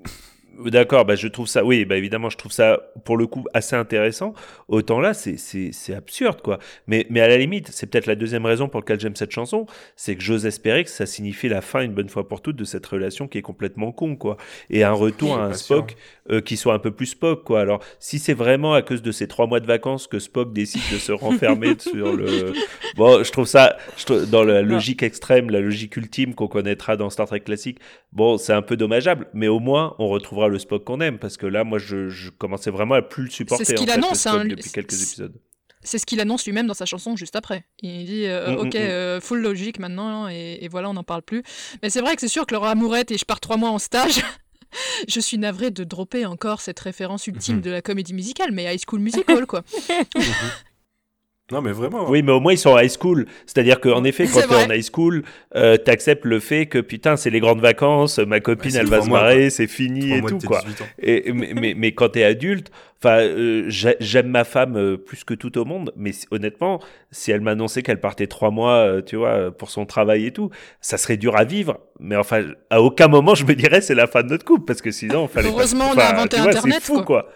D'accord, 0.66 1.05
bah 1.05 1.16
je 1.16 1.28
trouve 1.28 1.47
ça, 1.47 1.64
oui, 1.64 1.86
bah 1.86 1.97
évidemment, 1.97 2.30
je 2.32 2.38
trouve 2.38 2.51
ça 2.51 2.82
pour 3.05 3.16
le 3.16 3.28
coup 3.28 3.45
assez 3.53 3.76
intéressant. 3.76 4.34
Autant 4.68 4.99
là, 4.99 5.14
c'est 5.14 5.93
absurde 5.95 6.41
quoi. 6.41 6.58
Mais 6.88 7.05
mais 7.12 7.22
à 7.22 7.28
la 7.28 7.38
limite, 7.38 7.70
c'est 7.72 7.86
peut-être 7.88 8.08
la 8.08 8.16
deuxième 8.16 8.45
raison 8.45 8.68
pour 8.68 8.80
laquelle 8.80 8.99
j'aime 8.99 9.16
cette 9.16 9.32
chanson, 9.32 9.68
c'est 9.95 10.16
que 10.16 10.24
j'ose 10.24 10.47
espérer 10.47 10.84
que 10.84 10.89
ça 10.89 11.05
signifie 11.05 11.47
la 11.47 11.62
fin 11.62 11.82
une 11.82 11.93
bonne 11.93 12.10
fois 12.10 12.28
pour 12.28 12.41
toutes 12.41 12.55
de 12.55 12.64
cette 12.64 12.86
relation 12.88 13.28
qui 13.28 13.38
est 13.38 13.41
complètement 13.43 13.91
con 13.91 14.16
quoi, 14.16 14.38
et 14.72 14.84
un 14.84 14.93
retour 14.93 15.36
Oui, 15.36 15.39
à 15.41 15.43
un. 15.43 15.53
Spock 15.53 15.95
euh, 16.32 16.41
qui 16.41 16.58
soit 16.58 16.74
un 16.74 16.80
peu 16.80 16.91
plus 16.91 17.05
Spock 17.08 17.43
quoi. 17.43 17.62
Alors 17.62 17.84
si 17.99 18.18
c'est 18.18 18.34
vraiment 18.34 18.74
à 18.74 18.82
cause 18.82 19.03
de 19.03 19.12
ces 19.12 19.28
trois 19.28 19.45
mois 19.45 19.60
de 19.60 19.68
vacances 19.68 20.08
que 20.08 20.18
Spock 20.18 20.53
décide 20.53 20.82
de 20.91 20.97
se 20.97 21.12
renfermer 21.14 21.76
sur 21.80 22.16
le, 22.16 22.53
bon, 22.95 23.24
je 23.24 23.32
trouve 23.32 23.45
ça, 23.47 23.78
je 23.97 24.05
trouve- 24.05 24.28
dans 24.30 24.43
la 24.43 24.64
logique 24.64 25.03
extrême, 25.03 25.51
la 25.51 25.60
logique 25.60 25.95
ultime 25.97 26.34
qu'on 26.34 26.47
connaîtra 26.47 26.97
dans 26.97 27.10
Star 27.12 27.28
Trek 27.28 27.41
classique, 27.41 27.78
bon, 28.12 28.38
c'est 28.39 28.53
un 28.53 28.62
peu 28.64 28.76
dommageable, 28.76 29.28
mais 29.34 29.47
au 29.47 29.60
moins 29.60 29.95
on 29.99 30.08
retrouvera 30.08 30.46
le 30.49 30.59
Spock 30.59 30.83
qu'on 30.83 30.99
aime, 31.01 31.19
parce 31.19 31.37
que 31.37 31.45
là, 31.45 31.63
moi, 31.63 31.79
je, 31.79 32.09
je 32.09 32.29
commençais 32.29 32.71
vraiment 32.71 32.95
à 32.95 33.01
plus 33.01 33.23
le 33.25 33.29
supporter. 33.29 33.65
C'est 33.65 33.73
ce 33.73 33.77
qu'il 33.77 33.89
en 33.89 33.93
fait, 33.93 33.99
le 33.99 34.05
annonce, 34.05 34.19
Spock, 34.19 34.33
hein, 34.41 34.45
depuis 34.45 34.71
quelques 34.71 34.91
c'est- 34.91 35.03
épisodes. 35.03 35.33
C'est 35.81 35.99
ce 35.99 36.05
qu'il 36.05 36.19
annonce 36.19 36.43
lui-même 36.45 36.67
dans 36.67 36.73
sa 36.73 36.85
chanson 36.85 37.15
juste 37.15 37.35
après. 37.35 37.65
Il 37.81 38.05
dit 38.05 38.25
euh, 38.25 38.47
Mm, 38.49 38.53
mm, 38.55 38.57
Ok, 38.59 38.73
mm. 38.73 38.77
euh, 38.77 39.21
full 39.21 39.39
logique 39.41 39.79
maintenant, 39.79 40.27
et, 40.27 40.57
et 40.61 40.67
voilà, 40.67 40.89
on 40.89 40.93
n'en 40.93 41.03
parle 41.03 41.21
plus. 41.21 41.43
Mais 41.83 41.89
c'est 41.89 42.01
vrai 42.01 42.15
que 42.15 42.21
c'est 42.21 42.27
sûr 42.27 42.45
que 42.45 42.53
leur 42.53 42.63
amourette 42.65 43.11
et 43.11 43.17
je 43.17 43.23
pars 43.25 43.39
trois 43.39 43.57
mois 43.57 43.69
en 43.69 43.79
stage. 43.79 44.21
je 45.07 45.19
suis 45.19 45.37
navrée 45.37 45.71
de 45.71 45.83
dropper 45.85 46.25
encore 46.25 46.59
cette 46.61 46.79
référence 46.79 47.27
ultime 47.27 47.57
Mhm. 47.57 47.61
de 47.61 47.69
la 47.71 47.81
comédie 47.81 48.13
musicale, 48.13 48.51
mais 48.51 48.73
High 48.73 48.81
School 48.85 48.99
Musical, 48.99 49.45
quoi. 49.45 49.63
Non, 51.49 51.61
mais 51.61 51.71
vraiment. 51.71 52.09
Oui, 52.09 52.23
mais 52.23 52.33
au 52.33 52.41
moins 52.41 52.51
ils 52.51 52.57
sont 52.57 52.71
en 52.71 52.79
high 52.79 52.91
school. 52.91 53.25
C'est-à-dire 53.45 53.79
qu'en 53.79 54.03
effet, 54.03 54.27
quand 54.27 54.41
t'es 54.41 54.53
en 54.53 54.69
high 54.69 54.83
school, 54.83 55.23
euh, 55.55 55.77
t'acceptes 55.77 56.25
le 56.25 56.41
fait 56.41 56.65
que 56.65 56.77
putain, 56.79 57.15
c'est 57.15 57.29
les 57.29 57.39
grandes 57.39 57.61
vacances, 57.61 58.19
ma 58.19 58.41
copine 58.41 58.71
c'est 58.71 58.79
elle 58.79 58.87
va 58.87 59.01
se 59.01 59.09
marrer, 59.09 59.49
c'est 59.49 59.67
fini 59.67 60.11
et 60.11 60.21
tout 60.21 60.39
quoi. 60.39 60.59
18 60.65 60.81
ans. 60.81 60.85
Et, 60.99 61.31
mais, 61.31 61.53
mais, 61.55 61.73
mais 61.77 61.93
quand 61.93 62.09
t'es 62.09 62.25
adulte, 62.25 62.69
enfin, 63.01 63.19
euh, 63.19 63.63
j'ai- 63.69 63.95
j'aime 64.01 64.27
ma 64.27 64.43
femme 64.43 64.75
euh, 64.75 64.97
plus 64.97 65.23
que 65.23 65.33
tout 65.33 65.57
au 65.57 65.63
monde, 65.63 65.93
mais 65.95 66.11
honnêtement, 66.31 66.81
si 67.11 67.31
elle 67.31 67.39
m'annonçait 67.39 67.81
qu'elle 67.81 68.01
partait 68.01 68.27
trois 68.27 68.51
mois, 68.51 68.73
euh, 68.79 69.01
tu 69.01 69.15
vois, 69.15 69.49
pour 69.51 69.69
son 69.69 69.85
travail 69.85 70.25
et 70.25 70.31
tout, 70.31 70.49
ça 70.81 70.97
serait 70.97 71.15
dur 71.15 71.37
à 71.37 71.45
vivre. 71.45 71.79
Mais 72.01 72.17
enfin, 72.17 72.43
à 72.69 72.81
aucun 72.81 73.07
moment 73.07 73.35
je 73.35 73.45
me 73.45 73.55
dirais 73.55 73.79
c'est 73.79 73.95
la 73.95 74.07
fin 74.07 74.21
de 74.21 74.27
notre 74.27 74.43
couple, 74.43 74.65
parce 74.65 74.81
que 74.81 74.91
sinon, 74.91 75.29
fallait. 75.29 75.47
pas- 75.47 75.53
Heureusement, 75.55 75.91
on 75.95 75.97
a 75.97 76.13
inventé 76.13 76.35
vois, 76.41 76.49
Internet, 76.49 76.79
C'est 76.81 76.85
fou 76.85 76.93
quoi. 76.95 77.03
quoi. 77.05 77.31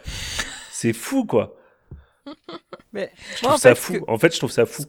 C'est 0.69 0.93
fou 0.93 1.23
quoi. 1.25 1.55
Mais 2.93 3.11
Je 3.35 3.43
trouve 3.43 3.57
ça 3.57 3.73
fait, 3.75 3.81
fou. 3.81 3.93
que- 4.05 4.11
En 4.11 4.17
fait, 4.17 4.33
je 4.33 4.37
trouve 4.37 4.51
ça 4.51 4.65
fou. 4.65 4.83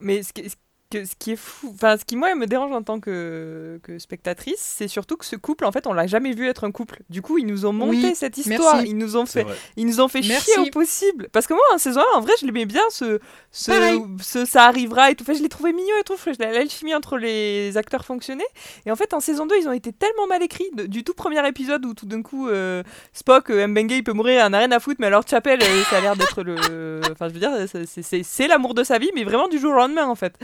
Mais 0.00 0.22
ce 0.22 0.32
qui, 0.32 0.48
que- 0.92 1.04
ce 1.04 1.12
qui 1.18 1.32
est 1.32 1.36
fou, 1.36 1.70
enfin 1.74 1.96
ce 1.96 2.04
qui 2.04 2.16
moi 2.16 2.34
me 2.34 2.46
dérange 2.46 2.72
en 2.72 2.82
tant 2.82 3.00
que, 3.00 3.80
que 3.82 3.98
spectatrice, 3.98 4.58
c'est 4.60 4.88
surtout 4.88 5.16
que 5.16 5.24
ce 5.24 5.36
couple, 5.36 5.64
en 5.64 5.72
fait, 5.72 5.86
on 5.86 5.92
l'a 5.92 6.06
jamais 6.06 6.32
vu 6.32 6.46
être 6.48 6.64
un 6.64 6.70
couple. 6.72 7.00
Du 7.10 7.22
coup, 7.22 7.38
ils 7.38 7.46
nous 7.46 7.66
ont 7.66 7.72
monté 7.72 7.96
Oui, 8.08 8.14
cette 8.14 8.36
histoire, 8.38 8.76
merci. 8.76 8.90
ils 8.90 8.96
nous 8.98 9.16
ont 9.16 9.26
fait, 9.26 9.46
ils 9.76 9.86
nous 9.86 10.00
ont 10.00 10.08
fait 10.08 10.20
Merci. 10.20 10.52
chier 10.52 10.58
au 10.62 10.70
possible. 10.70 11.28
Parce 11.32 11.46
que 11.46 11.54
moi, 11.54 11.62
en 11.74 11.78
saison 11.78 12.00
1, 12.14 12.18
en 12.18 12.20
vrai, 12.20 12.32
je 12.40 12.46
l'aimais 12.46 12.66
bien, 12.66 12.82
ce, 12.90 13.18
Pareil. 13.66 14.00
ce, 14.20 14.40
ce 14.40 14.44
ça 14.44 14.64
arrivera 14.64 15.10
et 15.10 15.14
tout. 15.14 15.24
Enfin, 15.24 15.34
je 15.34 15.42
l'ai 15.42 15.48
trouvé 15.48 15.72
mignon 15.72 15.94
et 16.00 16.04
tout. 16.04 16.14
L'alchimie 16.38 16.94
entre 16.94 17.16
les 17.18 17.76
acteurs 17.76 18.04
fonctionnait. 18.04 18.44
Et 18.86 18.90
en 18.90 18.96
fait, 18.96 19.14
en 19.14 19.20
saison 19.20 19.46
2, 19.46 19.54
ils 19.60 19.68
ont 19.68 19.72
été 19.72 19.92
tellement 19.92 20.26
mal 20.26 20.42
écrits. 20.42 20.68
De- 20.74 20.86
du 20.86 21.04
tout 21.04 21.14
premier 21.14 21.46
épisode 21.48 21.84
où 21.86 21.94
tout 21.94 22.06
d'un 22.06 22.22
coup, 22.22 22.48
euh, 22.48 22.82
Spock, 23.12 23.50
euh, 23.50 23.66
Mbenge, 23.66 23.92
il 23.92 24.04
peut 24.04 24.12
mourir, 24.12 24.44
un 24.44 24.52
a 24.52 24.58
rien 24.58 24.72
à 24.72 24.80
foutre, 24.80 24.96
mais 25.00 25.06
alors 25.06 25.22
Chapel, 25.28 25.60
euh, 25.62 25.82
ça 25.90 25.98
a 25.98 26.00
l'air 26.00 26.16
d'être 26.16 26.42
le. 26.42 27.00
Enfin, 27.12 27.28
je 27.28 27.34
veux 27.34 27.40
dire, 27.40 27.52
c'est 28.24 28.48
l'amour 28.48 28.74
de 28.74 28.84
sa 28.84 28.98
vie, 28.98 29.10
mais 29.14 29.24
vraiment 29.24 29.48
du 29.48 29.58
jour 29.58 29.72
au 29.72 29.76
lendemain, 29.76 30.06
en 30.06 30.14
fait. 30.14 30.34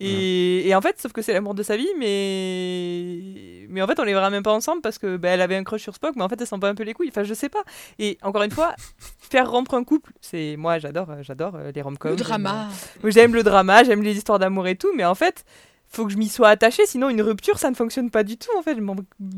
Et, 0.00 0.68
et 0.68 0.74
en 0.74 0.80
fait, 0.82 1.00
sauf 1.00 1.12
que 1.12 1.22
c'est 1.22 1.32
l'amour 1.32 1.54
de 1.54 1.62
sa 1.62 1.76
vie, 1.76 1.88
mais 1.98 3.66
mais 3.68 3.82
en 3.82 3.86
fait, 3.86 3.98
on 3.98 4.04
les 4.04 4.12
verra 4.12 4.30
même 4.30 4.42
pas 4.42 4.52
ensemble 4.52 4.80
parce 4.82 4.98
que 4.98 5.16
bah, 5.16 5.30
elle 5.30 5.40
avait 5.40 5.56
un 5.56 5.64
crush 5.64 5.82
sur 5.82 5.94
Spock, 5.94 6.14
mais 6.16 6.22
en 6.22 6.28
fait, 6.28 6.40
elle 6.40 6.46
s'en 6.46 6.58
bat 6.58 6.68
un 6.68 6.74
peu 6.74 6.82
les 6.82 6.92
couilles. 6.94 7.08
Enfin, 7.08 7.24
je 7.24 7.34
sais 7.34 7.48
pas. 7.48 7.62
Et 7.98 8.18
encore 8.22 8.42
une 8.42 8.50
fois, 8.50 8.74
faire 9.18 9.50
rompre 9.50 9.74
un 9.74 9.84
couple, 9.84 10.12
c'est 10.20 10.56
moi, 10.58 10.78
j'adore, 10.78 11.10
euh, 11.10 11.22
j'adore 11.22 11.54
euh, 11.56 11.72
les 11.74 11.82
rom-coms. 11.82 12.10
Le 12.10 12.16
j'aime, 12.16 12.26
drama. 12.26 12.68
euh, 13.04 13.10
J'aime 13.10 13.34
le 13.34 13.42
drama, 13.42 13.84
j'aime 13.84 14.02
les 14.02 14.16
histoires 14.16 14.38
d'amour 14.38 14.66
et 14.66 14.76
tout, 14.76 14.90
mais 14.94 15.04
en 15.04 15.14
fait. 15.14 15.44
Faut 15.88 16.04
que 16.04 16.10
je 16.12 16.18
m'y 16.18 16.28
sois 16.28 16.48
attachée, 16.48 16.84
sinon 16.84 17.08
une 17.10 17.22
rupture 17.22 17.60
ça 17.60 17.70
ne 17.70 17.76
fonctionne 17.76 18.10
pas 18.10 18.24
du 18.24 18.36
tout 18.36 18.50
en 18.58 18.62
fait. 18.62 18.76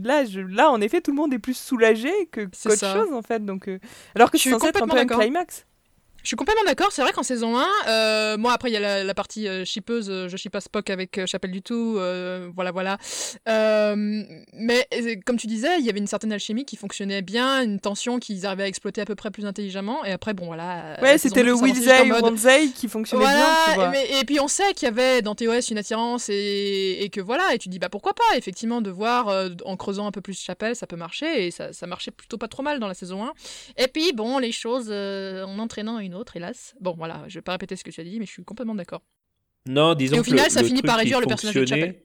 Là, 0.02 0.24
je- 0.24 0.40
là 0.40 0.70
en 0.70 0.80
effet, 0.80 1.02
tout 1.02 1.10
le 1.10 1.16
monde 1.18 1.32
est 1.34 1.38
plus 1.38 1.54
soulagé 1.56 2.08
que 2.32 2.40
qu'autre 2.40 2.78
chose 2.94 3.12
en 3.12 3.20
fait. 3.20 3.44
Donc, 3.44 3.68
euh, 3.68 3.78
alors 4.14 4.30
que 4.30 4.38
Je 4.38 4.42
suis 4.42 4.50
censé 4.54 4.64
être 4.70 4.76
un 4.82 4.86
peu 4.88 4.96
un 5.00 5.06
climax. 5.24 5.66
Je 6.28 6.32
suis 6.32 6.36
complètement 6.36 6.64
d'accord. 6.66 6.88
C'est 6.92 7.00
vrai 7.00 7.12
qu'en 7.12 7.22
saison 7.22 7.56
1, 7.56 7.66
euh, 7.88 8.36
moi 8.36 8.52
après 8.52 8.68
il 8.68 8.74
y 8.74 8.76
a 8.76 8.80
la, 8.80 9.02
la 9.02 9.14
partie 9.14 9.48
euh, 9.48 9.64
shippeuse, 9.64 10.10
euh, 10.10 10.28
je 10.28 10.36
ship 10.36 10.52
pas 10.52 10.60
Spock 10.60 10.90
avec 10.90 11.16
euh, 11.16 11.24
Chapelle 11.24 11.52
du 11.52 11.62
tout, 11.62 11.94
euh, 11.96 12.50
voilà 12.54 12.70
voilà. 12.70 12.98
Euh, 13.48 13.94
mais 14.52 14.86
euh, 14.92 15.14
comme 15.24 15.38
tu 15.38 15.46
disais, 15.46 15.78
il 15.78 15.86
y 15.86 15.88
avait 15.88 16.00
une 16.00 16.06
certaine 16.06 16.30
alchimie 16.30 16.66
qui 16.66 16.76
fonctionnait 16.76 17.22
bien, 17.22 17.62
une 17.62 17.80
tension 17.80 18.18
qu'ils 18.18 18.44
arrivaient 18.44 18.64
à 18.64 18.68
exploiter 18.68 19.00
à 19.00 19.06
peu 19.06 19.14
près 19.14 19.30
plus 19.30 19.46
intelligemment. 19.46 20.04
Et 20.04 20.12
après 20.12 20.34
bon 20.34 20.44
voilà. 20.44 20.98
euh, 20.98 21.00
Ouais, 21.00 21.16
c'était 21.16 21.42
2 21.42 21.46
le 21.46 21.54
mode- 21.54 22.22
Wanzei 22.24 22.72
qui 22.74 22.88
fonctionnait 22.88 23.24
Voilà, 23.24 23.38
bien, 23.38 23.72
tu 23.72 23.74
vois. 23.76 23.88
mais- 23.88 24.20
et 24.20 24.24
puis 24.26 24.38
on 24.38 24.48
sait 24.48 24.74
qu'il 24.74 24.84
y 24.84 24.90
avait 24.90 25.22
dans 25.22 25.34
TOS 25.34 25.70
une 25.70 25.78
attirance 25.78 26.28
et, 26.28 26.98
et 27.04 27.08
que 27.08 27.22
voilà, 27.22 27.54
et 27.54 27.58
tu 27.58 27.70
dis 27.70 27.78
bah 27.78 27.88
pourquoi 27.88 28.12
pas, 28.12 28.36
effectivement, 28.36 28.82
de 28.82 28.90
voir 28.90 29.28
euh, 29.28 29.48
en 29.64 29.78
creusant 29.78 30.06
un 30.06 30.10
peu 30.12 30.20
plus 30.20 30.38
Chapelle, 30.38 30.76
ça 30.76 30.86
peut 30.86 30.96
marcher, 30.96 31.46
et 31.46 31.50
ça, 31.50 31.72
ça 31.72 31.86
marchait 31.86 32.10
plutôt 32.10 32.36
pas 32.36 32.48
trop 32.48 32.62
mal 32.62 32.80
dans 32.80 32.86
la 32.88 32.92
saison 32.94 33.24
1. 33.24 33.32
Et 33.78 33.88
puis 33.88 34.12
bon, 34.12 34.36
les 34.36 34.52
choses 34.52 34.88
euh, 34.90 35.44
en 35.44 35.58
entraînant 35.58 35.98
une 36.00 36.14
autre, 36.14 36.17
hélas. 36.36 36.74
Bon 36.80 36.94
voilà, 36.96 37.24
je 37.28 37.38
vais 37.38 37.42
pas 37.42 37.52
répéter 37.52 37.76
ce 37.76 37.84
que 37.84 37.90
tu 37.90 38.00
as 38.00 38.04
dit, 38.04 38.18
mais 38.18 38.26
je 38.26 38.32
suis 38.32 38.44
complètement 38.44 38.74
d'accord. 38.74 39.02
Non, 39.66 39.94
disons 39.94 40.16
Et 40.16 40.20
au 40.20 40.22
que 40.22 40.28
final, 40.30 40.46
le- 40.46 40.50
ça 40.50 40.60
le 40.62 40.66
finit 40.66 40.78
truc 40.80 40.86
par 40.86 40.96
qui 40.96 41.02
réduire 41.02 41.20
le 41.20 41.26
personnage 41.26 41.54
de 41.54 41.60
fonctionnait- 41.60 41.80
Chapelle. 41.86 42.02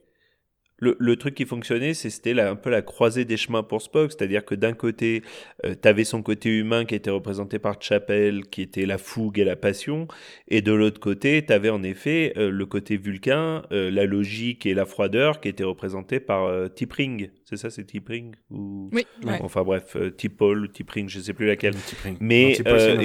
Le, 0.80 0.96
le 0.98 1.16
truc 1.16 1.36
qui 1.36 1.46
fonctionnait, 1.46 1.94
c'était 1.94 2.38
un 2.38 2.56
peu 2.56 2.68
la 2.68 2.82
croisée 2.82 3.24
des 3.24 3.36
chemins 3.36 3.62
pour 3.62 3.80
Spock, 3.80 4.10
c'est-à-dire 4.10 4.44
que 4.44 4.56
d'un 4.56 4.72
côté, 4.72 5.22
tu 5.62 5.88
avais 5.88 6.02
son 6.02 6.20
côté 6.20 6.50
humain 6.50 6.84
qui 6.84 6.96
était 6.96 7.10
représenté 7.10 7.60
par 7.60 7.80
Chapel, 7.80 8.44
qui 8.46 8.60
était 8.62 8.84
la 8.84 8.98
fougue 8.98 9.38
et 9.38 9.44
la 9.44 9.54
passion, 9.54 10.08
et 10.48 10.62
de 10.62 10.72
l'autre 10.72 10.98
côté, 10.98 11.46
tu 11.46 11.52
avais 11.52 11.70
en 11.70 11.84
effet 11.84 12.32
euh, 12.36 12.50
le 12.50 12.66
côté 12.66 12.96
vulcain, 12.96 13.62
euh, 13.70 13.88
la 13.92 14.04
logique 14.04 14.66
et 14.66 14.74
la 14.74 14.84
froideur, 14.84 15.40
qui 15.40 15.48
était 15.48 15.62
représenté 15.64 16.18
par 16.18 16.44
euh, 16.46 16.66
T'Pring. 16.68 17.30
C'est 17.44 17.56
ça, 17.56 17.70
c'est 17.70 17.84
T'Pring 17.84 18.34
ou... 18.50 18.90
Oui, 18.92 19.06
ouais. 19.24 19.38
Enfin 19.42 19.62
bref, 19.62 19.94
euh, 19.94 20.10
T'Pol 20.10 20.58
ou 20.64 20.66
T'Pring, 20.66 21.08
je 21.08 21.20
sais 21.20 21.34
plus 21.34 21.46
laquelle. 21.46 21.74
Mais 22.20 22.58
Non, 22.66 23.00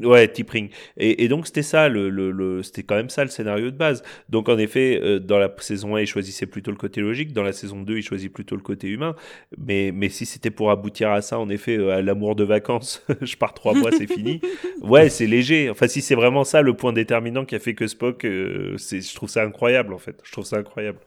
Et, 0.00 0.02
et- 0.02 0.06
ouais, 0.06 0.28
T'Pring. 0.28 0.68
Et, 0.96 1.24
et 1.24 1.28
donc 1.28 1.46
c'était 1.46 1.62
ça, 1.62 1.88
le, 1.88 2.10
le, 2.10 2.30
le- 2.30 2.62
c'était 2.62 2.82
quand 2.82 2.94
même 2.96 3.08
ça 3.10 3.24
le 3.24 3.30
scénario 3.30 3.70
de 3.70 3.76
base. 3.76 4.02
Donc 4.28 4.48
en 4.48 4.58
effet, 4.58 5.00
euh, 5.02 5.18
dans 5.18 5.38
la 5.38 5.52
saison 5.58 5.96
1, 5.96 6.00
il 6.02 6.06
choisissait 6.06 6.46
plutôt 6.46 6.70
le 6.70 6.76
côté 6.76 7.00
logique. 7.00 7.32
Dans 7.32 7.42
la 7.42 7.52
saison 7.52 7.82
2, 7.82 7.98
il 7.98 8.02
choisit 8.02 8.32
plutôt 8.32 8.56
le 8.56 8.62
côté 8.62 8.88
humain. 8.88 9.14
Mais, 9.58 9.90
mais 9.94 10.08
si 10.08 10.26
c'était 10.26 10.50
pour 10.50 10.70
aboutir 10.70 11.10
à 11.10 11.22
ça, 11.22 11.38
en 11.38 11.48
effet, 11.48 11.76
euh, 11.78 11.90
à 11.90 12.02
l'amour 12.02 12.36
de 12.36 12.44
vacances, 12.44 13.04
je 13.20 13.36
pars 13.36 13.54
trois 13.54 13.74
mois, 13.74 13.90
c'est 13.92 14.06
fini. 14.12 14.40
Ouais, 14.82 15.08
c'est 15.10 15.26
léger. 15.26 15.70
Enfin, 15.70 15.86
si 15.88 16.00
c'est 16.02 16.14
vraiment 16.16 16.44
ça 16.44 16.60
le 16.62 16.74
point 16.74 16.92
déterminant 16.92 17.44
qui 17.44 17.54
a 17.54 17.58
fait 17.60 17.74
que 17.74 17.86
Spock, 17.86 18.24
euh, 18.24 18.76
c'est, 18.78 19.00
je 19.00 19.14
trouve 19.14 19.28
ça 19.28 19.42
incroyable 19.44 19.94
en 19.94 19.98
fait. 19.98 20.18
Je 20.24 20.32
trouve 20.32 20.44
ça 20.44 20.56
incroyable. 20.56 20.98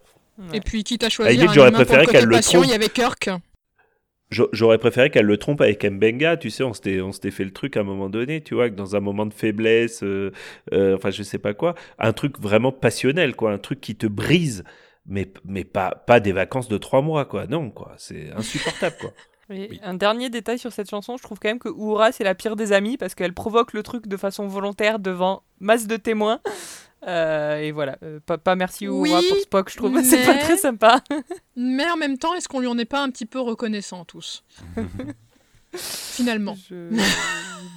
Et 0.54 0.60
puis, 0.60 0.84
quitte 0.84 1.04
à 1.04 1.10
choisir 1.10 1.52
j'aurais 1.54 1.72
préféré 1.72 2.02
le 2.02 2.06
côté 2.08 2.18
qu'elle 2.20 2.28
le 2.30 2.36
passion, 2.36 2.60
trompe. 2.60 2.70
il 2.70 2.72
y 2.72 2.76
avait 2.76 2.90
Kirk. 2.90 3.30
J'a- 4.32 4.48
J'aurais 4.52 4.78
préféré 4.80 5.10
qu'elle 5.12 5.26
le 5.26 5.38
trompe 5.38 5.62
avec 5.62 5.84
Mbenga, 5.86 6.38
tu 6.38 6.50
sais, 6.50 6.64
on 6.64 6.74
s'était, 6.74 7.00
on 7.02 7.12
s'était 7.12 7.32
fait 7.32 7.44
le 7.46 7.52
truc 7.52 7.78
à 7.78 7.82
un 7.82 7.84
moment 7.84 8.10
donné, 8.10 8.42
tu 8.42 8.56
vois, 8.56 8.70
que 8.70 8.76
dans 8.76 8.96
un 8.96 9.00
moment 9.00 9.26
de 9.26 9.34
faiblesse, 9.34 10.02
euh, 10.04 10.32
euh, 10.74 10.96
enfin 10.96 11.12
je 11.12 11.22
sais 11.24 11.38
pas 11.38 11.54
quoi, 11.54 11.76
un 12.00 12.12
truc 12.14 12.40
vraiment 12.40 12.72
passionnel, 12.72 13.36
quoi, 13.36 13.52
un 13.52 13.60
truc 13.60 13.82
qui 13.82 13.96
te 13.96 14.08
brise, 14.08 14.64
mais, 15.06 15.32
mais 15.46 15.64
pas, 15.64 15.92
pas 16.08 16.20
des 16.20 16.32
vacances 16.32 16.68
de 16.68 16.78
trois 16.78 17.02
mois, 17.04 17.26
quoi, 17.26 17.46
non, 17.46 17.70
quoi, 17.70 17.94
c'est 17.98 18.32
insupportable, 18.32 18.96
quoi. 19.00 19.14
Un 19.84 19.94
dernier 19.94 20.32
détail 20.32 20.58
sur 20.58 20.74
cette 20.74 20.90
chanson, 20.90 21.18
je 21.18 21.22
trouve 21.24 21.38
quand 21.40 21.50
même 21.50 21.60
que 21.60 21.70
Uhura 21.70 22.12
c'est 22.12 22.24
la 22.24 22.34
pire 22.34 22.56
des 22.56 22.74
amies 22.74 22.98
parce 22.98 23.14
qu'elle 23.14 23.32
provoque 23.32 23.74
le 23.74 23.84
truc 23.84 24.08
de 24.08 24.18
façon 24.18 24.48
volontaire 24.48 24.98
devant 24.98 25.44
masse 25.60 25.86
de 25.86 25.98
témoins. 25.98 26.40
Euh, 27.08 27.58
et 27.58 27.72
voilà, 27.72 27.98
Euh, 28.04 28.20
pas, 28.26 28.38
pas 28.38 28.56
merci 28.56 28.86
Uhura 28.86 29.20
Oui, 29.20 29.26
pour 29.30 29.38
Spock, 29.38 29.70
je 29.70 29.78
trouve, 29.78 30.02
c'est 30.04 30.26
pas 30.26 30.34
mais- 30.34 30.40
très 30.42 30.58
sympa. 30.58 31.02
Mais 31.56 31.90
en 31.90 31.98
même 31.98 32.18
temps, 32.18 32.34
est-ce 32.34 32.48
qu'on 32.48 32.60
lui 32.60 32.68
en 32.68 32.78
est 32.78 32.86
pas 32.86 33.02
un 33.02 33.10
petit 33.10 33.26
peu 33.28 33.40
reconnaissant 33.40 34.06
tous? 34.06 34.44
Finalement. 35.78 36.58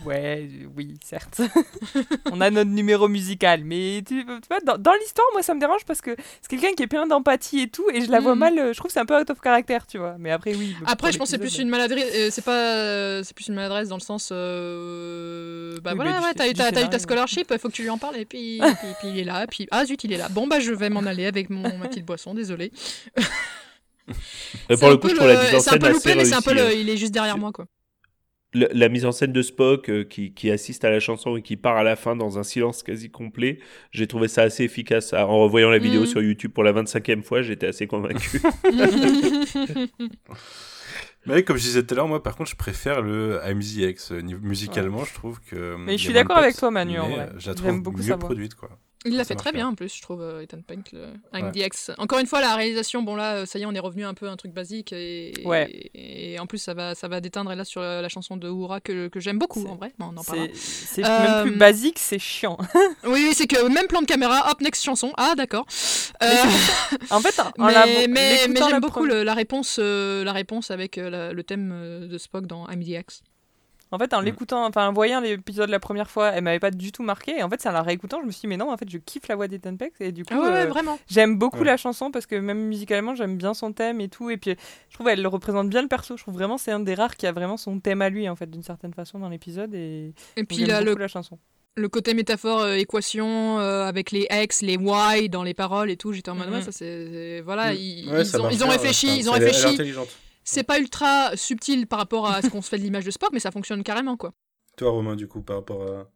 Ouais, 0.04 0.48
oui, 0.76 0.94
certes. 1.04 1.40
On 2.32 2.40
a 2.40 2.50
notre 2.50 2.70
numéro 2.70 3.08
musical, 3.08 3.64
mais 3.64 4.02
tu, 4.06 4.24
tu 4.24 4.32
vois, 4.48 4.60
dans, 4.64 4.78
dans 4.78 4.92
l'histoire, 4.94 5.26
moi 5.32 5.42
ça 5.42 5.54
me 5.54 5.60
dérange 5.60 5.84
parce 5.84 6.00
que 6.00 6.14
c'est 6.40 6.48
quelqu'un 6.48 6.72
qui 6.74 6.84
est 6.84 6.86
plein 6.86 7.06
d'empathie 7.06 7.60
et 7.62 7.68
tout, 7.68 7.84
et 7.92 8.02
je 8.02 8.10
la 8.10 8.20
vois 8.20 8.34
Mhm. 8.34 8.38
mal, 8.38 8.58
euh, 8.58 8.72
je 8.72 8.78
trouve 8.78 8.88
que 8.88 8.92
c'est 8.92 9.00
un 9.00 9.06
peu 9.06 9.18
out 9.18 9.28
of 9.30 9.38
character, 9.42 9.78
tu 9.88 9.98
vois. 9.98 10.14
Mais 10.18 10.30
après, 10.30 10.54
oui. 10.54 10.74
Après, 10.86 11.10
je 11.10 11.18
pense 11.18 11.28
que 11.28 11.32
c'est 11.32 11.38
plus 11.38 11.58
une 11.58 11.68
maladresse. 11.68 12.12
euh, 12.14 12.28
c'est 12.30 12.44
pas, 12.44 12.74
euh, 12.74 13.22
c'est 13.24 13.34
plus 13.34 13.48
une 13.48 13.54
maladresse 13.54 13.88
dans 13.88 13.96
le 13.96 14.00
sens. 14.02 14.28
euh, 14.30 15.78
bah 15.82 15.90
Oui, 15.92 15.96
voilà, 15.96 16.20
bah, 16.20 16.26
ouais, 16.28 16.34
t'as 16.34 16.48
eu 16.48 16.54
ta, 16.88 16.98
scholarship, 16.98 17.48
il 17.50 17.58
faut 17.58 17.68
que 17.68 17.74
tu 17.74 17.82
lui 17.82 17.90
en 17.90 17.98
parles 17.98 18.16
et 18.18 18.24
puis, 18.24 18.60
puis, 18.60 18.88
puis 19.00 19.08
il 19.08 19.18
est 19.18 19.24
là, 19.24 19.46
puis 19.48 19.66
ah 19.70 19.84
zut, 19.84 20.02
il 20.04 20.12
est 20.12 20.18
là. 20.18 20.28
Bon 20.28 20.46
bah 20.46 20.60
je 20.60 20.72
vais 20.72 20.90
m'en 20.90 21.00
aller 21.00 21.26
avec 21.26 21.50
mon 21.50 21.76
ma 21.76 21.88
petite 21.88 22.04
boisson, 22.06 22.34
désolé. 22.34 22.72
Pour 24.68 24.84
un 24.84 24.90
le 24.90 24.96
coup, 24.96 25.08
peu 25.08 25.10
je 25.10 25.14
trouve 25.16 25.28
la 25.28 25.42
mise 25.42 25.54
en 25.54 25.60
C'est 25.60 25.68
un 25.70 25.72
scène 25.72 25.78
peu 25.80 25.88
loupé, 25.92 26.10
assez 26.10 26.18
mais 26.18 26.24
c'est 26.24 26.34
un 26.34 26.40
peu 26.42 26.54
le, 26.54 26.62
réussie, 26.62 26.76
hein. 26.78 26.80
il 26.82 26.90
est 26.90 26.96
juste 26.96 27.12
derrière 27.12 27.36
moi 27.38 27.52
quoi. 27.52 27.66
La 28.54 28.88
mise 28.88 29.04
en 29.04 29.12
scène 29.12 29.32
de 29.32 29.42
Spock 29.42 29.90
euh, 29.90 30.04
qui, 30.04 30.32
qui 30.32 30.50
assiste 30.50 30.82
à 30.84 30.90
la 30.90 31.00
chanson 31.00 31.36
et 31.36 31.42
qui 31.42 31.58
part 31.58 31.76
à 31.76 31.82
la 31.82 31.96
fin 31.96 32.16
dans 32.16 32.38
un 32.38 32.42
silence 32.42 32.82
quasi 32.82 33.10
complet, 33.10 33.58
j'ai 33.92 34.06
trouvé 34.06 34.26
ça 34.26 34.40
assez 34.42 34.64
efficace. 34.64 35.12
Ah, 35.12 35.26
En 35.26 35.38
revoyant 35.40 35.68
la 35.68 35.76
vidéo 35.78 36.00
Mhm. 36.00 36.06
sur 36.06 36.22
YouTube 36.22 36.52
pour 36.52 36.64
la 36.64 36.72
25e 36.72 37.22
fois, 37.22 37.42
j'étais 37.42 37.66
assez 37.66 37.86
convaincu. 37.86 38.40
Mais 41.26 41.42
comme 41.42 41.56
je 41.58 41.62
disais 41.62 41.82
tout 41.84 41.92
à 41.92 41.96
l'heure, 41.96 42.08
moi 42.08 42.22
par 42.22 42.36
contre, 42.36 42.50
je 42.50 42.56
préfère 42.56 43.02
le 43.02 43.38
AMZX. 43.42 44.12
euh, 44.12 44.22
Musicalement, 44.40 45.04
je 45.04 45.12
trouve 45.12 45.40
que. 45.40 45.76
Mais 45.76 45.92
je 45.92 45.96
y 45.96 46.04
suis 46.04 46.12
d'accord 46.14 46.38
avec 46.38 46.56
toi, 46.56 46.70
Manu, 46.70 46.98
en 46.98 47.08
vrai. 47.08 47.28
euh, 47.28 47.38
Je 47.38 47.48
la 47.50 47.54
trouve 47.54 47.82
beaucoup 47.82 48.02
mieux 48.02 48.16
produite, 48.16 48.54
quoi. 48.54 48.70
Il 49.04 49.16
l'a 49.16 49.24
fait 49.24 49.36
très 49.36 49.52
bien 49.52 49.60
bien. 49.64 49.68
en 49.68 49.74
plus, 49.74 49.94
je 49.94 50.02
trouve, 50.02 50.20
euh, 50.22 50.40
Ethan 50.42 50.58
Pink, 50.66 50.90
le 50.92 51.06
AMDX. 51.32 51.92
Encore 51.98 52.18
une 52.18 52.26
fois, 52.26 52.40
la 52.40 52.56
réalisation, 52.56 53.02
bon 53.02 53.14
là, 53.14 53.34
euh, 53.36 53.46
ça 53.46 53.58
y 53.58 53.62
est, 53.62 53.66
on 53.66 53.72
est 53.72 53.78
revenu 53.78 54.04
un 54.04 54.12
peu 54.14 54.28
à 54.28 54.32
un 54.32 54.36
truc 54.36 54.52
basique 54.52 54.92
et, 54.92 55.32
Ouais. 55.44 55.70
et, 55.94 56.32
et 56.34 56.38
en 56.40 56.46
plus, 56.46 56.58
ça 56.58 56.74
va, 56.74 56.94
ça 56.96 57.06
va 57.06 57.20
déteindre. 57.20 57.52
Et 57.52 57.56
là, 57.56 57.64
sur 57.64 57.80
la, 57.80 58.02
la 58.02 58.08
chanson 58.08 58.36
de 58.36 58.48
Uhura 58.48 58.80
que, 58.80 59.06
que 59.08 59.20
j'aime 59.20 59.38
beaucoup 59.38 59.64
en 59.66 59.76
vrai, 59.76 59.92
mais 59.98 60.04
on 60.04 60.16
en 60.16 60.22
C'est 60.22 60.26
parlera. 60.32 60.48
c'est 60.54 61.02
même 61.02 61.42
plus 61.44 61.54
Euh, 61.54 61.58
basique, 61.58 61.98
c'est 61.98 62.18
chiant. 62.18 62.58
Oui, 63.04 63.24
oui, 63.28 63.30
c'est 63.34 63.46
que 63.46 63.68
même 63.68 63.86
plan 63.86 64.00
de 64.02 64.06
caméra, 64.06 64.50
hop, 64.50 64.60
next 64.60 64.82
chanson. 64.84 65.12
Ah, 65.16 65.34
d'accord. 65.36 65.66
Euh, 66.22 66.26
en 67.10 67.20
fait, 67.20 67.38
en 67.40 67.52
mais, 67.66 67.72
la- 67.72 67.86
mais, 67.86 68.08
mais 68.48 68.60
j'aime 68.68 68.80
beaucoup 68.80 69.04
le- 69.04 69.22
la 69.22 69.34
réponse, 69.34 69.78
euh, 69.80 70.24
la 70.24 70.32
réponse 70.32 70.70
avec 70.72 70.98
euh, 70.98 71.08
la- 71.08 71.32
le 71.32 71.42
thème 71.44 71.70
euh, 71.72 72.08
de 72.08 72.18
Spock 72.18 72.46
dans 72.46 72.64
AMDX. 72.66 73.22
En 73.90 73.98
fait, 73.98 74.12
en 74.12 74.20
l'écoutant, 74.20 74.66
enfin 74.66 74.86
en 74.88 74.92
voyant 74.92 75.20
l'épisode 75.20 75.70
la 75.70 75.80
première 75.80 76.10
fois, 76.10 76.28
elle 76.28 76.44
m'avait 76.44 76.58
pas 76.58 76.70
du 76.70 76.92
tout 76.92 77.02
marqué. 77.02 77.38
Et 77.38 77.42
en 77.42 77.48
fait, 77.48 77.60
c'est 77.62 77.68
en 77.70 77.72
la 77.72 77.82
réécoutant, 77.82 78.20
je 78.20 78.26
me 78.26 78.30
suis 78.30 78.42
dit, 78.42 78.46
mais 78.48 78.56
non, 78.58 78.70
en 78.70 78.76
fait, 78.76 78.88
je 78.90 78.98
kiffe 78.98 79.28
la 79.28 79.36
voix 79.36 79.48
d'Ethan 79.48 79.76
Peck. 79.76 79.94
Et 80.00 80.12
du 80.12 80.24
coup, 80.24 80.34
Ah 80.36 80.40
ouais, 80.42 80.56
euh, 80.58 80.66
vraiment. 80.66 80.98
j'aime 81.08 81.38
beaucoup 81.38 81.60
Ouais. 81.60 81.64
la 81.66 81.76
chanson 81.78 82.10
parce 82.10 82.26
que 82.26 82.36
même 82.36 82.58
musicalement, 82.66 83.14
j'aime 83.14 83.36
bien 83.38 83.54
son 83.54 83.72
thème 83.72 84.00
et 84.02 84.08
tout. 84.08 84.28
Et 84.30 84.36
puis, 84.36 84.56
je 84.90 84.94
trouve 84.94 85.08
elle 85.08 85.26
représente 85.26 85.70
bien 85.70 85.80
le 85.82 85.88
perso. 85.88 86.16
Je 86.18 86.22
trouve 86.22 86.34
vraiment 86.34 86.58
c'est 86.58 86.70
un 86.72 86.80
des 86.80 86.94
rares 86.94 87.16
qui 87.16 87.26
a 87.26 87.32
vraiment 87.32 87.56
son 87.56 87.80
thème 87.80 88.02
à 88.02 88.10
lui, 88.10 88.28
en 88.28 88.36
fait, 88.36 88.50
d'une 88.50 88.62
certaine 88.62 88.92
façon 88.92 89.18
dans 89.18 89.28
l'épisode. 89.30 89.74
Et, 89.74 90.12
puis 90.48 90.56
j'aime 90.58 90.66
là, 90.68 90.80
beaucoup 90.80 90.96
le, 90.96 91.00
la 91.00 91.08
chanson. 91.08 91.38
le 91.76 91.88
côté 91.88 92.12
métaphore, 92.12 92.60
euh, 92.60 92.74
équation, 92.74 93.58
euh, 93.60 93.84
avec 93.86 94.10
les 94.10 94.26
X, 94.30 94.60
les 94.62 94.74
Y 94.74 95.28
dans 95.30 95.42
les 95.44 95.54
paroles 95.54 95.90
et 95.90 95.96
tout, 95.96 96.12
j'étais 96.12 96.30
en 96.30 96.34
mode, 96.34 96.50
ouais, 96.50 96.60
ça 96.62 96.72
c'est. 96.72 97.40
Voilà, 97.40 97.72
Mm. 97.72 97.76
ils, 97.76 98.10
Ouais, 98.12 98.20
ils 98.22 98.26
ça 98.26 98.38
ont, 98.38 98.42
marche 98.42 98.54
ils 98.54 98.64
ont 98.64 98.68
réfléchi, 98.68 99.18
ils 99.18 99.30
ont 99.30 99.32
réfléchi. 99.32 99.78
C'est 100.50 100.62
pas 100.62 100.78
ultra 100.78 101.36
subtil 101.36 101.86
par 101.86 101.98
rapport 101.98 102.26
à 102.26 102.40
ce 102.40 102.48
qu'on 102.48 102.62
se 102.62 102.70
fait 102.70 102.78
de 102.78 102.82
l'image 102.82 103.04
de 103.04 103.10
Spock, 103.10 103.30
mais 103.32 103.38
ça 103.38 103.50
fonctionne 103.50 103.82
carrément, 103.82 104.16
quoi. 104.16 104.32
Toi, 104.78 104.90
Romain, 104.90 105.14
du 105.14 105.28
coup, 105.28 105.42
par 105.42 105.56
rapport 105.56 105.82
à 105.82 106.10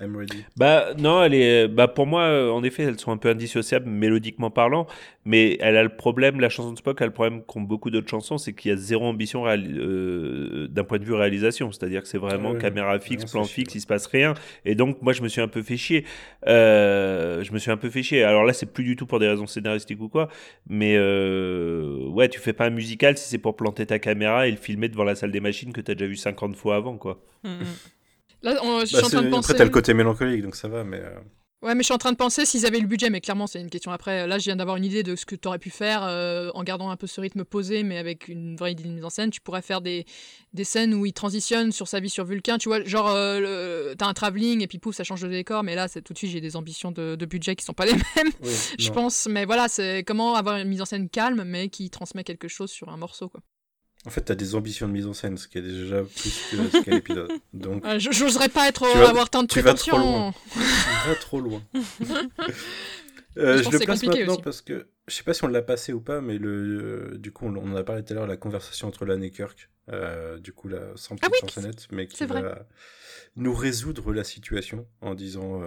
I'm 0.00 0.16
Ready. 0.16 0.44
Bah 0.56 0.92
non, 0.98 1.22
elle 1.22 1.34
est. 1.34 1.68
Bah 1.68 1.86
pour 1.86 2.06
moi, 2.06 2.22
euh, 2.22 2.50
en 2.50 2.64
effet, 2.64 2.82
elles 2.82 2.98
sont 2.98 3.12
un 3.12 3.16
peu 3.16 3.28
indissociables 3.28 3.88
mélodiquement 3.88 4.50
parlant, 4.50 4.88
mais 5.24 5.56
elle 5.60 5.76
a 5.76 5.84
le 5.84 5.88
problème. 5.94 6.40
La 6.40 6.48
chanson 6.48 6.72
de 6.72 6.78
Spock 6.78 7.00
a 7.00 7.06
le 7.06 7.12
problème 7.12 7.42
qu'ont 7.44 7.60
beaucoup 7.60 7.90
d'autres 7.90 8.08
chansons, 8.08 8.36
c'est 8.36 8.54
qu'il 8.54 8.72
y 8.72 8.74
a 8.74 8.76
zéro 8.76 9.04
ambition 9.04 9.44
euh, 9.46 10.66
d'un 10.66 10.82
point 10.82 10.98
de 10.98 11.04
vue 11.04 11.14
réalisation. 11.14 11.70
C'est-à-dire 11.70 12.02
que 12.02 12.08
c'est 12.08 12.18
vraiment 12.18 12.56
caméra 12.56 12.98
fixe, 12.98 13.22
Non, 13.26 13.30
plan 13.30 13.44
chiant. 13.44 13.54
fixe, 13.54 13.74
il 13.76 13.80
se 13.82 13.86
passe 13.86 14.06
rien. 14.06 14.34
Et 14.64 14.74
donc 14.74 15.00
moi, 15.00 15.12
je 15.12 15.22
me 15.22 15.28
suis 15.28 15.40
un 15.40 15.46
peu 15.46 15.62
fait 15.62 15.76
chier. 15.76 16.04
Euh, 16.48 17.44
je 17.44 17.52
me 17.52 17.58
suis 17.58 17.70
un 17.70 17.76
peu 17.76 17.88
fait 17.88 18.02
chier. 18.02 18.24
Alors 18.24 18.42
là, 18.44 18.52
c'est 18.52 18.72
plus 18.72 18.82
du 18.84 18.96
tout 18.96 19.06
pour 19.06 19.20
des 19.20 19.28
raisons 19.28 19.46
scénaristiques 19.46 20.00
ou 20.00 20.08
quoi, 20.08 20.28
mais 20.68 20.96
euh, 20.96 22.08
ouais, 22.08 22.28
tu 22.28 22.40
fais 22.40 22.52
pas 22.52 22.66
un 22.66 22.70
musical 22.70 23.16
si 23.16 23.28
c'est 23.28 23.38
pour 23.38 23.54
planter 23.54 23.86
ta 23.86 24.00
caméra 24.00 24.48
et 24.48 24.50
le 24.50 24.56
filmer 24.56 24.88
devant 24.88 25.04
la 25.04 25.14
salle 25.14 25.30
des 25.30 25.40
machines 25.40 25.72
que 25.72 25.80
t'as 25.80 25.94
déjà 25.94 26.06
vu 26.08 26.16
50 26.16 26.56
fois 26.56 26.74
avant, 26.74 26.96
quoi. 26.96 27.20
Là, 28.44 28.60
on- 28.62 28.80
je 28.80 28.86
suis 28.86 28.94
Bah, 28.96 29.06
en 29.06 29.08
train 29.08 29.22
de 29.22 29.30
penser. 29.30 29.50
Après, 29.50 29.58
t'as 29.58 29.64
le 29.64 29.70
côté 29.70 29.94
mélancolique, 29.94 30.42
donc 30.42 30.54
ça 30.54 30.68
va, 30.68 30.84
mais. 30.84 31.00
euh, 31.00 31.18
Ouais, 31.62 31.74
mais 31.74 31.80
je 31.80 31.84
suis 31.86 31.94
en 31.94 31.98
train 31.98 32.12
de 32.12 32.18
penser 32.18 32.44
s'ils 32.44 32.66
avaient 32.66 32.78
le 32.78 32.86
budget, 32.86 33.08
mais 33.08 33.22
clairement, 33.22 33.46
c'est 33.46 33.58
une 33.58 33.70
question 33.70 33.90
après. 33.90 34.26
Là, 34.26 34.38
je 34.38 34.44
viens 34.44 34.56
d'avoir 34.56 34.76
une 34.76 34.84
idée 34.84 35.02
de 35.02 35.16
ce 35.16 35.24
que 35.24 35.34
tu 35.34 35.48
aurais 35.48 35.58
pu 35.58 35.70
faire 35.70 36.02
euh, 36.04 36.50
en 36.52 36.62
gardant 36.62 36.90
un 36.90 36.96
peu 36.98 37.06
ce 37.06 37.22
rythme 37.22 37.42
posé, 37.42 37.84
mais 37.84 37.96
avec 37.96 38.28
une 38.28 38.54
vraie 38.54 38.72
idée 38.72 38.82
de 38.84 38.90
mise 38.90 39.04
en 39.04 39.08
scène. 39.08 39.30
Tu 39.30 39.40
pourrais 39.40 39.62
faire 39.62 39.80
des, 39.80 40.04
des 40.52 40.64
scènes 40.64 40.92
où 40.92 41.06
il 41.06 41.14
transitionne 41.14 41.72
sur 41.72 41.88
sa 41.88 42.00
vie 42.00 42.10
sur 42.10 42.26
Vulcain. 42.26 42.58
Tu 42.58 42.68
vois, 42.68 42.84
genre, 42.84 43.08
euh, 43.08 43.94
t'as 43.94 44.06
un 44.08 44.12
travelling 44.12 44.60
et 44.60 44.66
puis 44.66 44.78
pouf, 44.78 44.94
ça 44.94 45.04
change 45.04 45.22
de 45.22 45.28
décor, 45.28 45.62
mais 45.62 45.74
là, 45.74 45.88
tout 45.88 46.12
de 46.12 46.18
suite, 46.18 46.32
j'ai 46.32 46.42
des 46.42 46.54
ambitions 46.56 46.90
de, 46.92 47.14
de 47.16 47.24
budget 47.24 47.56
qui 47.56 47.64
sont 47.64 47.72
pas 47.72 47.86
les 47.86 47.94
mêmes, 47.94 48.30
Oui, 48.42 48.52
je 48.78 48.90
pense. 48.90 49.26
Mais 49.26 49.46
voilà, 49.46 49.68
c'est 49.68 50.04
comment 50.04 50.34
avoir 50.34 50.58
une 50.58 50.68
mise 50.68 50.82
en 50.82 50.84
scène 50.84 51.08
calme, 51.08 51.44
mais 51.46 51.70
qui 51.70 51.88
transmet 51.88 52.24
quelque 52.24 52.48
chose 52.48 52.70
sur 52.70 52.90
un 52.90 52.98
morceau, 52.98 53.30
quoi. 53.30 53.40
En 54.06 54.10
fait, 54.10 54.20
t'as 54.20 54.34
des 54.34 54.54
ambitions 54.54 54.86
de 54.86 54.92
mise 54.92 55.06
en 55.06 55.14
scène, 55.14 55.38
ce 55.38 55.48
qui 55.48 55.56
est 55.58 55.62
déjà 55.62 56.02
plus 56.02 56.46
que 56.50 56.56
ce 56.70 56.82
qu'est 56.84 56.90
l'épisode. 56.90 57.32
Donc, 57.54 57.84
Euh, 57.86 57.98
j'oserais 57.98 58.50
pas 58.50 58.68
être- 58.68 58.86
tu 58.92 58.98
vas- 58.98 59.08
avoir 59.08 59.30
tant 59.30 59.42
de 59.42 59.48
tu 59.48 59.60
vas 59.62 59.72
trop 59.74 59.96
loin. 59.98 60.34
tu 60.52 61.08
vas 61.08 61.14
trop 61.14 61.40
loin. 61.40 61.62
Je 61.72 61.80
Euh, 63.36 63.60
je 63.64 63.68
le 63.70 63.80
place 63.80 64.04
maintenant 64.04 64.34
aussi. 64.34 64.42
parce 64.42 64.62
que 64.62 64.86
je 65.08 65.14
sais 65.16 65.24
pas 65.24 65.34
si 65.34 65.42
on 65.42 65.48
l'a 65.48 65.60
passé 65.62 65.92
ou 65.92 66.00
pas, 66.00 66.20
mais 66.20 66.38
le 66.38 67.10
euh, 67.14 67.18
du 67.18 67.32
coup 67.32 67.46
on, 67.46 67.56
on 67.56 67.72
en 67.72 67.74
a 67.74 67.82
parlé 67.82 68.04
tout 68.04 68.12
à 68.12 68.14
l'heure 68.16 68.28
la 68.28 68.36
conversation 68.36 68.86
entre 68.86 69.04
Lan 69.06 69.20
et 69.22 69.30
Kirk, 69.32 69.70
euh, 69.90 70.38
du 70.38 70.52
coup 70.52 70.68
la 70.68 70.78
sans 70.94 71.16
petite 71.16 71.24
Ah 71.56 71.60
oui, 71.60 71.70
mais 71.90 72.06
qui 72.06 72.24
vrai. 72.26 72.42
va 72.42 72.64
nous 73.34 73.52
résoudre 73.52 74.12
la 74.12 74.22
situation 74.22 74.86
en 75.00 75.16
disant, 75.16 75.62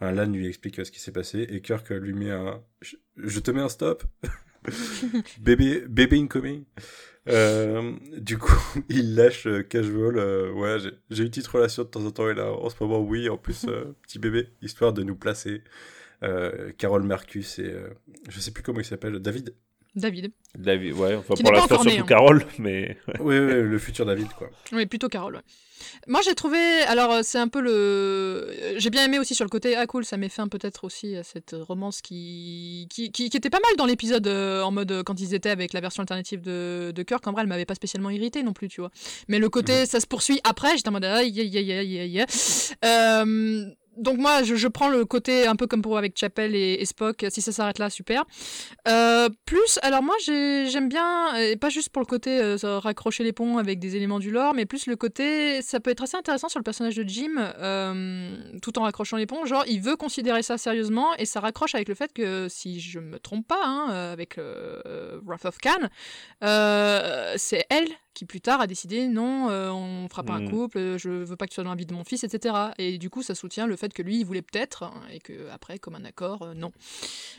enfin 0.00 0.10
Lan 0.12 0.24
lui 0.32 0.46
explique 0.48 0.76
ce 0.86 0.90
qui 0.90 0.98
s'est 1.00 1.12
passé 1.12 1.46
et 1.50 1.60
Kirk 1.60 1.90
lui 1.90 2.14
met 2.14 2.30
un, 2.30 2.62
je, 2.80 2.96
je 3.18 3.40
te 3.40 3.50
mets 3.50 3.60
un 3.60 3.68
stop, 3.68 4.02
bébé 5.38 5.84
bébé 5.86 6.18
incoming. 6.18 6.64
Euh, 7.28 7.92
du 8.18 8.38
coup, 8.38 8.52
il 8.88 9.14
lâche 9.14 9.46
euh, 9.46 9.62
casual. 9.62 10.18
euh, 10.18 10.52
ouais, 10.52 10.78
j'ai- 11.10 11.22
une 11.24 11.28
petite 11.30 11.46
relation 11.48 11.82
de 11.82 11.88
temps 11.88 12.04
en 12.04 12.10
temps 12.10 12.28
et 12.30 12.34
là, 12.34 12.52
en 12.52 12.70
ce 12.70 12.76
moment, 12.80 13.00
oui. 13.00 13.28
En 13.28 13.36
plus, 13.38 13.64
euh, 13.68 13.96
petit 14.02 14.18
bébé, 14.18 14.48
histoire 14.62 14.92
de 14.92 15.02
nous 15.02 15.16
placer. 15.16 15.62
Carole 16.78 17.02
Marcus 17.04 17.58
et 17.58 17.74
je 18.28 18.40
sais 18.40 18.50
plus 18.50 18.62
comment 18.62 18.80
il 18.80 18.84
s'appelle, 18.84 19.18
David. 19.20 19.54
David. 19.96 20.30
David, 20.56 20.92
ouais, 20.92 21.14
enfin 21.14 21.34
Qui 21.34 21.42
pour 21.42 21.52
l'instant 21.52 21.82
né, 21.82 21.92
surtout 21.92 22.04
hein. 22.04 22.06
Carole, 22.06 22.46
mais. 22.58 22.98
Oui, 23.18 23.38
oui, 23.38 23.62
le 23.62 23.78
futur 23.78 24.04
David, 24.04 24.28
quoi. 24.34 24.50
Oui, 24.72 24.84
plutôt 24.86 25.08
Carole. 25.08 25.36
ouais. 25.36 25.42
Moi, 26.06 26.20
j'ai 26.22 26.34
trouvé. 26.34 26.58
Alors, 26.86 27.12
euh, 27.12 27.20
c'est 27.22 27.38
un 27.38 27.48
peu 27.48 27.60
le. 27.60 28.76
J'ai 28.76 28.90
bien 28.90 29.04
aimé 29.04 29.18
aussi 29.18 29.34
sur 29.34 29.44
le 29.44 29.48
côté. 29.48 29.74
Ah, 29.74 29.86
cool, 29.86 30.04
ça 30.04 30.16
met 30.18 30.28
fin 30.28 30.48
peut-être 30.48 30.84
aussi 30.84 31.16
à 31.16 31.22
cette 31.22 31.56
romance 31.58 32.02
qui. 32.02 32.86
qui, 32.90 33.10
qui, 33.10 33.30
qui 33.30 33.36
était 33.36 33.50
pas 33.50 33.60
mal 33.60 33.74
dans 33.76 33.86
l'épisode 33.86 34.26
euh, 34.26 34.62
en 34.62 34.70
mode 34.70 35.02
quand 35.04 35.18
ils 35.20 35.34
étaient 35.34 35.50
avec 35.50 35.72
la 35.72 35.80
version 35.80 36.02
alternative 36.02 36.42
de, 36.42 36.92
de 36.94 37.02
Kirk. 37.02 37.26
En 37.26 37.32
vrai, 37.32 37.42
elle 37.42 37.48
m'avait 37.48 37.64
pas 37.64 37.74
spécialement 37.74 38.10
irrité 38.10 38.42
non 38.42 38.52
plus, 38.52 38.68
tu 38.68 38.80
vois. 38.82 38.90
Mais 39.28 39.38
le 39.38 39.48
côté, 39.48 39.86
ça 39.86 40.00
se 40.00 40.06
poursuit 40.06 40.40
après, 40.44 40.76
j'étais 40.76 40.88
en 40.88 40.92
mode. 40.92 41.04
Aïe, 41.04 41.40
aïe, 41.40 41.58
aïe, 41.58 41.72
aïe, 41.72 41.98
aïe, 41.98 42.20
aïe. 42.20 42.26
Euh, 42.84 43.64
donc 43.96 44.18
moi, 44.18 44.42
je, 44.42 44.68
prends 44.68 44.88
le 44.88 45.04
côté 45.04 45.46
un 45.46 45.56
peu 45.56 45.66
comme 45.66 45.82
pour 45.82 45.98
avec 45.98 46.18
Chapel 46.18 46.54
et, 46.54 46.84
Spock. 46.84 47.26
Si 47.30 47.42
ça 47.42 47.52
s'arrête 47.52 47.78
là, 47.78 47.90
super. 47.90 48.24
Euh, 48.88 49.28
plus, 49.44 49.78
alors 49.82 50.02
moi 50.02 50.14
j'ai- 50.24 50.68
j'aime 50.68 50.88
bien, 50.88 51.34
et 51.36 51.56
pas 51.56 51.68
juste 51.68 51.88
pour 51.90 52.00
le 52.00 52.06
côté 52.06 52.40
euh, 52.40 52.56
raccrocher 52.78 53.24
les 53.24 53.32
ponts 53.32 53.58
avec 53.58 53.78
des 53.78 53.96
éléments 53.96 54.18
du 54.18 54.30
lore, 54.30 54.54
mais 54.54 54.66
plus 54.66 54.86
le 54.86 54.96
côté, 54.96 55.62
ça 55.62 55.80
peut 55.80 55.90
être 55.90 56.02
assez 56.02 56.16
intéressant 56.16 56.48
sur 56.48 56.58
le 56.58 56.64
personnage 56.64 56.96
de 56.96 57.04
Jim, 57.08 57.32
euh, 57.38 58.36
tout 58.62 58.78
en 58.78 58.82
raccrochant 58.82 59.16
les 59.16 59.26
ponts. 59.26 59.44
Genre, 59.46 59.64
il 59.66 59.80
veut 59.80 59.96
considérer 59.96 60.42
ça 60.42 60.58
sérieusement, 60.58 61.14
et 61.16 61.26
ça 61.26 61.40
raccroche 61.40 61.74
avec 61.74 61.88
le 61.88 61.94
fait 61.94 62.12
que, 62.12 62.48
si 62.48 62.80
je 62.80 62.98
me 62.98 63.18
trompe 63.18 63.46
pas, 63.46 63.62
hein, 63.64 63.90
euh, 63.90 64.12
avec 64.12 64.38
euh, 64.38 65.20
Wrath 65.24 65.44
of 65.44 65.58
Khan, 65.58 65.88
euh, 66.44 67.34
c'est 67.36 67.64
elle 67.70 67.88
qui 68.16 68.24
plus 68.24 68.40
tard 68.40 68.60
a 68.62 68.66
décidé 68.66 69.08
non, 69.08 69.50
euh, 69.50 69.70
on 69.70 70.08
fera 70.08 70.22
pas 70.24 70.32
un 70.32 70.40
Mm. 70.40 70.50
couple, 70.50 70.96
je 70.96 71.10
veux 71.10 71.36
pas 71.36 71.44
que 71.44 71.50
tu 71.50 71.56
sois 71.56 71.64
dans 71.64 71.70
la 71.70 71.76
vie 71.76 71.84
de 71.86 71.92
mon 71.94 72.02
fils, 72.02 72.24
etc. 72.24 72.54
Et 72.78 72.96
du 72.98 73.10
coup, 73.10 73.22
ça 73.22 73.34
soutient 73.34 73.66
le 73.66 73.76
fait 73.76 73.92
que 73.92 74.00
lui, 74.02 74.18
il 74.20 74.24
voulait 74.24 74.40
peut-être, 74.42 74.84
hein, 74.84 74.94
et 75.12 75.20
que 75.20 75.48
après, 75.50 75.78
comme 75.78 75.94
un 75.94 76.04
accord, 76.04 76.42
euh, 76.42 76.54
non. 76.54 76.72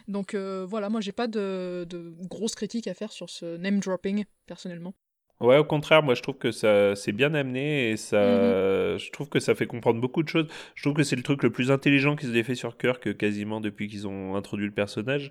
Donc 0.08 0.36
euh, 0.36 0.66
voilà, 0.70 0.90
moi 0.90 1.02
j'ai 1.02 1.12
pas 1.12 1.28
de, 1.28 1.86
de 1.90 2.14
grosses 2.22 2.56
critiques 2.56 2.88
à 2.88 2.94
faire 2.94 3.12
sur 3.12 3.30
ce 3.30 3.58
name 3.58 3.80
dropping 3.80 4.26
personnellement. 4.46 4.94
Ouais, 5.40 5.58
au 5.60 5.64
contraire, 5.64 6.02
moi 6.02 6.16
je 6.16 6.24
trouve 6.24 6.38
que 6.38 6.52
ça 6.52 6.96
c'est 6.96 7.12
bien 7.12 7.36
amené 7.36 7.92
et 7.92 7.98
ça, 7.98 8.18
Mhm. 8.20 8.98
je 8.98 9.12
trouve 9.12 9.30
que 9.30 9.40
ça 9.40 9.54
fait 9.54 9.68
comprendre 9.68 10.02
beaucoup 10.02 10.24
de 10.24 10.30
choses. 10.30 10.48
Je 10.74 10.82
trouve 10.82 10.96
que 10.96 11.04
c'est 11.04 11.16
le 11.16 11.22
truc 11.22 11.44
le 11.44 11.52
plus 11.52 11.70
intelligent 11.70 12.16
qu'ils 12.16 12.36
aient 12.38 12.44
fait 12.44 12.56
sur 12.56 12.76
Kirk 12.76 13.16
quasiment 13.18 13.62
depuis 13.62 13.88
qu'ils 13.88 14.08
ont 14.08 14.36
introduit 14.36 14.66
le 14.66 14.72
personnage. 14.72 15.30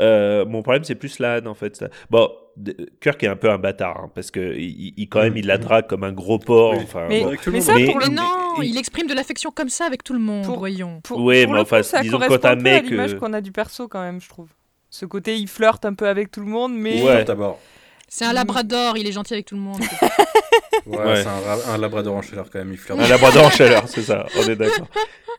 Euh, 0.00 0.44
mon 0.44 0.62
problème 0.62 0.82
c'est 0.82 0.96
plus 0.96 1.20
Lan 1.20 1.46
en 1.46 1.54
fait. 1.54 1.76
Ça. 1.76 1.88
Bon, 2.10 2.32
d- 2.56 2.74
Kirk 3.00 3.22
est 3.22 3.28
un 3.28 3.36
peu 3.36 3.48
un 3.48 3.58
bâtard 3.58 3.96
hein, 4.00 4.10
parce 4.12 4.32
que 4.32 4.56
il, 4.58 4.92
il- 4.96 5.08
quand 5.08 5.22
même 5.22 5.36
il 5.36 5.46
la 5.46 5.58
drague 5.58 5.86
comme 5.86 6.02
un 6.02 6.12
gros 6.12 6.40
porc. 6.40 6.72
Oui. 6.72 6.80
Enfin, 6.82 7.06
Mais- 7.08 7.22
bon. 7.22 7.30
Mais 7.52 7.60
ça, 7.60 7.74
pour 7.74 8.00
le 8.00 8.08
Mais 8.08 8.14
non, 8.14 8.60
il 8.60 8.76
exprime 8.76 9.06
de 9.06 9.14
l'affection 9.14 9.52
comme 9.52 9.68
ça 9.68 9.84
avec 9.84 10.02
tout 10.02 10.14
le 10.14 10.18
monde, 10.18 10.44
Pour- 10.44 10.58
voyons. 10.58 11.00
Pour, 11.04 11.20
Ouais, 11.22 11.44
pour 11.44 11.54
mais 11.54 11.60
enfin, 11.60 11.76
coup, 11.78 11.82
ça 11.84 12.02
disons, 12.02 12.18
quand 12.18 12.44
un 12.44 12.56
mec, 12.56 12.90
l'image 12.90 13.14
euh, 13.14 13.18
qu'on 13.18 13.32
a 13.32 13.40
du 13.40 13.52
perso 13.52 13.86
quand 13.86 14.02
même, 14.02 14.20
je 14.20 14.28
trouve. 14.28 14.48
Ce 14.90 15.06
côté, 15.06 15.36
il 15.36 15.46
flirte 15.46 15.84
un 15.84 15.94
peu 15.94 16.08
avec 16.08 16.32
tout 16.32 16.40
le 16.40 16.46
monde, 16.46 16.72
mais 16.76 17.00
Ouais. 17.04 17.22
d'abord. 17.24 17.60
C'est 18.16 18.24
un 18.26 18.32
labrador, 18.32 18.96
il 18.96 19.08
est 19.08 19.12
gentil 19.12 19.32
avec 19.34 19.46
tout 19.46 19.56
le 19.56 19.60
monde. 19.60 19.80
Ouais, 20.86 20.98
Ouais. 20.98 21.16
c'est 21.16 21.26
un, 21.28 21.40
ra- 21.40 21.72
un 21.74 21.78
labrador 21.78 22.14
en 22.14 22.20
chaleur 22.22 22.50
quand 22.50 22.58
même, 22.58 22.70
il 22.72 22.76
flirte. 22.76 23.00
Un 23.00 23.08
labrador 23.08 23.46
en 23.46 23.50
chaleur, 23.50 23.88
c'est 23.88 24.02
ça, 24.02 24.26
on 24.36 24.42
est 24.42 24.54
d'accord. 24.56 24.86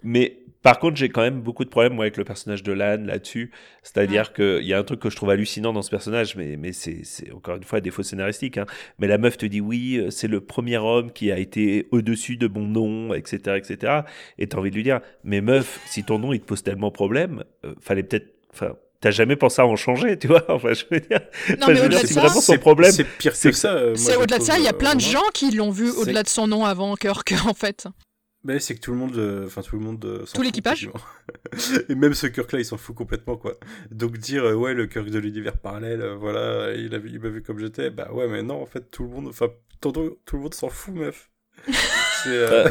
Mais 0.01 0.39
par 0.63 0.79
contre, 0.79 0.95
j'ai 0.97 1.09
quand 1.09 1.21
même 1.21 1.41
beaucoup 1.41 1.63
de 1.63 1.69
problèmes 1.69 1.93
moi, 1.93 2.05
avec 2.05 2.17
le 2.17 2.23
personnage 2.23 2.63
de 2.63 2.71
Lan 2.73 2.97
là-dessus. 3.05 3.51
C'est-à-dire 3.83 4.33
qu'il 4.33 4.63
y 4.63 4.73
a 4.73 4.79
un 4.79 4.83
truc 4.83 4.99
que 4.99 5.09
je 5.11 5.15
trouve 5.15 5.29
hallucinant 5.29 5.71
dans 5.71 5.83
ce 5.83 5.91
personnage, 5.91 6.35
mais, 6.35 6.57
mais 6.57 6.73
c'est 6.73 7.03
encore 7.31 7.57
une 7.57 7.63
fois 7.63 7.79
des 7.79 7.85
défaut 7.91 8.01
scénaristique. 8.01 8.57
Hein. 8.57 8.65
Mais 8.97 9.05
la 9.07 9.19
meuf 9.19 9.37
te 9.37 9.45
dit 9.45 9.61
oui, 9.61 9.97
euh, 9.99 10.09
c'est 10.09 10.27
le 10.27 10.41
premier 10.41 10.77
homme 10.77 11.11
qui 11.11 11.31
a 11.31 11.37
été 11.37 11.87
au-dessus 11.91 12.37
de 12.37 12.47
mon 12.47 12.61
nom, 12.65 13.13
etc. 13.13 13.37
etc. 13.57 13.99
Et 14.39 14.47
t'as 14.47 14.57
envie 14.57 14.71
de 14.71 14.75
lui 14.75 14.83
dire, 14.83 14.99
mais 15.23 15.41
meuf, 15.41 15.79
si 15.85 16.03
ton 16.03 16.17
nom 16.17 16.33
il 16.33 16.39
te 16.39 16.45
pose 16.45 16.63
tellement 16.63 16.89
problème, 16.89 17.43
euh, 17.65 17.75
fallait 17.79 18.03
peut-être. 18.03 18.33
Enfin, 18.51 18.73
T'as 19.01 19.11
jamais 19.11 19.35
pensé 19.35 19.61
à 19.61 19.65
en 19.67 19.75
changer, 19.75 20.17
tu 20.17 20.27
vois 20.27 20.43
Enfin, 20.49 20.73
je 20.73 20.85
veux 20.89 20.99
dire. 20.99 21.19
Non, 21.59 21.67
mais 21.67 21.75
je 21.75 21.79
veux 21.81 21.85
au-delà 21.85 21.87
dire, 21.89 22.01
de 22.01 22.07
c'est 22.07 22.13
ça, 22.13 22.21
vraiment 22.21 22.41
son 22.41 22.57
problème. 22.57 22.91
C'est 22.91 23.03
pire 23.03 23.33
que 23.39 23.51
ça. 23.51 23.73
euh, 23.73 23.95
C'est 23.95 24.15
au-delà 24.15 24.39
de 24.39 24.43
ça, 24.43 24.57
il 24.57 24.63
y 24.63 24.67
a 24.67 24.71
euh, 24.71 24.73
plein 24.73 24.95
de 24.95 25.01
gens 25.01 25.23
qui 25.33 25.51
l'ont 25.51 25.69
vu 25.71 25.89
au-delà 25.91 26.23
de 26.23 26.29
son 26.29 26.47
nom 26.47 26.65
avant 26.65 26.95
Kirk, 26.95 27.33
en 27.45 27.53
fait. 27.53 27.87
Mais 28.47 28.59
c'est 28.59 28.75
que 28.75 28.79
tout 28.79 28.91
le 28.91 28.97
monde, 28.97 29.15
euh, 29.17 29.47
enfin 29.47 29.61
tout 29.63 29.75
le 29.75 29.81
monde, 29.83 30.05
euh, 30.05 30.23
Tout 30.31 30.43
l'équipage. 30.43 30.89
Et 31.89 31.95
même 31.95 32.13
ce 32.13 32.27
Kirk 32.27 32.51
là, 32.51 32.59
il 32.59 32.65
s'en 32.65 32.77
fout 32.77 32.95
complètement 32.95 33.37
quoi. 33.37 33.55
Donc 33.89 34.17
dire 34.19 34.43
euh, 34.45 34.53
ouais 34.53 34.75
le 34.75 34.85
Kirk 34.85 35.09
de 35.09 35.17
l'univers 35.17 35.57
parallèle, 35.57 36.01
euh, 36.01 36.15
voilà, 36.15 36.73
il 36.75 36.93
a 36.93 36.99
vu- 36.99 37.09
il 37.11 37.19
m'a 37.19 37.29
vu 37.29 37.41
comme 37.41 37.57
j'étais, 37.57 37.89
bah 37.89 38.09
ouais 38.13 38.27
mais 38.27 38.43
non 38.43 38.61
en 38.61 38.67
fait 38.67 38.91
tout 38.91 39.01
le 39.01 39.09
monde, 39.09 39.27
enfin 39.29 39.47
tonton, 39.81 40.11
tout 40.25 40.35
le 40.35 40.43
monde 40.43 40.53
s'en 40.53 40.69
fout 40.69 40.93
meuf. 40.93 41.29
Euh, 42.27 42.67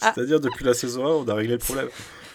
ah. 0.00 0.12
C'est-à-dire 0.14 0.38
depuis 0.38 0.64
la 0.64 0.72
saison 0.72 1.04
1, 1.04 1.10
on 1.10 1.28
a 1.28 1.34
réglé 1.34 1.54
le 1.54 1.58
problème. 1.58 1.88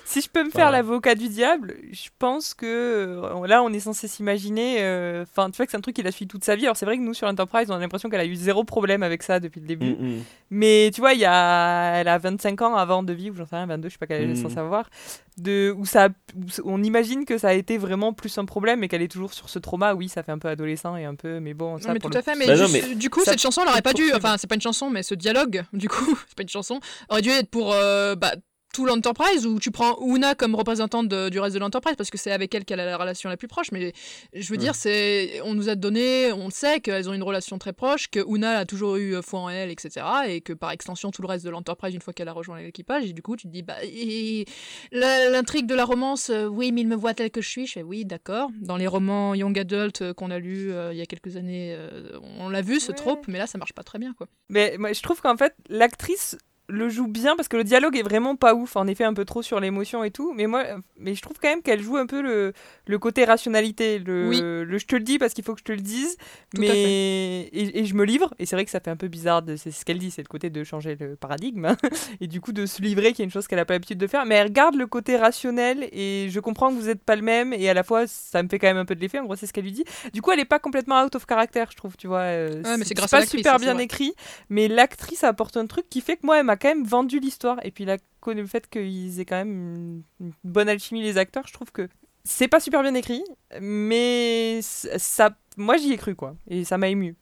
Si 0.05 0.21
je 0.21 0.29
peux 0.29 0.43
me 0.43 0.49
faire 0.49 0.65
Voilà. 0.67 0.77
l'avocat 0.77 1.15
du 1.15 1.29
diable, 1.29 1.75
je 1.91 2.09
pense 2.19 2.53
que 2.53 2.65
euh, 2.65 3.47
là, 3.47 3.63
on 3.63 3.69
est 3.71 3.79
censé 3.79 4.07
s'imaginer. 4.07 4.77
euh, 4.81 5.23
Enfin, 5.23 5.49
tu 5.49 5.57
vois 5.57 5.65
que 5.65 5.71
c'est 5.71 5.77
un 5.77 5.81
truc 5.81 5.95
qu'il 5.95 6.05
a 6.05 6.11
suivi 6.11 6.27
toute 6.27 6.43
sa 6.43 6.55
vie. 6.55 6.65
Alors, 6.65 6.75
c'est 6.75 6.85
vrai 6.85 6.97
que 6.97 7.01
nous, 7.01 7.13
sur 7.13 7.27
Enterprise, 7.27 7.71
on 7.71 7.73
a 7.75 7.79
l'impression 7.79 8.09
qu'elle 8.09 8.19
a 8.19 8.25
eu 8.25 8.35
zéro 8.35 8.63
problème 8.63 9.01
avec 9.01 9.23
ça 9.23 9.39
depuis 9.39 9.61
le 9.61 9.67
début. 9.67 9.91
Mm, 9.91 10.17
mm. 10.17 10.23
Mais 10.51 10.91
tu 10.93 11.01
vois, 11.01 11.13
il 11.13 11.19
y 11.19 11.25
a... 11.25 11.95
elle 11.95 12.07
a 12.09 12.17
25 12.17 12.61
ans 12.61 12.75
avant 12.75 13.01
de 13.01 13.13
vivre, 13.13 13.35
j'en 13.37 13.45
sais 13.47 13.55
rien, 13.55 13.65
22, 13.65 13.87
je 13.89 13.93
sais 13.93 13.97
pas 13.97 14.05
quelle 14.07 14.21
est 14.23 14.33
Mm. 14.33 14.35
censée 14.35 14.57
avoir. 14.59 14.89
De... 15.37 15.73
Où 15.77 15.85
ça... 15.85 16.09
où 16.37 16.45
on 16.65 16.83
imagine 16.83 17.25
que 17.25 17.37
ça 17.37 17.49
a 17.49 17.53
été 17.53 17.77
vraiment 17.77 18.13
plus 18.13 18.37
un 18.37 18.45
problème 18.45 18.83
et 18.83 18.87
qu'elle 18.89 19.01
est 19.01 19.07
toujours 19.11 19.33
sur 19.33 19.49
ce 19.49 19.57
trauma. 19.57 19.93
Oui, 19.95 20.09
ça 20.09 20.21
fait 20.21 20.31
un 20.33 20.37
peu 20.37 20.49
adolescent 20.49 20.95
et 20.97 21.05
un 21.05 21.15
peu. 21.15 21.39
Mais 21.39 21.53
bon, 21.53 21.77
ça 21.79 21.87
Non, 21.87 21.93
mais 21.93 21.99
pour 21.99 22.09
tout 22.09 22.15
le 22.15 22.19
à 22.19 22.23
fait, 22.23 22.35
mais, 22.35 22.45
Bah 22.47 22.55
non, 22.57 22.67
juste, 22.67 22.87
mais- 22.89 22.95
du 22.95 23.09
coup, 23.09 23.21
ça 23.23 23.31
cette 23.31 23.41
chanson, 23.41 23.61
elle 23.63 23.69
aurait 23.69 23.81
pas 23.81 23.93
dû. 23.93 24.11
Enfin, 24.13 24.35
c'est 24.37 24.47
pas 24.47 24.55
une 24.55 24.61
chanson, 24.61 24.89
mais 24.89 25.01
ce 25.01 25.15
dialogue, 25.15 25.63
du 25.73 25.87
coup, 25.89 26.17
c'est 26.27 26.35
pas 26.37 26.43
une 26.43 26.49
chanson, 26.49 26.79
aurait 27.09 27.21
dû 27.21 27.29
être 27.29 27.49
pour 27.49 27.73
euh, 27.73 28.15
bah, 28.15 28.33
tout 28.73 28.85
l'Enterprise 28.85 29.45
où 29.45 29.59
tu 29.59 29.71
prends 29.71 29.97
Una 30.05 30.35
comme 30.35 30.55
représentante 30.55 31.07
de- 31.07 31.29
du 31.29 31.39
reste 31.39 31.53
de 31.53 31.59
l'Enterprise 31.59 31.95
parce 31.95 32.09
que 32.09 32.17
c'est 32.17 32.31
avec 32.31 32.53
elle 32.53 32.65
qu'elle 32.65 32.79
a 32.81 32.85
la 32.85 32.97
relation 32.97 33.29
la 33.29 33.37
plus 33.37 33.47
proche. 33.47 33.71
Mais 33.71 33.93
je 34.33 34.49
veux 34.49 34.57
dire, 34.57 34.75
c'est, 34.75 35.39
on 35.45 35.53
nous 35.53 35.69
a 35.69 35.75
donné, 35.75 36.33
on 36.33 36.45
le 36.45 36.51
sait 36.51 36.79
qu'elles 36.81 37.09
ont 37.09 37.13
une 37.13 37.23
relation 37.23 37.57
très 37.57 37.71
proche, 37.71 38.09
que 38.09 38.19
Una 38.27 38.57
a 38.57 38.65
toujours 38.65 38.97
eu 38.97 39.15
foi 39.21 39.39
en 39.41 39.49
elle, 39.49 39.69
etc. 39.69 40.05
Et 40.27 40.41
que 40.41 40.51
par 40.51 40.71
extension, 40.71 41.11
tout 41.11 41.21
le 41.21 41.27
reste 41.29 41.45
de 41.45 41.49
l'Enterprise, 41.49 41.93
une 41.93 42.01
fois 42.01 42.13
qu'elle 42.13 42.27
a 42.27 42.33
rejoint 42.33 42.59
l'équipage, 42.59 43.05
et 43.05 43.13
du 43.13 43.21
coup, 43.21 43.35
tu 43.37 43.47
te 43.47 43.51
dis, 43.53 43.61
bah, 43.63 43.75
et- 43.83 44.45
l'intrigue 44.91 45.67
de 45.67 45.75
la 45.75 45.85
romance, 45.85 46.29
euh, 46.29 46.47
oui, 46.47 46.71
mais 46.71 46.81
il 46.81 46.87
me 46.87 46.95
voit 46.95 47.13
tel 47.13 47.29
que 47.31 47.41
je 47.41 47.49
suis. 47.49 47.67
Je 47.67 47.73
fais, 47.73 47.83
oui, 47.83 48.05
d'accord. 48.05 48.49
Dans 48.61 48.77
les 48.77 48.87
romans 48.87 49.33
Young 49.35 49.57
Adult 49.57 50.01
euh, 50.01 50.13
qu'on 50.13 50.31
a 50.31 50.39
lus 50.39 50.71
euh, 50.71 50.91
il 50.93 50.97
y 50.97 51.01
a 51.01 51.05
quelques 51.05 51.37
années, 51.37 51.75
euh, 51.77 52.17
on 52.39 52.49
l'a 52.49 52.61
vu 52.61 52.79
ce 52.79 52.89
Ouais. 52.91 52.95
trope, 52.97 53.27
mais 53.27 53.37
là, 53.37 53.47
ça 53.47 53.57
marche 53.57 53.73
pas 53.73 53.83
très 53.83 53.99
bien, 53.99 54.13
quoi. 54.13 54.27
Mais 54.49 54.75
moi, 54.79 54.93
je 54.93 55.01
trouve 55.01 55.21
qu'en 55.21 55.37
fait, 55.37 55.53
l'actrice 55.69 56.37
le 56.69 56.87
joue 56.89 57.07
bien 57.07 57.35
parce 57.35 57.47
que 57.49 57.57
le 57.57 57.63
dialogue 57.63 57.97
est 57.97 58.03
vraiment 58.03 58.35
pas 58.35 58.53
ouf. 58.55 58.75
En 58.77 58.87
effet, 58.87 59.03
un 59.03 59.13
peu 59.13 59.25
trop 59.25 59.41
sur 59.41 59.59
l'émotion 59.59 60.03
et 60.03 60.11
tout. 60.11 60.33
Mais 60.33 60.47
moi, 60.47 60.63
mais 60.97 61.13
je 61.13 61.21
trouve 61.21 61.37
quand 61.41 61.49
même 61.49 61.61
qu'elle 61.61 61.81
joue 61.81 61.97
un 61.97 62.05
peu 62.05 62.21
le, 62.21 62.53
le 62.87 62.99
côté 62.99 63.25
rationalité. 63.25 63.99
Le, 63.99 64.27
Oui. 64.29 64.39
le 64.41 64.77
je 64.77 64.85
te 64.85 64.95
le 64.95 65.01
dis 65.03 65.19
parce 65.19 65.33
qu'il 65.33 65.43
faut 65.43 65.53
que 65.53 65.59
je 65.59 65.65
te 65.65 65.71
le 65.73 65.79
dise. 65.81 66.15
Tout 66.55 66.61
mais 66.61 67.41
et, 67.51 67.79
et 67.79 67.85
je 67.85 67.93
me 67.95 68.05
livre. 68.05 68.33
Et 68.39 68.45
c'est 68.45 68.55
vrai 68.55 68.63
que 68.65 68.71
ça 68.71 68.79
fait 68.79 68.89
un 68.91 68.95
peu 68.95 69.07
bizarre. 69.09 69.41
de- 69.41 69.55
C'est 69.57 69.71
ce 69.71 69.83
qu'elle 69.83 69.97
dit, 69.99 70.09
c'est 70.09 70.21
le 70.21 70.27
côté 70.27 70.49
de 70.49 70.63
changer 70.63 70.95
le 70.99 71.15
paradigme 71.15 71.65
hein. 71.65 71.77
et 72.21 72.27
du 72.27 72.39
coup 72.39 72.53
de 72.53 72.65
se 72.65 72.81
livrer, 72.81 73.11
qui 73.13 73.21
est 73.21 73.25
une 73.25 73.31
chose 73.31 73.47
qu'elle 73.47 73.59
a 73.59 73.65
pas 73.65 73.73
l'habitude 73.73 73.97
de 73.97 74.07
faire. 74.07 74.25
Mais 74.25 74.35
elle 74.35 74.47
regarde 74.47 74.75
le 74.75 74.87
côté 74.87 75.17
rationnel 75.17 75.89
et 75.91 76.27
je 76.29 76.39
comprends 76.39 76.69
que 76.69 76.75
vous 76.75 76.89
êtes 76.89 77.03
pas 77.03 77.15
le 77.17 77.21
même. 77.23 77.51
Et 77.53 77.69
à 77.69 77.73
la 77.73 77.83
fois, 77.83 78.07
ça 78.07 78.41
me 78.41 78.47
fait 78.47 78.57
quand 78.59 78.67
même 78.67 78.77
un 78.77 78.85
peu 78.85 78.95
de 78.95 79.01
l'effet. 79.01 79.19
En 79.19 79.25
gros, 79.25 79.35
c'est 79.35 79.47
ce 79.47 79.53
qu'elle 79.53 79.65
lui 79.65 79.71
dit. 79.73 79.83
Du 80.13 80.21
coup, 80.21 80.31
elle 80.31 80.39
est 80.39 80.45
pas 80.45 80.59
complètement 80.59 81.03
out 81.03 81.13
of 81.15 81.25
character, 81.27 81.65
je 81.69 81.75
trouve. 81.75 81.97
Tu 81.97 82.07
vois. 82.07 82.19
euh, 82.19 82.61
Ouais, 82.63 82.83
c'est 82.85 82.95
pas 83.09 83.25
super 83.25 83.59
bien 83.59 83.77
écrit, 83.79 84.13
mais 84.49 84.67
l'actrice 84.69 85.23
apporte 85.23 85.57
un 85.57 85.65
truc 85.67 85.89
qui 85.89 85.99
fait 86.01 86.15
que 86.17 86.25
moi, 86.25 86.39
elle 86.39 86.45
m'a 86.53 86.57
quand 86.57 86.69
même 86.69 86.85
vendu 86.85 87.19
l'histoire. 87.19 87.57
Et 87.65 87.71
puis 87.71 87.85
la, 87.85 87.97
le 88.27 88.45
fait 88.45 88.69
qu'ils 88.69 89.19
aient 89.19 89.25
quand 89.25 89.37
même 89.37 90.03
une, 90.19 90.33
bonne 90.43 90.69
alchimie, 90.69 91.01
les 91.01 91.17
acteurs, 91.17 91.47
je 91.47 91.53
trouve 91.53 91.71
que 91.71 91.89
c'est 92.23 92.47
pas 92.47 92.59
super 92.59 92.81
bien 92.81 92.93
écrit, 92.93 93.23
mais 93.59 94.59
ça, 94.61 95.35
moi 95.57 95.75
j'y 95.75 95.91
ai 95.91 95.97
cru 95.97 96.15
quoi, 96.15 96.37
et 96.47 96.63
ça 96.63 96.77
m'a 96.77 96.87
ému. 96.87 97.17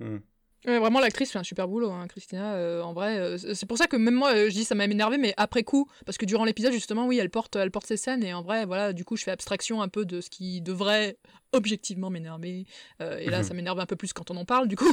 Hmm. 0.00 0.18
Ouais, 0.66 0.80
vraiment, 0.80 0.98
l'actrice 0.98 1.30
fait 1.30 1.38
un 1.38 1.44
super 1.44 1.68
boulot, 1.68 1.90
hein, 1.92 2.08
Christina. 2.08 2.54
euh, 2.56 2.82
en 2.82 2.92
vrai, 2.92 3.18
euh, 3.18 3.38
c'est 3.54 3.66
pour 3.66 3.78
ça 3.78 3.86
que 3.86 3.96
même 3.96 4.14
moi, 4.14 4.34
euh, 4.34 4.48
je 4.50 4.54
dis 4.54 4.64
ça 4.64 4.74
m'a 4.74 4.84
énervé, 4.86 5.16
mais 5.16 5.32
après 5.36 5.62
coup, 5.62 5.88
parce 6.04 6.18
que 6.18 6.26
durant 6.26 6.44
l'épisode, 6.44 6.72
justement, 6.72 7.06
oui, 7.06 7.18
elle 7.18 7.30
porte, 7.30 7.54
elle 7.54 7.70
porte 7.70 7.86
ses 7.86 7.96
scènes, 7.96 8.24
et 8.24 8.34
en 8.34 8.42
vrai, 8.42 8.66
voilà, 8.66 8.92
du 8.92 9.04
coup, 9.04 9.16
je 9.16 9.22
fais 9.22 9.30
abstraction 9.30 9.80
un 9.80 9.88
peu 9.88 10.04
de 10.04 10.20
ce 10.20 10.28
qui 10.28 10.60
devrait 10.60 11.18
objectivement 11.52 12.10
m'énerver. 12.10 12.66
et 13.00 13.30
là, 13.30 13.38
Mhm. 13.38 13.44
ça 13.44 13.54
m'énerve 13.54 13.78
un 13.78 13.86
peu 13.86 13.94
plus 13.96 14.12
quand 14.12 14.30
on 14.32 14.36
en 14.36 14.44
parle, 14.44 14.66
du 14.66 14.76
coup. 14.76 14.92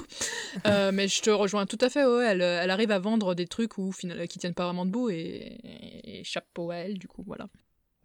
Mais 0.93 1.07
je 1.07 1.21
te 1.21 1.31
rejoins 1.31 1.65
tout 1.65 1.79
à 1.81 1.89
fait, 1.89 2.05
ouais, 2.05 2.25
elle, 2.25 2.41
elle 2.41 2.69
arrive 2.69 2.91
à 2.91 2.99
vendre 2.99 3.33
des 3.33 3.47
trucs 3.47 3.77
où, 3.79 3.91
qui 4.29 4.37
tiennent 4.39 4.53
pas 4.53 4.65
vraiment 4.65 4.85
debout, 4.85 5.09
et, 5.09 5.57
et 6.03 6.23
chapeau 6.23 6.69
à 6.69 6.75
elle, 6.75 6.99
du 6.99 7.07
coup, 7.07 7.23
voilà. 7.25 7.47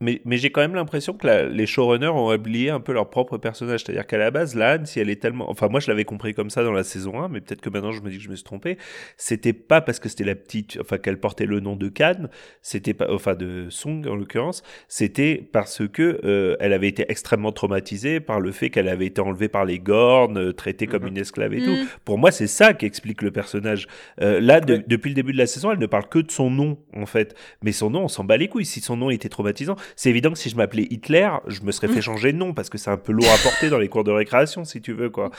Mais, 0.01 0.21
mais 0.25 0.37
j'ai 0.37 0.51
quand 0.51 0.61
même 0.61 0.75
l'impression 0.77 1.13
que 1.13 1.27
la- 1.27 1.47
les 1.49 1.67
showrunners 1.67 2.07
ont 2.09 2.33
oublié 2.33 2.71
un 2.71 2.79
peu 2.79 2.93
leur 2.93 3.11
propre 3.11 3.37
personnage. 3.37 3.83
C'est-à-dire 3.85 4.07
qu'à 4.07 4.17
la 4.19 4.31
base, 4.31 4.55
Lan, 4.55 4.85
si 4.85 5.01
elle 5.01 5.11
est 5.11 5.21
tellement. 5.21 5.51
Enfin, 5.51 5.67
moi, 5.69 5.81
je 5.81 5.89
l'avais 5.89 6.05
compris 6.05 6.35
comme 6.35 6.51
ça 6.51 6.63
dans 6.63 6.73
la 6.73 6.85
saison 6.85 7.21
1, 7.21 7.29
mais 7.29 7.41
peut-être 7.41 7.61
que 7.61 7.69
maintenant, 7.69 7.91
je 7.91 8.01
me 8.03 8.11
dis 8.11 8.19
que 8.19 8.23
je 8.23 8.29
me 8.29 8.37
suis 8.37 8.45
trompé. 8.45 8.79
C'était 9.17 9.53
pas 9.53 9.81
parce 9.81 9.99
que 9.99 10.09
c'était 10.09 10.23
la 10.25 10.37
petite. 10.37 10.79
Enfin, 10.81 10.99
qu'elle 10.99 11.19
portait 11.19 11.47
le 11.47 11.59
nom 11.61 11.75
de 11.75 11.89
Khan, 11.89 12.29
c'était 12.63 12.95
pas. 12.95 13.13
Enfin, 13.13 13.35
de 13.35 13.67
Song, 13.71 14.07
en 14.07 14.15
l'occurrence. 14.15 14.63
C'était 14.87 15.37
parce 15.53 15.83
que 15.89 16.21
euh, 16.25 16.57
elle 16.61 16.73
avait 16.73 16.89
été 16.89 17.05
extrêmement 17.09 17.51
traumatisée 17.53 18.21
par 18.21 18.39
le 18.41 18.53
fait 18.53 18.71
qu'elle 18.71 18.89
avait 18.89 19.07
été 19.07 19.21
enlevée 19.21 19.49
par 19.49 19.65
les 19.65 19.81
Gornes, 19.81 20.39
euh, 20.39 20.53
traitée 20.53 20.87
comme 20.87 21.03
Mhm. 21.03 21.09
une 21.09 21.19
esclave 21.19 21.55
et 21.55 21.63
tout. 21.65 21.77
Pour 22.05 22.19
moi, 22.19 22.31
c'est 22.31 22.47
ça 22.47 22.73
qui 22.73 22.87
explique 22.87 23.21
le 23.23 23.31
personnage. 23.33 23.87
Euh, 24.21 24.41
là, 24.41 24.61
de- 24.61 24.75
Ouais. 24.75 24.85
depuis 24.87 25.09
le 25.09 25.15
début 25.15 25.33
de 25.33 25.39
la 25.39 25.47
saison, 25.47 25.73
elle 25.73 25.79
ne 25.79 25.87
parle 25.87 26.09
que 26.09 26.21
de 26.21 26.31
son 26.31 26.51
nom, 26.51 26.79
en 26.97 27.07
fait. 27.07 27.35
Mais 27.63 27.73
son 27.73 27.91
nom, 27.91 28.05
on 28.05 28.09
s'en 28.09 28.23
bat 28.25 28.37
les 28.37 28.47
couilles. 28.49 28.65
Si 28.65 28.81
son 28.81 28.97
nom 28.97 29.11
était 29.11 29.29
traumatisant, 29.29 29.75
c'est 29.97 30.11
évident 30.11 30.31
que 30.33 30.39
si 30.39 30.51
je 30.51 30.57
m'appelais 30.57 30.87
Hitler, 30.91 31.29
je 31.47 31.63
me 31.63 31.73
serais 31.73 31.89
fait 31.89 32.01
changer 32.01 32.33
de 32.33 32.39
nom 32.39 32.55
parce 32.55 32.69
que 32.71 32.79
c'est 32.79 32.91
un 32.91 32.97
peu 32.97 33.13
lourd 33.13 33.29
à 33.29 33.43
porter 33.43 33.71
dans 33.71 33.79
les 33.79 33.89
cours 33.89 34.05
de 34.05 34.11
récréation, 34.11 34.65
si 34.65 34.81
tu 34.81 34.93
veux, 34.93 35.11
quoi. 35.11 35.31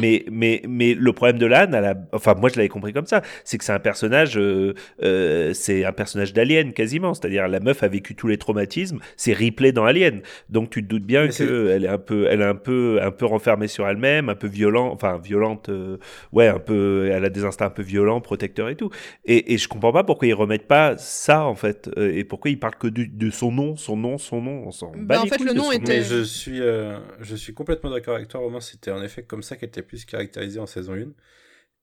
Mais, 0.00 0.24
mais, 0.30 0.62
mais 0.68 0.94
le 0.94 1.12
problème 1.12 1.38
de 1.38 1.46
l'âne, 1.46 1.72
la... 1.72 1.94
enfin, 2.12 2.34
moi, 2.34 2.50
je 2.50 2.56
l'avais 2.56 2.68
compris 2.68 2.92
comme 2.92 3.06
ça, 3.06 3.22
c'est 3.44 3.58
que 3.58 3.64
c'est 3.64 3.72
un 3.72 3.78
personnage, 3.78 4.38
euh, 4.38 4.74
euh, 5.02 5.52
c'est 5.54 5.84
un 5.84 5.92
personnage 5.92 6.32
d'Alien 6.32 6.72
quasiment. 6.72 7.14
C'est-à-dire, 7.14 7.48
la 7.48 7.60
meuf 7.60 7.82
a 7.82 7.88
vécu 7.88 8.14
tous 8.14 8.28
les 8.28 8.38
traumatismes. 8.38 8.98
C'est 9.16 9.32
Ripley 9.32 9.72
dans 9.72 9.84
Alien. 9.84 10.22
Donc, 10.48 10.70
tu 10.70 10.82
te 10.82 10.88
doutes 10.88 11.04
bien 11.04 11.28
qu'elle 11.28 11.84
est 11.84 11.88
un 11.88 11.98
peu, 11.98 12.26
elle 12.30 12.40
est 12.40 12.44
un 12.44 12.54
peu, 12.54 13.00
un 13.02 13.10
peu 13.10 13.26
renfermée 13.26 13.68
sur 13.68 13.86
elle-même, 13.88 14.28
un 14.28 14.34
peu 14.34 14.46
violent, 14.48 14.90
enfin, 14.92 15.18
violente, 15.22 15.68
euh, 15.68 15.96
ouais, 16.32 16.48
un 16.48 16.58
peu, 16.58 17.10
elle 17.12 17.24
a 17.24 17.30
des 17.30 17.44
instincts 17.44 17.66
un 17.66 17.70
peu 17.70 17.82
violents, 17.82 18.20
protecteurs 18.20 18.68
et 18.68 18.76
tout. 18.76 18.90
Et, 19.24 19.54
et 19.54 19.58
je 19.58 19.68
comprends 19.68 19.92
pas 19.92 20.04
pourquoi 20.04 20.28
ils 20.28 20.34
remettent 20.34 20.68
pas 20.68 20.96
ça, 20.98 21.44
en 21.44 21.54
fait, 21.54 21.90
euh, 21.98 22.12
et 22.14 22.24
pourquoi 22.24 22.50
ils 22.50 22.58
parlent 22.58 22.76
que 22.76 22.88
du- 22.88 23.08
de 23.08 23.30
son 23.30 23.52
nom, 23.52 23.76
son 23.76 23.96
nom, 23.98 24.16
son 24.18 24.40
nom. 24.40 24.62
On 24.66 24.70
s'en 24.70 24.92
Bah, 24.96 25.20
en 25.20 25.26
fait, 25.26 25.38
le 25.44 25.52
nom 25.52 25.70
était- 25.72 25.98
Mais 25.98 26.02
je 26.02 26.22
suis, 26.22 26.60
euh, 26.60 26.98
je 27.20 27.36
suis 27.36 27.52
complètement 27.54 27.90
d'accord 27.90 28.14
avec 28.16 28.28
toi, 28.28 28.40
Romain. 28.40 28.60
C'était 28.60 28.90
en 28.90 29.02
effet 29.02 29.22
comme 29.24 29.42
ça 29.42 29.56
qu'elle 29.56 29.68
était 29.68 29.82
plus 29.82 30.04
caractérisée 30.06 30.58
en 30.60 30.66
saison 30.66 30.94
1. 30.94 31.12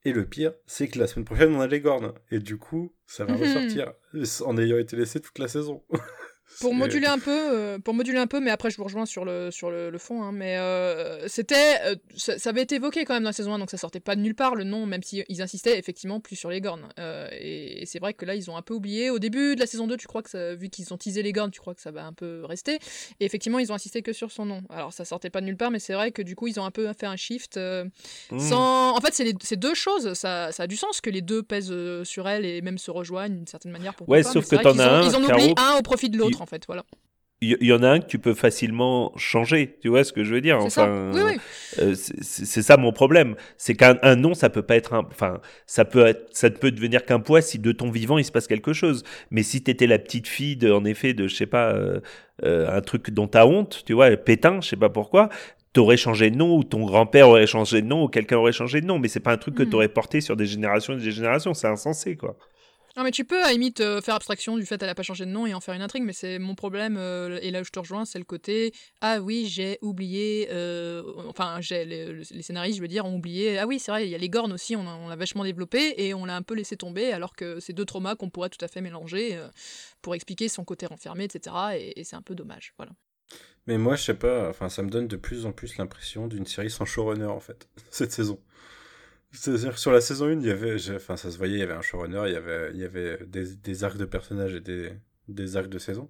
Et 0.07 0.13
le 0.13 0.25
pire, 0.25 0.53
c'est 0.67 0.87
que 0.87 0.99
la 0.99 1.07
semaine 1.07 1.25
prochaine, 1.25 1.53
on 1.55 1.61
a 1.61 1.67
les 1.67 1.79
Gornes. 1.79 2.13
Et 2.31 2.39
du 2.39 2.57
coup, 2.57 2.93
ça 3.07 3.25
va 3.25 3.33
ressortir 3.73 3.93
en 4.45 4.57
ayant 4.57 4.77
été 4.77 4.95
laissé 4.95 5.19
toute 5.19 5.37
la 5.39 5.47
saison. 5.47 5.83
Pour 6.61 6.73
moduler 6.73 7.07
un 7.07 7.19
peu, 7.19 7.31
euh, 7.31 7.79
pour 7.79 7.93
moduler 7.93 8.19
un 8.19 8.27
peu, 8.27 8.39
mais 8.39 8.51
après 8.51 8.69
je 8.69 8.77
vous 8.77 8.83
rejoins 8.83 9.05
sur 9.05 9.25
le 9.25 9.51
sur 9.51 9.71
le, 9.71 9.89
le 9.89 9.97
fond. 9.97 10.23
hein, 10.23 10.31
mais 10.31 10.57
euh, 10.57 11.27
c'était, 11.27 11.75
euh, 11.85 11.95
ça, 12.15 12.37
ça 12.37 12.51
avait 12.51 12.61
été 12.61 12.75
évoqué 12.75 13.03
quand 13.03 13.13
même 13.13 13.23
dans 13.23 13.29
la 13.29 13.33
saison 13.33 13.53
1, 13.53 13.59
donc 13.59 13.71
ça 13.71 13.77
sortait 13.77 13.99
pas 13.99 14.15
de 14.15 14.21
nulle 14.21 14.35
part 14.35 14.55
le 14.55 14.63
nom, 14.63 14.85
même 14.85 15.03
si 15.03 15.23
ils 15.27 15.41
insistaient 15.41 15.77
effectivement 15.77 16.19
plus 16.19 16.35
sur 16.35 16.49
les 16.49 16.61
Gornes. 16.61 16.87
Et 17.31 17.81
et 17.81 17.85
c'est 17.85 17.99
vrai 17.99 18.13
que 18.13 18.25
là 18.25 18.35
ils 18.35 18.49
ont 18.49 18.57
un 18.57 18.61
peu 18.61 18.73
oublié. 18.73 19.09
Au 19.09 19.19
début 19.19 19.55
de 19.55 19.59
la 19.59 19.65
saison 19.65 19.87
2, 19.87 19.97
tu 19.97 20.07
crois 20.07 20.21
que 20.21 20.29
ça, 20.29 20.55
vu 20.55 20.69
qu'ils 20.69 20.93
ont 20.93 20.97
teasé 20.97 21.23
les 21.23 21.33
Gornes, 21.33 21.51
tu 21.51 21.59
crois 21.59 21.75
que 21.75 21.81
ça 21.81 21.91
va 21.91 22.05
un 22.05 22.13
peu 22.13 22.43
rester. 22.45 22.79
Et 23.19 23.25
effectivement, 23.25 23.59
ils 23.59 23.71
ont 23.71 23.75
insisté 23.75 24.01
que 24.01 24.13
sur 24.13 24.31
son 24.31 24.45
nom. 24.45 24.61
Alors 24.69 24.93
ça 24.93 25.03
sortait 25.05 25.29
pas 25.29 25.41
de 25.41 25.45
nulle 25.45 25.57
part, 25.57 25.71
mais 25.71 25.79
c'est 25.79 25.93
vrai 25.93 26.11
que 26.11 26.21
du 26.21 26.35
coup 26.35 26.47
ils 26.47 26.59
ont 26.59 26.65
un 26.65 26.71
peu 26.71 26.91
fait 26.93 27.05
un 27.05 27.15
shift. 27.15 27.57
Mmh. 27.57 28.39
sans... 28.39 28.95
En 28.95 29.01
fait, 29.01 29.13
c'est 29.41 29.55
deux 29.57 29.73
choses. 29.73 30.13
Ça, 30.13 30.51
ça 30.51 30.63
a 30.63 30.67
du 30.67 30.77
sens 30.77 31.01
que 31.01 31.09
les 31.09 31.21
deux 31.21 31.43
pèsent 31.43 31.73
sur 32.03 32.27
elle 32.27 32.45
et 32.45 32.61
même 32.61 32.77
se 32.77 32.91
rejoignent 32.91 33.35
d'une 33.35 33.47
certaine 33.47 33.71
manière. 33.71 33.93
pourquoi 33.93 34.17
Ouais, 34.17 34.23
pas, 34.23 34.31
sauf 34.31 34.47
que 34.47 34.55
t'en 34.55 34.77
as 34.79 34.87
un, 34.87 35.01
Ils 35.03 35.15
en 35.15 35.23
oublient 35.23 35.53
un 35.57 35.77
au 35.77 35.81
profit 35.81 36.09
de 36.09 36.17
l'autre, 36.17 36.34
en 36.41 36.45
fait. 36.45 36.63
Voilà. 36.67 36.83
Il 37.41 37.57
y, 37.61 37.65
y 37.67 37.73
en 37.73 37.83
a 37.83 37.89
un 37.89 37.99
que 37.99 38.05
tu 38.05 38.17
peux 38.17 38.33
facilement 38.33 39.11
changer, 39.17 39.77
tu 39.81 39.89
vois 39.89 40.05
ce 40.05 40.13
que 40.13 40.23
je 40.23 40.33
veux 40.33 40.39
dire 40.39 40.57
C'est 40.63 40.69
ça. 40.69 40.83
Enfin, 40.83 41.11
Oui, 41.13 41.21
oui. 41.33 41.37
euh, 41.79 41.93
c'est 41.93 42.61
ça 42.61 42.77
mon 42.77 42.93
problème. 42.93 43.35
C'est 43.57 43.75
qu'un 43.75 43.97
un 44.03 44.15
nom, 44.15 44.33
ça 44.33 44.49
peut 44.49 44.61
pas 44.61 44.77
être 44.77 44.93
un, 44.93 45.05
enfin, 45.11 45.41
ça 45.67 45.83
peut 45.83 46.05
être, 46.05 46.29
ça 46.31 46.49
ne 46.49 46.55
peut 46.55 46.71
devenir 46.71 47.03
qu'un 47.05 47.19
poids 47.19 47.41
si 47.41 47.59
de 47.59 47.73
ton 47.73 47.91
vivant 47.91 48.17
il 48.17 48.23
se 48.23 48.31
passe 48.31 48.47
quelque 48.47 48.71
chose. 48.71 49.03
Mais 49.31 49.43
si 49.43 49.61
t'étais 49.61 49.85
la 49.85 49.99
petite 49.99 50.29
fille, 50.29 50.55
de, 50.55 50.71
en 50.71 50.85
effet, 50.85 51.13
de 51.13 51.27
je 51.27 51.35
sais 51.35 51.45
pas, 51.45 51.73
euh, 51.73 51.99
euh, 52.45 52.69
un 52.75 52.79
truc 52.81 53.09
dont 53.11 53.27
t'as 53.27 53.45
honte, 53.45 53.83
tu 53.85 53.91
vois, 53.93 54.15
pétain, 54.15 54.61
je 54.61 54.69
sais 54.69 54.77
pas 54.77 54.89
pourquoi. 54.89 55.27
T'aurais 55.73 55.97
changé 55.97 56.31
de 56.31 56.37
nom 56.37 56.55
ou 56.55 56.63
ton 56.63 56.85
grand-père 56.85 57.27
aurait 57.27 57.47
changé 57.47 57.81
de 57.81 57.87
nom 57.87 58.03
ou 58.03 58.07
quelqu'un 58.07 58.37
aurait 58.37 58.53
changé 58.53 58.79
de 58.79 58.85
nom, 58.85 58.97
mais 58.97 59.09
c'est 59.09 59.19
pas 59.19 59.33
un 59.33 59.37
truc 59.37 59.55
que 59.55 59.63
Hmm. 59.63 59.69
t'aurais 59.69 59.89
porté 59.89 60.21
sur 60.21 60.37
des 60.37 60.45
générations 60.45 60.93
et 60.93 61.01
des 61.01 61.11
générations, 61.11 61.53
c'est 61.53 61.67
insensé 61.67 62.15
quoi. 62.15 62.37
Non, 62.97 63.03
mais 63.03 63.11
tu 63.11 63.25
peux, 63.25 63.43
à 63.43 63.51
limite, 63.51 63.81
euh, 63.81 64.01
faire 64.01 64.15
abstraction 64.15 64.55
du 64.55 64.65
fait 64.65 64.77
qu'elle 64.77 64.89
a 64.89 64.95
pas 64.95 65.03
changé 65.03 65.25
de 65.25 65.29
nom 65.29 65.45
et 65.45 65.53
en 65.53 65.59
faire 65.59 65.73
une 65.73 65.81
intrigue, 65.81 66.03
mais 66.03 66.13
c'est 66.13 66.39
mon 66.39 66.55
problème, 66.55 66.95
euh, 66.97 67.39
et 67.41 67.51
là 67.51 67.59
où 67.59 67.63
je 67.65 67.71
te 67.71 67.79
rejoins, 67.79 68.05
c'est 68.05 68.19
le 68.19 68.23
côté 68.23 68.73
Ah 69.01 69.19
oui, 69.19 69.47
j'ai 69.47 69.79
oublié. 69.81 70.47
euh, 70.51 71.03
enfin, 71.27 71.57
j'ai 71.59 71.83
les, 71.83 72.23
scénaristes, 72.41 72.77
je 72.77 72.81
veux 72.81 72.87
dire, 72.87 73.05
ont 73.05 73.15
oublié. 73.15 73.57
Ah 73.57 73.67
oui, 73.67 73.79
c'est 73.79 73.91
vrai, 73.91 74.07
il 74.07 74.09
y 74.11 74.15
a 74.15 74.17
les 74.17 74.29
Gornes 74.29 74.53
aussi, 74.53 74.77
on 74.77 75.09
l'a 75.09 75.15
vachement 75.17 75.43
développé 75.43 75.93
et 75.97 76.13
on 76.13 76.23
l'a 76.23 76.37
un 76.37 76.41
peu 76.41 76.53
laissé 76.53 76.77
tomber, 76.77 77.11
alors 77.11 77.35
que 77.35 77.59
c'est 77.59 77.73
deux 77.73 77.85
traumas 77.85 78.15
qu'on 78.15 78.29
pourrait 78.29 78.49
tout 78.49 78.63
à 78.63 78.69
fait 78.69 78.79
mélanger 78.81 79.37
pour 80.01 80.15
expliquer 80.15 80.47
son 80.47 80.63
côté 80.63 80.85
renfermé, 80.85 81.25
etc. 81.25 81.55
Et, 81.77 81.99
et 81.99 82.03
c'est 82.05 82.15
un 82.15 82.21
peu 82.21 82.33
dommage. 82.33 82.73
Voilà. 82.77 82.93
Mais 83.67 83.77
moi, 83.77 83.95
je 83.95 84.03
sais 84.03 84.13
pas, 84.13 84.49
enfin, 84.49 84.69
ça 84.69 84.83
me 84.83 84.89
donne 84.89 85.07
de 85.07 85.17
plus 85.17 85.45
en 85.45 85.51
plus 85.51 85.77
l'impression 85.77 86.27
d'une 86.27 86.45
série 86.45 86.69
sans 86.69 86.85
showrunner, 86.85 87.25
en 87.25 87.39
fait, 87.39 87.67
cette 87.89 88.11
saison. 88.11 88.39
C'est-à-dire 89.35 89.73
que 89.73 89.79
sur 89.79 89.91
la 89.91 90.01
saison 90.01 90.27
1, 90.27 90.39
il 90.39 90.47
y 90.47 90.51
avait, 90.51 90.75
enfin, 90.95 91.17
ça 91.17 91.31
se 91.31 91.37
voyait, 91.37 91.55
il 91.55 91.59
y 91.59 91.63
avait 91.63 91.73
un 91.73 91.81
showrunner, 91.81 92.23
il 92.27 92.33
y 92.33 92.35
avait, 92.35 92.71
il 92.73 92.79
y 92.79 92.83
avait 92.83 93.19
des, 93.25 93.55
des 93.55 93.83
arcs 93.83 93.97
de 93.97 94.05
personnages 94.05 94.55
et 94.55 94.61
des, 94.61 94.91
des 95.27 95.57
arcs 95.57 95.69
de 95.69 95.79
saison. 95.79 96.09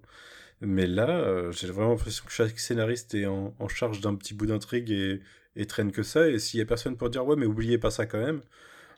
Mais 0.60 0.86
là, 0.86 1.10
euh, 1.10 1.52
j'ai 1.52 1.66
vraiment 1.68 1.90
l'impression 1.90 2.24
que 2.24 2.32
chaque 2.32 2.58
scénariste 2.58 3.14
est 3.14 3.26
en, 3.26 3.54
en 3.58 3.68
charge 3.68 4.00
d'un 4.00 4.14
petit 4.14 4.34
bout 4.34 4.46
d'intrigue 4.46 4.90
et, 4.90 5.20
et 5.54 5.66
traîne 5.66 5.92
que 5.92 6.02
ça. 6.02 6.28
Et 6.28 6.38
s'il 6.38 6.58
y 6.58 6.62
a 6.62 6.66
personne 6.66 6.96
pour 6.96 7.10
dire, 7.10 7.26
ouais, 7.26 7.36
mais 7.36 7.46
oubliez 7.46 7.78
pas 7.78 7.90
ça 7.90 8.06
quand 8.06 8.20
même, 8.20 8.42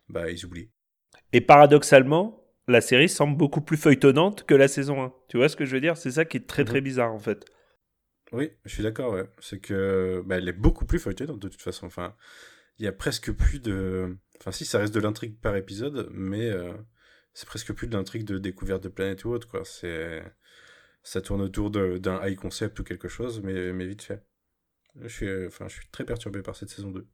bah, 0.09 0.31
ils 0.31 0.45
oublient. 0.45 0.71
Et 1.33 1.41
paradoxalement, 1.41 2.45
la 2.69 2.81
série 2.81 3.09
semble 3.09 3.37
beaucoup 3.37 3.61
plus 3.61 3.77
feuilletonnante 3.77 4.45
que 4.45 4.55
la 4.55 4.69
saison 4.69 5.03
1. 5.03 5.13
Tu 5.29 5.37
vois 5.37 5.49
ce 5.49 5.57
que 5.57 5.65
je 5.65 5.75
veux 5.75 5.81
dire? 5.81 5.97
C'est 5.97 6.13
ça 6.13 6.25
qui 6.25 6.37
est 6.37 6.47
très 6.47 6.65
très 6.65 6.81
bizarre 6.81 7.13
en 7.13 7.19
fait. 7.19 7.45
Oui, 8.33 8.51
je 8.67 8.75
suis 8.75 8.83
d'accord, 8.83 9.15
ouais. 9.15 9.25
C'est 9.41 9.59
que, 9.59 10.23
bah, 10.27 10.37
elle 10.37 10.49
est 10.49 10.53
beaucoup 10.53 10.85
plus 10.85 10.99
feuilletonnante 10.99 11.41
de 11.41 11.49
toute 11.49 11.63
façon. 11.63 11.87
Enfin, 11.87 12.15
il 12.79 12.85
y 12.85 12.89
a 12.89 12.93
presque 12.93 13.33
plus 13.33 13.61
de. 13.61 14.17
Enfin, 14.41 14.53
si, 14.53 14.65
ça 14.65 14.79
reste 14.79 14.95
de 14.95 15.01
l'intrigue 15.01 15.39
par 15.41 15.57
épisode, 15.57 16.09
mais 16.13 16.49
euh, 16.51 16.73
c'est 17.35 17.47
presque 17.47 17.73
plus 17.73 17.89
de 17.89 17.97
l'intrigue 17.97 18.25
de 18.25 18.39
découverte 18.39 18.83
de 18.83 18.89
planète 18.89 19.25
ou 19.25 19.31
autre, 19.31 19.49
quoi. 19.49 19.65
C'est. 19.65 20.23
Ça 21.03 21.21
tourne 21.21 21.41
autour 21.41 21.71
d'un 21.71 22.27
high 22.27 22.37
concept 22.37 22.79
ou 22.81 22.85
quelque 22.85 23.09
chose, 23.09 23.41
mais, 23.43 23.73
mais 23.73 23.87
vite 23.87 24.03
fait. 24.03 24.23
Je 25.01 25.09
suis, 25.09 25.47
enfin, 25.47 25.69
je 25.69 25.75
suis 25.75 25.89
très 25.91 26.05
perturbé 26.05 26.43
par 26.43 26.57
cette 26.57 26.69
saison 26.71 26.91
2. 26.91 27.07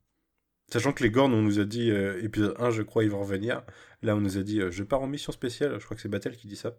Sachant 0.73 0.93
que 0.93 1.03
les 1.05 1.11
Gornes, 1.11 1.35
on 1.35 1.43
nous 1.43 1.61
a 1.61 1.65
dit, 1.65 1.91
euh, 1.91 2.23
épisode 2.23 2.55
1, 2.59 2.71
je 2.71 2.83
crois, 2.83 3.05
ils 3.05 3.11
vont 3.11 3.21
revenir. 3.21 3.63
Là, 4.03 4.17
on 4.17 4.21
nous 4.21 4.39
a 4.39 4.43
dit, 4.43 4.61
euh, 4.61 4.71
je 4.71 4.83
pars 4.83 5.03
en 5.03 5.07
mission 5.07 5.33
spéciale. 5.33 5.79
Je 5.79 5.85
crois 5.85 5.95
que 5.95 6.03
c'est 6.03 6.09
Battle 6.09 6.35
qui 6.35 6.47
dit 6.47 6.57
ça. 6.57 6.77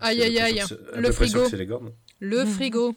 Aïe, 0.00 0.22
aïe, 0.22 0.38
aïe. 0.38 0.62
Le 0.96 1.12
frigo. 1.12 1.44
c'est 1.46 1.56
les 1.56 1.66
Gornes. 1.66 1.92
Le 2.20 2.44
frigo. 2.44 2.94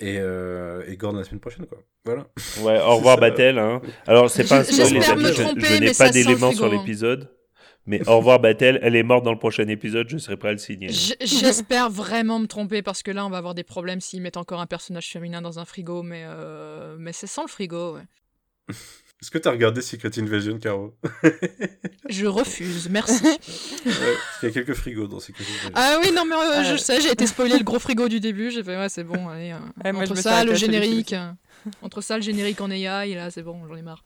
Et, 0.00 0.18
euh, 0.18 0.84
et 0.86 0.96
Gorn 0.96 1.16
la 1.16 1.24
semaine 1.24 1.40
prochaine, 1.40 1.66
quoi. 1.66 1.78
Voilà. 2.04 2.26
Ouais, 2.60 2.80
au 2.80 2.96
revoir 2.96 3.16
Battle. 3.20 3.58
Hein. 3.58 3.80
Alors, 4.06 4.30
c'est 4.30 4.48
pas 4.48 4.60
un 4.60 4.64
spoil, 4.64 4.92
les 4.92 5.08
amis, 5.08 5.24
je, 5.28 5.42
je 5.42 5.80
n'ai 5.80 5.92
pas 5.92 6.10
d'éléments 6.10 6.52
sur 6.52 6.68
l'épisode. 6.68 7.30
Mais 7.88 8.06
au 8.08 8.16
revoir 8.18 8.40
Battle, 8.40 8.80
elle 8.82 8.96
est 8.96 9.04
morte 9.04 9.24
dans 9.24 9.32
le 9.32 9.38
prochain 9.38 9.68
épisode, 9.68 10.08
je 10.08 10.18
serai 10.18 10.36
prêt 10.36 10.48
à 10.48 10.52
le 10.52 10.58
signer. 10.58 10.88
J'espère 10.90 11.88
vraiment 11.88 12.40
me 12.40 12.46
tromper 12.46 12.82
parce 12.82 13.04
que 13.04 13.12
là, 13.12 13.24
on 13.24 13.30
va 13.30 13.38
avoir 13.38 13.54
des 13.54 13.62
problèmes 13.62 14.00
s'ils 14.00 14.22
mettent 14.22 14.36
encore 14.36 14.60
un 14.60 14.66
personnage 14.66 15.08
féminin 15.08 15.40
dans 15.40 15.60
un 15.60 15.64
frigo, 15.64 16.02
mais, 16.02 16.24
euh, 16.26 16.96
mais 16.98 17.12
c'est 17.12 17.28
sans 17.28 17.42
le 17.42 17.48
frigo. 17.48 17.94
ouais. 17.94 18.74
Est-ce 19.26 19.32
que 19.32 19.38
t'as 19.38 19.50
regardé 19.50 19.82
Secret 19.82 20.16
Invasion, 20.20 20.56
Caro 20.60 20.94
Je 22.08 22.26
refuse, 22.26 22.88
merci. 22.88 23.24
Ouais, 23.24 23.36
qu'il 24.38 24.48
y 24.48 24.52
a 24.52 24.54
quelques 24.54 24.74
frigos 24.74 25.08
dans 25.08 25.18
Secret 25.18 25.42
Invasion. 25.42 25.70
Ah 25.74 25.98
oui, 26.00 26.12
non, 26.14 26.24
mais 26.24 26.36
euh, 26.36 26.62
je 26.62 26.74
Euh. 26.74 26.76
sais, 26.76 27.00
j'ai 27.00 27.10
été 27.10 27.26
spoilé 27.26 27.58
le 27.58 27.64
gros 27.64 27.80
frigo 27.80 28.08
du 28.08 28.20
début. 28.20 28.52
J'ai 28.52 28.62
fait, 28.62 28.76
ouais, 28.78 28.88
c'est 28.88 29.02
bon, 29.02 29.28
allez. 29.28 29.50
euh, 29.50 29.58
Ouais, 29.92 30.06
je 30.06 30.12
entre 30.12 30.22
ça, 30.22 30.44
le 30.44 30.54
générique. 30.54 31.12
euh, 31.12 31.32
entre 31.82 32.02
ça, 32.02 32.14
le 32.18 32.22
générique 32.22 32.60
en 32.60 32.70
AI, 32.70 33.14
là, 33.16 33.32
c'est 33.32 33.42
bon, 33.42 33.66
j'en 33.66 33.74
ai 33.74 33.82
marre. 33.82 34.04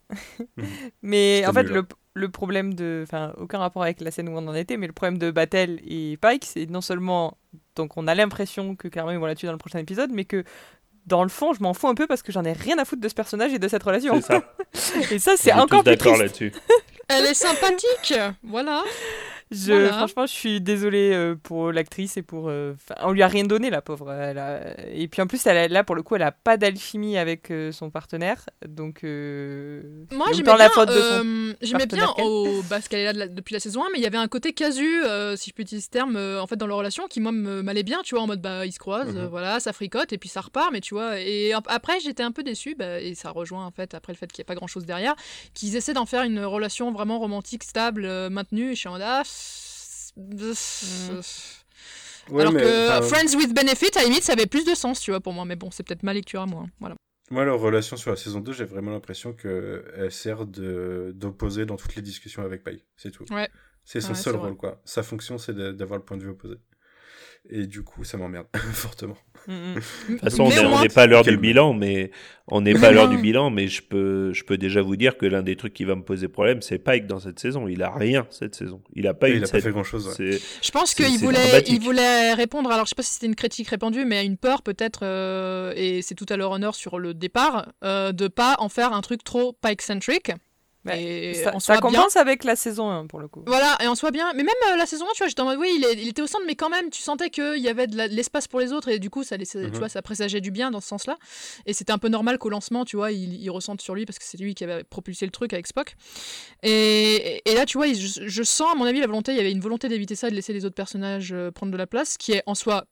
Mais 1.03 1.43
C'était 1.45 1.49
en 1.49 1.53
fait, 1.53 1.63
le, 1.65 1.85
le 2.15 2.29
problème 2.31 2.73
de. 2.73 3.01
Enfin, 3.07 3.35
aucun 3.37 3.59
rapport 3.59 3.83
avec 3.83 4.01
la 4.01 4.11
scène 4.11 4.31
où 4.31 4.33
on 4.33 4.49
en 4.49 4.55
était, 4.55 4.79
mais 4.79 4.87
le 4.87 4.95
problème 4.95 5.19
de 5.19 5.31
Battle 5.31 5.81
et 5.87 6.17
Pike, 6.17 6.47
c'est 6.47 6.65
non 6.65 6.81
seulement. 6.81 7.37
Donc, 7.77 7.99
on 7.99 8.07
a 8.07 8.15
l'impression 8.15 8.75
que 8.75 8.89
clairement 8.89 9.11
ils 9.13 9.19
vont 9.19 9.27
la 9.27 9.35
tuer 9.35 9.49
dans 9.49 9.53
le 9.53 9.59
prochain 9.59 9.81
épisode, 9.81 10.11
mais 10.13 10.25
que 10.25 10.45
dans 11.07 11.23
le 11.23 11.29
fond, 11.29 11.53
je 11.53 11.63
m'en 11.63 11.75
fous 11.75 11.89
un 11.89 11.95
peu 11.95 12.07
parce 12.07 12.23
que 12.23 12.33
j'en 12.33 12.45
ai 12.45 12.53
rien 12.53 12.79
à 12.79 12.85
foutre 12.85 13.03
de 13.03 13.09
ce 13.09 13.15
personnage 13.15 13.53
et 13.53 13.59
de 13.59 13.69
cette 13.69 13.83
relation. 13.83 14.21
Ça. 14.21 14.43
et 15.11 15.19
ça, 15.19 15.33
c'est 15.37 15.53
encore 15.53 15.83
plus 15.83 15.93
d'accord 15.93 16.15
triste. 16.15 16.41
là-dessus. 16.41 16.53
Elle 17.09 17.27
est 17.27 17.35
sympathique, 17.35 18.15
voilà. 18.43 18.85
Je, 19.53 19.73
Voilà. 19.73 19.93
Franchement, 19.95 20.27
je 20.27 20.33
suis 20.33 20.61
désolée 20.61 21.13
euh, 21.13 21.35
pour 21.35 21.73
l'actrice 21.73 22.17
et 22.17 22.23
pour. 22.23 22.49
euh, 22.49 22.75
on 23.03 23.11
lui 23.11 23.23
a 23.23 23.27
rien 23.27 23.43
donné, 23.45 23.69
la 23.69 23.83
pauvre. 23.83 24.13
Elle 24.13 24.39
a- 24.39 24.81
Et 24.93 25.09
puis 25.09 25.21
en 25.23 25.27
plus, 25.27 25.45
elle 25.47 25.57
a- 25.57 25.67
là, 25.69 25.83
pour 25.83 25.97
le 25.97 26.03
coup, 26.03 26.15
elle 26.15 26.23
a 26.23 26.31
pas 26.31 26.57
d'alchimie 26.57 27.19
avec 27.19 27.51
euh, 27.51 27.73
son 27.73 27.91
partenaire. 27.91 28.45
Donc. 28.69 29.03
euh, 29.03 29.83
Moi, 30.13 30.27
j'aimais 30.33 30.45
bien, 30.45 30.69
euh, 30.89 31.55
j'aimais 31.63 31.87
bien 31.87 32.07
au, 32.23 32.63
parce 32.69 32.87
qu'elle 32.87 33.01
est 33.01 33.05
là 33.07 33.13
de 33.13 33.19
la- 33.19 33.27
depuis 33.29 33.53
la 33.55 33.61
saison 33.61 33.83
1, 33.85 33.89
mais 33.93 33.99
il 33.99 34.03
y 34.03 34.07
avait 34.07 34.17
un 34.19 34.29
côté 34.29 34.53
casu, 34.53 35.03
euh, 35.05 35.35
si 35.37 35.51
je 35.51 35.55
peux 35.55 35.63
utiliser 35.63 35.85
ce 35.85 35.91
terme, 35.91 36.17
en 36.17 36.47
fait, 36.47 36.57
dans 36.57 36.69
leur 36.69 36.79
relation, 36.79 37.09
qui 37.09 37.19
moi 37.21 37.33
m'allait 37.33 37.83
bien, 37.83 38.03
tu 38.05 38.15
vois, 38.15 38.23
en 38.23 38.27
mode 38.29 38.41
bah 38.41 38.65
ils 38.67 38.73
se 38.73 38.79
croisent, 38.79 39.17
Mhm. 39.17 39.27
voilà, 39.27 39.59
ça 39.59 39.73
fricote 39.73 40.13
et 40.13 40.19
puis 40.19 40.29
ça 40.29 40.41
repart, 40.43 40.71
mais 40.73 40.81
tu 40.81 40.95
vois. 40.95 41.19
Et 41.21 41.53
ap- 41.53 41.67
après, 41.69 41.99
j'étais 42.01 42.23
un 42.23 42.31
peu 42.33 42.45
déçue, 42.45 42.77
bah, 42.79 43.01
et 43.01 43.15
ça 43.17 43.31
rejoint 43.31 43.67
en 43.67 43.71
fait 43.73 43.95
après 43.95 44.13
le 44.13 44.17
fait 44.19 44.31
qu'il 44.31 44.43
n'y 44.43 44.47
a 44.47 44.51
pas 44.51 44.55
grand 44.55 44.69
chose 44.69 44.87
derrière, 44.87 45.15
qu'ils 45.55 45.75
essaient 45.75 45.93
d'en 45.95 46.07
faire 46.07 46.23
une 46.23 46.45
relation 46.45 46.93
vraiment 46.93 47.19
romantique, 47.19 47.65
stable, 47.65 48.07
maintenue. 48.31 48.71
Et 48.71 48.75
je 48.75 48.79
suis 48.81 48.89
en 48.89 48.93
mode 48.93 49.03
ah. 49.05 49.23
C'est- 50.55 51.61
Ouais, 52.31 52.43
Alors 52.43 52.53
mais, 52.53 52.61
que 52.63 52.89
enfin, 52.99 53.03
Friends 53.03 53.37
with 53.37 53.55
Benefit, 53.55 53.91
à 53.97 54.01
la 54.01 54.05
limite, 54.05 54.23
ça 54.23 54.35
avait 54.35 54.47
plus 54.47 54.65
de 54.65 54.75
sens, 54.75 55.01
tu 55.01 55.11
vois, 55.11 55.21
pour 55.21 55.33
moi. 55.33 55.45
Mais 55.45 55.57
bon, 55.57 55.71
c'est 55.71 55.83
peut-être 55.83 56.03
ma 56.05 56.13
lecture 56.15 56.43
à 56.43 56.47
moi. 56.47 56.65
hein, 56.67 56.71
Voilà. 56.79 56.95
Moi, 57.33 57.45
leur 57.45 57.61
relation 57.61 57.97
sur 57.97 58.11
la 58.11 58.17
saison 58.17 58.41
2, 58.41 58.53
j'ai 58.53 58.65
vraiment 58.65 58.91
l'impression 58.91 59.33
qu'elle 59.33 60.11
sert 60.11 60.47
de- 60.47 61.13
d'opposé 61.15 61.65
dans 61.65 61.77
toutes 61.77 61.95
les 61.97 62.03
discussions 62.03 62.43
avec 62.43 62.63
Pike. 62.65 62.85
C'est 62.97 63.11
tout. 63.11 63.25
Ouais. 63.33 63.49
C'est 63.85 64.01
son 64.01 64.11
Ouais, 64.11 64.15
seul 64.17 64.37
rôle, 64.37 64.57
quoi. 64.57 64.81
Sa 64.85 65.03
fonction, 65.03 65.39
c'est 65.39 65.55
de- 65.55 65.73
d'avoir 65.73 65.99
le 65.99 66.05
point 66.05 66.17
de 66.17 66.23
vue 66.23 66.31
opposé. 66.31 66.57
Et 67.49 67.67
du 67.67 67.83
coup, 67.83 68.05
ça 68.05 68.17
m'emmerde 68.17 68.47
fortement. 68.73 69.17
Mm, 69.49 69.53
mm. 69.53 69.75
De 69.75 69.81
toute 70.13 70.21
façon, 70.21 70.43
on 70.45 70.49
Mais 70.49 70.83
n'est 70.83 70.89
pas 70.89 71.03
à 71.03 71.07
l'heure 71.07 71.25
du 71.25 71.37
bilan, 71.37 71.73
mais 71.73 72.11
on 72.47 72.61
n'est 72.61 72.75
pas 72.75 72.89
à 72.89 72.93
l'heure 72.93 73.09
du 73.09 73.17
bilan, 73.23 73.51
mais 73.51 73.67
je 73.67 73.83
peux, 73.83 74.33
je 74.33 74.45
peux 74.45 74.59
déjà 74.59 74.83
vous 74.83 74.97
dire 74.97 75.17
que 75.17 75.27
l'un 75.27 75.43
des 75.43 75.57
trucs 75.57 75.73
qui 75.73 75.85
va 75.85 75.95
me 75.95 76.03
poser 76.03 76.29
problème, 76.29 76.61
c'est 76.61 76.79
Pike 76.79 77.07
dans 77.07 77.19
cette 77.19 77.39
saison. 77.39 77.67
Il 77.67 77.83
a 77.83 77.91
rien 77.91 78.27
cette 78.31 78.55
saison. 78.55 78.83
Il 78.95 79.07
a 79.07 79.15
pas 79.15 79.31
eu 79.31 79.37
il 79.39 79.45
a 79.45 79.49
pas 79.49 79.61
fait 79.61 79.71
grand-chose, 79.71 80.07
ouais. 80.09 80.15
C'est- 80.17 80.41
Je 80.63 80.71
pense 80.71 80.95
qu'il 80.95 81.19
voulait, 81.19 81.63
il 81.67 81.81
voulait 81.81 82.35
répondre. 82.35 82.71
Alors, 82.71 82.85
je 82.85 82.91
sais 82.91 82.95
pas 82.95 83.03
si 83.03 83.15
c'était 83.15 83.27
une 83.27 83.35
critique 83.37 83.69
répandue, 83.69 84.05
mais 84.05 84.19
à 84.19 84.23
une 84.23 84.37
peur 84.37 84.63
peut-être, 84.63 85.01
euh, 85.05 85.73
et 85.77 86.03
c'est 86.03 86.15
tout 86.15 86.27
à 86.29 86.37
leur 86.37 86.51
honneur 86.53 86.75
sur 86.75 86.99
le 86.99 87.15
départ, 87.15 87.73
euh, 87.83 88.13
de 88.13 88.29
pas 88.29 88.57
en 88.59 88.69
faire 88.69 88.93
un 88.93 89.01
truc 89.01 89.25
trop 89.25 89.55
Pike-centric. 89.63 90.29
Ouais, 90.29 90.35
et 90.89 91.35
ça, 91.35 91.55
en 91.55 91.61
ça 91.61 91.75
soit 91.75 91.89
bien. 91.91 91.99
compense 92.01 92.17
avec 92.17 92.43
la 92.45 92.57
saison 92.57 92.89
1 92.91 93.07
pour 93.07 93.21
le 93.21 93.29
coup. 93.29 93.43
Voilà, 93.47 93.77
et 93.83 93.87
en 93.87 93.95
soit 93.95 94.11
bien. 94.13 94.33
Mais 94.35 94.43
même 94.43 94.55
euh, 94.73 94.77
la 94.77 94.87
saison 94.87 95.05
1, 95.05 95.09
tu 95.15 95.19
vois, 95.19 95.29
j'étais 95.29 95.43
en 95.43 95.45
mode, 95.45 95.59
oui, 95.59 95.73
il, 95.77 95.85
est- 95.85 95.93
il 96.01 96.09
était 96.09 96.23
au 96.23 96.27
centre, 96.27 96.45
mais 96.47 96.55
quand 96.55 96.71
même, 96.71 96.89
tu 96.91 97.03
sentais 97.03 97.29
qu'il 97.31 97.59
y 97.59 97.69
avait 97.69 97.87
de 97.87 97.97
l'espace 97.97 98.49
pour 98.49 98.61
les 98.61 98.73
autres, 98.73 98.89
et 98.89 98.99
du 98.99 99.11
coup, 99.11 99.23
ça 99.23 99.37
laissait, 99.37 99.59
Mhm. 99.67 99.73
tu 99.73 99.79
vois, 99.79 99.89
ça 99.91 100.01
présageait 100.01 100.41
du 100.41 100.51
bien 100.51 100.71
dans 100.71 100.81
ce 100.81 100.89
sens-là. 100.89 101.19
Et 101.67 101.75
c'était 101.75 101.93
un 101.93 101.99
peu 101.99 102.09
normal 102.09 102.39
qu'au 102.39 102.49
lancement, 102.49 102.85
tu 102.87 102.97
vois, 102.97 103.13
il, 103.13 103.35
il 103.43 103.51
ressente 103.51 103.83
sur 103.83 103.95
lui, 103.95 104.07
parce 104.07 104.19
que 104.19 104.25
c'est 104.25 104.39
lui 104.39 104.55
qui 104.55 104.65
avait 104.65 104.83
propulsé 104.85 105.27
le 105.27 105.33
truc 105.33 105.53
avec 105.53 105.67
Spock. 105.67 105.97
Et, 106.63 107.43
et 107.45 107.55
là, 107.55 107.67
tu 107.67 107.77
vois, 107.79 107.87
il- 107.87 108.01
je, 108.01 108.27
je 108.27 108.43
sens, 108.43 108.73
à 108.73 108.75
mon 108.75 108.85
avis, 108.85 109.01
la 109.01 109.07
volonté, 109.07 109.33
il 109.33 109.37
y 109.37 109.41
avait 109.41 109.53
une 109.53 109.61
volonté 109.61 109.89
d'éviter 109.89 110.15
ça, 110.15 110.31
de 110.31 110.35
laisser 110.35 110.53
les 110.53 110.65
autres 110.65 110.75
personnages 110.75 111.33
euh, 111.33 111.51
prendre 111.51 111.73
de 111.73 111.77
la 111.79 111.87
place, 111.87 112.17
qui 112.17 112.33
est 112.33 112.43
en 112.47 112.55
soi 112.55 112.85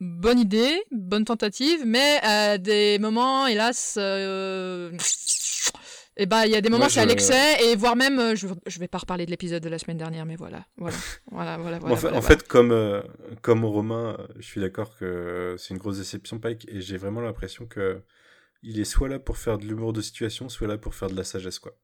bonne 0.00 0.38
idée, 0.38 0.80
bonne 0.92 1.24
tentative, 1.24 1.80
mais 1.84 2.18
à 2.22 2.56
des 2.58 2.98
moments, 3.00 3.46
hélas, 3.48 3.96
euh, 3.98 4.92
Et 6.20 6.26
bah, 6.26 6.46
il 6.46 6.52
y 6.52 6.56
a 6.56 6.60
des 6.60 6.68
moments, 6.68 6.88
c'est 6.88 7.00
à 7.00 7.04
l'excès, 7.04 7.64
et 7.64 7.76
voire 7.76 7.94
même, 7.94 8.18
euh, 8.18 8.34
je, 8.34 8.48
je 8.66 8.78
vais 8.80 8.88
pas 8.88 8.98
reparler 8.98 9.24
de 9.24 9.30
l'épisode 9.30 9.62
de 9.62 9.68
la 9.68 9.78
semaine 9.78 9.98
dernière, 9.98 10.26
mais 10.26 10.34
voilà. 10.34 10.66
Voilà, 10.76 10.96
voilà, 11.30 11.58
voilà. 11.58 11.78
voilà, 11.78 11.92
en 11.94 11.96
fait, 11.96 12.06
voilà, 12.08 12.18
en 12.18 12.22
fait, 12.22 12.48
comme, 12.48 12.72
euh, 12.72 13.02
comme 13.40 13.64
Romain, 13.64 14.16
euh, 14.18 14.26
je 14.40 14.46
suis 14.46 14.60
d'accord 14.60 14.96
que 14.96 15.54
c'est 15.58 15.74
une 15.74 15.78
grosse 15.78 15.98
déception, 15.98 16.40
Pike, 16.40 16.66
et 16.68 16.80
j'ai 16.80 16.96
vraiment 16.96 17.20
l'impression 17.20 17.66
que 17.66 18.02
il 18.64 18.80
est 18.80 18.84
soit 18.84 19.08
là 19.08 19.20
pour 19.20 19.36
faire 19.36 19.58
de 19.58 19.64
l'humour 19.64 19.92
de 19.92 20.00
situation, 20.00 20.48
soit 20.48 20.66
là 20.66 20.76
pour 20.76 20.96
faire 20.96 21.08
de 21.08 21.16
la 21.16 21.22
sagesse, 21.22 21.60
quoi. 21.60 21.76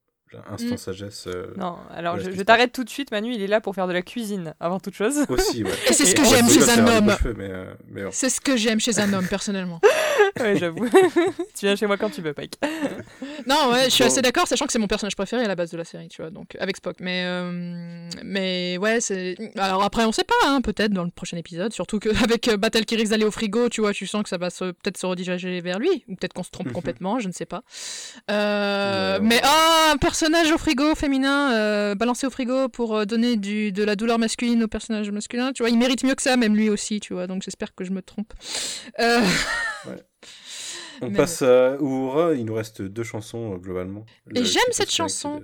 Instant 0.50 0.74
Mm. 0.74 0.76
sagesse. 0.78 1.26
euh, 1.28 1.46
Non, 1.56 1.76
alors 1.94 2.18
je, 2.18 2.42
t'arrête 2.42 2.72
tout 2.72 2.82
de 2.82 2.90
suite, 2.90 3.12
Manu, 3.12 3.32
il 3.34 3.40
est 3.42 3.46
là 3.46 3.60
pour 3.60 3.72
faire 3.74 3.86
de 3.86 3.92
la 3.92 4.02
cuisine, 4.02 4.54
avant 4.58 4.80
toute 4.80 4.94
chose. 4.94 5.18
Aussi, 5.28 5.62
ouais. 5.62 5.70
Et 5.88 5.92
c'est 5.92 6.06
ce 6.06 6.14
que 6.16 6.24
j'aime 6.24 6.48
chez 6.50 6.68
un 6.70 6.86
homme. 6.88 7.14
euh, 7.38 7.72
bon. 7.88 8.08
C'est 8.10 8.28
ce 8.30 8.40
que 8.40 8.56
j'aime 8.56 8.80
chez 8.80 8.98
un 8.98 9.12
homme, 9.12 9.28
personnellement. 9.28 9.80
ouais, 10.40 10.56
j'avoue. 10.56 10.88
tu 11.54 11.66
viens 11.66 11.76
chez 11.76 11.86
moi 11.86 11.96
quand 11.96 12.10
tu 12.10 12.20
veux, 12.20 12.32
Pike. 12.32 12.58
Non, 13.46 13.70
ouais, 13.72 13.84
je 13.84 13.90
suis 13.90 14.02
Bon. 14.02 14.10
assez 14.10 14.22
d'accord, 14.22 14.48
sachant 14.48 14.66
que 14.66 14.72
c'est 14.72 14.78
mon 14.80 14.88
personnage 14.88 15.14
préféré 15.14 15.44
à 15.44 15.48
la 15.48 15.54
base 15.54 15.70
de 15.70 15.76
la 15.76 15.84
série, 15.84 16.08
tu 16.08 16.20
vois, 16.20 16.30
donc 16.32 16.56
avec 16.58 16.78
Spock. 16.78 16.96
Mais, 16.98 17.22
euh, 17.26 18.08
mais 18.24 18.76
ouais, 18.78 19.00
c'est. 19.00 19.36
Alors 19.56 19.84
après, 19.84 20.04
on 20.04 20.10
sait 20.10 20.24
pas, 20.24 20.34
hein, 20.48 20.60
peut-être 20.62 20.92
dans 20.92 21.04
le 21.04 21.10
prochain 21.10 21.36
épisode, 21.36 21.72
surtout 21.72 22.00
qu'avec 22.00 22.50
Battle 22.56 22.84
qui 22.86 22.96
risque 22.96 23.10
d'aller 23.10 23.24
au 23.24 23.30
frigo, 23.30 23.68
tu 23.68 23.82
vois, 23.82 23.92
tu 23.92 24.06
sens 24.08 24.24
que 24.24 24.28
ça 24.28 24.38
va 24.38 24.50
se... 24.50 24.64
peut-être 24.72 24.96
se 24.98 25.06
rediriger 25.06 25.60
vers 25.60 25.78
lui, 25.78 26.04
ou 26.08 26.16
peut-être 26.16 26.32
qu'on 26.32 26.42
se 26.42 26.50
trompe 26.50 26.66
Mhm. 26.68 26.72
complètement, 26.72 27.20
je 27.20 27.28
ne 27.28 27.32
sais 27.32 27.46
pas. 27.46 27.62
Euh, 28.32 29.18
Ouais, 29.18 29.20
mais 29.22 29.40
ah, 29.44 29.90
un 29.92 29.96
personnage 29.96 30.23
au 30.28 30.58
frigo 30.58 30.94
féminin, 30.94 31.52
euh, 31.54 31.94
balancé 31.94 32.26
au 32.26 32.30
frigo 32.30 32.68
pour 32.68 32.96
euh, 32.96 33.04
donner 33.04 33.36
du, 33.36 33.72
de 33.72 33.84
la 33.84 33.96
douleur 33.96 34.18
masculine 34.18 34.62
au 34.62 34.68
personnage 34.68 35.10
masculin, 35.10 35.52
tu 35.52 35.62
vois, 35.62 35.70
il 35.70 35.78
mérite 35.78 36.02
mieux 36.04 36.14
que 36.14 36.22
ça, 36.22 36.36
même 36.36 36.54
lui 36.56 36.70
aussi, 36.70 37.00
tu 37.00 37.12
vois, 37.14 37.26
donc 37.26 37.42
j'espère 37.42 37.74
que 37.74 37.84
je 37.84 37.90
me 37.90 38.02
trompe. 38.02 38.32
Euh, 39.00 39.20
On 41.02 41.10
Mais 41.10 41.16
passe 41.16 41.42
à 41.42 41.76
Uhura, 41.80 42.34
il 42.34 42.44
nous 42.44 42.54
reste 42.54 42.80
deux 42.80 43.02
chansons 43.02 43.54
euh, 43.54 43.56
globalement. 43.56 44.06
Et 44.34 44.44
j'aime 44.44 44.62
cette 44.70 44.92
chanson. 44.92 45.42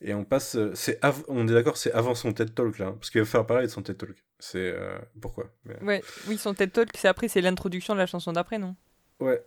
Et 0.00 0.14
on 0.14 0.24
passe, 0.24 0.56
c'est 0.74 1.04
av- 1.04 1.24
on 1.28 1.46
est 1.48 1.52
d'accord, 1.52 1.76
c'est 1.76 1.92
avant 1.92 2.14
son 2.14 2.32
TED 2.32 2.54
Talk 2.54 2.78
là, 2.78 2.86
hein, 2.86 2.96
parce 2.98 3.10
qu'il 3.10 3.20
va 3.20 3.26
faire 3.26 3.44
parler 3.46 3.66
de 3.66 3.70
son 3.70 3.82
TED 3.82 3.98
Talk. 3.98 4.16
C'est 4.38 4.72
euh, 4.74 4.96
pourquoi 5.20 5.50
Mais- 5.64 5.82
Ouais, 5.82 6.04
oui, 6.28 6.38
son 6.38 6.54
TED 6.54 6.72
Talk, 6.72 6.88
c'est 6.94 7.08
après, 7.08 7.28
c'est 7.28 7.40
l'introduction 7.40 7.94
de 7.94 7.98
la 7.98 8.06
chanson 8.06 8.32
d'après, 8.32 8.58
non? 8.58 8.74
Ouais. 9.20 9.42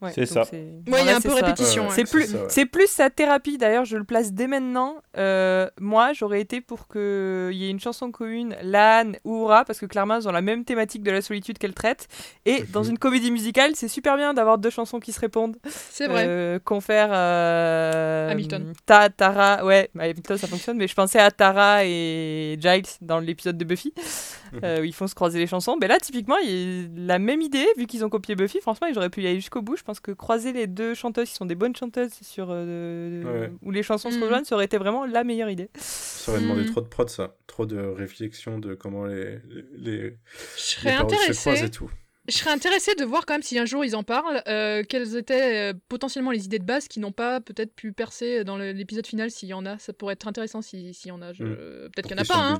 Ouais, 0.00 0.12
C'est 0.14 0.26
ça. 0.26 0.42
Ouais, 0.52 0.74
Bon, 0.86 0.96
il 1.00 1.06
y 1.06 1.10
a 1.10 1.16
un 1.16 1.20
peu 1.20 1.30
ça. 1.30 1.36
répétition. 1.36 1.84
Ouais, 1.84 1.88
ouais. 1.88 1.94
C'est 1.94 2.10
plus, 2.10 2.36
c'est 2.48 2.66
plus 2.66 2.88
sa 2.90 3.10
thérapie. 3.10 3.56
D'ailleurs, 3.56 3.84
je 3.84 3.96
le 3.96 4.04
place 4.04 4.32
dès 4.32 4.46
maintenant. 4.46 4.96
Euh, 5.16 5.68
moi, 5.80 6.12
j'aurais 6.12 6.40
été 6.40 6.60
pour 6.60 6.88
qu'il 6.88 7.52
y 7.52 7.64
ait 7.64 7.70
une 7.70 7.80
chanson 7.80 8.10
commune, 8.10 8.56
Lan, 8.62 9.12
Oura, 9.24 9.64
parce 9.64 9.78
que 9.78 9.86
clairement, 9.86 10.16
elles 10.16 10.28
ont 10.28 10.32
la 10.32 10.42
même 10.42 10.64
thématique 10.64 11.02
de 11.02 11.10
la 11.10 11.22
solitude 11.22 11.58
qu'elles 11.58 11.74
traitent. 11.74 12.08
Et 12.44 12.64
dans 12.72 12.82
une 12.82 12.98
comédie 12.98 13.30
musicale, 13.30 13.72
c'est 13.76 13.88
super 13.88 14.16
bien 14.16 14.34
d'avoir 14.34 14.58
deux 14.58 14.70
chansons 14.70 15.00
qui 15.00 15.12
se 15.12 15.20
répondent. 15.20 15.56
C'est 15.68 16.08
vrai. 16.08 16.24
Euh, 16.26 16.58
confère 16.62 17.10
euh, 17.12 18.30
Hamilton. 18.30 18.72
Ta, 18.86 19.08
Tara, 19.10 19.64
ouais, 19.64 19.90
bah, 19.94 20.04
Hamilton 20.04 20.36
ça 20.36 20.46
fonctionne, 20.48 20.76
mais 20.76 20.88
je 20.88 20.94
pensais 20.94 21.20
à 21.20 21.30
Tara 21.30 21.84
et 21.84 22.58
Giles 22.60 22.82
dans 23.00 23.20
l'épisode 23.20 23.56
de 23.56 23.64
Buffy, 23.64 23.94
euh, 24.62 24.80
où 24.80 24.84
ils 24.84 24.94
font 24.94 25.06
se 25.06 25.14
croiser 25.14 25.38
les 25.38 25.46
chansons. 25.46 25.76
Mais 25.80 25.88
là, 25.88 25.98
typiquement, 25.98 26.36
il 26.38 26.50
y 26.50 26.84
a 26.84 26.88
la 27.06 27.18
même 27.18 27.40
idée, 27.40 27.66
vu 27.76 27.86
qu'ils 27.86 28.04
ont 28.04 28.10
copié 28.10 28.34
Buffy, 28.34 28.60
franchement, 28.60 28.88
ils 28.88 28.98
auraient 28.98 29.10
pu 29.10 29.22
y 29.22 29.26
aller 29.26 29.36
jusqu'au 29.36 29.62
bout. 29.62 29.76
Je 29.84 29.86
pense 29.86 30.00
que 30.00 30.12
croiser 30.12 30.54
les 30.54 30.66
deux 30.66 30.94
chanteuses 30.94 31.28
qui 31.28 31.34
sont 31.34 31.44
des 31.44 31.54
bonnes 31.54 31.76
chanteuses 31.76 32.14
sur 32.22 32.46
euh, 32.48 33.22
Ouais. 33.22 33.52
où 33.60 33.70
les 33.70 33.82
chansons 33.82 34.10
se 34.10 34.18
rejoignent, 34.18 34.44
ça 34.46 34.54
aurait 34.54 34.64
été 34.64 34.78
vraiment 34.78 35.04
la 35.04 35.24
meilleure 35.24 35.50
idée. 35.50 35.68
Ça 35.76 36.32
aurait 36.32 36.40
demandé 36.40 36.62
Hmm. 36.62 36.70
trop 36.70 36.80
de 36.80 36.86
prod, 36.88 37.10
ça. 37.10 37.36
Trop 37.46 37.66
de 37.66 37.76
réflexion 37.76 38.58
de 38.58 38.72
comment 38.74 39.04
les, 39.04 39.40
les, 39.76 39.98
Je 40.00 40.06
les 40.06 40.16
serais 40.56 40.96
paroles 40.96 41.10
se 41.18 41.32
croisent 41.38 41.62
et 41.64 41.70
tout. 41.70 41.90
Je 42.28 42.32
serais 42.38 42.50
intéressée 42.52 42.94
de 42.94 43.04
voir 43.04 43.26
quand 43.26 43.34
même 43.34 43.42
si 43.42 43.58
un 43.58 43.66
jour 43.66 43.84
ils 43.84 43.94
en 43.94 44.02
parlent, 44.04 44.42
euh, 44.48 44.82
quelles 44.88 45.16
étaient 45.16 45.74
euh, 45.74 45.78
potentiellement 45.90 46.30
les 46.30 46.46
idées 46.46 46.58
de 46.58 46.64
base 46.64 46.88
qui 46.88 46.98
n'ont 46.98 47.12
pas 47.12 47.42
peut-être 47.42 47.74
pu 47.74 47.92
percer 47.92 48.42
dans 48.44 48.56
l'épisode 48.56 49.06
final 49.06 49.30
s'il 49.30 49.50
y 49.50 49.52
en 49.52 49.66
a. 49.66 49.78
Ça 49.78 49.92
pourrait 49.92 50.14
être 50.14 50.26
intéressant 50.26 50.62
si- 50.62 50.94
s'il 50.94 51.10
y 51.10 51.12
en 51.12 51.20
a. 51.20 51.34
Je- 51.34 51.44
Mm. 51.44 51.56
Peut-être 51.90 52.06
qu'il 52.06 52.16
n'y 52.16 52.20
en 52.22 52.24
a 52.24 52.26
pas, 52.26 52.36
hein, 52.38 52.58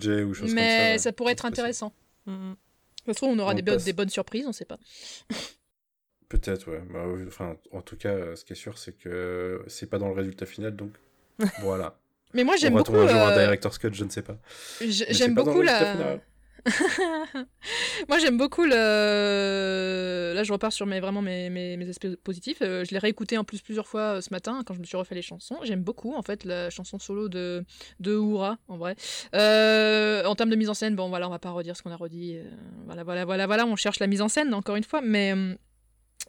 mais 0.53 0.99
ça, 0.99 1.11
pourrait 1.13 1.33
être 1.33 1.47
intéressant. 1.47 1.95
Mhm. 2.27 2.55
Ça 3.07 3.13
se 3.15 3.17
trouve, 3.17 3.31
on 3.31 3.39
aura 3.39 3.53
On 3.53 3.55
des, 3.55 3.63
bo- 3.63 3.73
passe. 3.73 3.85
des 3.85 3.95
bonnes 3.95 4.11
surprises, 4.11 4.45
on 4.47 4.53
sait 4.53 4.67
pas. 4.67 4.79
Peut-être, 6.35 6.71
ouais. 6.71 6.83
Bah, 6.93 7.05
enfin, 7.27 7.57
en 7.73 7.81
tout 7.81 7.97
cas, 7.97 8.11
euh, 8.11 8.37
ce 8.37 8.45
qui 8.45 8.55
est 8.55 8.57
sûr, 8.57 8.77
c'est 8.79 8.93
que 8.93 9.63
c'est 9.69 9.89
pas 9.89 9.99
dans 9.99 10.09
le 10.09 10.15
résultat 10.15 10.47
final, 10.47 10.75
donc 10.75 10.91
voilà. 11.63 11.97
Mais 12.33 12.43
moi 12.43 12.57
j'aime 12.57 12.75
beaucoup. 12.75 12.97
un 12.97 13.07
jour 13.07 13.21
un 13.21 13.31
euh, 13.31 13.39
director's 13.45 13.79
cut, 13.79 13.91
je 13.93 14.05
ne 14.05 14.11
sais 14.11 14.23
pas. 14.23 14.37
J'aime 14.81 15.35
beaucoup 15.35 15.63
la. 15.63 16.19
Moi 18.09 18.19
j'aime 18.19 18.39
beaucoup 18.39 18.65
le. 18.65 20.33
Là 20.35 20.43
je 20.43 20.53
repars 20.53 20.73
sur 20.73 20.87
mes, 20.87 20.99
vraiment 20.99 21.21
mes, 21.21 21.51
mes, 21.51 21.77
mes 21.77 21.89
aspects 21.89 22.17
positifs. 22.17 22.63
Euh, 22.63 22.85
je 22.85 22.93
l'ai 22.93 22.99
réécouté 22.99 23.37
en 23.37 23.45
plus 23.45 23.61
plusieurs 23.61 23.87
fois 23.87 24.01
euh, 24.17 24.21
ce 24.21 24.31
matin 24.33 24.63
quand 24.65 24.73
je 24.75 24.81
me 24.81 24.85
suis 24.85 24.97
refait 24.97 25.15
les 25.15 25.23
chansons. 25.23 25.59
J'aime 25.63 25.83
beaucoup 25.83 26.15
en 26.15 26.23
fait 26.23 26.45
la 26.45 26.71
chanson 26.71 26.99
solo 26.99 27.29
de, 27.29 27.65
de 28.01 28.17
Oura 28.17 28.57
en 28.69 28.79
vrai. 28.79 28.97
Euh, 29.35 30.25
en 30.25 30.35
termes 30.35 30.51
de 30.51 30.57
mise 30.57 30.71
en 30.71 30.75
scène, 30.75 30.97
bon 30.97 31.09
voilà, 31.11 31.29
on 31.29 31.31
va 31.31 31.39
pas 31.39 31.51
redire 31.51 31.77
ce 31.77 31.83
qu'on 31.83 31.93
a 31.93 31.97
redit. 31.97 32.39
euh, 32.39 32.51
voilà, 32.87 33.05
voilà, 33.05 33.25
voilà, 33.25 33.47
voilà, 33.47 33.67
on 33.67 33.77
cherche 33.77 34.01
la 34.01 34.07
mise 34.07 34.23
en 34.23 34.29
scène 34.29 34.55
encore 34.55 34.77
une 34.77 34.85
fois, 34.85 35.03
mais. 35.03 35.35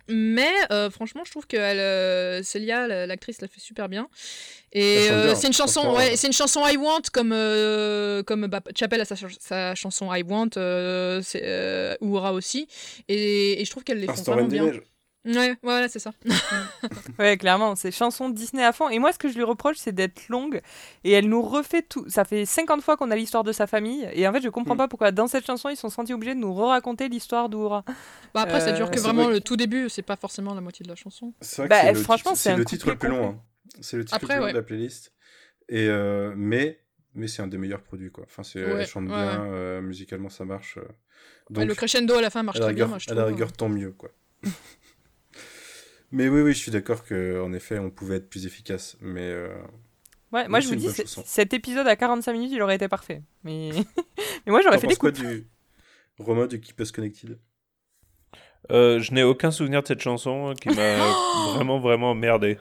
Mais 0.08 0.52
euh, 0.72 0.90
franchement, 0.90 1.24
je 1.26 1.32
trouve 1.32 1.48
que 1.48 1.58
elle, 1.58 1.80
euh, 1.80 2.44
Célia, 2.44 2.88
la- 2.88 3.08
l'actrice, 3.08 3.42
la 3.42 3.48
fait 3.48 3.60
super 3.60 3.90
bien. 3.90 4.08
Et 4.72 5.08
euh, 5.10 5.26
bien, 5.28 5.36
c'est 5.36 5.48
une 5.48 5.54
chanson, 5.54 5.94
ouais, 5.96 6.12
euh. 6.14 6.16
c'est 6.16 6.28
une 6.28 6.34
chanson 6.34 6.62
I 6.68 6.76
Want 6.78 7.02
comme 7.14 7.30
comme 8.26 8.48
bah, 8.48 8.62
Chapelle 8.78 9.02
a 9.02 9.06
sa, 9.06 9.16
ch- 9.16 9.38
sa 9.40 9.74
chanson 9.76 10.14
I 10.14 10.24
Want, 10.24 10.50
euh, 10.58 11.22
Oura 12.02 12.34
aussi. 12.34 12.68
Et, 13.08 13.62
et 13.62 13.66
je 13.66 13.70
trouve 13.70 13.84
qu'elle 13.84 14.00
les 14.00 14.08
font 14.08 14.14
vraiment 14.34 14.48
bien. 14.48 14.66
Neige. 14.66 14.82
Ouais, 15.26 15.58
voilà, 15.64 15.90
c'est 15.90 16.00
ça. 16.00 16.12
Ouais, 17.20 17.38
clairement, 17.38 17.76
c'est 17.76 17.92
chanson 17.92 18.30
Disney 18.30 18.64
à 18.64 18.72
fond. 18.72 18.90
Et 18.90 19.00
moi, 19.00 19.12
ce 19.12 19.18
que 19.20 19.28
je 19.30 19.36
lui 19.36 19.44
reproche, 19.44 19.78
c'est 19.78 19.92
d'être 19.94 20.28
longue. 20.30 20.62
Et 21.04 21.12
elle 21.12 21.28
nous 21.30 21.42
refait 21.42 21.82
tout. 21.82 22.06
Ça 22.10 22.26
fait 22.26 22.46
50 22.46 22.82
fois 22.82 22.96
qu'on 22.98 23.10
a 23.10 23.16
l'histoire 23.16 23.44
de 23.44 23.52
sa 23.52 23.68
famille. 23.68 24.08
Et 24.14 24.28
en 24.28 24.34
fait, 24.34 24.42
je 24.42 24.50
comprends 24.50 24.76
Mm. 24.76 24.80
pas 24.80 24.88
pourquoi 24.88 25.12
dans 25.12 25.28
cette 25.28 25.46
chanson, 25.46 25.70
ils 25.70 25.78
sont 25.78 25.90
sentis 25.90 26.14
obligés 26.14 26.36
de 26.36 26.40
nous 26.40 26.54
re-raconter 26.54 27.10
l'histoire 27.10 27.50
d'Oura. 27.50 27.84
Bah 28.34 28.42
après, 28.42 28.60
ça 28.60 28.72
dure 28.74 28.88
Euh, 28.88 28.90
que 28.90 28.98
c'est 28.98 29.04
vraiment 29.04 29.24
vrai 29.26 29.34
le 29.36 29.42
tout 29.42 29.56
début, 29.56 29.90
c'est 29.90 30.02
pas 30.04 30.16
forcément 30.18 30.54
la 30.54 30.62
moitié 30.62 30.84
de 30.84 30.90
la 30.90 30.96
chanson. 30.96 31.34
C'est 31.42 31.62
vrai 31.64 31.70
Bah, 31.70 31.80
que 31.82 31.86
c'est 31.88 31.94
le 31.94 32.00
franchement, 32.04 32.32
titre- 32.34 32.42
c'est 32.44 32.50
un 32.52 32.58
le 32.58 32.66
titre 32.66 32.90
le 32.90 32.98
plus 32.98 33.10
long. 33.10 33.28
hein. 33.30 33.42
C'est 33.82 33.98
le 33.98 34.06
titre 34.06 34.16
Après, 34.16 34.36
le 34.36 34.40
plus 34.42 34.46
long 34.48 34.52
de 34.52 34.58
la 34.58 34.64
playlist. 34.64 35.14
Et 35.70 35.88
euh, 35.88 36.34
mais 36.38 36.80
mais 37.16 37.28
c'est 37.28 37.42
un 37.42 37.48
des 37.48 37.58
meilleurs 37.58 37.82
produits 37.82 38.12
quoi. 38.12 38.26
Enfin, 38.28 38.44
c'est 38.44 38.64
Ouais, 38.64 38.82
elle 38.82 38.88
chante 38.88 39.06
ouais, 39.06 39.10
bien, 39.16 39.46
euh, 39.46 39.82
musicalement 39.82 40.30
ça 40.30 40.46
marche. 40.46 40.78
euh. 40.78 40.82
Ouais, 40.82 40.88
Donc 41.62 41.68
le 41.70 41.76
crescendo 41.76 42.14
à 42.16 42.22
la 42.22 42.30
fin 42.30 42.44
marche 42.44 42.60
très 42.60 42.66
bien, 42.74 42.86
rigueur, 42.86 42.90
moi, 42.90 42.98
je 43.00 43.06
à 43.06 43.08
trouve. 43.08 43.20
la 43.20 43.26
rigueur 43.26 43.52
tant 43.54 43.70
mieux 43.70 43.92
quoi. 43.92 44.10
mais 46.16 46.30
oui 46.30 46.42
oui, 46.42 46.54
je 46.54 46.58
suis 46.60 46.72
d'accord 46.72 47.04
que 47.04 47.42
en 47.42 47.54
effet, 47.54 47.78
on 47.78 47.90
pouvait 47.92 48.16
être 48.18 48.30
plus 48.30 48.46
efficace. 48.46 48.98
Mais 49.02 49.22
euh, 49.30 49.50
Ouais, 50.32 50.48
moi, 50.48 50.60
je 50.60 50.68
me 50.70 50.74
une 50.74 50.80
dis, 50.80 50.90
cet 51.06 51.54
épisode 51.54 51.88
à 51.88 51.96
45 51.96 52.34
minutes, 52.34 52.52
il 52.52 52.62
aurait 52.62 52.76
été 52.76 52.88
parfait. 52.88 53.22
Mais, 53.44 53.70
mais 54.46 54.52
moi, 54.52 54.62
j'aurais 54.62 54.80
fait 54.80 54.88
des 54.88 54.96
penses 54.96 54.98
quoi 54.98 55.12
coupes. 55.12 55.22
du 55.22 55.48
Romain 56.20 56.48
du 56.48 56.60
Keep 56.60 56.80
Us 56.80 56.92
Connected? 56.92 57.38
Euh, 58.72 59.00
je 59.00 59.14
n'ai 59.14 59.24
aucun 59.24 59.52
souvenir 59.52 59.82
de 59.84 59.88
cette 59.88 60.02
chanson 60.02 60.54
qui 60.60 60.70
m'a 60.70 60.98
vraiment, 61.54 61.80
vraiment 61.80 62.12
emmerdé. 62.12 62.58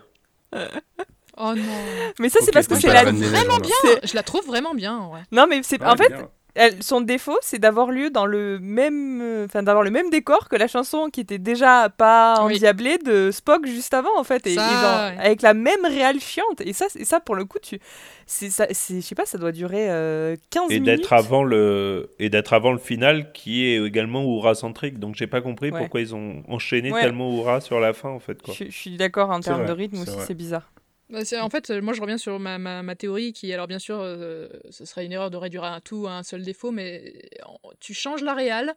Oh 1.36 1.52
non. 1.56 1.84
Mais 2.20 2.28
ça, 2.28 2.40
c'est 2.42 2.52
parce 2.52 2.68
que 2.68 2.76
c'est 2.76 2.92
la. 2.92 3.04
Vraiment 3.10 3.58
bien. 3.58 3.74
Je 4.04 4.14
la 4.14 4.22
trouve 4.22 4.46
vraiment 4.46 4.74
bien, 4.74 5.08
ouais. 5.08 5.22
Non, 5.32 5.46
mais 5.48 5.62
c'est 5.62 5.80
Ouais, 5.80 5.88
en 5.88 5.96
fait, 5.96 6.08
bien. 6.08 6.30
Elle- 6.54 6.82
son 6.82 7.00
défaut, 7.00 7.36
c'est 7.42 7.58
d'avoir 7.58 7.90
lieu 7.90 8.10
dans 8.10 8.26
le 8.26 8.58
même, 8.60 9.20
euh, 9.22 9.44
enfin 9.46 9.62
d'avoir 9.62 9.82
le 9.84 9.90
même 9.90 10.10
décor 10.10 10.48
que 10.48 10.56
la 10.56 10.68
chanson 10.68 11.08
qui 11.12 11.20
était 11.20 11.38
déjà 11.38 11.88
pas 11.88 12.44
Oui. 12.44 12.54
endiablée 12.54 12.98
de 12.98 13.30
Spock 13.32 13.66
juste 13.66 13.92
avant 13.94 14.16
en 14.16 14.24
fait, 14.24 14.46
et, 14.46 14.52
et 14.52 14.56
Ça, 14.56 14.68
genre, 14.68 15.10
ouais. 15.18 15.24
avec 15.26 15.42
la 15.42 15.54
même 15.54 15.84
réelle 15.84 16.20
chiante. 16.20 16.60
Et 16.60 16.72
ça, 16.72 16.86
et 16.96 17.04
ça 17.04 17.20
pour 17.20 17.34
le 17.34 17.44
coup, 17.44 17.58
tu, 17.60 17.78
c'est 18.26 18.50
ça, 18.50 18.66
c'est, 18.70 18.96
je 18.96 19.00
sais 19.00 19.14
pas, 19.14 19.26
ça 19.26 19.38
doit 19.38 19.52
durer 19.52 19.90
euh, 19.90 20.36
15 20.50 20.70
Et 20.70 20.80
minutes. 20.80 20.84
d'être 21.00 21.12
avant 21.12 21.42
le 21.44 22.10
et 22.18 22.28
d'être 22.30 22.52
avant 22.52 22.72
le 22.72 22.78
final 22.78 23.32
qui 23.32 23.64
est 23.66 23.84
également 23.84 24.24
Oura 24.24 24.54
centrique. 24.54 24.98
Donc 24.98 25.14
j'ai 25.16 25.26
pas 25.26 25.40
compris 25.40 25.70
Ouais. 25.70 25.78
pourquoi 25.80 26.00
ils 26.00 26.14
ont 26.14 26.42
enchaîné 26.48 26.92
Ouais. 26.92 27.00
tellement 27.00 27.30
Oura 27.30 27.60
sur 27.60 27.80
la 27.80 27.92
fin 27.92 28.10
en 28.10 28.20
fait 28.20 28.40
quoi. 28.42 28.54
Je, 28.56 28.64
je 28.66 28.70
suis 28.76 28.96
d'accord 28.96 29.30
en 29.30 29.40
termes 29.40 29.66
de 29.66 29.72
rythme 29.72 30.00
aussi, 30.02 30.16
c'est 30.26 30.34
bizarre. 30.34 30.70
Bah, 31.10 31.20
en 31.42 31.50
fait, 31.50 31.70
moi 31.70 31.92
je 31.92 32.00
reviens 32.00 32.18
sur 32.18 32.38
ma, 32.40 32.58
ma, 32.58 32.82
ma 32.82 32.96
théorie 32.96 33.32
qui, 33.32 33.52
alors 33.52 33.66
bien 33.66 33.78
sûr, 33.78 34.00
euh, 34.00 34.48
ce 34.70 34.84
serait 34.84 35.04
une 35.04 35.12
erreur 35.12 35.30
de 35.30 35.36
réduire 35.36 35.64
un 35.64 35.80
tout 35.80 36.06
à 36.06 36.12
un 36.12 36.22
seul 36.22 36.42
défaut, 36.42 36.70
mais 36.70 37.28
en- 37.44 37.58
tu 37.78 37.92
changes 37.94 38.22
la 38.22 38.34
réal, 38.34 38.74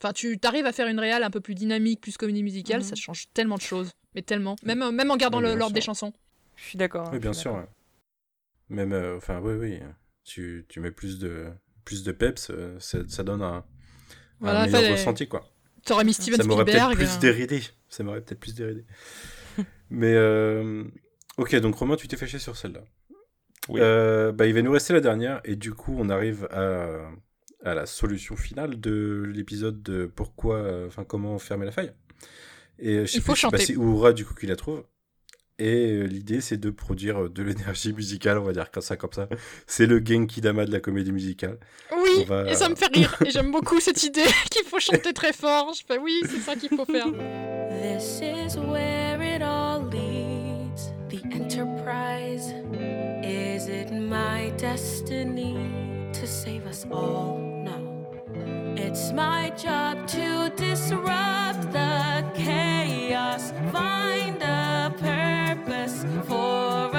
enfin 0.00 0.12
tu 0.12 0.38
arrives 0.44 0.66
à 0.66 0.72
faire 0.72 0.88
une 0.88 1.00
réal 1.00 1.22
un 1.22 1.30
peu 1.30 1.40
plus 1.40 1.54
dynamique, 1.54 2.00
plus 2.00 2.16
comédie 2.18 2.42
musicale, 2.42 2.80
Mhm. 2.80 2.86
ça 2.86 2.94
change 2.96 3.28
tellement 3.32 3.56
de 3.56 3.62
choses, 3.62 3.90
mais 4.14 4.22
tellement, 4.22 4.56
même, 4.62 4.82
euh, 4.82 4.90
même 4.90 5.10
en 5.10 5.16
gardant 5.16 5.38
Oui, 5.42 5.56
l'ordre 5.56 5.74
des 5.74 5.80
chansons. 5.80 6.12
Je 6.56 6.64
suis 6.64 6.78
d'accord. 6.78 7.06
hein, 7.06 7.10
Oui, 7.14 7.18
bien 7.18 7.32
sûr. 7.32 7.54
ouais. 7.54 7.66
Même, 8.68 8.92
euh, 8.92 9.16
enfin, 9.16 9.40
oui, 9.40 9.54
oui. 9.54 9.80
Tu, 10.24 10.66
tu 10.68 10.80
mets 10.80 10.90
plus 10.92 11.18
de, 11.18 11.46
plus 11.84 12.04
de 12.04 12.12
peps, 12.12 12.52
ça, 12.78 12.98
ça 13.08 13.22
donne 13.24 13.42
un, 13.42 13.64
Voilà, 14.38 14.60
un 14.60 14.64
meilleur 14.66 14.82
fallait- 14.82 14.92
ressenti, 14.92 15.26
quoi. 15.26 15.50
T'aurais 15.86 16.04
mis 16.04 16.12
Steven 16.12 16.36
ça 16.36 16.44
m'aurait 16.46 16.66
peut-être 16.66 16.90
Spielberg. 16.92 17.08
plus 17.10 17.18
déridé. 17.20 17.62
Ça 17.88 18.04
m'aurait 18.04 18.20
peut-être 18.20 18.38
plus 18.38 18.54
déridé. 18.54 18.84
Mais, 19.88 20.12
euh, 20.14 20.84
ok, 21.38 21.56
donc 21.56 21.74
Romain, 21.76 21.96
tu 21.96 22.08
t'es 22.08 22.16
fâché 22.16 22.38
sur 22.38 22.56
celle-là. 22.56 22.80
Oui. 23.68 23.80
Euh, 23.82 24.32
bah, 24.32 24.46
il 24.46 24.54
va 24.54 24.62
nous 24.62 24.72
rester 24.72 24.92
la 24.92 25.00
dernière, 25.00 25.40
et 25.44 25.56
du 25.56 25.72
coup, 25.74 25.94
on 25.98 26.08
arrive 26.08 26.48
à, 26.50 27.00
à 27.64 27.74
la 27.74 27.86
solution 27.86 28.36
finale 28.36 28.80
de 28.80 29.22
l'épisode 29.32 29.82
de 29.82 30.06
pourquoi, 30.06 30.56
euh, 30.56 30.86
enfin, 30.86 31.04
comment 31.04 31.38
fermer 31.38 31.66
la 31.66 31.72
faille. 31.72 31.92
Et 32.78 33.00
je 33.00 33.06
sais 33.06 33.18
Il 33.18 33.22
faut 33.22 33.32
plus, 33.32 33.40
chanter. 33.40 33.58
si 33.58 33.76
Oura, 33.76 34.12
du 34.12 34.24
coup, 34.24 34.34
qui 34.34 34.46
la 34.46 34.56
trouve. 34.56 34.84
Et 35.58 35.92
euh, 35.92 36.04
l'idée, 36.04 36.40
c'est 36.40 36.56
de 36.56 36.70
produire 36.70 37.24
euh, 37.24 37.28
de 37.28 37.42
l'énergie 37.42 37.92
musicale, 37.92 38.38
on 38.38 38.44
va 38.44 38.54
dire 38.54 38.70
comme 38.70 38.82
ça, 38.82 38.96
comme 38.96 39.12
ça. 39.12 39.28
C'est 39.66 39.84
le 39.84 40.02
Genki 40.02 40.40
Dama 40.40 40.64
de 40.64 40.72
la 40.72 40.80
comédie 40.80 41.12
musicale. 41.12 41.58
Oui, 41.94 42.24
va- 42.24 42.50
et 42.50 42.54
ça 42.54 42.70
me 42.70 42.74
fait 42.74 42.86
rire. 42.86 43.14
Et 43.26 43.30
j'aime 43.30 43.52
beaucoup 43.52 43.78
cette 43.78 44.02
idée 44.02 44.24
qu'il 44.50 44.64
faut 44.64 44.80
chanter 44.80 45.12
très 45.12 45.34
fort. 45.34 45.74
Je 45.74 45.82
fais 45.86 45.98
oui, 45.98 46.22
c'est 46.24 46.38
ça 46.40 46.56
qu'il 46.56 46.70
faut 46.70 46.86
faire. 46.86 47.08
This 47.12 48.20
is 48.22 48.56
where 48.58 49.20
it 49.20 49.42
all 49.42 49.82
leads. 49.90 50.09
Enterprise. 51.30 52.52
Is 53.22 53.68
it 53.68 53.92
my 53.92 54.52
destiny 54.56 55.54
to 56.12 56.26
save 56.26 56.66
us 56.66 56.86
all? 56.90 57.38
No. 57.38 58.06
It's 58.76 59.12
my 59.12 59.50
job 59.50 60.08
to 60.08 60.52
disrupt 60.56 61.70
the 61.72 62.24
chaos. 62.34 63.52
Find 63.70 64.42
a 64.42 64.92
purpose 64.98 66.04
for 66.26 66.89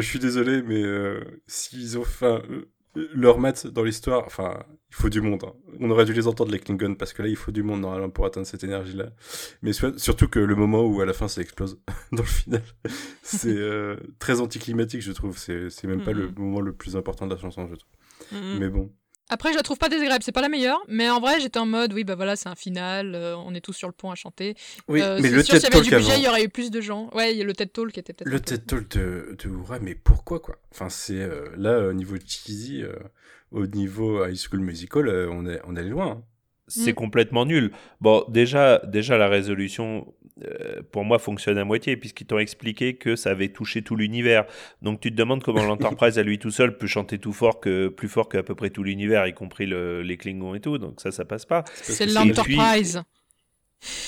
je 0.00 0.06
suis 0.08 0.18
désolé, 0.18 0.62
mais 0.62 0.82
euh, 0.82 1.20
s'ils 1.46 1.98
ont 1.98 2.04
fait 2.04 2.26
euh, 2.26 2.70
leur 3.14 3.38
maths 3.38 3.66
dans 3.66 3.82
l'histoire, 3.82 4.22
enfin, 4.26 4.62
il 4.90 4.94
faut 4.94 5.08
du 5.08 5.20
monde. 5.20 5.42
hein. 5.44 5.52
On 5.80 5.90
aurait 5.90 6.04
dû 6.04 6.12
les 6.12 6.26
entendre, 6.28 6.52
les 6.52 6.58
Klingons, 6.60 6.94
parce 6.94 7.12
que 7.12 7.22
là, 7.22 7.28
il 7.28 7.36
faut 7.36 7.50
du 7.50 7.62
monde 7.62 7.80
normalement 7.80 8.10
pour 8.10 8.24
atteindre 8.26 8.46
cette 8.46 8.62
énergie-là. 8.64 9.10
Mais 9.62 9.72
surtout 9.72 10.28
que 10.28 10.38
le 10.38 10.54
moment 10.54 10.82
où 10.84 11.00
à 11.00 11.04
la 11.06 11.12
fin 11.12 11.26
ça 11.28 11.40
explose 11.40 11.80
dans 12.12 12.22
le 12.22 12.28
final, 12.28 12.62
c'est 13.22 13.48
euh, 13.56 13.96
très 14.18 14.40
anticlimatique, 14.40 15.02
je 15.02 15.12
trouve. 15.12 15.36
C'est 15.38 15.84
même 15.84 16.02
pas 16.04 16.12
le 16.12 16.30
moment 16.36 16.60
le 16.60 16.72
plus 16.72 16.96
important 16.96 17.26
de 17.26 17.34
la 17.34 17.40
chanson, 17.40 17.66
je 17.68 17.74
trouve. 17.74 17.92
Mais 18.60 18.68
bon. 18.68 18.92
Après, 19.30 19.52
je 19.52 19.56
la 19.56 19.62
trouve 19.62 19.78
pas 19.78 19.88
désagréable, 19.88 20.22
c'est 20.22 20.32
pas 20.32 20.42
la 20.42 20.48
meilleure, 20.50 20.80
mais 20.86 21.08
en 21.08 21.18
vrai, 21.18 21.40
j'étais 21.40 21.58
en 21.58 21.64
mode, 21.66 21.92
oui, 21.94 22.04
bah 22.04 22.14
voilà, 22.14 22.36
c'est 22.36 22.48
un 22.50 22.54
final, 22.54 23.14
euh, 23.14 23.34
on 23.36 23.54
est 23.54 23.60
tous 23.62 23.72
sur 23.72 23.88
le 23.88 23.94
pont 23.94 24.10
à 24.10 24.14
chanter. 24.14 24.54
Oui, 24.86 25.00
Euh, 25.00 25.18
mais 25.22 25.30
le 25.30 25.42
sûr, 25.42 25.54
s'il 25.56 25.64
y 25.64 25.70
TED 25.70 25.74
avait 25.74 25.84
du 25.84 25.90
Talk 25.90 26.00
budget, 26.00 26.12
avant. 26.12 26.20
il 26.20 26.24
y 26.24 26.28
aurait 26.28 26.44
eu 26.44 26.48
plus 26.50 26.70
de 26.70 26.80
gens. 26.82 27.08
Ouais, 27.14 27.32
il 27.32 27.38
y 27.38 27.40
a 27.40 27.44
le 27.44 27.54
TED 27.54 27.72
Talk 27.72 27.90
qui 27.92 28.00
était 28.00 28.12
peut-être. 28.12 28.30
Le 28.30 28.38
TED 28.40 28.66
Talk 28.66 28.88
de, 28.96 29.36
de 29.42 29.48
Oura, 29.48 29.78
mais 29.78 29.94
pourquoi 29.94 30.40
quoi? 30.40 30.56
Enfin, 30.72 30.90
c'est 30.90 31.14
euh, 31.22 31.48
là, 31.56 31.78
au 31.88 31.92
niveau 31.94 32.16
cheesy, 32.24 32.82
euh, 32.82 32.92
au 33.50 33.66
niveau 33.66 34.26
High 34.26 34.36
School 34.36 34.60
Musical, 34.60 35.08
euh, 35.08 35.28
on, 35.30 35.46
est, 35.46 35.60
on 35.66 35.74
est 35.74 35.84
loin. 35.84 36.06
hein. 36.10 36.22
c'est 36.68 36.92
Mm. 36.92 36.96
complètement 36.96 37.46
nul. 37.46 37.72
Bon, 38.02 38.24
déjà, 38.28 38.82
déjà 38.86 39.16
la 39.16 39.28
résolution, 39.28 40.12
pour 40.90 41.04
moi, 41.04 41.18
fonctionne 41.18 41.58
à 41.58 41.64
moitié, 41.64 41.96
puisqu'ils 41.96 42.26
t'ont 42.26 42.38
expliqué 42.38 42.96
que 42.96 43.14
ça 43.14 43.30
avait 43.30 43.48
touché 43.48 43.82
tout 43.82 43.94
l'univers. 43.96 44.44
Donc 44.82 45.00
tu 45.00 45.10
te 45.10 45.16
demandes 45.16 45.42
comment 45.44 45.64
l'Enterprise, 45.64 46.18
à 46.18 46.22
lui 46.22 46.38
tout 46.38 46.50
seul, 46.50 46.76
peut 46.76 46.86
chanter 46.88 47.18
tout 47.18 47.32
fort 47.32 47.60
que, 47.60 47.88
plus 47.88 48.08
fort 48.08 48.28
qu'à 48.28 48.42
peu 48.42 48.54
près 48.54 48.70
tout 48.70 48.82
l'univers, 48.82 49.26
y 49.26 49.32
compris 49.32 49.66
le- 49.66 50.02
les 50.02 50.16
Klingons 50.16 50.54
et 50.54 50.60
tout. 50.60 50.78
Donc 50.78 51.00
ça, 51.00 51.12
ça 51.12 51.24
passe 51.24 51.46
pas. 51.46 51.64
C'est 51.74 52.06
l'Enterprise. 52.06 53.02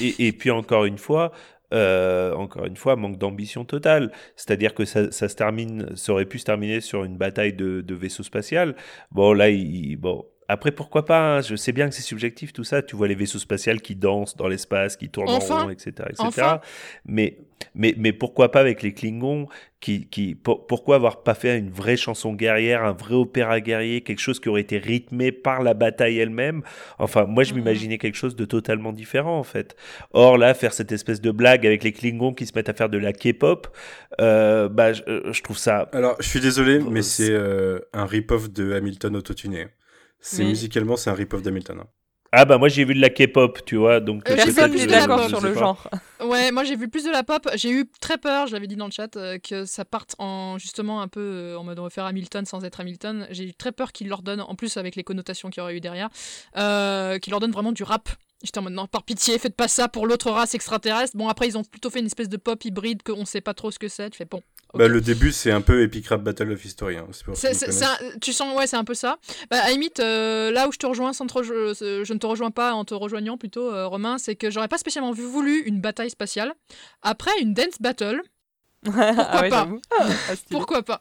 Et, 0.01 0.27
et 0.27 0.33
puis 0.33 0.51
encore 0.51 0.85
une 0.85 0.99
fois, 0.99 1.33
euh, 1.75 2.33
encore 2.35 2.65
une 2.65 2.77
fois, 2.77 2.97
manque 2.97 3.19
d'ambition 3.19 3.65
totale. 3.65 4.11
C'est-à-dire 4.37 4.75
que 4.75 4.85
ça, 4.85 5.11
ça 5.13 5.29
se 5.29 5.35
termine, 5.37 5.95
ça 5.97 6.13
aurait 6.13 6.25
pu 6.27 6.39
se 6.39 6.45
terminer 6.45 6.81
sur 6.81 7.05
une 7.05 7.17
bataille 7.17 7.53
de, 7.53 7.83
de 7.83 7.95
vaisseau 7.95 8.23
spatial. 8.23 8.75
Bon, 9.11 9.33
là, 9.33 9.51
il, 9.51 9.97
bon. 9.97 10.25
Après, 10.49 10.71
pourquoi 10.73 11.05
pas 11.05 11.37
hein, 11.39 11.41
Je 11.41 11.57
sais 11.57 11.73
bien 11.73 11.89
que 11.89 11.95
c'est 11.95 12.03
subjectif 12.03 12.53
tout 12.53 12.65
ça. 12.65 12.83
Tu 12.83 12.95
vois 12.97 13.09
les 13.09 13.15
vaisseaux 13.15 13.39
spatials 13.39 13.81
qui 13.81 13.97
dansent 13.97 14.37
dans 14.37 14.49
l'espace, 14.49 14.97
qui 14.97 15.09
tournent 15.09 15.29
Enfin. 15.31 15.55
en 15.55 15.65
rond, 15.65 15.71
etc., 15.71 15.91
etc. 16.09 16.15
Enfin. 16.19 16.61
Mais, 17.05 17.39
mais, 17.75 17.95
mais 17.99 18.13
pourquoi 18.13 18.51
pas 18.51 18.61
avec 18.61 18.83
les 18.83 18.93
Klingons 18.95 19.49
qui, 19.81 20.07
qui, 20.09 20.35
pour- 20.35 20.67
pourquoi 20.67 20.97
avoir 20.97 21.23
pas 21.23 21.35
fait 21.35 21.59
une 21.59 21.71
vraie 21.71 21.97
chanson 21.97 22.33
guerrière, 22.35 22.85
un 22.85 22.93
vrai 22.93 23.15
opéra 23.15 23.61
guerrier, 23.61 24.03
quelque 24.03 24.21
chose 24.21 24.41
qui 24.41 24.49
aurait 24.49 24.61
été 24.61 24.79
rythmé 24.79 25.33
par 25.33 25.63
la 25.63 25.75
bataille 25.75 26.19
elle-même? 26.19 26.63
Enfin, 26.99 27.25
moi, 27.25 27.43
je 27.45 27.53
m'imaginais 27.55 27.99
quelque 27.99 28.17
chose 28.17 28.37
de 28.37 28.45
totalement 28.45 28.93
différent, 28.93 29.39
en 29.39 29.45
fait. 29.45 29.75
Or, 30.13 30.39
là, 30.39 30.55
faire 30.55 30.73
cette 30.73 30.93
espèce 30.93 31.21
de 31.21 31.31
blague 31.31 31.67
avec 31.67 31.83
les 31.83 31.93
Klingons 31.93 32.35
qui 32.35 32.47
se 32.47 32.53
mettent 32.55 32.69
à 32.69 32.75
faire 32.75 32.89
de 32.89 32.99
la 32.99 33.13
K-pop, 33.13 33.69
euh, 34.21 34.69
bah, 34.69 34.93
je, 34.93 35.03
euh, 35.09 35.33
je 35.33 35.43
trouve 35.43 35.59
ça. 35.59 35.89
Alors, 35.93 36.17
je 36.21 36.29
suis 36.29 36.41
désolé, 36.41 36.79
mais 36.79 37.03
c'est 37.03 37.31
euh, 37.33 37.81
un 37.93 38.07
rip-off 38.07 38.51
de 38.51 38.73
Hamilton 38.75 39.17
autotuné. 39.17 39.67
C'est 40.21 40.43
Mais- 40.43 40.49
musicalement, 40.51 40.97
c'est 40.97 41.11
un 41.11 41.15
rip-off 41.15 41.43
d'Hamilton. 41.43 41.81
hein. 41.81 41.87
Ah, 42.33 42.45
bah, 42.45 42.59
moi, 42.59 42.69
j'ai 42.69 42.85
vu 42.85 42.93
de 42.95 43.01
la 43.01 43.09
K-pop, 43.09 43.65
tu 43.65 43.77
vois, 43.77 44.01
donc. 44.01 44.29
Euh, 44.29 44.35
personne 44.35 44.73
que- 44.73 44.77
n'est 44.79 44.87
d'accord 44.87 45.29
sur 45.29 45.41
le 45.41 45.55
pas. 45.55 45.61
genre. 45.61 45.89
Ouais, 46.27 46.51
moi 46.51 46.65
j'ai 46.65 46.77
vu 46.77 46.89
plus 46.89 47.05
de 47.05 47.11
la 47.11 47.23
pop. 47.23 47.47
J'ai 47.57 47.71
eu 47.71 47.89
très 48.01 48.17
peur, 48.19 48.47
je 48.47 48.53
l'avais 48.55 48.67
dit 48.67 48.75
dans 48.75 48.87
le 48.87 48.91
chat, 48.91 49.15
euh, 49.17 49.39
que 49.39 49.65
ça 49.67 49.85
parte 49.85 50.15
en 50.19 50.57
justement 50.59 51.03
un 51.03 51.09
peu 51.09 51.21
euh, 51.21 51.59
en 51.59 51.63
mode 51.63 51.79
refaire 51.79 52.05
Hamilton 52.07 52.45
sans 52.47 52.65
être 52.65 52.81
Hamilton. 52.81 53.27
J'ai 53.31 53.45
eu 53.45 53.55
très 53.55 53.71
peur 53.71 53.93
qu'il 53.93 54.09
leur 54.09 54.23
donne, 54.23 54.41
en 54.41 54.55
plus 54.55 54.77
avec 54.79 54.97
les 54.97 55.05
connotations 55.05 55.51
qu'il 55.51 55.61
y 55.61 55.63
aurait 55.63 55.77
eu 55.77 55.81
derrière, 55.81 56.09
euh, 56.57 57.19
qu'il 57.19 57.31
leur 57.33 57.41
donne 57.41 57.53
vraiment 57.53 57.73
du 57.73 57.83
rap. 57.83 58.09
J'étais 58.43 58.59
en 58.59 58.63
mode 58.63 58.73
non, 58.73 58.87
par 58.87 59.03
pitié, 59.05 59.39
faites 59.39 59.55
pas 59.57 59.69
ça 59.69 59.89
pour 59.89 60.07
l'autre 60.07 60.31
race 60.31 60.55
extraterrestre. 60.55 61.17
Bon, 61.17 61.29
après 61.29 61.49
ils 61.49 61.57
ont 61.59 61.65
plutôt 61.65 61.91
fait 61.91 62.01
une 62.01 62.07
espèce 62.07 62.29
de 62.31 62.37
pop 62.39 62.65
hybride 62.65 63.03
qu'on 63.03 63.25
sait 63.27 63.41
pas 63.43 63.55
trop 63.55 63.71
ce 63.71 63.79
que 63.79 63.89
c'est. 63.89 64.11
Tu 64.11 64.17
fais 64.17 64.25
bon. 64.25 64.41
Bah, 64.77 64.89
le 64.89 65.01
début, 65.01 65.33
c'est 65.33 65.51
un 65.51 65.61
peu 65.61 65.83
Epic 65.83 66.07
Rap 66.09 66.23
Battle 66.23 66.53
of 66.53 66.65
History. 66.65 66.97
hein. 66.97 67.07
C'est 67.13 67.25
pour 67.25 67.37
C'est- 67.37 67.85
un- 67.85 67.97
tu 68.21 68.33
sens, 68.33 68.57
ouais, 68.57 68.67
c'est 68.67 68.77
un 68.77 68.85
peu 68.85 68.95
ça. 68.95 69.19
Bah, 69.51 69.59
à 69.63 69.71
limite, 69.71 70.01
euh, 70.01 70.51
là 70.51 70.69
où 70.69 70.73
je 70.73 70.79
te 70.79 70.87
rejoins, 70.87 71.13
sans 71.13 71.27
te 71.27 71.35
rejo- 71.35 71.75
je 72.05 72.13
ne 72.13 72.19
te 72.19 72.27
rejoins 72.27 72.51
pas 72.51 72.73
en 72.75 72.85
te 72.85 72.95
rejoignant 72.95 73.37
plutôt, 73.37 73.73
euh, 73.73 73.87
Romain, 73.87 74.19
c'est 74.19 74.37
que 74.37 74.51
j'aurais 74.51 74.69
pas 74.69 74.79
spécialement 74.79 75.13
vu- 75.13 75.25
voulu 75.27 75.63
une 75.67 75.81
bataille 75.81 76.11
spatiale. 76.11 76.53
Après, 77.03 77.33
une 77.41 77.55
dance 77.55 77.81
battle, 77.81 78.21
pourquoi 78.85 79.25
Ah 79.31 79.41
ouais, 79.43 79.49
pas? 79.49 79.61
j'avoue. 79.65 79.81
Ah, 80.29 80.37
stylé. 80.37 80.37
Pourquoi 80.51 80.83
pas? 80.83 81.01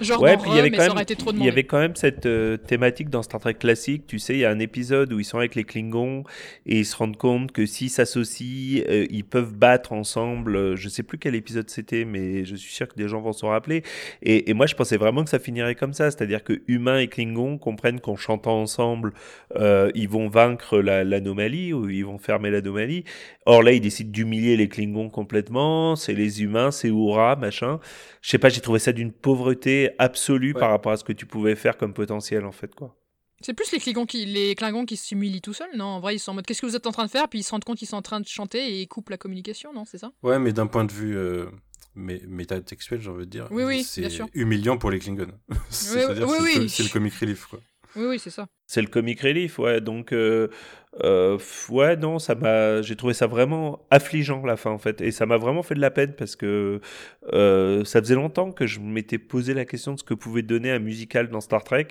Genre 0.00 0.20
Ouais, 0.22 0.36
puis 0.36 0.50
il 0.50 0.56
y 0.56 0.58
avait 0.60 0.70
quand 0.70 0.78
même, 0.82 0.90
aurait 0.92 1.02
été 1.02 1.16
trop 1.16 1.30
il 1.30 1.34
y 1.34 1.38
demandé. 1.38 1.50
avait 1.50 1.64
quand 1.64 1.78
même 1.80 1.96
cette 1.96 2.26
euh, 2.26 2.56
thématique 2.56 3.10
dans 3.10 3.22
Star 3.22 3.40
Trek 3.40 3.54
classique. 3.54 4.06
Tu 4.06 4.18
sais, 4.20 4.34
il 4.34 4.38
y 4.40 4.44
a 4.44 4.50
un 4.50 4.58
épisode 4.60 5.12
où 5.12 5.18
ils 5.18 5.24
sont 5.24 5.38
avec 5.38 5.54
les 5.56 5.64
Klingons 5.64 6.22
et 6.66 6.80
ils 6.80 6.84
se 6.86 6.94
rendent 6.94 7.16
compte 7.16 7.50
que 7.52 7.66
s'ils 7.66 7.90
s'associent, 7.90 8.82
euh, 8.88 9.06
ils 9.10 9.24
peuvent 9.24 9.54
battre 9.54 9.92
ensemble. 9.92 10.54
Euh, 10.56 10.76
Je 10.76 10.88
sais 10.88 11.02
plus 11.02 11.18
quel 11.18 11.34
épisode 11.34 11.68
c'était, 11.68 12.04
mais 12.04 12.44
je 12.44 12.54
suis 12.54 12.72
sûr 12.72 12.86
que 12.86 12.94
des 12.94 13.08
gens 13.08 13.20
vont 13.20 13.32
s'en 13.32 13.48
rappeler. 13.48 13.82
Et, 14.22 14.50
et 14.50 14.54
moi, 14.54 14.66
je 14.66 14.74
pensais 14.76 14.96
vraiment 14.96 15.24
que 15.24 15.30
ça 15.30 15.38
finirait 15.40 15.74
comme 15.74 15.94
ça, 15.94 16.10
c'est-à-dire 16.10 16.44
que 16.44 16.62
humains 16.68 16.98
et 16.98 17.08
Klingons 17.08 17.58
comprennent 17.58 17.98
qu'en 18.00 18.16
chantant 18.16 18.60
ensemble, 18.60 19.12
euh, 19.56 19.90
ils 19.94 20.08
vont 20.08 20.28
vaincre 20.28 20.78
la- 20.78 21.02
l'anomalie 21.02 21.72
ou 21.72 21.88
ils 21.88 22.04
vont 22.04 22.18
fermer 22.18 22.50
l'anomalie. 22.50 23.04
Or 23.46 23.62
là, 23.64 23.72
ils 23.72 23.80
décident 23.80 24.10
d'humilier 24.12 24.56
les 24.56 24.68
Klingons 24.68 25.08
complètement. 25.10 25.96
C'est 25.96 26.14
les 26.14 26.42
humains, 26.42 26.70
c'est 26.70 26.90
Oura, 26.90 27.34
machin. 27.34 27.80
Je 28.20 28.30
sais 28.30 28.38
pas, 28.38 28.48
j'ai 28.50 28.60
trouvé 28.60 28.78
ça 28.78 28.92
d'une 28.92 29.10
pauvreté 29.54 29.90
absolue 29.98 30.52
Ouais. 30.54 30.60
par 30.60 30.70
rapport 30.70 30.92
à 30.92 30.96
ce 30.96 31.04
que 31.04 31.12
tu 31.12 31.26
pouvais 31.26 31.54
faire 31.56 31.76
comme 31.76 31.94
potentiel, 31.94 32.44
en 32.44 32.52
fait, 32.52 32.74
quoi. 32.74 32.96
C'est 33.40 33.54
plus 33.54 33.72
les 33.72 33.78
Klingons 33.80 34.06
qui, 34.06 34.24
les 34.24 34.54
Klingons 34.54 34.84
qui 34.86 34.96
s'humilient 34.96 35.40
tout 35.40 35.52
seuls, 35.52 35.76
non? 35.76 35.84
En 35.86 36.00
vrai, 36.00 36.14
ils 36.14 36.18
sont 36.20 36.30
en 36.30 36.34
mode 36.34 36.46
qu'est-ce 36.46 36.60
que 36.60 36.66
vous 36.66 36.76
êtes 36.76 36.86
en 36.86 36.92
train 36.92 37.06
de 37.06 37.10
faire? 37.10 37.28
Puis 37.28 37.40
ils 37.40 37.42
se 37.42 37.50
rendent 37.50 37.64
compte 37.64 37.76
qu'ils 37.78 37.88
sont 37.88 37.96
en 37.96 38.02
train 38.02 38.20
de 38.20 38.26
chanter 38.28 38.58
et 38.60 38.80
ils 38.82 38.86
coupent 38.88 39.10
la 39.10 39.16
communication, 39.18 39.72
non? 39.72 39.84
C'est 39.84 39.98
ça? 39.98 40.12
Ouais, 40.22 40.38
mais 40.38 40.52
d'un 40.52 40.68
point 40.68 40.84
de 40.84 40.92
vue 40.92 41.16
euh, 41.16 41.46
mé- 41.96 42.24
métatextuel, 42.28 43.00
j'ai 43.00 43.10
envie 43.10 43.24
de 43.26 43.30
dire, 43.30 43.48
Oui, 43.50 43.64
oui, 43.64 43.82
c'est 43.82 44.02
bien 44.02 44.10
sûr. 44.10 44.28
humiliant 44.34 44.78
pour 44.78 44.90
les 44.92 45.00
Klingons. 45.00 45.26
Oui, 45.50 45.56
c'est 45.70 46.14
le 46.14 46.24
co- 46.24 46.32
oui. 46.40 46.68
c'est 46.68 46.84
le 46.84 46.88
comic 46.88 47.14
relief, 47.14 47.46
quoi. 47.46 47.60
Oui, 47.96 48.04
oui, 48.06 48.18
c'est 48.18 48.30
ça. 48.30 48.46
C'est 48.66 48.80
le 48.80 48.86
comic 48.86 49.20
relief, 49.20 49.58
ouais. 49.58 49.82
Donc, 49.82 50.14
euh, 50.14 50.48
euh, 51.04 51.38
ouais, 51.68 51.94
non, 51.96 52.18
ça 52.18 52.34
m'a, 52.34 52.80
j'ai 52.80 52.96
trouvé 52.96 53.12
ça 53.12 53.26
vraiment 53.26 53.86
affligeant 53.90 54.44
la 54.46 54.56
fin, 54.56 54.70
en 54.70 54.78
fait, 54.78 55.02
et 55.02 55.10
ça 55.10 55.26
m'a 55.26 55.36
vraiment 55.36 55.62
fait 55.62 55.74
de 55.74 55.80
la 55.80 55.90
peine 55.90 56.14
parce 56.14 56.36
que 56.36 56.80
euh, 57.34 57.84
ça 57.84 58.00
faisait 58.00 58.14
longtemps 58.14 58.50
que 58.50 58.66
je 58.66 58.80
m'étais 58.80 59.18
posé 59.18 59.52
la 59.52 59.66
question 59.66 59.92
de 59.92 59.98
ce 59.98 60.04
que 60.04 60.14
pouvait 60.14 60.40
donner 60.40 60.70
un 60.70 60.78
musical 60.78 61.28
dans 61.28 61.42
Star 61.42 61.64
Trek. 61.64 61.88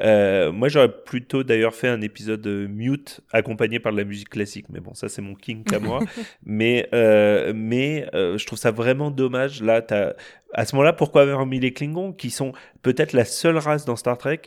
Moi, 0.00 0.68
j'aurais 0.68 0.92
plutôt 1.02 1.44
d'ailleurs 1.44 1.74
fait 1.74 1.88
un 1.88 2.02
épisode 2.02 2.46
mute 2.46 3.22
accompagné 3.32 3.80
par 3.80 3.92
de 3.92 3.98
la 3.98 4.04
musique 4.04 4.28
classique, 4.28 4.66
mais 4.68 4.80
bon, 4.80 4.92
ça 4.92 5.08
c'est 5.08 5.22
mon 5.22 5.34
kink 5.34 5.72
à 5.72 5.78
moi. 5.78 6.00
mais 6.44 6.88
mais 6.92 8.06
je 8.12 8.44
trouve 8.44 8.58
ça 8.58 8.70
vraiment 8.70 9.10
dommage. 9.10 9.62
Là, 9.62 9.80
t'as, 9.80 10.12
à 10.52 10.64
ce 10.64 10.74
moment-là, 10.76 10.92
pourquoi 10.92 11.22
avoir 11.22 11.46
mis 11.46 11.60
les 11.60 11.72
Klingons, 11.72 12.12
qui 12.12 12.30
sont 12.30 12.52
peut-être 12.82 13.12
la 13.12 13.24
seule 13.24 13.58
race 13.58 13.84
dans 13.84 13.96
Star 13.96 14.18
Trek 14.18 14.42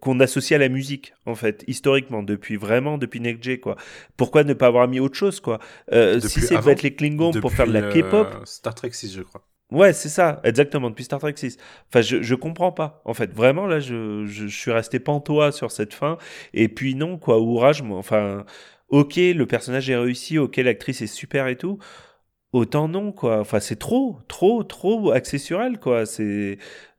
qu'on 0.00 0.20
associe 0.20 0.56
à 0.56 0.60
la 0.60 0.68
musique 0.68 1.14
en 1.26 1.34
fait 1.34 1.64
historiquement 1.66 2.22
depuis 2.22 2.56
vraiment 2.56 2.98
depuis 2.98 3.20
Next 3.20 3.42
G 3.42 3.60
quoi 3.60 3.76
pourquoi 4.16 4.44
ne 4.44 4.54
pas 4.54 4.66
avoir 4.66 4.88
mis 4.88 5.00
autre 5.00 5.16
chose 5.16 5.40
quoi? 5.40 5.58
Euh, 5.92 6.20
si 6.20 6.40
c'est 6.40 6.56
avant- 6.56 6.70
être 6.70 6.82
les 6.82 6.94
Klingons 6.94 7.32
pour 7.32 7.52
faire 7.52 7.66
de 7.66 7.72
la 7.72 7.82
K-pop 7.82 8.28
euh, 8.32 8.44
Star 8.44 8.74
Trek 8.74 8.90
6, 8.92 9.12
je 9.14 9.22
crois. 9.22 9.42
Ouais, 9.72 9.92
c'est 9.92 10.08
ça, 10.08 10.40
exactement, 10.44 10.90
depuis 10.90 11.02
Star 11.04 11.18
Trek 11.18 11.34
6. 11.36 11.56
Enfin, 11.88 12.00
je, 12.00 12.22
je 12.22 12.34
comprends 12.36 12.70
pas. 12.70 13.02
En 13.04 13.14
fait, 13.14 13.32
vraiment, 13.34 13.66
là, 13.66 13.80
je, 13.80 14.24
je, 14.24 14.46
je 14.46 14.56
suis 14.56 14.70
resté 14.70 15.00
pantois 15.00 15.50
sur 15.50 15.72
cette 15.72 15.92
fin. 15.92 16.18
Et 16.54 16.68
puis, 16.68 16.94
non, 16.94 17.18
quoi, 17.18 17.40
Ourage, 17.40 17.82
enfin, 17.82 18.44
ok, 18.90 19.16
le 19.16 19.44
personnage 19.44 19.90
est 19.90 19.96
réussi, 19.96 20.38
ok, 20.38 20.58
l'actrice 20.58 21.02
est 21.02 21.08
super 21.08 21.48
et 21.48 21.56
tout. 21.56 21.78
Autant 22.56 22.88
non, 22.88 23.12
quoi. 23.12 23.40
Enfin, 23.40 23.60
c'est 23.60 23.76
trop, 23.76 24.18
trop, 24.28 24.64
trop 24.64 25.10
axé 25.10 25.36
sur 25.36 25.60
elle, 25.60 25.78
quoi. 25.78 26.06
C'est. 26.06 26.56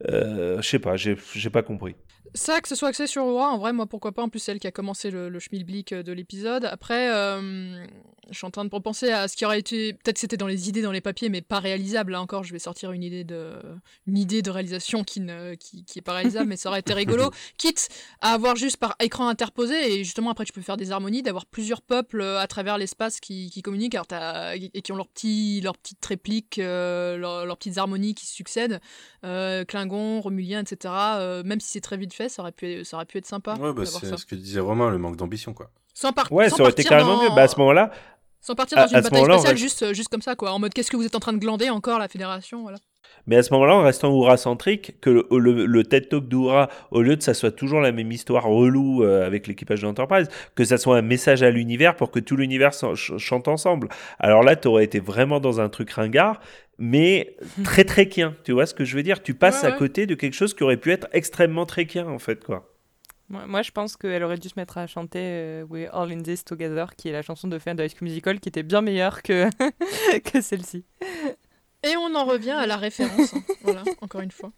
Euh, 0.08 0.62
je 0.62 0.70
sais 0.70 0.78
pas, 0.78 0.98
j'ai 0.98 1.18
j'ai 1.34 1.50
pas 1.50 1.64
compris. 1.64 1.96
Ça, 2.38 2.62
que 2.62 2.68
ce 2.68 2.76
soit 2.76 2.90
axé 2.90 3.08
sur 3.08 3.26
Aura, 3.26 3.50
en 3.50 3.58
vrai, 3.58 3.74
moi, 3.74 3.88
pourquoi 3.88 4.12
pas. 4.12 4.22
En 4.22 4.30
plus, 4.30 4.40
c'est 4.40 4.52
elle 4.52 4.60
qui 4.60 4.68
a 4.68 4.72
commencé 4.72 5.10
le, 5.10 5.28
le 5.28 5.40
schmilblick 5.40 5.92
euh, 5.92 6.04
de 6.04 6.12
l'épisode. 6.12 6.66
Après, 6.66 7.12
euh, 7.12 7.84
je 8.32 8.38
suis 8.38 8.46
en 8.46 8.52
train 8.52 8.66
de 8.66 8.70
repenser 8.74 9.12
à 9.12 9.28
ce 9.28 9.36
qui 9.36 9.46
aurait 9.46 9.60
été. 9.60 9.94
Peut-être 9.94 10.18
c'était 10.18 10.38
dans 10.38 10.48
les 10.48 10.70
idées, 10.70 10.82
dans 10.82 10.92
les 10.92 11.02
papiers, 11.02 11.30
mais 11.30 11.42
pas 11.42 11.60
réalisable. 11.60 12.12
Là 12.12 12.22
encore, 12.22 12.44
je 12.44 12.52
vais 12.52 12.60
sortir 12.60 12.92
une 12.92 13.04
idée 13.04 13.24
de, 13.24 13.54
une 14.06 14.18
idée 14.18 14.42
de 14.42 14.50
réalisation 14.50 15.04
qui, 15.04 15.20
ne, 15.22 15.56
qui, 15.56 15.84
qui 15.86 16.00
est 16.00 16.02
pas 16.02 16.14
réalisable, 16.14 16.48
mais 16.48 16.58
ça 16.58 16.70
aurait 16.70 16.80
été 16.80 16.94
rigolo. 16.94 17.32
Quitte 17.58 17.90
à 18.22 18.34
avoir 18.34 18.56
juste 18.56 18.78
par 18.78 18.96
écran 19.00 19.28
interposé, 19.28 19.94
et 19.94 20.04
justement, 20.04 20.32
après, 20.32 20.46
tu 20.46 20.54
peux 20.54 20.62
faire 20.62 20.78
des 20.78 20.92
harmonies, 20.92 21.24
d'avoir 21.24 21.46
plusieurs 21.46 21.82
peuples 21.82 22.22
euh, 22.22 22.40
à 22.40 22.48
travers 22.48 22.78
l'espace 22.78 23.20
qui, 23.20 23.50
qui 23.50 23.62
communiquent 23.62 23.96
alors 23.96 24.08
et 24.54 24.82
qui 24.82 24.92
ont 24.92 24.96
leurs 24.96 25.08
petits, 25.08 25.62
leurs 25.62 25.78
petites 25.78 26.06
répliques, 26.06 26.60
euh, 26.60 27.18
leurs, 27.18 27.46
leurs 27.46 27.58
petites 27.58 27.78
harmonies 27.78 28.14
qui 28.14 28.26
se 28.26 28.34
succèdent. 28.34 28.80
Euh, 29.24 29.66
Klingon, 29.66 30.22
Romulien, 30.22 30.62
etc. 30.62 30.94
Même 31.44 31.60
si 31.60 31.70
c'est 31.70 31.82
très 31.82 31.98
vite 31.98 32.14
fait, 32.14 32.27
ça 32.30 32.42
aurait 32.42 32.52
pu, 32.52 32.84
ça 32.86 32.98
aurait 32.98 33.06
pu 33.06 33.18
être 33.18 33.26
sympa. 33.26 33.56
Ouais, 33.56 33.74
bah, 33.74 33.86
c'est 33.86 34.06
ça. 34.08 34.18
ce 34.18 34.26
que 34.26 34.36
disait 34.36 34.60
Romain, 34.60 34.90
le 34.90 34.98
manque 34.98 35.16
d'ambition, 35.18 35.54
quoi. 35.54 35.70
Sans, 35.94 36.12
par- 36.14 36.32
Ouais, 36.32 36.50
sans 36.50 36.58
ça 36.58 36.64
aurait 36.64 36.72
été 36.72 36.84
partir 36.84 36.98
carrément 37.00 37.18
dans- 37.18 37.24
mieux. 37.24 37.36
Bah, 37.36 37.44
à 37.44 37.48
ce 37.48 37.58
moment-là. 37.60 37.92
Sans 38.42 38.56
partir 38.56 38.78
à- 38.78 38.82
dans 38.84 38.88
une 38.90 38.96
à 38.98 39.02
bataille 39.02 39.24
spatiale, 39.26 39.58
juste, 39.58 39.94
juste 39.94 40.10
comme 40.10 40.22
ça, 40.22 40.36
quoi. 40.36 40.52
En 40.52 40.60
mode, 40.60 40.74
qu'est-ce 40.74 40.92
que 40.92 40.96
vous 40.98 41.06
êtes 41.06 41.16
en 41.16 41.20
train 41.20 41.34
de 41.34 41.40
glander 41.40 41.70
encore, 41.70 42.00
la 42.00 42.08
Fédération 42.08 42.62
voilà. 42.62 42.78
Mais 43.28 43.36
à 43.36 43.44
ce 43.44 43.54
moment-là, 43.54 43.76
en 43.76 43.84
restant 43.84 44.10
Oura-centrique, 44.12 45.00
que 45.02 45.10
le, 45.10 45.28
le, 45.32 45.66
le 45.66 45.84
TED 45.84 46.10
Talk 46.10 46.28
d'Oura, 46.28 46.70
au 46.92 47.02
lieu 47.02 47.16
de 47.16 47.22
ça 47.22 47.34
soit 47.34 47.52
toujours 47.52 47.82
la 47.82 47.92
même 47.92 48.12
histoire 48.12 48.46
relou 48.46 49.04
euh, 49.04 49.26
avec 49.26 49.48
l'équipage 49.48 49.82
de 49.82 49.86
l'Enterprise, 49.86 50.30
que 50.56 50.64
ça 50.64 50.78
soit 50.78 50.98
un 50.98 51.02
message 51.02 51.44
à 51.44 51.50
l'univers 51.50 51.96
pour 51.96 52.10
que 52.10 52.20
tout 52.20 52.38
l'univers 52.38 52.72
chante 52.96 53.48
ensemble. 53.48 53.90
Alors 54.20 54.44
là, 54.44 54.56
tu 54.56 54.68
aurais 54.68 54.86
été 54.86 55.00
vraiment 55.00 55.40
dans 55.40 55.60
un 55.60 55.70
truc 55.70 55.92
ringard, 55.92 56.40
mais 56.78 57.36
très 57.64 57.84
trekien. 57.84 58.36
Tu 58.44 58.54
vois 58.54 58.66
ce 58.66 58.74
que 58.74 58.86
je 58.86 58.96
veux 58.96 59.04
dire? 59.04 59.22
Tu 59.22 59.34
passes 59.34 59.64
Ouais, 59.64 59.70
à 59.70 59.72
côté 59.74 60.06
de 60.06 60.16
quelque 60.16 60.34
chose 60.34 60.54
qui 60.54 60.64
aurait 60.64 60.78
pu 60.78 60.92
être 60.92 61.08
extrêmement 61.12 61.66
trekien, 61.66 62.08
en 62.08 62.20
fait, 62.20 62.44
quoi. 62.44 62.74
Moi, 63.30 63.46
moi, 63.46 63.62
je 63.62 63.72
pense 63.72 63.98
qu'elle 63.98 64.24
aurait 64.24 64.38
dû 64.38 64.48
se 64.48 64.54
mettre 64.56 64.78
à 64.78 64.88
chanter 64.88 65.20
euh, 65.22 65.66
We're 65.70 65.94
All 65.94 66.12
in 66.14 66.22
This 66.22 66.46
Together, 66.46 66.96
qui 66.96 67.10
est 67.10 67.12
la 67.12 67.22
chanson 67.22 67.50
de 67.50 67.60
fin 67.60 67.76
de 67.76 67.84
High 67.84 67.90
School 67.90 68.08
Musical, 68.08 68.40
qui 68.40 68.48
était 68.48 68.64
bien 68.64 68.82
meilleure 68.82 69.22
que, 69.22 69.50
que 70.32 70.40
celle-ci. 70.40 70.86
Et 71.92 71.98
on 71.98 72.14
en 72.16 72.26
revient 72.26 72.52
à 72.52 72.66
la 72.68 72.78
référence. 72.78 73.34
hein. 73.34 73.42
Voilà, 73.64 73.84
encore 74.02 74.22
une 74.22 74.32
fois. 74.32 74.52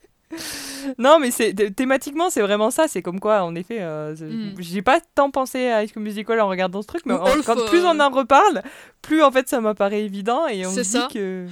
Non, 1.00 1.18
mais 1.20 1.32
c'est 1.32 1.54
thé- 1.54 1.72
thématiquement, 1.74 2.30
c'est 2.30 2.42
vraiment 2.42 2.70
ça. 2.70 2.88
C'est 2.88 3.02
comme 3.02 3.20
quoi, 3.20 3.42
en 3.42 3.56
effet, 3.56 3.78
euh, 3.82 4.14
Mm. 4.16 4.54
j'ai 4.60 4.84
pas 4.84 5.00
tant 5.16 5.32
pensé 5.32 5.68
à 5.70 5.84
High 5.84 5.90
School 5.92 6.04
Musical 6.04 6.40
en 6.40 6.48
regardant 6.48 6.84
ce 6.84 6.88
truc, 6.88 7.02
mais 7.08 7.16
en- 7.16 7.26
quand 7.44 7.66
plus 7.68 7.84
on 7.84 8.00
en 8.00 8.10
reparle, 8.12 8.62
plus 9.02 9.24
en 9.24 9.32
fait 9.32 9.50
ça 9.50 9.60
m'apparaît 9.60 10.04
évident 10.04 10.48
et 10.48 10.68
on 10.68 10.72
se 10.72 10.82
dit 10.82 11.14
que 11.14 11.48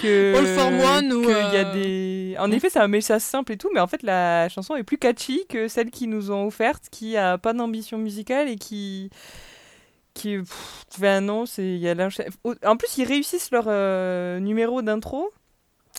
que 0.00 0.34
All 0.38 0.46
for 0.46 0.96
One 0.96 1.12
ou, 1.12 1.28
y 1.28 1.32
a 1.34 1.66
euh, 1.66 1.72
des. 1.74 2.36
En 2.38 2.50
effet, 2.50 2.70
c'est 2.70 2.80
un 2.80 2.88
message 2.88 3.20
simple 3.20 3.52
et 3.52 3.56
tout, 3.58 3.68
mais 3.74 3.80
en 3.80 3.86
fait 3.86 4.02
la 4.02 4.48
chanson 4.48 4.74
est 4.74 4.84
plus 4.84 4.96
catchy 4.98 5.44
que 5.46 5.68
celle 5.68 5.90
qu'ils 5.90 6.08
nous 6.08 6.30
ont 6.30 6.46
offerte, 6.46 6.84
qui 6.90 7.18
a 7.18 7.36
pas 7.36 7.52
d'ambition 7.52 7.98
musicale 7.98 8.48
et 8.48 8.56
qui 8.56 9.10
qui 10.14 10.38
pff, 10.38 10.84
ben 11.00 11.20
non, 11.24 11.44
c'est 11.46 11.66
il 11.66 11.78
y 11.78 11.88
a 11.88 11.94
En 12.64 12.76
plus, 12.76 12.96
ils 12.98 13.04
réussissent 13.04 13.50
leur 13.50 13.64
euh, 13.68 14.38
numéro 14.40 14.80
d'intro. 14.82 15.30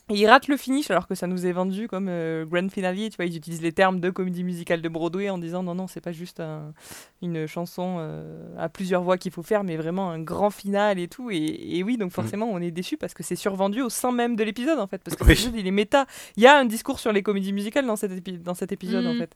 Et 0.10 0.14
ils 0.14 0.28
ratent 0.28 0.50
le 0.50 0.58
finish 0.58 0.92
alors 0.92 1.08
que 1.08 1.16
ça 1.16 1.26
nous 1.26 1.48
est 1.48 1.52
vendu 1.52 1.88
comme 1.88 2.10
euh, 2.10 2.46
grand 2.46 2.70
finale. 2.70 2.96
Tu 2.96 3.16
vois, 3.16 3.26
ils 3.26 3.36
utilisent 3.38 3.64
les 3.64 3.72
termes 3.72 4.00
de 4.00 4.12
comédie 4.12 4.44
musicale 4.44 4.80
de 4.84 4.88
Broadway 4.88 5.32
en 5.32 5.40
disant 5.40 5.64
non, 5.64 5.74
non, 5.74 5.88
c'est 5.88 6.02
pas 6.02 6.12
juste 6.12 6.40
un- 6.42 6.74
une 7.24 7.48
chanson 7.48 7.96
euh, 8.00 8.54
à 8.60 8.70
plusieurs 8.70 9.02
voix 9.02 9.18
qu'il 9.18 9.32
faut 9.32 9.42
faire, 9.42 9.64
mais 9.64 9.78
vraiment 9.78 10.12
un 10.12 10.20
grand 10.20 10.52
final 10.52 11.00
et 11.00 11.08
tout. 11.08 11.32
Et, 11.32 11.38
et 11.78 11.82
oui, 11.84 11.98
donc 11.98 12.12
forcément, 12.12 12.46
on 12.52 12.60
est 12.60 12.70
déçu 12.70 12.98
parce 12.98 13.16
que 13.16 13.24
c'est 13.24 13.36
survendu 13.36 13.82
au 13.82 13.90
sein 13.90 14.12
même 14.12 14.36
de 14.36 14.44
l'épisode 14.44 14.78
en 14.78 14.86
fait. 14.86 15.02
Parce 15.04 15.18
que 15.18 15.24
Oui. 15.24 15.30
l'épisode, 15.30 15.56
il 15.56 15.66
est 15.66 15.72
méta. 15.72 16.06
Il 16.38 16.44
y 16.44 16.48
a 16.48 16.56
un 16.56 16.66
discours 16.66 17.00
sur 17.00 17.12
les 17.12 17.24
comédies 17.24 17.54
musicales 17.54 17.88
dans 17.88 17.96
cet, 17.96 18.12
épi- 18.12 18.38
dans 18.40 18.54
cet 18.54 18.72
épisode 18.72 19.08
en 19.08 19.14
Mhm. 19.14 19.20
fait, 19.22 19.32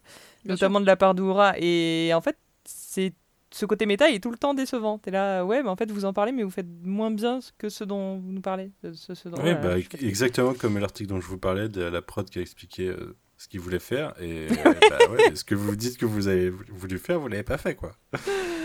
Bien 0.45 0.53
notamment 0.53 0.81
de 0.81 0.85
la 0.85 0.95
part 0.97 1.15
d'Oura. 1.15 1.53
Et 1.57 2.11
en 2.13 2.21
fait, 2.21 2.37
c'est 2.65 3.13
ce 3.51 3.65
côté 3.65 3.85
méta 3.85 4.09
est 4.09 4.21
tout 4.21 4.31
le 4.31 4.37
temps 4.37 4.53
décevant. 4.53 4.97
T'es 4.99 5.11
là, 5.11 5.43
ouais, 5.43 5.63
mais 5.63 5.69
en 5.69 5.75
fait, 5.75 5.91
vous 5.91 6.05
en 6.05 6.13
parlez, 6.13 6.31
mais 6.31 6.43
vous 6.43 6.49
faites 6.49 6.67
moins 6.83 7.11
bien 7.11 7.39
que 7.57 7.69
ce 7.69 7.83
dont 7.83 8.19
vous 8.19 8.31
nous 8.31 8.41
parlez. 8.41 8.71
de 8.83 8.93
Ce, 8.93 9.15
ce 9.15 9.29
dont, 9.29 9.41
Oui, 9.43 9.53
bah, 9.55 9.77
exactement 10.01 10.53
comme 10.53 10.77
l'article 10.77 11.09
dont 11.09 11.21
je 11.21 11.27
vous 11.27 11.37
parlais 11.37 11.69
de 11.69 11.81
la 11.81 12.01
prod 12.01 12.29
qui 12.29 12.39
a 12.39 12.41
expliqué 12.41 12.87
euh, 12.87 13.15
ce 13.37 13.47
qu'il 13.47 13.59
voulait 13.59 13.79
faire. 13.79 14.13
Et 14.21 14.47
euh, 14.65 14.73
bah, 14.89 15.11
ouais, 15.11 15.35
ce 15.35 15.43
que 15.43 15.55
vous 15.55 15.75
dites 15.75 15.97
que 15.97 16.05
vous 16.05 16.27
avez 16.27 16.49
voulu 16.49 16.99
faire, 16.99 17.19
vous 17.19 17.27
l'avez 17.27 17.43
pas 17.43 17.57
fait, 17.57 17.75
quoi. 17.75 17.91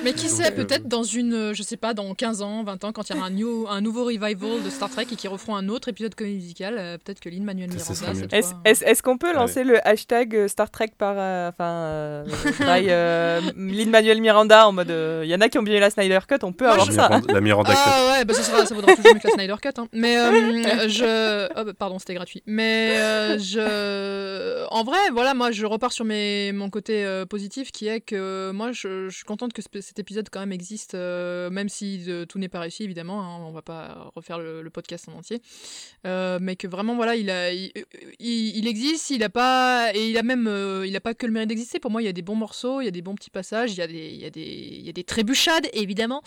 Mais 0.04 0.12
qui 0.12 0.28
sait, 0.28 0.48
euh, 0.48 0.50
peut-être 0.50 0.86
dans 0.86 1.02
une, 1.02 1.32
euh, 1.34 1.54
je 1.54 1.62
sais 1.62 1.76
pas, 1.76 1.94
dans 1.94 2.14
15 2.14 2.42
ans, 2.42 2.62
20 2.64 2.84
ans, 2.84 2.92
quand 2.92 3.08
il 3.08 3.14
y 3.14 3.18
aura 3.18 3.26
un, 3.28 3.30
new- 3.30 3.66
un 3.68 3.80
nouveau 3.80 4.04
revival 4.04 4.62
de 4.64 4.70
Star 4.70 4.90
Trek 4.90 5.06
et 5.10 5.16
qu'ils 5.16 5.30
referont 5.30 5.56
un 5.56 5.68
autre 5.68 5.88
épisode 5.88 6.14
comédie 6.14 6.36
musicale, 6.36 6.76
euh, 6.78 6.98
peut-être 6.98 7.20
que 7.20 7.28
Lin-Manuel 7.28 7.70
Ça, 7.78 7.92
Miranda, 7.92 7.94
ça 7.94 8.14
cette 8.20 8.32
Est-ce 8.32 8.48
fois, 8.50 8.60
est-ce- 8.64 8.84
est-ce 8.84 9.02
qu'on 9.02 9.16
peut 9.18 9.28
Allez. 9.28 9.36
lancer 9.38 9.64
le 9.64 9.86
hashtag 9.86 10.36
euh, 10.36 10.48
Star 10.48 10.70
Trek 10.70 10.92
par 10.98 11.12
enfin 11.48 11.64
euh, 11.64 12.24
by 12.60 12.86
euh, 12.88 13.40
Lin-Manuel 13.56 14.20
Miranda 14.20 14.68
en 14.68 14.72
mode 14.72 14.92
il 15.22 15.28
y 15.28 15.34
en 15.34 15.40
a 15.40 15.48
qui 15.48 15.58
ont 15.58 15.62
bien 15.62 15.76
eu 15.76 15.80
la 15.80 15.90
Snyder 15.90 16.18
Cut, 16.28 16.36
on 16.42 16.52
peut 16.52 16.64
Moi, 16.64 16.74
avoir 16.74 16.86
je- 16.86 16.92
ça. 16.92 17.08
La 17.28 17.40
Miranda 17.40 17.72
Cut. 17.72 17.78
Ah 17.84 18.12
ouais, 18.18 18.24
bah 18.24 18.34
ça, 18.34 18.42
sera, 18.42 18.66
ça 18.66 18.74
vaudra 18.74 18.94
toujours 18.94 19.14
mieux 19.14 19.20
que 19.20 19.26
la 19.28 19.32
Snyder 19.34 19.54
Cut. 19.62 19.68
hein. 19.78 19.88
Mais 19.92 20.18
euh, 20.18 20.88
je. 20.88 21.48
oh, 21.60 21.64
bah, 21.64 21.72
pardon, 21.78 21.98
c'était 21.98 22.14
gratuit. 22.14 22.42
Mais 22.46 22.96
euh, 22.98 23.38
je. 23.38 24.64
En 24.70 24.84
vrai, 24.84 24.98
voilà, 25.12 25.34
moi 25.34 25.50
je 25.50 25.64
repars 25.66 25.92
sur 25.92 26.04
mes... 26.04 26.52
mon 26.52 26.68
côté 26.70 27.04
euh, 27.04 27.24
positif 27.26 27.70
qui 27.72 27.86
est 27.88 28.00
que 28.00 28.50
moi 28.52 28.72
je, 28.72 29.08
je 29.08 29.14
suis 29.16 29.24
contente 29.24 29.52
que 29.52 29.62
ce- 29.62 29.68
cet 29.94 30.00
épisode 30.00 30.28
quand 30.28 30.40
même 30.40 30.50
existe, 30.50 30.96
euh, 30.96 31.50
même 31.50 31.68
si 31.68 32.02
euh, 32.08 32.26
tout 32.26 32.40
n'est 32.40 32.48
pas 32.48 32.58
réussi 32.58 32.82
évidemment. 32.82 33.22
hein, 33.22 33.38
on 33.46 33.52
va 33.52 33.62
pas 33.62 34.10
refaire 34.16 34.40
le, 34.40 34.68
podcast 34.70 35.08
en 35.08 35.12
entier. 35.18 35.40
Euh, 36.04 36.40
mais 36.42 36.56
que 36.56 36.66
vraiment, 36.66 36.96
voilà, 36.96 37.14
il, 37.14 37.30
a, 37.30 37.52
il, 37.52 37.70
il- 38.18 38.56
il 38.56 38.66
existe, 38.66 39.10
il 39.10 39.22
a 39.22 39.28
pas. 39.28 39.92
Et 39.94 40.10
il 40.10 40.18
a 40.18 40.24
même. 40.24 40.50
il 40.84 40.96
a 40.96 41.00
pas 41.00 41.14
que 41.14 41.26
le 41.26 41.32
mérite 41.32 41.48
d'exister. 41.48 41.78
Pour 41.78 41.92
moi, 41.92 42.02
il 42.02 42.06
y 42.06 42.08
a 42.08 42.12
des 42.12 42.22
bons 42.22 42.34
morceaux, 42.34 42.80
il 42.80 42.86
y 42.86 42.88
a 42.88 42.90
des 42.90 43.02
bons 43.02 43.14
petits 43.14 43.30
passages, 43.30 43.70
il 43.72 43.78
y 43.78 43.82
a 43.82 43.86
des, 43.86 44.08
il 44.10 44.20
y 44.20 44.24
a 44.24 44.30
des, 44.30 44.42
il 44.42 44.84
y 44.84 44.88
a 44.88 44.92
des 44.92 45.04
trébuchades, 45.04 45.68
évidemment. 45.74 46.22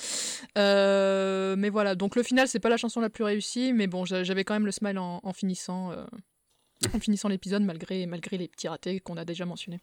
Mais 0.56 1.70
voilà, 1.70 1.96
donc 1.96 2.16
le 2.16 2.24
final, 2.24 2.48
c'est 2.48 2.62
pas 2.62 2.70
la 2.70 2.78
chanson 2.78 3.02
la 3.02 3.10
plus 3.10 3.26
réussie, 3.26 3.74
mais 3.74 3.88
bon, 3.88 4.06
j'a- 4.06 4.24
j'avais 4.24 4.46
quand 4.46 4.54
même 4.54 4.66
le 4.66 4.72
smile 4.72 4.98
en, 4.98 5.34
finissant. 5.34 5.92
en 6.94 7.00
finissant 7.02 7.28
l'épisode 7.28 7.64
malgré, 7.64 8.06
malgré 8.06 8.38
les 8.38 8.48
petits 8.48 8.70
ratés 8.70 9.02
qu'on 9.02 9.18
a 9.18 9.26
déjà 9.26 9.46
mentionnés. 9.46 9.82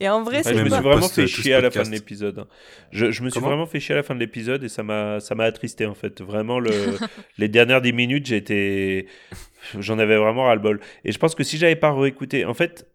Et 0.00 0.08
en 0.08 0.22
vrai, 0.22 0.42
c'est 0.42 0.54
je 0.54 0.64
me 0.64 0.68
suis 0.70 0.80
vraiment 0.80 1.08
fait 1.08 1.26
chier 1.26 1.54
à 1.54 1.60
la 1.60 1.70
fin 1.70 1.82
de 1.82 1.90
l'épisode. 1.90 2.38
hein. 2.38 2.46
Je, 2.90 3.10
je 3.10 3.22
me 3.22 3.28
suis 3.30 3.38
Comment 3.38 3.48
vraiment 3.48 3.66
fait 3.66 3.80
chier 3.80 3.94
à 3.94 3.96
la 3.96 4.02
fin 4.02 4.14
de 4.14 4.20
l'épisode 4.20 4.64
et 4.64 4.68
ça 4.68 4.82
m'a 4.82 5.20
ça 5.20 5.34
m'a 5.34 5.44
attristé 5.44 5.86
en 5.86 5.94
fait. 5.94 6.20
Vraiment 6.22 6.58
le 6.58 6.70
les 7.38 7.48
dernières 7.48 7.82
10 7.82 7.92
minutes, 7.92 8.26
j'étais 8.26 9.06
j'en 9.78 9.98
avais 9.98 10.16
vraiment 10.16 10.44
ras 10.44 10.54
le 10.54 10.60
bol. 10.60 10.80
Et 11.04 11.12
je 11.12 11.18
pense 11.18 11.34
que 11.34 11.44
si 11.44 11.58
j'avais 11.58 11.76
pas 11.76 11.92
réécouté, 11.92 12.44
en 12.46 12.54
fait, 12.54 12.88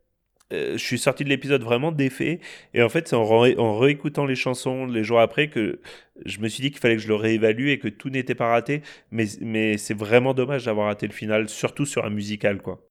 euh, 0.53 0.73
je 0.73 0.83
suis 0.83 0.97
sorti 0.99 1.23
de 1.23 1.29
l'épisode 1.29 1.63
vraiment 1.63 1.91
défait 1.91 2.39
et 2.73 2.81
en 2.83 2.89
fait, 2.89 3.07
c'est 3.07 3.15
en 3.15 3.79
réécoutant 3.79 4.25
les 4.25 4.35
chansons 4.35 4.85
les 4.85 5.03
jours 5.03 5.19
après 5.19 5.49
que 5.49 5.79
je 6.25 6.39
me 6.39 6.47
suis 6.47 6.61
dit 6.61 6.71
qu'il 6.71 6.79
fallait 6.79 6.95
que 6.95 7.01
je 7.01 7.07
le 7.07 7.15
réévalue 7.15 7.67
et 7.69 7.79
que 7.79 7.87
tout 7.87 8.09
n'était 8.09 8.35
pas 8.35 8.47
raté. 8.47 8.81
Mais 9.11 9.25
mais 9.41 9.77
c'est 9.77 9.95
vraiment 9.97 10.33
dommage 10.33 10.65
d'avoir 10.65 10.87
raté 10.87 11.07
le 11.07 11.13
final, 11.13 11.49
surtout 11.49 11.85
sur 11.85 12.03
un 12.05 12.09
musical 12.09 12.61
quoi. 12.61 12.81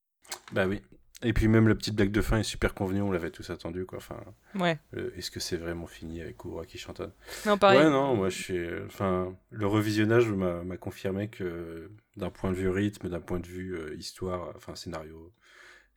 Bah 0.53 0.67
oui. 0.67 0.81
Et 1.25 1.33
puis 1.33 1.49
même 1.49 1.67
la 1.69 1.75
petite 1.75 1.95
blague 1.97 2.11
de 2.11 2.21
fin 2.21 2.39
est 2.39 2.43
super 2.45 2.75
convenue, 2.75 3.01
on 3.03 3.11
l'avait 3.11 3.31
tous 3.31 3.49
attendu, 3.51 3.87
quoi. 3.87 3.99
Enfin, 3.99 4.21
Ouais. 4.55 4.79
euh, 4.97 5.11
est-ce 5.17 5.31
que 5.31 5.41
c'est 5.41 5.57
vraiment 5.57 5.87
fini 5.87 6.21
avec 6.21 6.45
Oura 6.45 6.67
qui 6.67 6.77
chantonne? 6.79 7.13
Non, 7.47 7.57
pareil. 7.59 7.79
Ouais, 7.79 7.91
non, 7.91 8.15
moi 8.15 8.29
je 8.29 8.43
suis. 8.43 8.69
Enfin, 8.87 9.35
le 9.51 9.67
revisionnage 9.67 10.29
m'a 10.31 10.77
confirmé 10.77 11.29
que 11.29 11.91
d'un 12.17 12.31
point 12.31 12.51
de 12.51 12.57
vue 12.57 12.69
rythme, 12.69 13.09
d'un 13.09 13.21
point 13.21 13.41
de 13.41 13.47
vue 13.47 13.75
euh, 13.75 13.95
histoire, 13.97 14.53
enfin 14.57 14.75
scénario, 14.75 15.33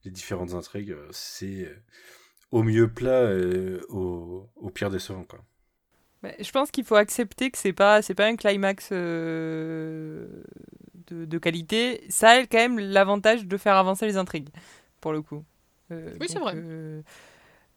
les 0.06 0.12
différentes 0.12 0.54
intrigues, 0.54 0.92
euh, 0.92 1.08
c'est 1.12 1.70
au 2.52 2.64
mieux 2.64 2.88
plat, 2.88 3.24
euh, 3.24 3.82
au, 3.90 4.50
au 4.56 4.70
pire 4.70 4.90
décevant, 4.90 5.26
quoi. 5.26 5.44
Ouais, 6.24 6.36
je 6.40 6.50
pense 6.52 6.72
qu'il 6.72 6.84
faut 6.86 6.96
accepter 6.96 7.52
que 7.52 7.58
c'est 7.60 7.74
pas 7.74 8.02
c'est 8.02 8.16
pas 8.16 8.26
un 8.26 8.36
climax 8.38 8.90
euh, 8.92 10.28
de, 11.08 11.26
de 11.26 11.38
qualité. 11.38 12.04
Ça 12.10 12.30
a 12.30 12.40
quand 12.48 12.58
même 12.58 12.80
l'avantage 12.80 13.46
de 13.46 13.58
faire 13.58 13.76
avancer 13.76 14.06
les 14.08 14.18
intrigues 14.18 14.50
pour 15.08 15.14
le 15.14 15.22
coup. 15.22 15.44
Euh, 15.92 16.12
Oui, 16.20 16.28
c'est 16.30 16.40
vrai. 16.40 16.54
euh, 16.56 17.02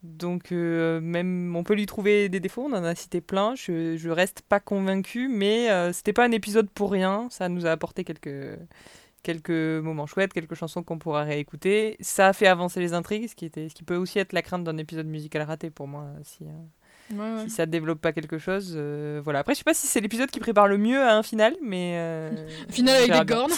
donc 0.02 0.51
euh, 0.51 1.01
même 1.01 1.55
on 1.55 1.62
peut 1.62 1.74
lui 1.74 1.86
trouver 1.86 2.28
des 2.28 2.40
défauts, 2.40 2.65
on 2.69 2.73
en 2.73 2.82
a 2.82 2.94
cité 2.97 3.20
plein. 3.20 3.55
Je, 3.55 3.97
je 3.97 4.11
reste 4.11 4.43
pas 4.48 4.59
convaincu, 4.59 5.28
mais 5.28 5.69
c'était 5.93 6.12
pas 6.12 6.24
un 6.24 6.32
épisode 6.32 6.69
pour 6.70 6.90
rien. 6.90 7.28
Ça 7.31 7.48
nous 7.48 7.66
a 7.66 7.70
apporté 7.70 8.02
quelques 8.02 8.59
quelques 9.23 9.51
moments 9.51 10.07
chouettes, 10.07 10.32
quelques 10.32 10.55
chansons 10.55 10.82
qu'on 10.82 10.98
pourra 10.98 11.23
réécouter. 11.24 11.97
Ça 12.01 12.28
a 12.28 12.32
fait 12.32 12.47
avancer 12.48 12.81
les 12.81 12.94
intrigues, 12.94 13.28
ce 13.28 13.35
qui 13.36 13.44
était 13.44 13.69
ce 13.69 13.74
qui 13.74 13.85
peut 13.85 13.97
aussi 13.97 14.19
être 14.19 14.32
la 14.32 14.43
crainte 14.43 14.65
d'un 14.65 14.78
épisode 14.78 15.07
musical 15.07 15.43
raté 15.43 15.70
pour 15.70 15.86
moi 15.86 16.07
si. 16.24 16.44
euh, 16.44 16.48
Ouais, 17.12 17.19
ouais. 17.19 17.44
si 17.44 17.51
ça 17.51 17.66
développe 17.66 18.01
pas 18.01 18.12
quelque 18.12 18.39
chose. 18.39 18.74
euh, 18.77 19.20
voilà. 19.23 19.40
Après, 19.40 19.52
je 19.55 19.59
sais 19.59 19.65
pas 19.65 19.74
si 19.74 19.86
c'est 19.89 20.01
l'épisode 20.01 20.31
qui 20.31 20.39
prépare 20.40 20.69
le 20.69 20.78
mieux 20.78 21.01
à 21.02 21.16
un 21.16 21.23
final, 21.24 21.55
mais. 21.62 21.94
euh, 21.98 22.31
Final 22.70 22.94
avec 22.97 23.11
des 23.12 23.24
bien. 23.24 23.36
cornes. 23.36 23.52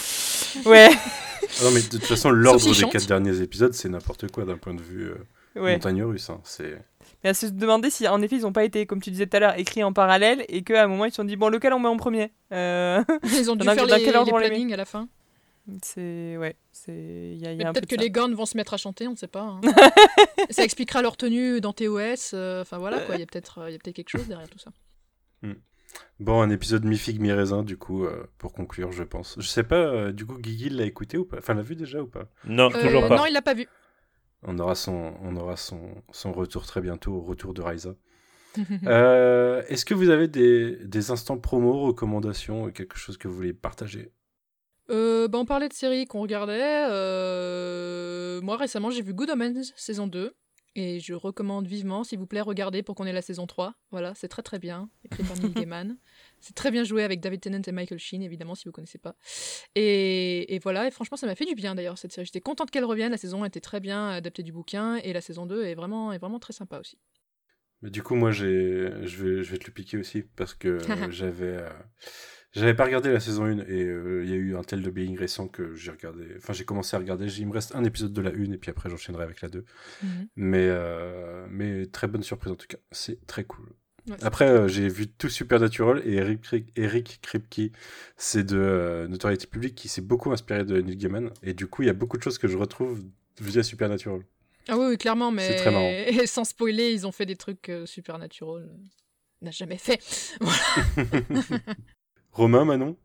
Ouais. 0.65 0.89
Ah 1.59 1.63
Non, 1.65 1.71
mais 1.71 1.81
de 1.81 1.87
toute 1.87 2.03
façon, 2.05 2.29
l'ordre 2.31 2.65
des 2.65 2.73
chante. 2.73 2.91
quatre 2.91 3.07
derniers 3.07 3.41
épisodes, 3.41 3.73
c'est 3.73 3.89
n'importe 3.89 4.31
quoi 4.31 4.45
d'un 4.45 4.57
point 4.57 4.73
de 4.73 4.81
vue 4.81 5.09
euh, 5.09 5.15
Ouais. 5.61 5.73
montagne 5.73 6.01
russe. 6.03 6.29
hein. 6.31 6.41
C'est. 6.43 6.81
Mais 7.23 7.29
à 7.29 7.33
se 7.35 7.45
demander 7.45 7.89
si, 7.91 8.07
en 8.07 8.21
effet, 8.21 8.35
ils 8.37 8.45
ont 8.45 8.51
pas 8.53 8.63
été, 8.63 8.85
comme 8.87 9.01
tu 9.01 9.11
disais 9.11 9.27
tout 9.27 9.37
à 9.37 9.39
l'heure, 9.39 9.59
écrits 9.59 9.83
en 9.83 9.93
parallèle 9.93 10.43
et 10.49 10.63
qu'à 10.63 10.83
un 10.83 10.87
moment 10.87 11.05
ils 11.05 11.11
se 11.11 11.17
sont 11.17 11.23
dit 11.23 11.35
bon, 11.35 11.49
lequel 11.49 11.73
on 11.73 11.79
met 11.79 11.87
en 11.87 11.97
premier 11.97 12.31
Euh, 12.51 13.03
Ils 13.23 13.51
ont 13.51 13.55
dû 13.55 13.65
dans- 13.67 13.73
faire 13.75 13.85
les, 13.85 14.03
quel 14.03 14.15
ordre 14.15 14.37
les 14.39 14.73
à 14.73 14.77
la 14.77 14.85
fin. 14.85 15.07
C'est 15.81 16.35
ouais, 16.37 16.55
c'est 16.73 16.91
il 16.91 17.37
y 17.37 17.47
a, 17.47 17.51
il 17.51 17.55
y 17.55 17.57
Mais 17.59 17.63
a 17.65 17.69
un 17.69 17.73
peu 17.73 17.79
Peut-être 17.79 17.89
que 17.91 17.95
ça. 17.95 18.01
les 18.01 18.09
Gorns 18.09 18.33
vont 18.33 18.45
se 18.45 18.57
mettre 18.57 18.73
à 18.73 18.77
chanter, 18.77 19.07
on 19.07 19.11
ne 19.11 19.15
sait 19.15 19.27
pas. 19.27 19.41
hein. 19.43 19.61
ça 20.49 20.63
expliquera 20.65 21.01
leur 21.01 21.15
tenue 21.15 21.61
dans 21.61 21.71
TOS. 21.71 22.31
euh, 22.33 22.61
Enfin 22.63 22.79
voilà, 22.79 22.99
quoi. 22.99 23.15
Il 23.15 23.19
y 23.21 23.23
a 23.23 23.25
peut-être 23.27 23.59
euh, 23.59 23.69
il 23.69 23.73
y 23.73 23.75
a 23.75 23.79
peut-être 23.79 23.95
quelque 23.95 24.09
chose 24.09 24.27
derrière 24.27 24.49
tout 24.49 24.59
ça. 24.59 24.71
Bon, 26.19 26.41
un 26.41 26.49
épisode 26.49 26.85
mi-figue, 26.85 27.19
mi-raisin, 27.19 27.63
du 27.63 27.77
coup, 27.77 28.05
euh, 28.05 28.23
pour 28.37 28.53
conclure, 28.53 28.91
je 28.91 29.03
pense. 29.03 29.35
Je 29.39 29.47
sais 29.47 29.63
pas, 29.63 29.75
euh, 29.75 30.11
du 30.11 30.25
coup, 30.25 30.37
Guigui 30.37 30.69
l'a 30.69 30.85
écouté 30.85 31.17
ou 31.17 31.25
pas? 31.25 31.37
Enfin, 31.39 31.53
l'a 31.53 31.61
vu 31.63 31.75
déjà 31.75 32.01
ou 32.01 32.07
pas? 32.07 32.29
Non, 32.45 32.69
Euh, 32.73 32.81
toujours 32.81 33.07
pas. 33.07 33.17
Non, 33.17 33.25
il 33.25 33.33
l'a 33.33 33.41
pas 33.41 33.53
vu. 33.53 33.67
On 34.43 34.57
aura 34.59 34.75
son, 34.75 35.13
on 35.21 35.35
aura 35.35 35.55
son, 35.57 35.79
son 36.11 36.31
retour 36.33 36.65
très 36.65 36.81
bientôt, 36.81 37.13
au 37.13 37.21
retour 37.21 37.53
de 37.53 37.61
Ryza. 37.61 37.95
Euh, 38.87 39.63
Est-ce 39.67 39.83
que 39.85 39.93
vous 39.95 40.09
avez 40.09 40.27
des, 40.27 40.75
des 40.85 41.11
instants 41.11 41.37
promo, 41.39 41.81
recommandations, 41.87 42.69
quelque 42.71 42.97
chose 42.97 43.17
que 43.17 43.27
vous 43.27 43.33
voulez 43.35 43.53
partager? 43.53 44.11
Euh, 44.89 45.27
bah, 45.27 45.39
on 45.39 45.45
parlait 45.45 45.69
de 45.69 45.73
séries 45.73 46.05
qu'on 46.05 46.21
regardait. 46.21 46.87
euh, 46.91 48.41
Moi, 48.41 48.57
récemment, 48.57 48.91
j'ai 48.91 49.01
vu 49.01 49.13
Good 49.13 49.29
Omens 49.31 49.71
saison 49.75 50.07
2. 50.07 50.35
Et 50.75 50.99
je 50.99 51.13
recommande 51.13 51.67
vivement, 51.67 52.03
s'il 52.03 52.17
vous 52.17 52.25
plaît, 52.25 52.41
regardez 52.41 52.81
pour 52.81 52.95
qu'on 52.95 53.05
ait 53.05 53.13
la 53.13 53.21
saison 53.21 53.45
3. 53.45 53.75
Voilà, 53.91 54.13
c'est 54.15 54.27
très 54.27 54.41
très 54.41 54.57
bien. 54.57 54.89
Écrit 55.05 55.23
par 55.23 55.37
Neil 55.37 55.51
Gaiman. 55.67 55.97
C'est 56.39 56.55
très 56.55 56.71
bien 56.71 56.83
joué 56.83 57.03
avec 57.03 57.19
David 57.19 57.41
Tennant 57.41 57.61
et 57.61 57.71
Michael 57.71 57.99
Sheen, 57.99 58.23
évidemment, 58.23 58.55
si 58.55 58.65
vous 58.65 58.71
connaissez 58.71 58.97
pas. 58.97 59.15
Et, 59.75 60.55
et 60.55 60.59
voilà, 60.59 60.87
et 60.87 60.91
franchement, 60.91 61.17
ça 61.17 61.27
m'a 61.27 61.35
fait 61.35 61.45
du 61.45 61.53
bien 61.53 61.75
d'ailleurs, 61.75 61.97
cette 61.97 62.11
série. 62.11 62.25
J'étais 62.25 62.41
contente 62.41 62.71
qu'elle 62.71 62.85
revienne. 62.85 63.11
La 63.11 63.17
saison 63.17 63.43
1 63.43 63.47
était 63.47 63.61
très 63.61 63.79
bien 63.79 64.09
adaptée 64.09 64.41
du 64.41 64.51
bouquin. 64.51 64.95
Et 64.97 65.13
la 65.13 65.21
saison 65.21 65.45
2 65.45 65.63
est 65.65 65.75
vraiment, 65.75 66.11
est 66.11 66.17
vraiment 66.17 66.39
très 66.39 66.53
sympa 66.53 66.79
aussi. 66.79 66.97
Mais 67.83 67.91
du 67.91 68.01
coup, 68.01 68.15
moi, 68.15 68.31
j'ai, 68.31 68.89
je 69.03 69.23
vais, 69.23 69.43
je 69.43 69.51
vais 69.51 69.57
te 69.59 69.67
le 69.67 69.73
piquer 69.73 69.97
aussi 69.97 70.23
parce 70.23 70.55
que 70.55 70.79
j'avais, 71.11 71.57
euh, 71.57 71.69
j'avais 72.53 72.75
pas 72.75 72.85
regardé 72.85 73.11
la 73.11 73.19
saison 73.19 73.45
1 73.45 73.59
et 73.59 73.83
euh, 73.83 74.23
il 74.23 74.29
y 74.29 74.33
a 74.33 74.35
eu 74.35 74.55
un 74.55 74.63
tel 74.63 74.81
de 74.83 74.89
Being 74.91 75.17
récent 75.17 75.47
que 75.47 75.73
j'ai 75.73 75.89
regardé. 75.91 76.25
Enfin, 76.37 76.53
j'ai 76.53 76.65
commencé 76.65 76.95
à 76.95 76.99
regarder. 76.99 77.25
Il 77.39 77.47
me 77.47 77.53
reste 77.53 77.75
un 77.75 77.83
épisode 77.83 78.13
de 78.13 78.21
la 78.21 78.29
1 78.29 78.51
et 78.51 78.57
puis 78.57 78.69
après, 78.69 78.89
j'enchaînerai 78.89 79.23
avec 79.23 79.41
la 79.41 79.49
2. 79.49 79.65
Mhm. 80.03 80.27
Mais, 80.35 80.67
euh, 80.69 81.47
mais 81.49 81.87
très 81.87 82.07
bonne 82.07 82.21
surprise 82.21 82.51
en 82.51 82.55
tout 82.55 82.67
cas. 82.67 82.77
C'est 82.91 83.25
très 83.25 83.43
cool. 83.43 83.65
Ouais, 84.07 84.17
Après, 84.21 84.47
euh, 84.49 84.67
j'ai 84.67 84.87
vu 84.87 85.07
tout 85.07 85.29
Supernatural 85.29 86.01
et 86.05 86.13
Eric, 86.15 86.41
Eric 86.75 87.19
Kripke, 87.23 87.71
c'est 88.17 88.43
de 88.43 89.07
notoriété 89.09 89.47
publique 89.47 89.75
qui 89.75 89.87
s'est 89.87 90.01
beaucoup 90.01 90.31
inspiré 90.31 90.63
de 90.63 90.79
Neil 90.79 90.97
Gaiman. 90.97 91.31
Et 91.41 91.53
du 91.53 91.65
coup, 91.67 91.81
il 91.81 91.87
y 91.87 91.89
a 91.89 91.93
beaucoup 91.93 92.17
de 92.17 92.23
choses 92.23 92.37
que 92.37 92.47
je 92.47 92.57
retrouve 92.57 93.01
via 93.41 93.63
Supernatural. 93.63 94.21
Ah 94.67 94.77
oui, 94.77 94.85
oui, 94.89 94.97
clairement, 94.97 95.31
mais 95.31 95.47
C'est 95.47 95.55
très 95.55 95.71
marrant. 95.71 95.91
sans 96.27 96.43
spoiler, 96.43 96.91
ils 96.91 97.07
ont 97.07 97.11
fait 97.11 97.25
des 97.25 97.35
trucs 97.35 97.71
supernatural. 97.85 98.69
n'a 99.41 99.51
jamais 99.51 99.77
fait. 99.77 99.99
Voilà. 100.39 101.65
Romain, 102.33 102.65
Manon? 102.65 102.95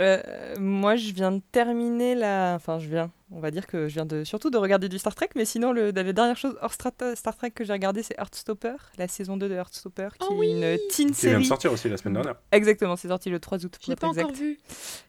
Euh, 0.00 0.20
moi, 0.58 0.96
je 0.96 1.12
viens 1.12 1.32
de 1.32 1.40
terminer 1.52 2.14
la. 2.14 2.54
Enfin, 2.56 2.78
je 2.78 2.88
viens. 2.88 3.10
On 3.34 3.40
va 3.40 3.50
dire 3.50 3.66
que 3.66 3.88
je 3.88 3.94
viens 3.94 4.04
de 4.04 4.24
surtout 4.24 4.50
de 4.50 4.58
regarder 4.58 4.88
du 4.88 4.98
Star 4.98 5.14
Trek, 5.14 5.30
mais 5.36 5.44
sinon, 5.44 5.72
le, 5.72 5.90
la 5.90 6.12
dernière 6.12 6.36
chose 6.36 6.56
hors 6.60 6.72
Star, 6.72 7.36
Trek 7.36 7.50
que 7.52 7.64
j'ai 7.64 7.72
regardé, 7.72 8.02
c'est 8.02 8.14
Heartstopper, 8.18 8.74
la 8.98 9.08
saison 9.08 9.36
2 9.36 9.48
de 9.48 9.54
Heartstopper, 9.54 10.08
qui 10.20 10.26
est 10.34 10.50
une 10.50 10.78
teen 10.88 10.88
Qui 10.88 11.02
vient 11.02 11.08
de 11.10 11.14
série. 11.14 11.44
sortir 11.46 11.72
aussi 11.72 11.88
la 11.88 11.96
semaine 11.96 12.14
dernière. 12.14 12.34
Exactement, 12.52 12.96
c'est 12.96 13.08
sorti 13.08 13.30
le 13.30 13.40
3 13.40 13.64
août. 13.64 13.78
J'ai 13.84 13.92
être 13.92 14.00
pas 14.00 14.08
encore 14.08 14.30
exact. 14.30 14.38
vu. 14.38 14.58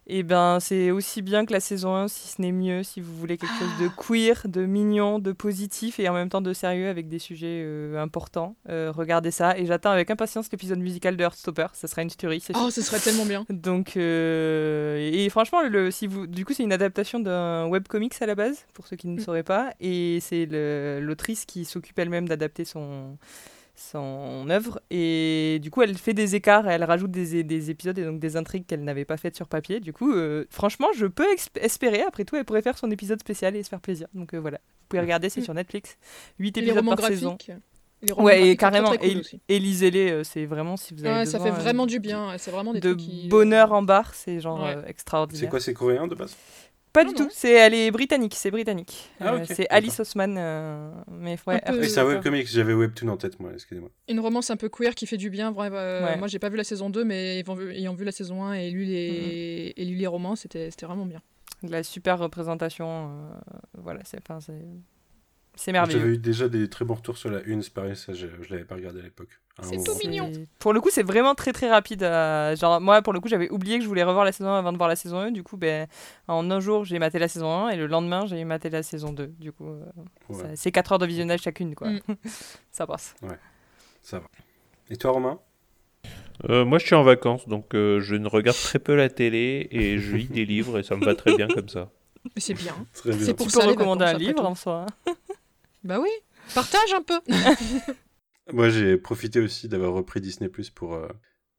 Et 0.07 0.23
ben, 0.23 0.59
c'est 0.59 0.91
aussi 0.91 1.21
bien 1.21 1.45
que 1.45 1.53
la 1.53 1.59
saison 1.59 1.95
1, 1.95 2.07
si 2.07 2.27
ce 2.29 2.41
n'est 2.41 2.51
mieux, 2.51 2.83
si 2.83 3.01
vous 3.01 3.13
voulez 3.15 3.37
quelque 3.37 3.53
chose 3.59 3.69
Ah. 3.79 3.83
de 3.83 3.87
queer, 3.89 4.41
de 4.45 4.65
mignon, 4.65 5.19
de 5.19 5.31
positif 5.31 5.99
et 5.99 6.07
en 6.09 6.13
même 6.13 6.29
temps 6.29 6.41
de 6.41 6.53
sérieux 6.53 6.89
avec 6.89 7.07
des 7.09 7.19
sujets 7.19 7.61
euh, 7.65 8.01
importants. 8.01 8.55
Euh, 8.69 8.91
regardez 8.95 9.31
ça 9.31 9.57
et 9.57 9.65
j'attends 9.65 9.91
avec 9.91 10.09
impatience 10.11 10.49
l'épisode 10.51 10.79
musical 10.79 11.17
de 11.17 11.23
Heartstopper. 11.23 11.67
Ça 11.73 11.87
sera 11.87 12.01
une 12.01 12.09
tuerie, 12.09 12.39
c'est 12.41 12.53
Oh, 12.55 12.69
sûr. 12.69 12.71
ce 12.71 12.81
serait 12.81 12.99
tellement 12.99 13.25
bien. 13.25 13.45
Donc, 13.49 13.95
euh, 13.97 14.97
et 15.13 15.29
franchement, 15.29 15.61
le, 15.61 15.91
si 15.91 16.07
vous, 16.07 16.27
du 16.27 16.45
coup, 16.45 16.53
c'est 16.53 16.63
une 16.63 16.73
adaptation 16.73 17.19
d'un 17.19 17.65
à 18.21 18.25
la 18.25 18.35
base, 18.35 18.65
pour 18.73 18.87
ceux 18.87 18.95
qui 18.95 19.07
ne 19.07 19.17
Mm. 19.19 19.23
sauraient 19.23 19.43
pas, 19.43 19.73
et 19.79 20.19
c'est 20.21 20.45
l'autrice 21.01 21.45
qui 21.45 21.65
s'occupe 21.65 21.97
elle-même 21.99 22.27
d'adapter 22.27 22.65
son 22.65 23.17
son 23.75 24.47
œuvre 24.51 24.79
et 24.91 25.57
du 25.63 25.71
coup 25.71 25.81
elle 25.81 25.97
fait 25.97 26.13
des 26.13 26.35
écarts 26.35 26.69
elle 26.69 26.83
rajoute 26.83 27.09
des, 27.09 27.43
des 27.43 27.71
épisodes 27.71 27.97
et 27.97 28.03
donc 28.05 28.19
des 28.19 28.37
intrigues 28.37 28.67
qu'elle 28.67 28.83
n'avait 28.83 29.03
pas 29.03 29.17
faites 29.17 29.35
sur 29.35 29.47
papier 29.47 29.79
du 29.79 29.91
coup 29.93 30.13
euh, 30.13 30.45
franchement 30.51 30.89
je 30.95 31.07
peux 31.07 31.25
espérer 31.59 32.03
après 32.03 32.23
tout 32.23 32.35
elle 32.35 32.45
pourrait 32.45 32.61
faire 32.61 32.77
son 32.77 32.91
épisode 32.91 33.19
spécial 33.19 33.55
et 33.55 33.63
se 33.63 33.69
faire 33.69 33.81
plaisir 33.81 34.07
donc 34.13 34.35
euh, 34.35 34.37
voilà 34.39 34.59
vous 34.59 34.85
pouvez 34.89 35.01
regarder 35.01 35.29
c'est 35.29 35.41
Mm. 35.41 35.45
sur 35.45 35.53
Netflix 35.55 35.97
8 36.37 36.55
Et 36.55 36.61
les 36.61 36.67
épisodes 36.69 36.85
par 36.87 36.99
saison 37.07 37.35
les 38.03 38.11
romans 38.11 38.25
ouais 38.27 38.41
et 38.41 38.43
très, 38.43 38.55
carrément 38.57 38.89
très 38.89 38.97
cool 38.99 39.21
et, 39.49 39.57
lisez-les 39.59 40.11
euh, 40.11 40.23
c'est 40.23 40.45
vraiment 40.45 40.77
si 40.77 40.93
vous 40.93 41.03
avez 41.03 41.15
Ouais, 41.21 41.25
ça 41.25 41.39
fait 41.39 41.49
euh, 41.49 41.53
vraiment 41.53 41.87
du 41.87 41.99
bien. 41.99 42.37
C'est 42.37 42.51
vraiment 42.51 42.73
des 42.73 42.79
de 42.79 42.89
trucs 42.93 42.99
qui. 42.99 43.27
bonheur 43.27 43.71
en 43.71 43.81
barre 43.81 44.13
c'est 44.13 44.39
genre 44.39 44.61
Ouais. 44.63 44.75
euh, 44.77 44.85
extraordinaire 44.85 45.41
C'est 45.45 45.49
quoi, 45.49 45.59
c'est 45.59 45.73
coréen 45.73 46.05
de 46.07 46.13
base? 46.13 46.35
Pas 46.93 47.03
du 47.03 47.13
tout 47.13 47.27
c'est 47.31 47.51
elle 47.51 47.73
est 47.73 47.91
britannique 47.91 48.35
c'est 48.35 48.51
britannique 48.51 49.09
Ah, 49.19 49.33
Euh, 49.33 49.45
c'est. 49.45 49.67
Alice 49.69 49.99
Osman 49.99 50.35
euh, 50.37 50.91
mais 51.11 51.37
ouais, 51.47 51.59
peu- 51.65 51.83
c'est 51.83 51.99
un 51.99 52.05
webcomic, 52.05 52.47
j'avais 52.47 52.73
Webtoon 52.73 53.07
en 53.09 53.17
tête, 53.17 53.39
moi, 53.39 53.51
excusez-moi. 53.53 53.89
Une 54.07 54.19
romance 54.19 54.49
un 54.51 54.57
peu 54.57 54.69
queer 54.69 54.93
qui 54.95 55.05
fait 55.07 55.17
du 55.17 55.29
bien. 55.29 55.51
Vrai, 55.51 55.69
euh, 55.73 56.05
Ouais. 56.05 56.17
Moi, 56.17 56.27
j'ai 56.27 56.39
pas 56.39 56.49
vu 56.49 56.57
la 56.57 56.63
saison 56.63 56.89
2, 56.89 57.03
mais 57.03 57.43
ayant 57.73 57.93
vu, 57.95 58.05
la 58.05 58.11
saison 58.11 58.43
1 58.43 58.53
et 58.53 58.69
lu 58.71 58.83
les, 58.85 59.73
Mhm. 59.77 59.81
et 59.81 59.85
lu 59.85 59.95
les 59.95 60.07
romans, 60.07 60.35
c'était 60.35 60.69
c'était 60.71 60.85
vraiment 60.85 61.05
bien. 61.05 61.21
de 61.63 61.71
la 61.71 61.81
super 61.83 62.19
représentation 62.19 62.87
euh, 63.09 63.33
voilà 63.77 64.01
c'est 64.03 64.19
enfin, 64.19 64.39
c'est 65.55 65.65
c'est 65.65 65.71
J'avais 65.71 65.87
merveilleux 65.93 66.13
eu 66.13 66.17
déjà 66.17 66.49
des 66.49 66.69
très 66.69 66.83
bons 66.85 66.95
retours 66.95 67.17
sur 67.17 67.29
la 67.29 67.41
une, 67.43 67.61
c'est 67.61 67.73
pareil, 67.73 67.95
ça, 67.95 68.13
je, 68.13 68.27
je 68.41 68.49
l'avais 68.51 68.65
pas 68.65 68.75
regardé 68.75 68.99
à 68.99 69.03
l'époque. 69.03 69.29
C'est 69.61 69.83
tout 69.83 69.95
mignon. 70.03 70.31
Pour 70.57 70.73
le 70.73 70.81
coup, 70.81 70.89
c'est 70.91 71.03
vraiment 71.03 71.35
très 71.35 71.53
très 71.53 71.69
rapide. 71.69 72.01
euh, 72.01 72.55
genre, 72.55 72.81
moi, 72.81 73.03
pour 73.03 73.13
le 73.13 73.19
coup, 73.19 73.27
j'avais 73.27 73.51
oublié 73.51 73.77
que 73.77 73.83
je 73.83 73.87
voulais 73.87 74.01
revoir 74.03 74.25
la 74.25 74.31
saison 74.31 74.49
1 74.49 74.57
avant 74.57 74.71
de 74.71 74.77
voir 74.77 74.89
la 74.89 74.95
saison 74.95 75.19
1. 75.19 75.29
Du 75.31 75.43
coup, 75.43 75.57
ben, 75.57 75.87
en 76.27 76.49
un 76.49 76.59
jour, 76.59 76.85
j'ai 76.85 76.97
maté 76.97 77.19
la 77.19 77.27
saison 77.27 77.51
1 77.67 77.69
et 77.69 77.75
le 77.77 77.85
lendemain, 77.85 78.25
j'ai 78.25 78.43
maté 78.45 78.71
la 78.71 78.81
saison 78.81 79.13
2. 79.13 79.27
Du 79.27 79.51
coup, 79.51 79.67
euh, 79.69 79.83
Ouais. 80.29 80.53
c'est 80.55 80.71
4 80.71 80.93
heures 80.93 80.97
de 80.99 81.05
visionnage 81.05 81.41
chacune. 81.43 81.75
Quoi. 81.75 81.89
Mm. 81.91 81.99
ça 82.71 82.87
passe. 82.87 83.13
Ouais, 83.21 83.37
ça 84.01 84.17
va. 84.17 84.25
Et 84.89 84.97
toi, 84.97 85.11
Romain? 85.11 85.39
Euh, 86.49 86.65
moi, 86.65 86.79
je 86.79 86.87
suis 86.87 86.95
en 86.95 87.03
vacances, 87.03 87.47
donc 87.47 87.75
euh, 87.75 87.99
je 88.01 88.15
ne 88.15 88.27
regarde 88.27 88.57
très 88.57 88.79
peu 88.79 88.95
la 88.95 89.07
télé 89.09 89.67
et 89.69 89.99
je 89.99 90.15
lis 90.15 90.25
des 90.27 90.45
livres 90.45 90.79
et 90.79 90.83
ça 90.83 90.95
me 90.95 91.05
va 91.05 91.13
très 91.13 91.35
bien 91.37 91.47
comme 91.47 91.69
ça. 91.69 91.91
C'est 92.37 92.53
bien. 92.55 92.73
C'est 92.93 93.35
pour 93.35 93.45
tu 93.47 93.51
ça 93.51 93.61
peux 93.61 93.67
recommander 93.67 94.05
un 94.05 94.13
livre 94.17 94.45
en 94.45 94.55
soi. 94.55 94.85
hein. 95.07 95.13
Bah 95.83 95.99
oui, 95.99 96.09
partage 96.55 96.93
un 96.93 97.01
peu. 97.01 97.19
Moi, 98.53 98.69
j'ai 98.69 98.97
profité 98.97 99.39
aussi 99.39 99.67
d'avoir 99.67 99.93
repris 99.93 100.21
Disney 100.21 100.49
Plus 100.49 100.69
pour 100.69 100.95
euh, 100.95 101.07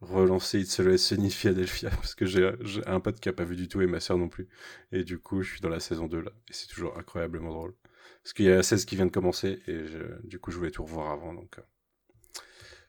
relancer 0.00 0.60
It's 0.60 0.80
Always 0.80 0.98
Sunny 0.98 1.30
Philadelphia 1.30 1.90
parce 1.90 2.14
que 2.14 2.24
j'ai 2.26 2.50
un 2.86 3.00
pote 3.00 3.20
qui 3.20 3.28
a 3.28 3.32
pas 3.32 3.44
vu 3.44 3.56
du 3.56 3.68
tout 3.68 3.82
et 3.82 3.86
ma 3.86 4.00
soeur 4.00 4.16
non 4.16 4.28
plus. 4.28 4.48
Et 4.92 5.04
du 5.04 5.18
coup, 5.18 5.42
je 5.42 5.52
suis 5.52 5.60
dans 5.60 5.68
la 5.68 5.80
saison 5.80 6.06
2 6.06 6.20
là. 6.20 6.30
Et 6.48 6.52
c'est 6.52 6.68
toujours 6.68 6.96
incroyablement 6.98 7.52
drôle. 7.52 7.74
Parce 8.22 8.32
qu'il 8.32 8.46
y 8.46 8.50
a 8.50 8.56
la 8.56 8.62
16 8.62 8.86
qui 8.86 8.96
vient 8.96 9.06
de 9.06 9.10
commencer 9.10 9.62
et 9.66 9.84
du 10.24 10.38
coup, 10.38 10.50
je 10.50 10.56
voulais 10.56 10.70
tout 10.70 10.84
revoir 10.84 11.10
avant. 11.10 11.34
Donc, 11.34 11.58
euh, 11.58 11.62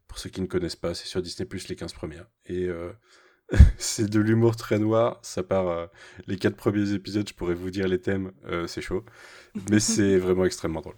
pour 0.07 0.17
ceux 0.17 0.29
qui 0.29 0.39
ne 0.39 0.47
connaissent 0.47 0.77
pas, 0.77 0.93
c'est 0.93 1.07
sur 1.07 1.21
Disney 1.21 1.45
Plus 1.45 1.67
les 1.67 1.75
15 1.75 1.91
premières. 1.91 2.27
Et 2.45 2.67
euh, 2.67 2.93
c'est 3.77 4.09
de 4.09 4.19
l'humour 4.21 4.55
très 4.55 4.79
noir. 4.79 5.19
Ça 5.21 5.43
part. 5.43 5.89
les 6.27 6.37
4 6.37 6.55
premiers 6.55 6.93
épisodes, 6.93 7.27
je 7.27 7.33
pourrais 7.33 7.55
vous 7.55 7.71
dire 7.71 7.89
les 7.89 7.99
thèmes, 7.99 8.31
c'est 8.67 8.81
chaud. 8.81 9.03
Mais 9.69 9.81
c'est 9.81 10.17
vraiment 10.17 10.45
extrêmement 10.45 10.81
drôle. 10.81 10.95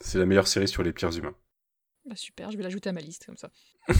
C'est 0.00 0.18
la 0.18 0.26
meilleure 0.26 0.48
série 0.48 0.68
sur 0.68 0.82
les 0.82 0.92
pires 0.92 1.16
humains. 1.16 1.34
Bah 2.06 2.16
super, 2.16 2.50
je 2.50 2.56
vais 2.56 2.62
l'ajouter 2.62 2.88
à 2.88 2.92
ma 2.92 3.00
liste 3.00 3.26
comme 3.26 3.36
ça. 3.36 3.50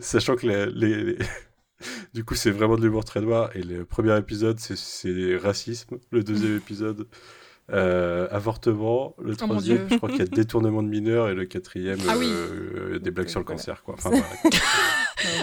Sachant 0.00 0.36
que 0.36 0.46
les, 0.46 0.66
les- 0.66 1.04
les- 1.04 1.18
du 2.14 2.24
coup, 2.24 2.34
c'est 2.34 2.50
vraiment 2.50 2.76
de 2.76 2.82
l'humour 2.82 3.04
très 3.04 3.20
noir. 3.20 3.54
Et 3.56 3.62
le 3.62 3.84
premier 3.84 4.16
épisode, 4.18 4.58
c'est- 4.60 4.76
c'est 4.76 5.36
racisme. 5.36 5.98
Le 6.10 6.22
deuxième 6.22 6.56
épisode, 6.58 7.08
euh, 7.72 8.28
avortement. 8.30 9.14
Le 9.20 9.32
Oh 9.32 9.36
troisième, 9.36 9.88
je 9.90 9.96
crois 9.96 10.08
qu'il 10.08 10.18
y 10.18 10.22
a 10.22 10.26
détournement 10.26 10.82
de 10.82 10.88
mineurs. 10.88 11.28
Et 11.28 11.34
le 11.34 11.44
quatrième, 11.46 11.98
Ah 12.08 12.14
oui. 12.16 12.26
euh, 12.28 12.98
des 12.98 13.10
blagues 13.10 13.28
sur 13.28 13.40
le 13.40 13.44
voilà. 13.46 13.58
cancer. 13.58 13.82
Quoi. 13.82 13.94
Enfin, 13.98 14.10
voilà. 14.10 14.24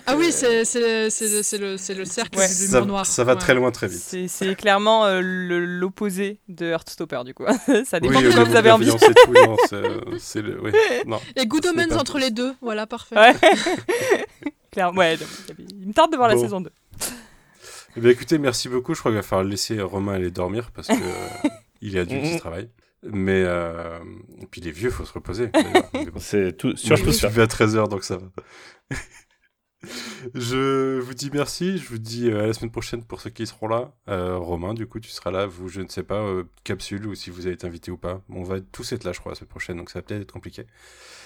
Ah 0.06 0.16
oui, 0.18 0.32
c'est 0.32 0.64
le, 0.64 1.10
cercle 1.10 2.38
Ouais. 2.38 2.48
ça, 2.48 2.78
l'humour 2.80 2.86
noir. 2.88 3.06
ça 3.06 3.24
va 3.24 3.34
Ouais. 3.34 3.40
très 3.40 3.54
loin 3.56 3.72
très 3.72 3.88
vite. 3.88 4.28
C'est 4.28 4.56
clairement 4.56 5.06
euh, 5.06 5.20
l'opposé 5.22 6.40
de 6.48 6.68
Heartstopper, 6.68 7.24
du 7.26 7.34
coup. 7.34 7.44
ça 7.86 8.00
dépend 8.00 8.20
Oui, 8.20 8.24
de 8.24 8.32
quoi 8.32 8.44
vous 8.44 8.56
avez 8.56 8.72
envie. 8.72 8.92
c'est- 10.20 10.42
le. 10.42 10.62
oui, 10.64 10.72
non. 11.08 11.20
Les 11.36 11.46
good 11.48 11.66
omens 11.66 11.96
entre 11.98 12.20
les 12.20 12.30
deux, 12.32 12.54
voilà, 12.62 12.86
parfait. 12.88 13.16
Ouais. 13.18 13.34
Ouais, 14.96 15.18
donc, 15.18 15.28
il 15.82 15.88
me 15.88 15.94
tarde 15.94 16.12
de 16.12 16.18
voir 16.18 16.30
la 16.30 16.38
saison 16.38 16.60
2. 16.62 16.70
Eh 17.96 18.00
bien, 18.02 18.10
écoutez, 18.10 18.40
merci 18.40 18.70
beaucoup. 18.70 18.94
Je 18.96 19.00
crois 19.00 19.12
qu'il 19.12 19.18
va 19.18 19.24
falloir 19.24 19.48
laisser 19.48 19.80
Romain 19.82 20.14
aller 20.14 20.32
dormir 20.32 20.72
parce 20.74 20.88
que 20.88 20.94
euh, 20.94 21.50
il 21.84 21.96
est 21.98 22.00
adulte, 22.02 22.26
il 22.26 22.40
travaille. 22.40 22.70
Mais 23.04 23.44
euh, 23.46 24.00
et 24.42 24.46
puis 24.46 24.62
il 24.62 24.68
est 24.68 24.72
vieux, 24.72 24.90
faut 24.90 25.04
se 25.06 25.14
reposer. 25.14 25.50
C'est 26.20 26.56
tout, 26.56 26.68
Moi, 26.88 26.96
je 26.96 27.12
suis 27.12 27.26
à 27.26 27.46
13h, 27.46 27.90
donc 27.90 28.04
ça 28.06 28.18
va. 28.18 28.28
je 30.34 31.00
vous 31.00 31.14
dis 31.14 31.30
merci. 31.34 31.78
Je 31.78 31.90
vous 31.90 31.98
dis 31.98 32.30
euh, 32.30 32.44
à 32.44 32.48
la 32.48 32.54
semaine 32.54 32.72
prochaine 32.72 33.04
pour 33.04 33.20
ceux 33.20 33.30
qui 33.30 33.46
seront 33.46 33.68
là. 33.68 33.94
Euh, 34.08 34.38
Romain, 34.38 34.74
du 34.74 34.88
coup, 34.88 35.02
tu 35.02 35.10
seras 35.10 35.32
là. 35.32 35.46
Vous, 35.46 35.68
je 35.68 35.82
ne 35.82 35.90
sais 35.90 36.04
pas, 36.04 36.22
euh, 36.22 36.46
capsule 36.64 37.06
ou 37.08 37.16
si 37.16 37.30
vous 37.30 37.46
avez 37.46 37.56
été 37.56 37.68
invité 37.68 37.92
ou 37.92 37.98
pas. 37.98 38.22
On 38.30 38.44
va 38.44 38.62
tous 38.62 38.94
être 38.94 39.04
là, 39.04 39.12
je 39.12 39.20
crois, 39.20 39.34
la 39.34 39.36
semaine 39.36 39.50
prochaine, 39.50 39.78
donc 39.78 39.90
ça 39.90 40.00
va 40.00 40.04
peut-être 40.04 40.22
être 40.22 40.32
compliqué. 40.32 40.66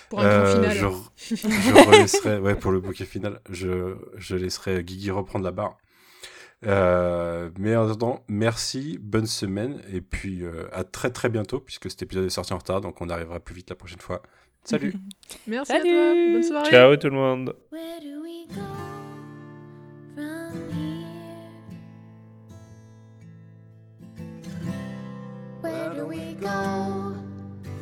Pour 0.10 0.20
un 0.22 0.24
grand 0.24 0.48
Euh, 0.48 0.72
final. 0.72 0.76
Je, 1.18 1.36
je 1.36 1.74
relaisserai, 1.92 2.40
ouais, 2.40 2.56
pour 2.56 2.72
le 2.72 2.80
bouquet 2.80 3.06
final, 3.06 3.40
je, 3.52 3.96
je 4.16 4.36
laisserai 4.36 4.84
Guigui 4.84 5.12
reprendre 5.12 5.46
la 5.46 5.52
barre. 5.52 5.78
Euh, 6.66 7.50
mais 7.60 7.76
en 7.76 7.86
attendant, 7.88 8.24
merci, 8.28 8.98
bonne 9.00 9.28
semaine, 9.28 9.82
et 9.92 10.02
puis 10.02 10.44
euh, 10.44 10.68
à 10.74 10.84
très 10.84 11.12
très 11.12 11.30
bientôt, 11.30 11.60
puisque 11.60 11.90
cet 11.90 12.02
épisode 12.02 12.26
est 12.26 12.30
sorti 12.30 12.54
en 12.54 12.58
retard, 12.58 12.82
donc 12.82 13.00
on 13.02 13.10
arrivera 13.10 13.40
plus 13.40 13.54
vite 13.56 13.70
la 13.70 13.76
prochaine 13.76 14.00
fois. 14.00 14.22
Salut 14.64 14.94
Merci 15.48 15.72
Salut. 15.72 15.90
à 15.90 15.94
toi, 15.94 16.14
bonne 16.34 16.44
soirée. 16.44 16.70
Ciao 16.72 16.96
tout 16.98 17.08
le 17.10 17.16
monde. 17.16 17.56
Where 17.72 18.00
do 18.02 18.22
we 18.24 18.48
go 18.50 18.62
from 20.16 20.52
here? 20.74 21.06
Where 25.62 25.94
do 25.94 26.06
we 26.08 26.34
go 26.34 27.16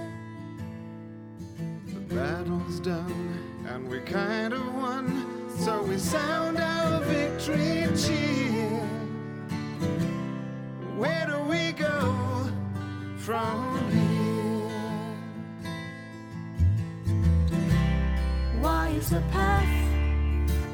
The 1.87 2.15
battle's 2.15 2.79
done 2.79 3.39
and 3.67 3.89
we 3.89 3.99
kind 4.01 4.53
of 4.53 4.61
won, 4.75 5.24
so 5.65 5.81
we 5.81 5.97
sound 5.97 6.59
our 6.59 7.01
victory 7.05 7.87
cheer. 7.97 8.79
Where 10.95 11.25
do 11.25 11.39
we 11.49 11.71
go 11.71 12.51
from 13.17 13.79
here? 13.89 14.69
Why 18.61 18.89
is 18.89 19.09
the 19.09 19.21
path 19.31 19.65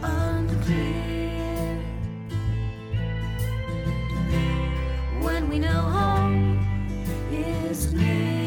unclear? 0.04 1.80
When 5.22 5.48
we 5.50 5.60
know 5.60 5.70
home 5.70 6.60
is 7.32 7.94
near. 7.94 8.41